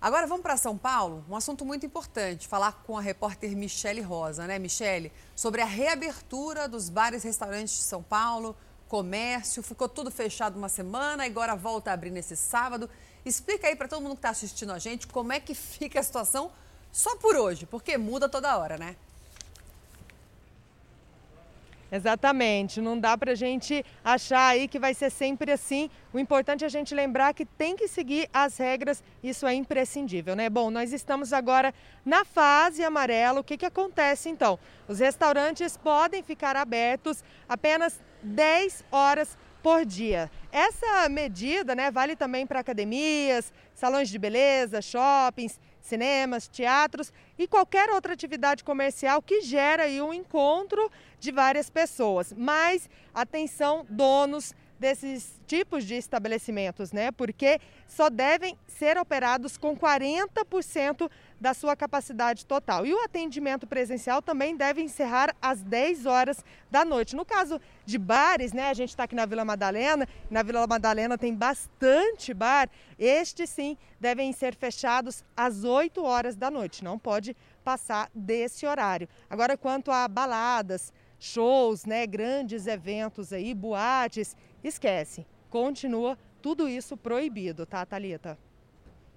[0.00, 4.46] Agora vamos para São Paulo, um assunto muito importante, falar com a repórter Michele Rosa,
[4.46, 5.10] né, Michele?
[5.34, 10.68] Sobre a reabertura dos bares e restaurantes de São Paulo, comércio, ficou tudo fechado uma
[10.68, 12.88] semana, agora volta a abrir nesse sábado.
[13.24, 16.02] Explica aí para todo mundo que está assistindo a gente como é que fica a
[16.02, 16.52] situação
[16.92, 18.94] só por hoje, porque muda toda hora, né?
[21.90, 25.88] Exatamente, não dá para a gente achar aí que vai ser sempre assim.
[26.12, 30.36] O importante é a gente lembrar que tem que seguir as regras, isso é imprescindível,
[30.36, 30.50] né?
[30.50, 31.72] Bom, nós estamos agora
[32.04, 33.40] na fase amarela.
[33.40, 34.58] O que, que acontece então?
[34.86, 40.30] Os restaurantes podem ficar abertos apenas 10 horas por dia.
[40.52, 45.58] Essa medida né, vale também para academias, salões de beleza, shoppings
[45.88, 52.32] cinemas, teatros e qualquer outra atividade comercial que gera aí um encontro de várias pessoas.
[52.36, 57.10] Mas atenção, donos desses tipos de estabelecimentos, né?
[57.10, 62.84] Porque só devem ser operados com 40% da sua capacidade total.
[62.84, 67.16] E o atendimento presencial também deve encerrar às 10 horas da noite.
[67.16, 68.68] No caso de bares, né?
[68.68, 72.68] A gente está aqui na Vila Madalena, na Vila Madalena tem bastante bar.
[72.98, 76.84] Estes sim devem ser fechados às 8 horas da noite.
[76.84, 79.08] Não pode passar desse horário.
[79.28, 85.26] Agora, quanto a baladas, shows, né, grandes eventos aí, boates, esquece.
[85.50, 88.38] Continua tudo isso proibido, tá, Thalita?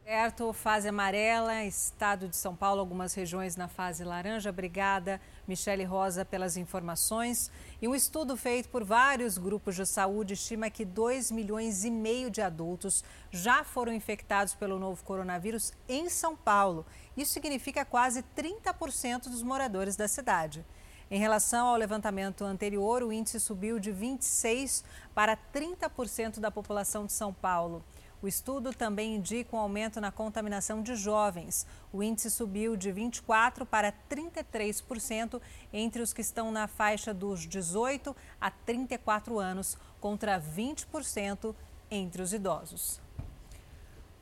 [0.03, 4.49] Certo, fase amarela, estado de São Paulo, algumas regiões na fase laranja.
[4.49, 7.51] Obrigada, Michele Rosa, pelas informações.
[7.79, 12.31] E um estudo feito por vários grupos de saúde estima que 2 milhões e meio
[12.31, 16.83] de adultos já foram infectados pelo novo coronavírus em São Paulo.
[17.15, 20.65] Isso significa quase 30% dos moradores da cidade.
[21.11, 24.81] Em relação ao levantamento anterior, o índice subiu de 26%
[25.13, 27.83] para 30% da população de São Paulo.
[28.21, 31.67] O estudo também indica um aumento na contaminação de jovens.
[31.91, 35.41] O índice subiu de 24% para 33%
[35.73, 41.53] entre os que estão na faixa dos 18 a 34 anos, contra 20%
[41.89, 43.01] entre os idosos.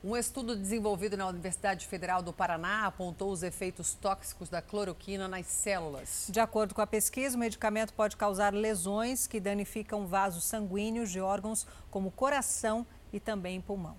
[0.02, 5.46] Um estudo desenvolvido na Universidade Federal do Paraná apontou os efeitos tóxicos da cloroquina nas
[5.46, 6.26] células.
[6.30, 11.20] De acordo com a pesquisa, o medicamento pode causar lesões que danificam vasos sanguíneos de
[11.20, 13.94] órgãos como coração e também pulmão.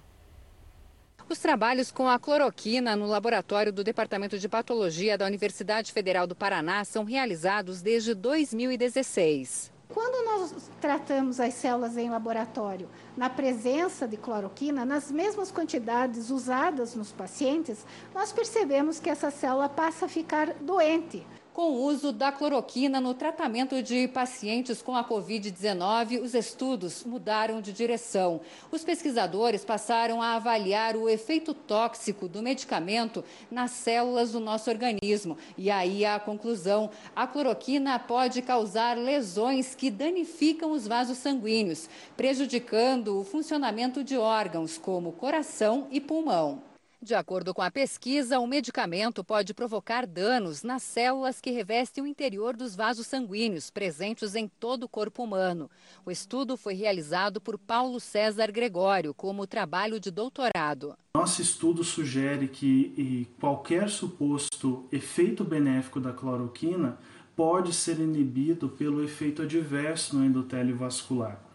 [1.29, 6.35] Os trabalhos com a cloroquina no laboratório do Departamento de Patologia da Universidade Federal do
[6.35, 9.71] Paraná são realizados desde 2016.
[9.93, 16.95] Quando nós tratamos as células em laboratório na presença de cloroquina, nas mesmas quantidades usadas
[16.95, 21.25] nos pacientes, nós percebemos que essa célula passa a ficar doente.
[21.53, 27.59] Com o uso da cloroquina no tratamento de pacientes com a Covid-19, os estudos mudaram
[27.59, 28.39] de direção.
[28.71, 33.21] Os pesquisadores passaram a avaliar o efeito tóxico do medicamento
[33.51, 35.37] nas células do nosso organismo.
[35.57, 43.19] E aí a conclusão: a cloroquina pode causar lesões que danificam os vasos sanguíneos, prejudicando
[43.19, 46.70] o funcionamento de órgãos como coração e pulmão.
[47.03, 52.07] De acordo com a pesquisa, o medicamento pode provocar danos nas células que revestem o
[52.07, 55.67] interior dos vasos sanguíneos, presentes em todo o corpo humano.
[56.05, 60.95] O estudo foi realizado por Paulo César Gregório, como trabalho de doutorado.
[61.15, 66.99] Nosso estudo sugere que qualquer suposto efeito benéfico da cloroquina
[67.35, 71.50] pode ser inibido pelo efeito adverso no endotélio vascular.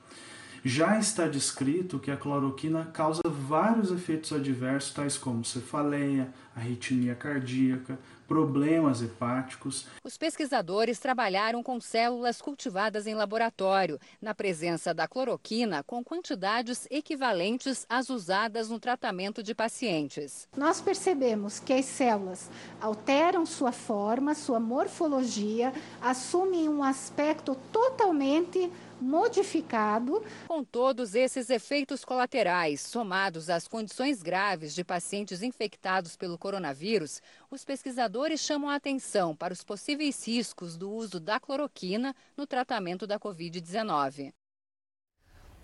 [0.68, 7.96] Já está descrito que a cloroquina causa vários efeitos adversos, tais como cefaleia, arritmia cardíaca,
[8.26, 9.86] problemas hepáticos.
[10.02, 17.86] Os pesquisadores trabalharam com células cultivadas em laboratório, na presença da cloroquina, com quantidades equivalentes
[17.88, 20.48] às usadas no tratamento de pacientes.
[20.56, 25.72] Nós percebemos que as células alteram sua forma, sua morfologia,
[26.02, 28.68] assumem um aspecto totalmente
[29.00, 30.24] modificado.
[30.48, 37.64] Com todos esses efeitos colaterais, somados às condições graves de pacientes infectados pelo coronavírus, os
[37.64, 43.18] pesquisadores chamam a atenção para os possíveis riscos do uso da cloroquina no tratamento da
[43.18, 44.32] Covid-19.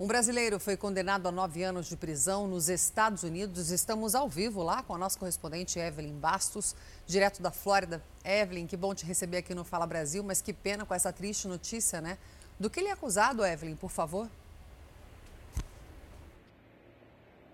[0.00, 3.70] Um brasileiro foi condenado a nove anos de prisão nos Estados Unidos.
[3.70, 6.74] Estamos ao vivo lá com a nossa correspondente Evelyn Bastos,
[7.06, 8.02] direto da Flórida.
[8.24, 11.46] Evelyn, que bom te receber aqui no Fala Brasil, mas que pena com essa triste
[11.46, 12.18] notícia, né?
[12.62, 14.28] Do que ele é acusado, Evelyn, por favor?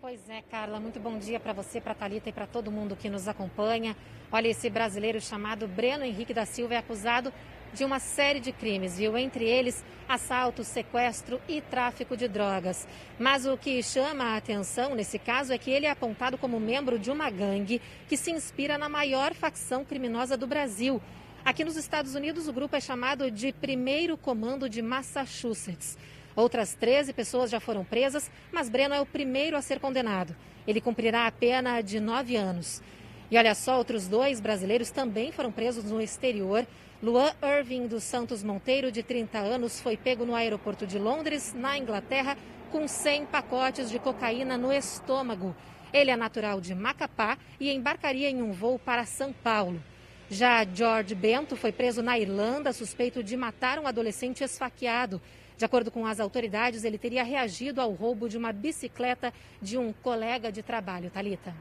[0.03, 2.95] Pois é, Carla, muito bom dia para você, para a Thalita e para todo mundo
[2.95, 3.97] que nos acompanha.
[4.31, 7.33] Olha, esse brasileiro chamado Breno Henrique da Silva é acusado
[7.73, 9.17] de uma série de crimes, viu?
[9.17, 12.87] Entre eles, assalto, sequestro e tráfico de drogas.
[13.19, 16.99] Mas o que chama a atenção nesse caso é que ele é apontado como membro
[16.99, 21.01] de uma gangue que se inspira na maior facção criminosa do Brasil,
[21.49, 25.97] Aqui nos Estados Unidos, o grupo é chamado de Primeiro Comando de Massachusetts.
[26.37, 30.37] Outras 13 pessoas já foram presas, mas Breno é o primeiro a ser condenado.
[30.67, 32.83] Ele cumprirá a pena de nove anos.
[33.31, 36.67] E olha só, outros dois brasileiros também foram presos no exterior.
[37.03, 41.79] Luan Irving dos Santos Monteiro, de 30 anos, foi pego no aeroporto de Londres, na
[41.79, 42.37] Inglaterra,
[42.71, 45.57] com 100 pacotes de cocaína no estômago.
[45.95, 49.83] Ele é natural de Macapá e embarcaria em um voo para São Paulo.
[50.31, 55.23] Já George Bento foi preso na Irlanda, suspeito de matar um adolescente esfaqueado.
[55.57, 59.91] De acordo com as autoridades, ele teria reagido ao roubo de uma bicicleta de um
[59.91, 61.11] colega de trabalho.
[61.11, 61.55] Talita.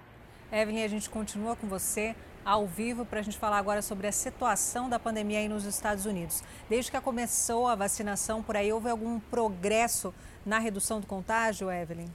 [0.51, 2.13] Evelyn, a gente continua com você
[2.43, 6.05] ao vivo para a gente falar agora sobre a situação da pandemia aí nos Estados
[6.05, 6.43] Unidos.
[6.69, 10.13] Desde que começou a vacinação por aí, houve algum progresso
[10.45, 12.09] na redução do contágio, Evelyn?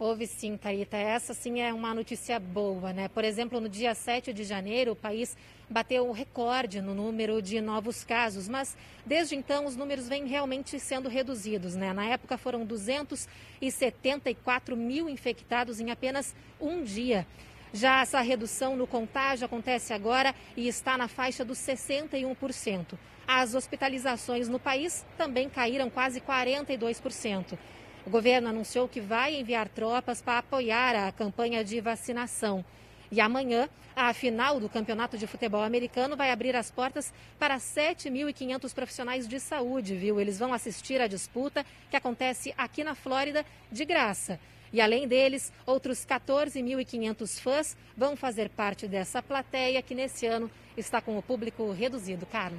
[0.00, 0.96] Houve sim, Thalita.
[0.96, 3.08] Essa sim é uma notícia boa, né?
[3.08, 5.36] Por exemplo, no dia 7 de janeiro, o país
[5.68, 10.78] bateu um recorde no número de novos casos, mas desde então os números vêm realmente
[10.78, 11.92] sendo reduzidos, né?
[11.92, 17.26] Na época foram 274 mil infectados em apenas um dia.
[17.72, 22.96] Já essa redução no contágio acontece agora e está na faixa dos 61%.
[23.26, 27.58] As hospitalizações no país também caíram quase 42%.
[28.06, 32.64] O governo anunciou que vai enviar tropas para apoiar a campanha de vacinação.
[33.10, 38.74] E amanhã, a final do Campeonato de Futebol Americano vai abrir as portas para 7.500
[38.74, 40.20] profissionais de saúde, viu?
[40.20, 44.38] Eles vão assistir à disputa que acontece aqui na Flórida de graça.
[44.72, 51.00] E além deles, outros 14.500 fãs vão fazer parte dessa plateia que nesse ano está
[51.00, 52.26] com o público reduzido.
[52.26, 52.58] Carla.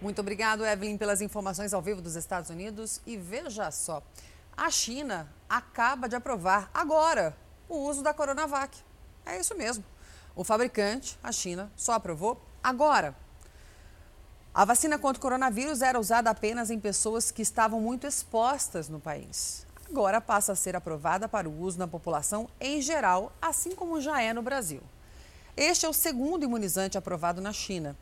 [0.00, 3.02] Muito obrigado, Evelyn, pelas informações ao vivo dos Estados Unidos.
[3.06, 4.02] E veja só.
[4.56, 7.36] A China acaba de aprovar agora
[7.68, 8.76] o uso da Coronavac.
[9.24, 9.84] É isso mesmo.
[10.34, 13.14] O fabricante, a China, só aprovou agora.
[14.52, 18.98] A vacina contra o coronavírus era usada apenas em pessoas que estavam muito expostas no
[18.98, 19.64] país.
[19.88, 24.20] Agora passa a ser aprovada para o uso na população em geral, assim como já
[24.20, 24.82] é no Brasil.
[25.56, 27.96] Este é o segundo imunizante aprovado na China.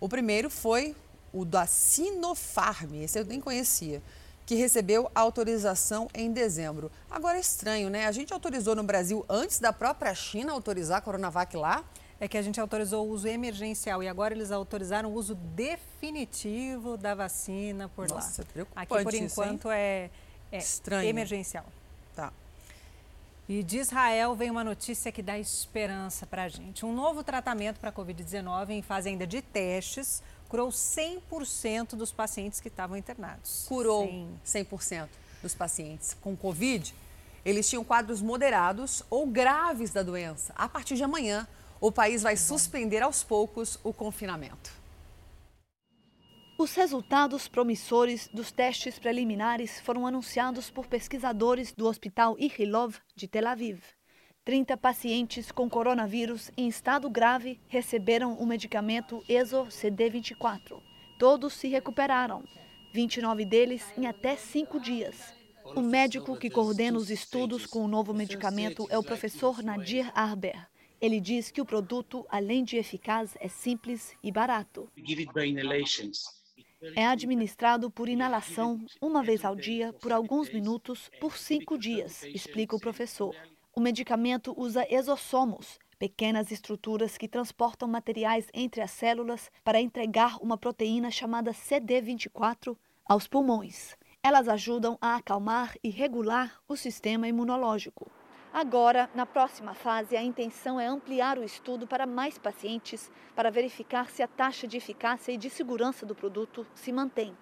[0.00, 0.96] O primeiro foi
[1.32, 4.02] o da Sinopharm, esse eu nem conhecia
[4.44, 6.90] que recebeu autorização em dezembro.
[7.10, 8.06] Agora é estranho, né?
[8.06, 11.84] A gente autorizou no Brasil antes da própria China autorizar a Coronavac lá?
[12.20, 16.96] É que a gente autorizou o uso emergencial e agora eles autorizaram o uso definitivo
[16.96, 18.66] da vacina por Nossa, lá.
[18.76, 20.08] Aqui, por enquanto, é,
[20.52, 21.08] é Estranho.
[21.08, 21.64] emergencial.
[22.14, 22.32] Tá.
[23.48, 26.86] E de Israel vem uma notícia que dá esperança para a gente.
[26.86, 30.22] Um novo tratamento para a Covid-19 em fase ainda de testes
[30.52, 33.64] curou 100% dos pacientes que estavam internados.
[33.66, 34.06] Curou
[34.44, 35.08] 100%
[35.42, 36.94] dos pacientes com Covid.
[37.42, 40.52] Eles tinham quadros moderados ou graves da doença.
[40.54, 41.48] A partir de amanhã,
[41.80, 44.70] o país vai suspender aos poucos o confinamento.
[46.58, 53.48] Os resultados promissores dos testes preliminares foram anunciados por pesquisadores do Hospital Ichilov de Tel
[53.48, 53.82] Aviv.
[54.44, 60.82] 30 pacientes com coronavírus em estado grave receberam o medicamento ESO-CD24.
[61.16, 62.42] Todos se recuperaram,
[62.92, 65.32] 29 deles em até cinco dias.
[65.76, 70.66] O médico que coordena os estudos com o novo medicamento é o professor Nadir Arber.
[71.00, 74.90] Ele diz que o produto, além de eficaz, é simples e barato.
[76.96, 82.74] É administrado por inalação, uma vez ao dia, por alguns minutos, por cinco dias, explica
[82.74, 83.36] o professor.
[83.74, 90.58] O medicamento usa exossomos, pequenas estruturas que transportam materiais entre as células para entregar uma
[90.58, 92.76] proteína chamada CD24
[93.06, 93.96] aos pulmões.
[94.22, 98.10] Elas ajudam a acalmar e regular o sistema imunológico.
[98.52, 104.10] Agora, na próxima fase, a intenção é ampliar o estudo para mais pacientes para verificar
[104.10, 107.34] se a taxa de eficácia e de segurança do produto se mantém.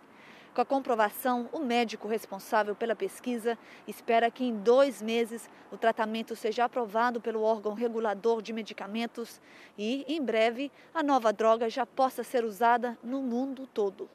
[0.53, 3.57] Com a comprovação, o médico responsável pela pesquisa
[3.87, 9.41] espera que em dois meses o tratamento seja aprovado pelo órgão regulador de medicamentos
[9.79, 14.11] e, em breve, a nova droga já possa ser usada no mundo todo.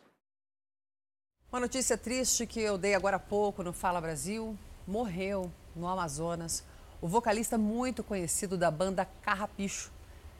[1.50, 6.66] Uma notícia triste que eu dei agora há pouco no Fala Brasil: morreu no Amazonas
[7.02, 9.90] o vocalista muito conhecido da banda Carrapicho,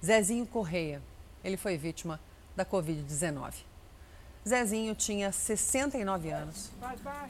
[0.04, 1.02] Zezinho Correia.
[1.42, 2.20] Ele foi vítima
[2.54, 3.75] da Covid-19.
[4.48, 6.70] Zezinho tinha 69 anos.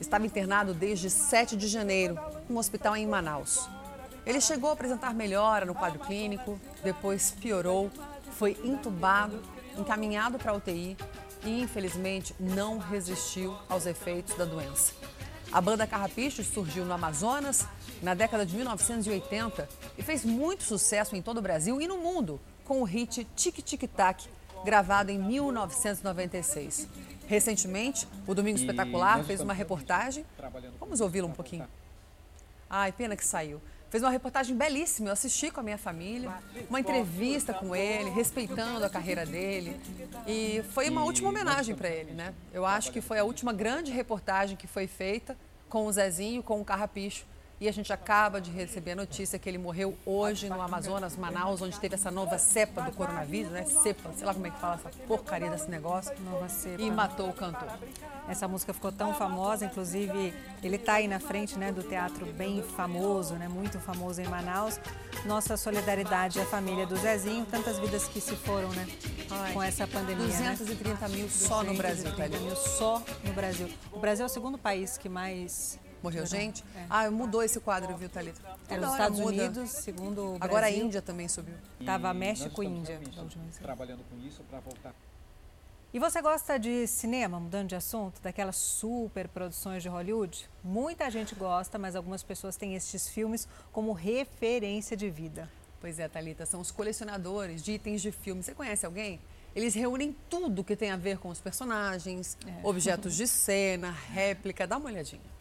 [0.02, 2.20] Estava internado desde 7 de janeiro,
[2.50, 3.70] no hospital em Manaus.
[4.26, 7.90] Ele chegou a apresentar melhora no quadro clínico, depois piorou,
[8.32, 9.42] foi entubado,
[9.78, 10.98] encaminhado para a UTI
[11.46, 14.92] e, infelizmente, não resistiu aos efeitos da doença.
[15.54, 17.66] A banda Carrapicho surgiu no Amazonas
[18.02, 22.42] na década de 1980 e fez muito sucesso em todo o Brasil e no mundo
[22.66, 24.28] com o hit Tic Tic Tac,
[24.66, 26.90] gravado em 1996.
[27.28, 30.26] Recentemente, o Domingo Espetacular fez uma reportagem.
[30.80, 31.68] Vamos ouvi-lo um pouquinho.
[32.70, 33.62] Ai, pena que saiu.
[33.90, 36.30] Fez uma reportagem belíssima, eu assisti com a minha família,
[36.70, 39.80] uma entrevista com ele, respeitando a carreira dele.
[40.28, 42.34] E foi uma última homenagem para ele, né?
[42.52, 45.38] Eu acho que foi a última grande reportagem que foi feita
[45.70, 47.26] com o Zezinho, com o Carrapicho,
[47.60, 51.62] e a gente acaba de receber a notícia que ele morreu hoje no Amazonas, Manaus,
[51.62, 53.64] onde teve essa nova cepa do coronavírus, né?
[53.64, 56.14] Cepa, sei lá como é que fala essa porcaria desse negócio.
[56.20, 56.82] Nova cepa.
[56.82, 57.70] E matou o cantor.
[58.28, 62.62] Essa música ficou tão famosa, inclusive ele está aí na frente né, do teatro bem
[62.62, 64.80] famoso, né, muito famoso em Manaus.
[65.26, 68.88] Nossa solidariedade à família do Zezinho, tantas vidas que se foram né,
[69.30, 70.28] Ai, com essa pandemia.
[70.28, 71.16] 230 né?
[71.16, 72.12] mil só no Brasil.
[72.12, 73.70] 230 mil só no Brasil.
[73.92, 76.64] O Brasil é o segundo país que mais Morreu gente?
[76.76, 76.86] É.
[76.88, 78.40] Ah, mudou esse quadro, viu, Thalita?
[78.70, 79.32] Era os Estados muda.
[79.32, 80.40] Unidos, segundo o Brasil.
[80.42, 81.56] Agora a Índia também subiu.
[81.80, 83.02] Estava México e Índia.
[83.60, 84.94] Trabalhando com isso para voltar.
[85.92, 90.48] E você gosta de cinema, mudando de assunto, daquelas super produções de Hollywood?
[90.64, 95.50] Muita gente gosta, mas algumas pessoas têm estes filmes como referência de vida.
[95.82, 98.44] Pois é, Thalita, são os colecionadores de itens de filme.
[98.44, 99.20] Você conhece alguém?
[99.56, 102.68] Eles reúnem tudo que tem a ver com os personagens, é.
[102.68, 104.68] objetos de cena, réplica.
[104.68, 105.35] Dá uma olhadinha.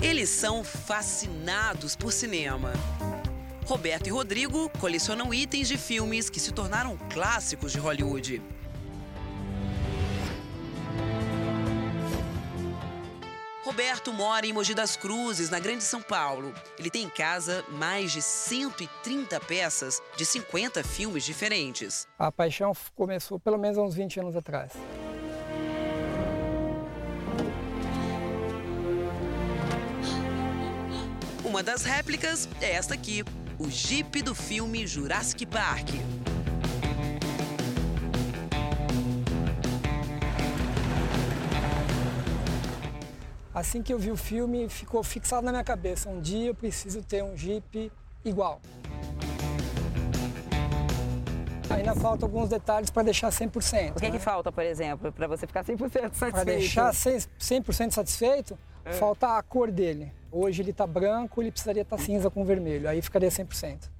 [0.00, 2.72] Eles são fascinados por cinema.
[3.64, 8.42] Roberto e Rodrigo colecionam itens de filmes que se tornaram clássicos de Hollywood.
[13.64, 16.52] Roberto mora em Mogi das Cruzes, na Grande São Paulo.
[16.78, 22.06] Ele tem em casa mais de 130 peças de 50 filmes diferentes.
[22.18, 24.72] A paixão começou pelo menos há uns 20 anos atrás.
[31.52, 33.22] Uma das réplicas é esta aqui,
[33.58, 35.86] o Jeep do filme Jurassic Park.
[43.54, 46.08] Assim que eu vi o filme, ficou fixado na minha cabeça.
[46.08, 47.92] Um dia eu preciso ter um Jeep
[48.24, 48.58] igual.
[51.68, 53.90] Ainda falta alguns detalhes para deixar 100%.
[53.90, 54.10] O que, né?
[54.12, 56.32] que falta, por exemplo, para você ficar 100% satisfeito?
[56.32, 58.92] Para deixar 100% satisfeito, É.
[58.92, 60.21] falta a cor dele.
[60.34, 63.90] Hoje ele está branco, ele precisaria estar cinza com vermelho, aí ficaria 100%.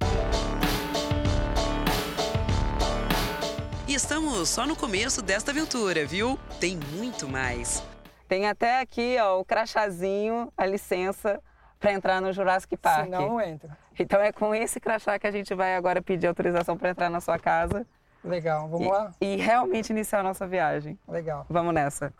[3.87, 6.39] E estamos só no começo desta aventura, viu?
[6.59, 7.83] Tem muito mais.
[8.27, 11.39] Tem até aqui ó, o crachazinho, a licença
[11.79, 13.03] para entrar no Jurassic Park.
[13.03, 13.77] Senão não entra.
[13.99, 17.21] Então é com esse crachá que a gente vai agora pedir autorização para entrar na
[17.21, 17.85] sua casa.
[18.23, 19.11] Legal, vamos e, lá?
[19.21, 20.97] E realmente iniciar a nossa viagem.
[21.07, 21.45] Legal.
[21.47, 22.11] Vamos nessa.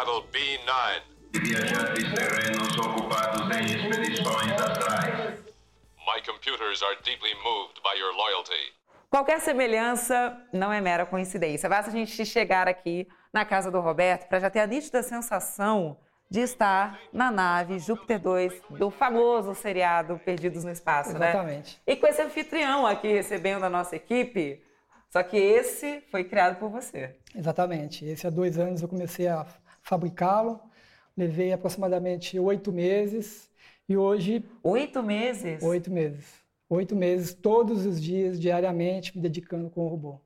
[0.00, 1.02] Model B9.
[1.42, 5.38] Viajantes terrenos ocupados em expedições astrais.
[6.06, 8.72] My computers are deeply moved by your loyalty.
[9.10, 11.68] Qualquer semelhança não é mera coincidência.
[11.68, 15.98] Basta a gente chegar aqui na casa do Roberto para já ter a nítida sensação
[16.30, 21.28] de estar na nave Júpiter 2 do famoso seriado Perdidos no Espaço, né?
[21.28, 21.78] Exatamente.
[21.86, 24.64] E com esse anfitrião aqui recebendo a nossa equipe,
[25.10, 27.16] só que esse foi criado por você.
[27.34, 28.04] Exatamente.
[28.06, 29.44] Esse há dois anos eu comecei a
[29.90, 30.60] fabricá-lo,
[31.16, 33.50] levei aproximadamente oito meses
[33.88, 34.44] e hoje.
[34.62, 35.60] Oito meses?
[35.64, 36.24] Oito meses.
[36.68, 40.20] Oito meses, todos os dias, diariamente, me dedicando com o robô.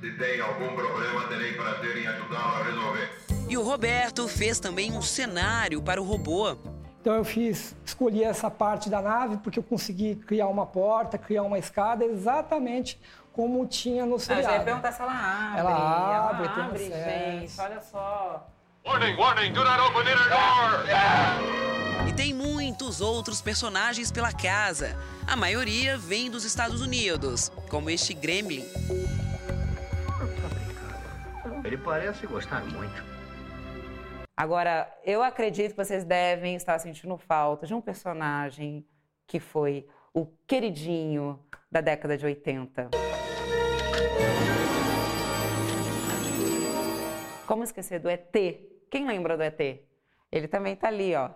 [0.00, 3.10] Se tem algum problema, terei prazer em ajudá-lo a resolver.
[3.48, 6.56] E o Roberto fez também um cenário para o robô.
[7.00, 11.42] Então eu fiz, escolhi essa parte da nave porque eu consegui criar uma porta, criar
[11.42, 13.00] uma escada exatamente
[13.32, 14.64] como tinha no Ah, já ia seriado.
[14.64, 15.60] perguntar se ela abre.
[15.60, 17.56] Ela abre, tem abre, acesso.
[17.56, 17.60] gente.
[17.60, 18.48] Olha só.
[18.88, 22.08] Warning, warning, do not open inner door!
[22.08, 24.96] E tem muitos outros personagens pela casa.
[25.26, 28.64] A maioria vem dos Estados Unidos, como este Gremlin.
[31.62, 33.04] Ele parece gostar muito.
[34.34, 38.86] Agora, eu acredito que vocês devem estar sentindo falta de um personagem
[39.26, 41.38] que foi o queridinho
[41.70, 42.88] da década de 80.
[47.46, 48.77] Como esquecer do ET?
[48.90, 49.60] Quem lembra do ET?
[50.32, 51.30] Ele também tá ali, ó.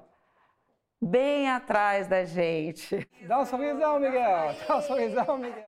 [1.01, 3.09] Bem atrás da gente.
[3.27, 4.57] Dá um sorrisão, Miguel.
[4.67, 5.65] Dá um sorrisão, Miguel.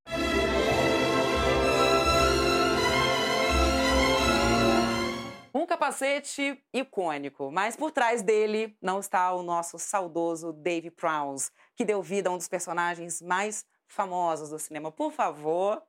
[5.53, 11.85] Um capacete icônico, mas por trás dele não está o nosso saudoso Dave Prowse, que
[11.85, 14.91] deu vida a um dos personagens mais famosos do cinema.
[14.91, 15.83] Por favor.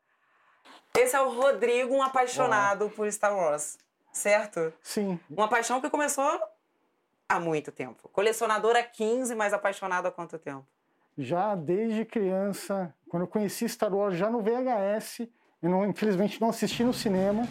[0.97, 3.77] Esse é o Rodrigo, um apaixonado por Star Wars,
[4.15, 4.73] certo?
[4.81, 5.19] Sim.
[5.29, 6.39] Uma paixão que começou
[7.27, 8.09] há muito tempo.
[8.09, 10.65] Colecionador há 15, mas apaixonado há quanto tempo?
[11.17, 15.27] Já desde criança, quando eu conheci Star Wars já no VHS,
[15.61, 17.47] eu não, infelizmente não assisti no cinema,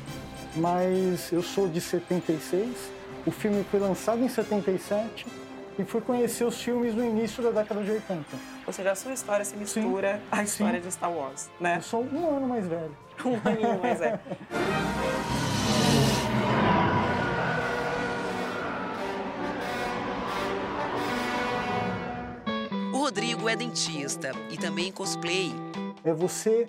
[0.57, 2.93] mas eu sou de 76.
[3.27, 5.27] O filme foi lançado em 77
[5.79, 8.25] e fui conhecer os filmes no início da década de 80.
[8.67, 11.77] Ou seja, a sua história se mistura à história de Star Wars, né?
[11.77, 12.97] Eu sou um ano mais velho.
[13.25, 14.19] Um aninho mais velho.
[23.45, 25.53] Rodrigo é dentista e também cosplay.
[26.03, 26.67] É você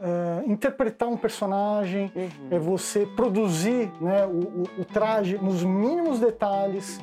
[0.00, 2.10] eh, interpretar um personagem,
[2.50, 6.98] é você produzir né, o, o- o traje nos mínimos detalhes.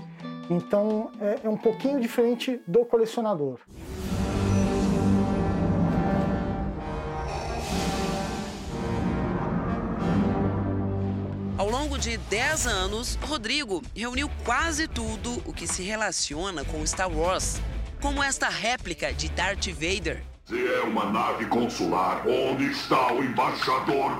[0.50, 3.60] Então é, é um pouquinho diferente do colecionador.
[11.58, 17.12] Ao longo de 10 anos, Rodrigo reuniu quase tudo o que se relaciona com Star
[17.12, 17.62] Wars,
[18.04, 20.22] como esta réplica de Darth Vader.
[20.44, 24.12] Se é uma nave consular, onde está o embaixador?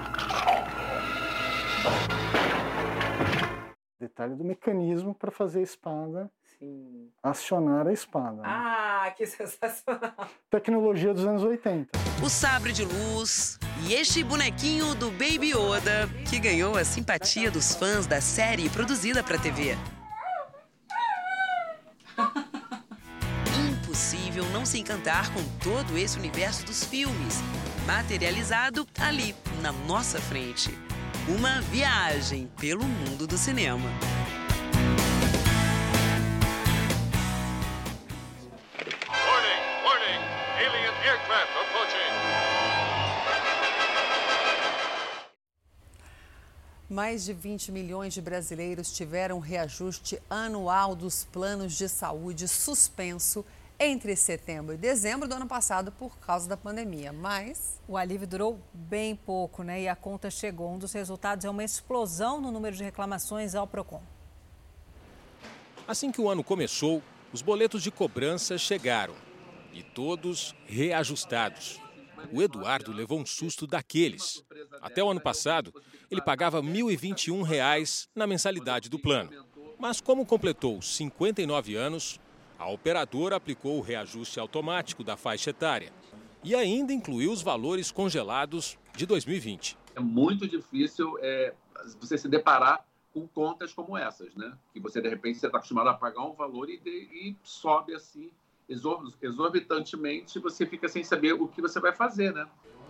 [4.00, 7.10] Detalhe do mecanismo para fazer a espada Sim.
[7.22, 8.38] acionar a espada.
[8.38, 8.44] né?
[8.46, 10.30] Ah, que sensacional.
[10.50, 11.90] Tecnologia dos anos 80.
[12.24, 17.76] O sabre de luz e este bonequinho do Baby Yoda, que ganhou a simpatia dos
[17.76, 19.76] fãs da série produzida para TV.
[23.94, 27.36] Impossível não se encantar com todo esse universo dos filmes,
[27.86, 30.76] materializado ali na nossa frente.
[31.30, 33.88] Uma viagem pelo mundo do cinema.
[39.08, 40.24] Warning, warning,
[40.58, 42.14] alien aircraft approaching.
[46.90, 53.46] Mais de 20 milhões de brasileiros tiveram reajuste anual dos planos de saúde suspenso
[53.80, 57.12] entre setembro e dezembro do ano passado por causa da pandemia.
[57.12, 59.82] Mas O alívio durou bem pouco, né?
[59.82, 60.72] E a conta chegou.
[60.72, 64.02] Um dos resultados é uma explosão no número de reclamações ao PROCON.
[65.86, 67.04] Assim que o ano começou,
[67.34, 69.14] os boletos de cobrança chegaram
[69.74, 71.82] e todos reajustados.
[72.32, 74.44] O Eduardo levou um susto daqueles.
[74.82, 75.74] Até o ano passado,
[76.10, 79.30] ele pagava R$ 1.021 na mensalidade do plano.
[79.78, 82.20] Mas como completou 59 anos,
[82.58, 85.92] a operadora aplicou o reajuste automático da faixa etária
[86.44, 89.78] e ainda incluiu os valores congelados de 2020.
[89.96, 91.54] É muito difícil é,
[92.00, 94.58] você se deparar com contas como essas, né?
[94.74, 98.32] Que você, de repente, está acostumado a pagar um valor e, e sobe assim
[99.22, 102.48] exorbitantemente, você fica sem saber o que você vai fazer, né?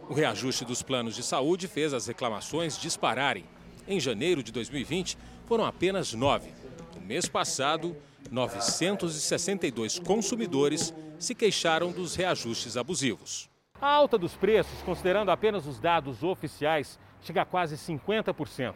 [0.09, 3.45] O reajuste dos planos de saúde fez as reclamações dispararem.
[3.87, 6.53] Em janeiro de 2020, foram apenas nove.
[6.95, 7.95] No mês passado,
[8.33, 13.47] 962 consumidores se queixaram dos reajustes abusivos.
[13.79, 18.73] A alta dos preços, considerando apenas os dados oficiais, chega a quase 50%.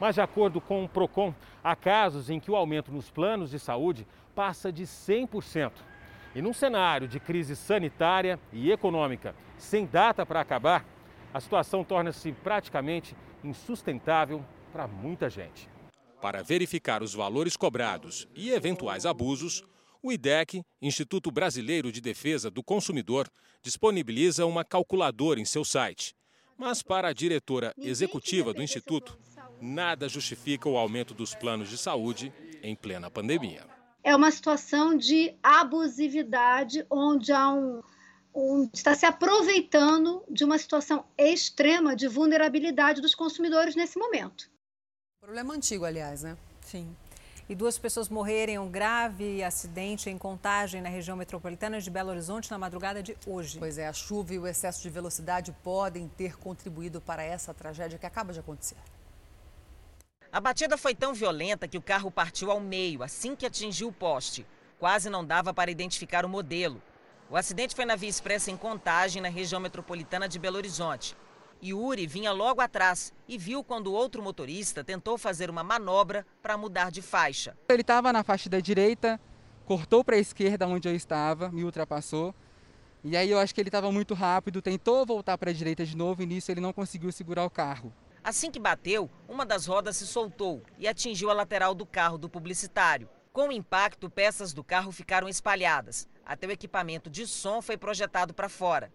[0.00, 3.60] Mas, de acordo com o PROCON, há casos em que o aumento nos planos de
[3.60, 4.04] saúde
[4.34, 5.70] passa de 100%.
[6.34, 10.84] E num cenário de crise sanitária e econômica sem data para acabar,
[11.32, 15.75] a situação torna-se praticamente insustentável para muita gente.
[16.26, 19.62] Para verificar os valores cobrados e eventuais abusos,
[20.02, 23.28] o IDEC, Instituto Brasileiro de Defesa do Consumidor,
[23.62, 26.16] disponibiliza uma calculadora em seu site.
[26.58, 29.16] Mas para a diretora executiva do Instituto,
[29.60, 33.64] nada justifica o aumento dos planos de saúde em plena pandemia
[34.02, 37.82] é uma situação de abusividade, onde há um,
[38.34, 44.50] um, está se aproveitando de uma situação extrema de vulnerabilidade dos consumidores nesse momento.
[45.26, 46.36] Problema antigo, aliás, né?
[46.60, 46.96] Sim.
[47.48, 52.10] E duas pessoas morreram em um grave acidente em contagem na região metropolitana de Belo
[52.10, 53.58] Horizonte na madrugada de hoje.
[53.58, 57.98] Pois é, a chuva e o excesso de velocidade podem ter contribuído para essa tragédia
[57.98, 58.76] que acaba de acontecer.
[60.30, 63.92] A batida foi tão violenta que o carro partiu ao meio assim que atingiu o
[63.92, 64.46] poste.
[64.78, 66.80] Quase não dava para identificar o modelo.
[67.28, 71.16] O acidente foi na Via Expressa em Contagem, na região metropolitana de Belo Horizonte.
[71.62, 76.56] Yuri vinha logo atrás e viu quando o outro motorista tentou fazer uma manobra para
[76.56, 77.56] mudar de faixa.
[77.68, 79.20] Ele estava na faixa da direita,
[79.64, 82.34] cortou para a esquerda onde eu estava, me ultrapassou.
[83.02, 85.96] E aí eu acho que ele estava muito rápido, tentou voltar para a direita de
[85.96, 87.92] novo e nisso ele não conseguiu segurar o carro.
[88.22, 92.28] Assim que bateu, uma das rodas se soltou e atingiu a lateral do carro do
[92.28, 93.08] publicitário.
[93.32, 96.08] Com o impacto, peças do carro ficaram espalhadas.
[96.24, 98.90] Até o equipamento de som foi projetado para fora.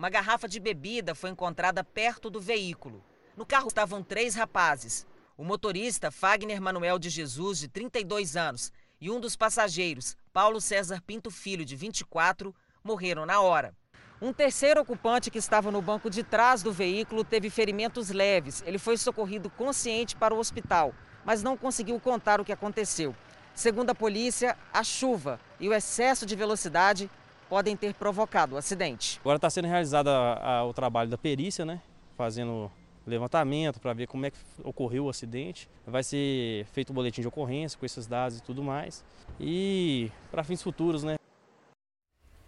[0.00, 3.04] Uma garrafa de bebida foi encontrada perto do veículo.
[3.36, 5.06] No carro estavam três rapazes.
[5.36, 11.02] O motorista, Fagner Manuel de Jesus, de 32 anos, e um dos passageiros, Paulo César
[11.02, 13.76] Pinto Filho, de 24, morreram na hora.
[14.22, 18.62] Um terceiro ocupante que estava no banco de trás do veículo teve ferimentos leves.
[18.64, 20.94] Ele foi socorrido consciente para o hospital,
[21.26, 23.14] mas não conseguiu contar o que aconteceu.
[23.54, 27.10] Segundo a polícia, a chuva e o excesso de velocidade
[27.50, 29.18] podem ter provocado o acidente.
[29.20, 31.82] Agora está sendo realizado a, a, o trabalho da perícia, né?
[32.16, 32.70] Fazendo
[33.04, 35.68] levantamento para ver como é que ocorreu o acidente.
[35.84, 39.02] Vai ser feito o um boletim de ocorrência com esses dados e tudo mais.
[39.40, 41.16] E para fins futuros, né?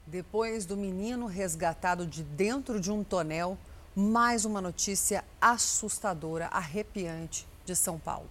[0.07, 3.59] Depois do menino resgatado de dentro de um tonel,
[3.97, 8.29] mais uma notícia assustadora, arrepiante de São Paulo.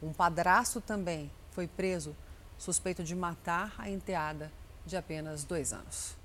[0.00, 2.14] Um padrasto também foi preso,
[2.58, 4.52] suspeito de matar a enteada
[4.86, 6.16] de apenas dois anos.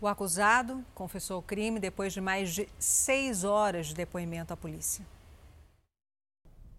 [0.00, 5.04] O acusado confessou o crime depois de mais de seis horas de depoimento à polícia.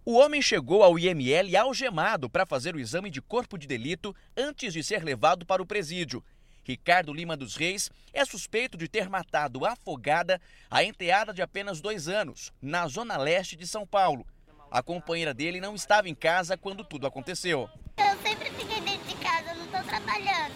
[0.05, 4.71] O homem chegou ao IML algemado para fazer o exame de corpo de delito antes
[4.71, 6.23] de ser levado para o presídio
[6.67, 12.09] Ricardo Lima dos Reis é suspeito de ter matado afogada a enteada de apenas dois
[12.09, 14.27] anos, na zona leste de São Paulo.
[14.69, 17.69] A companheira dele não estava em casa quando tudo aconteceu.
[17.97, 20.55] Eu sempre fiquei dentro de casa, não estou trabalhando.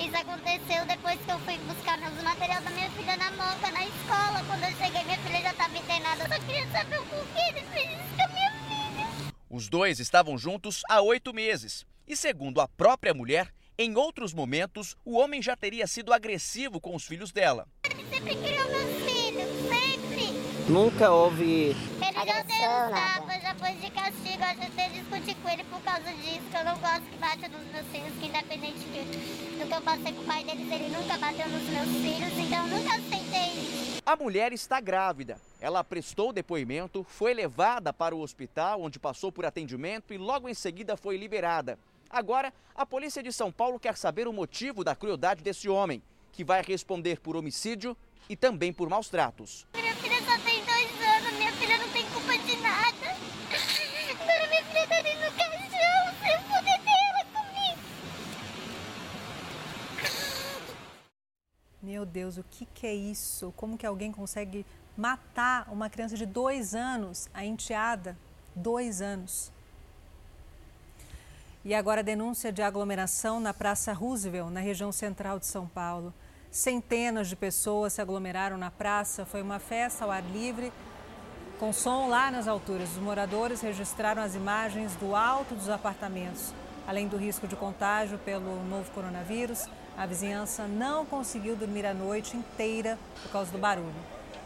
[0.00, 3.84] Isso aconteceu depois que eu fui buscar meus materiais da minha filha na moca, na
[3.84, 4.44] escola.
[4.46, 6.24] Quando eu cheguei, minha filha já estava internada.
[6.24, 9.34] Eu só queria saber o porquê ele fez isso com a minha filha.
[9.50, 11.84] Os dois estavam juntos há oito meses.
[12.06, 16.94] E segundo a própria mulher, em outros momentos, o homem já teria sido agressivo com
[16.94, 17.66] os filhos dela.
[17.84, 18.87] Ele sempre filhos, sempre.
[20.68, 21.74] Nunca houve.
[21.74, 24.42] Ele já deu tapa, já pôs de castigo.
[24.42, 27.72] Eu até discuti com ele por causa disso, que eu não gosto que bata nos
[27.72, 31.48] meus filhos, que independente do que eu passei com o pai deles, ele nunca bateu
[31.48, 34.02] nos meus filhos, então eu nunca aceitei isso.
[34.04, 35.38] A mulher está grávida.
[35.58, 40.54] Ela prestou depoimento, foi levada para o hospital, onde passou por atendimento e logo em
[40.54, 41.78] seguida foi liberada.
[42.10, 46.44] Agora, a polícia de São Paulo quer saber o motivo da crueldade desse homem, que
[46.44, 47.96] vai responder por homicídio
[48.28, 49.66] e também por maus tratos.
[49.74, 53.16] Minha filha só tem dois anos, minha filha não tem culpa de nada.
[54.10, 56.98] Agora minha filha tá dentro do caixão, sem poder ter
[61.80, 63.52] Deus, o que, que é isso?
[63.56, 64.66] Como que alguém consegue
[64.96, 68.16] matar uma criança de dois anos, a enteada,
[68.54, 69.52] dois anos?
[71.64, 76.12] E agora denúncia de aglomeração na Praça Roosevelt, na região central de São Paulo.
[76.50, 79.24] Centenas de pessoas se aglomeraram na praça.
[79.24, 80.72] Foi uma festa ao ar livre,
[81.60, 82.90] com som lá nas alturas.
[82.90, 86.52] Os moradores registraram as imagens do alto dos apartamentos.
[86.86, 92.36] Além do risco de contágio pelo novo coronavírus, a vizinhança não conseguiu dormir a noite
[92.36, 93.92] inteira por causa do barulho.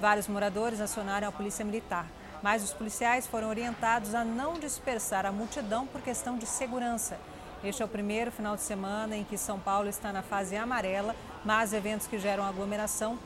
[0.00, 2.06] Vários moradores acionaram a polícia militar,
[2.42, 7.18] mas os policiais foram orientados a não dispersar a multidão por questão de segurança.
[7.62, 11.14] Este é o primeiro final de semana em que São Paulo está na fase amarela,
[11.44, 13.18] mas eventos que geram aglomeração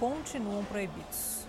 [0.00, 1.46] continuam proibidos.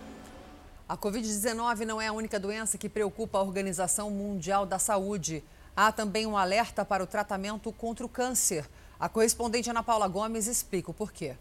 [0.88, 5.41] A Covid-19 não é a única doença que preocupa a Organização Mundial da Saúde.
[5.73, 8.69] Há também um alerta para o tratamento contra o câncer.
[8.99, 11.35] A correspondente Ana Paula Gomes explica o porquê.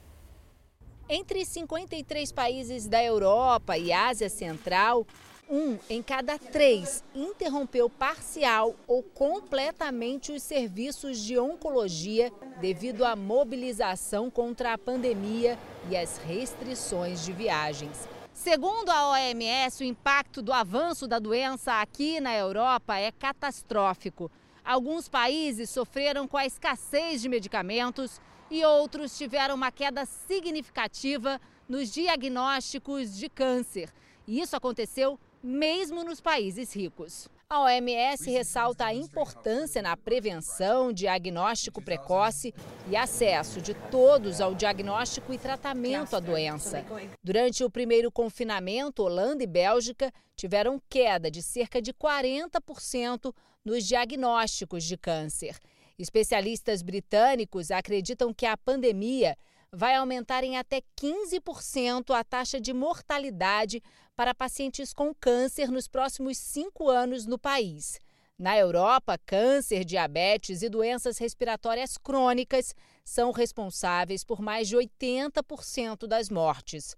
[1.09, 5.07] Entre 53 países da Europa e Ásia Central,
[5.49, 14.31] um em cada três interrompeu parcial ou completamente os serviços de oncologia devido à mobilização
[14.31, 15.59] contra a pandemia
[15.91, 18.09] e as restrições de viagens.
[18.33, 24.31] Segundo a OMS, o impacto do avanço da doença aqui na Europa é catastrófico.
[24.65, 28.19] Alguns países sofreram com a escassez de medicamentos
[28.51, 33.93] e outros tiveram uma queda significativa nos diagnósticos de câncer.
[34.27, 37.29] E isso aconteceu mesmo nos países ricos.
[37.55, 42.53] A OMS ressalta a importância na prevenção, diagnóstico precoce
[42.91, 46.85] e acesso de todos ao diagnóstico e tratamento da doença.
[47.23, 53.33] Durante o primeiro confinamento, Holanda e Bélgica tiveram queda de cerca de 40%
[53.65, 55.57] nos diagnósticos de câncer.
[55.97, 59.37] Especialistas britânicos acreditam que a pandemia
[59.75, 63.81] vai aumentar em até 15% a taxa de mortalidade
[64.17, 67.99] para pacientes com câncer nos próximos cinco anos no país.
[68.39, 76.29] Na Europa, câncer, diabetes e doenças respiratórias crônicas são responsáveis por mais de 80% das
[76.29, 76.97] mortes.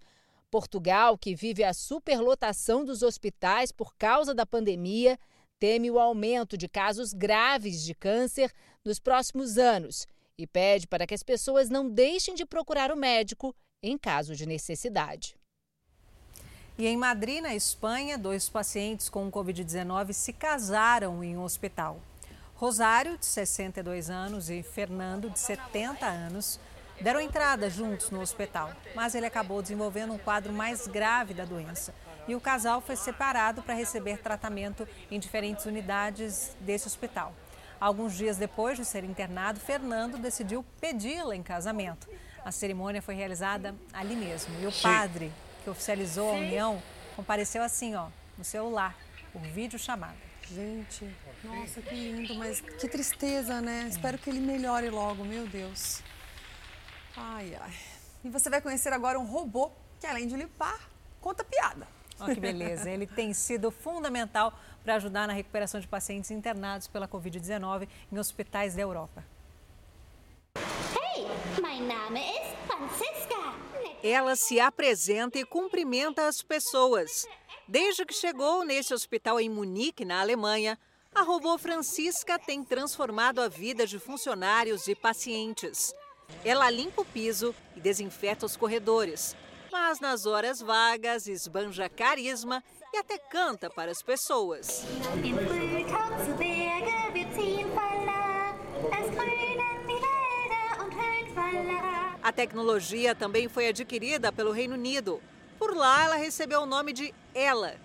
[0.51, 5.19] Portugal, que vive a superlotação dos hospitais por causa da pandemia,
[5.59, 8.53] teme o aumento de casos graves de câncer
[8.85, 10.07] nos próximos anos
[10.39, 14.47] e pede para que as pessoas não deixem de procurar o médico em caso de
[14.47, 15.37] necessidade.
[16.79, 21.99] E em Madrid, na Espanha, dois pacientes com Covid-19 se casaram em um hospital.
[22.55, 26.61] Rosário, de 62 anos, e Fernando, de 70 anos,
[27.01, 31.95] deram entrada juntos no hospital, mas ele acabou desenvolvendo um quadro mais grave da doença.
[32.29, 37.33] E o casal foi separado para receber tratamento em diferentes unidades desse hospital.
[37.81, 42.07] Alguns dias depois de ser internado, Fernando decidiu pedi-la em casamento.
[42.45, 44.61] A cerimônia foi realizada ali mesmo.
[44.61, 45.33] E o padre
[45.67, 46.81] que oficializou a união,
[47.17, 48.07] compareceu assim, ó,
[48.39, 48.97] no celular,
[49.33, 50.15] por vídeo chamada.
[50.49, 51.13] Gente,
[51.43, 53.83] nossa, que lindo, mas que tristeza, né?
[53.87, 53.89] É.
[53.89, 56.05] Espero que ele melhore logo, meu Deus.
[57.17, 57.75] Ai, ai.
[58.23, 60.89] E você vai conhecer agora um robô que, além de limpar,
[61.21, 61.89] conta piada.
[62.21, 62.89] Olha que beleza.
[62.89, 68.77] Ele tem sido fundamental para ajudar na recuperação de pacientes internados pela Covid-19 em hospitais
[68.77, 69.25] da Europa.
[70.55, 71.27] Hey,
[71.61, 72.46] my name is.
[74.07, 77.27] Ela se apresenta e cumprimenta as pessoas.
[77.67, 80.79] Desde que chegou nesse hospital em Munique, na Alemanha,
[81.13, 85.93] a robô Francisca tem transformado a vida de funcionários e pacientes.
[86.45, 89.35] Ela limpa o piso e desinfeta os corredores,
[89.73, 92.63] mas nas horas vagas esbanja carisma
[92.95, 94.85] e até canta para as pessoas.
[102.27, 105.23] A tecnologia também foi adquirida pelo Reino Unido.
[105.61, 107.77] Por lá, ela recebeu o nome de Ela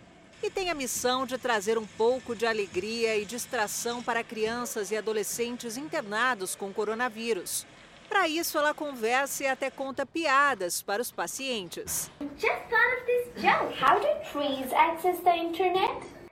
[0.41, 4.97] e tem a missão de trazer um pouco de alegria e distração para crianças e
[4.97, 7.67] adolescentes internados com coronavírus.
[8.09, 12.09] Para isso, ela conversa e até conta piadas para os pacientes.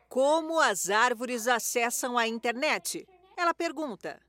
[0.08, 3.08] Como as árvores acessam a internet?
[3.38, 4.20] Ela pergunta.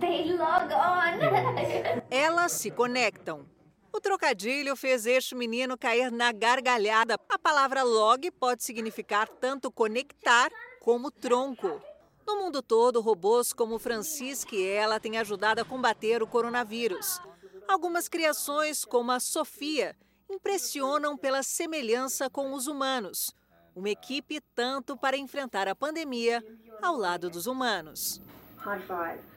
[0.00, 2.02] They log on.
[2.10, 3.46] Elas se conectam.
[3.92, 7.18] O trocadilho fez este menino cair na gargalhada.
[7.28, 11.80] A palavra log pode significar tanto conectar como tronco.
[12.26, 17.20] No mundo todo, robôs como Francisca e ela têm ajudado a combater o coronavírus.
[17.68, 19.96] Algumas criações, como a Sofia,
[20.30, 23.34] impressionam pela semelhança com os humanos.
[23.74, 26.42] Uma equipe tanto para enfrentar a pandemia
[26.80, 28.22] ao lado dos humanos.
[28.58, 29.31] High five.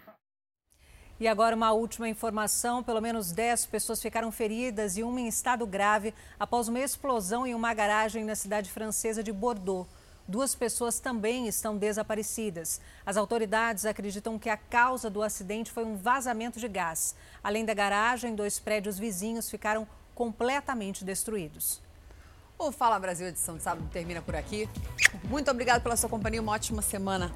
[1.17, 5.65] E agora uma última informação: pelo menos 10 pessoas ficaram feridas e uma em estado
[5.65, 9.87] grave após uma explosão em uma garagem na cidade francesa de Bordeaux.
[10.27, 12.81] Duas pessoas também estão desaparecidas.
[13.05, 17.15] As autoridades acreditam que a causa do acidente foi um vazamento de gás.
[17.43, 21.79] Além da garagem, dois prédios vizinhos ficaram completamente destruídos.
[22.57, 24.67] O Fala Brasil edição de sábado termina por aqui.
[25.25, 27.31] Muito obrigado pela sua companhia, uma ótima semana.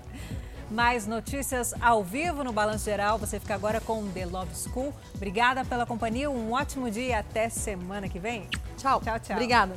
[0.70, 3.18] Mais notícias ao vivo no Balanço Geral.
[3.18, 4.94] Você fica agora com The Love School.
[5.16, 8.48] Obrigada pela companhia, um ótimo dia até semana que vem.
[8.78, 9.02] Tchau.
[9.02, 9.36] Tchau, tchau.
[9.36, 9.76] Obrigada.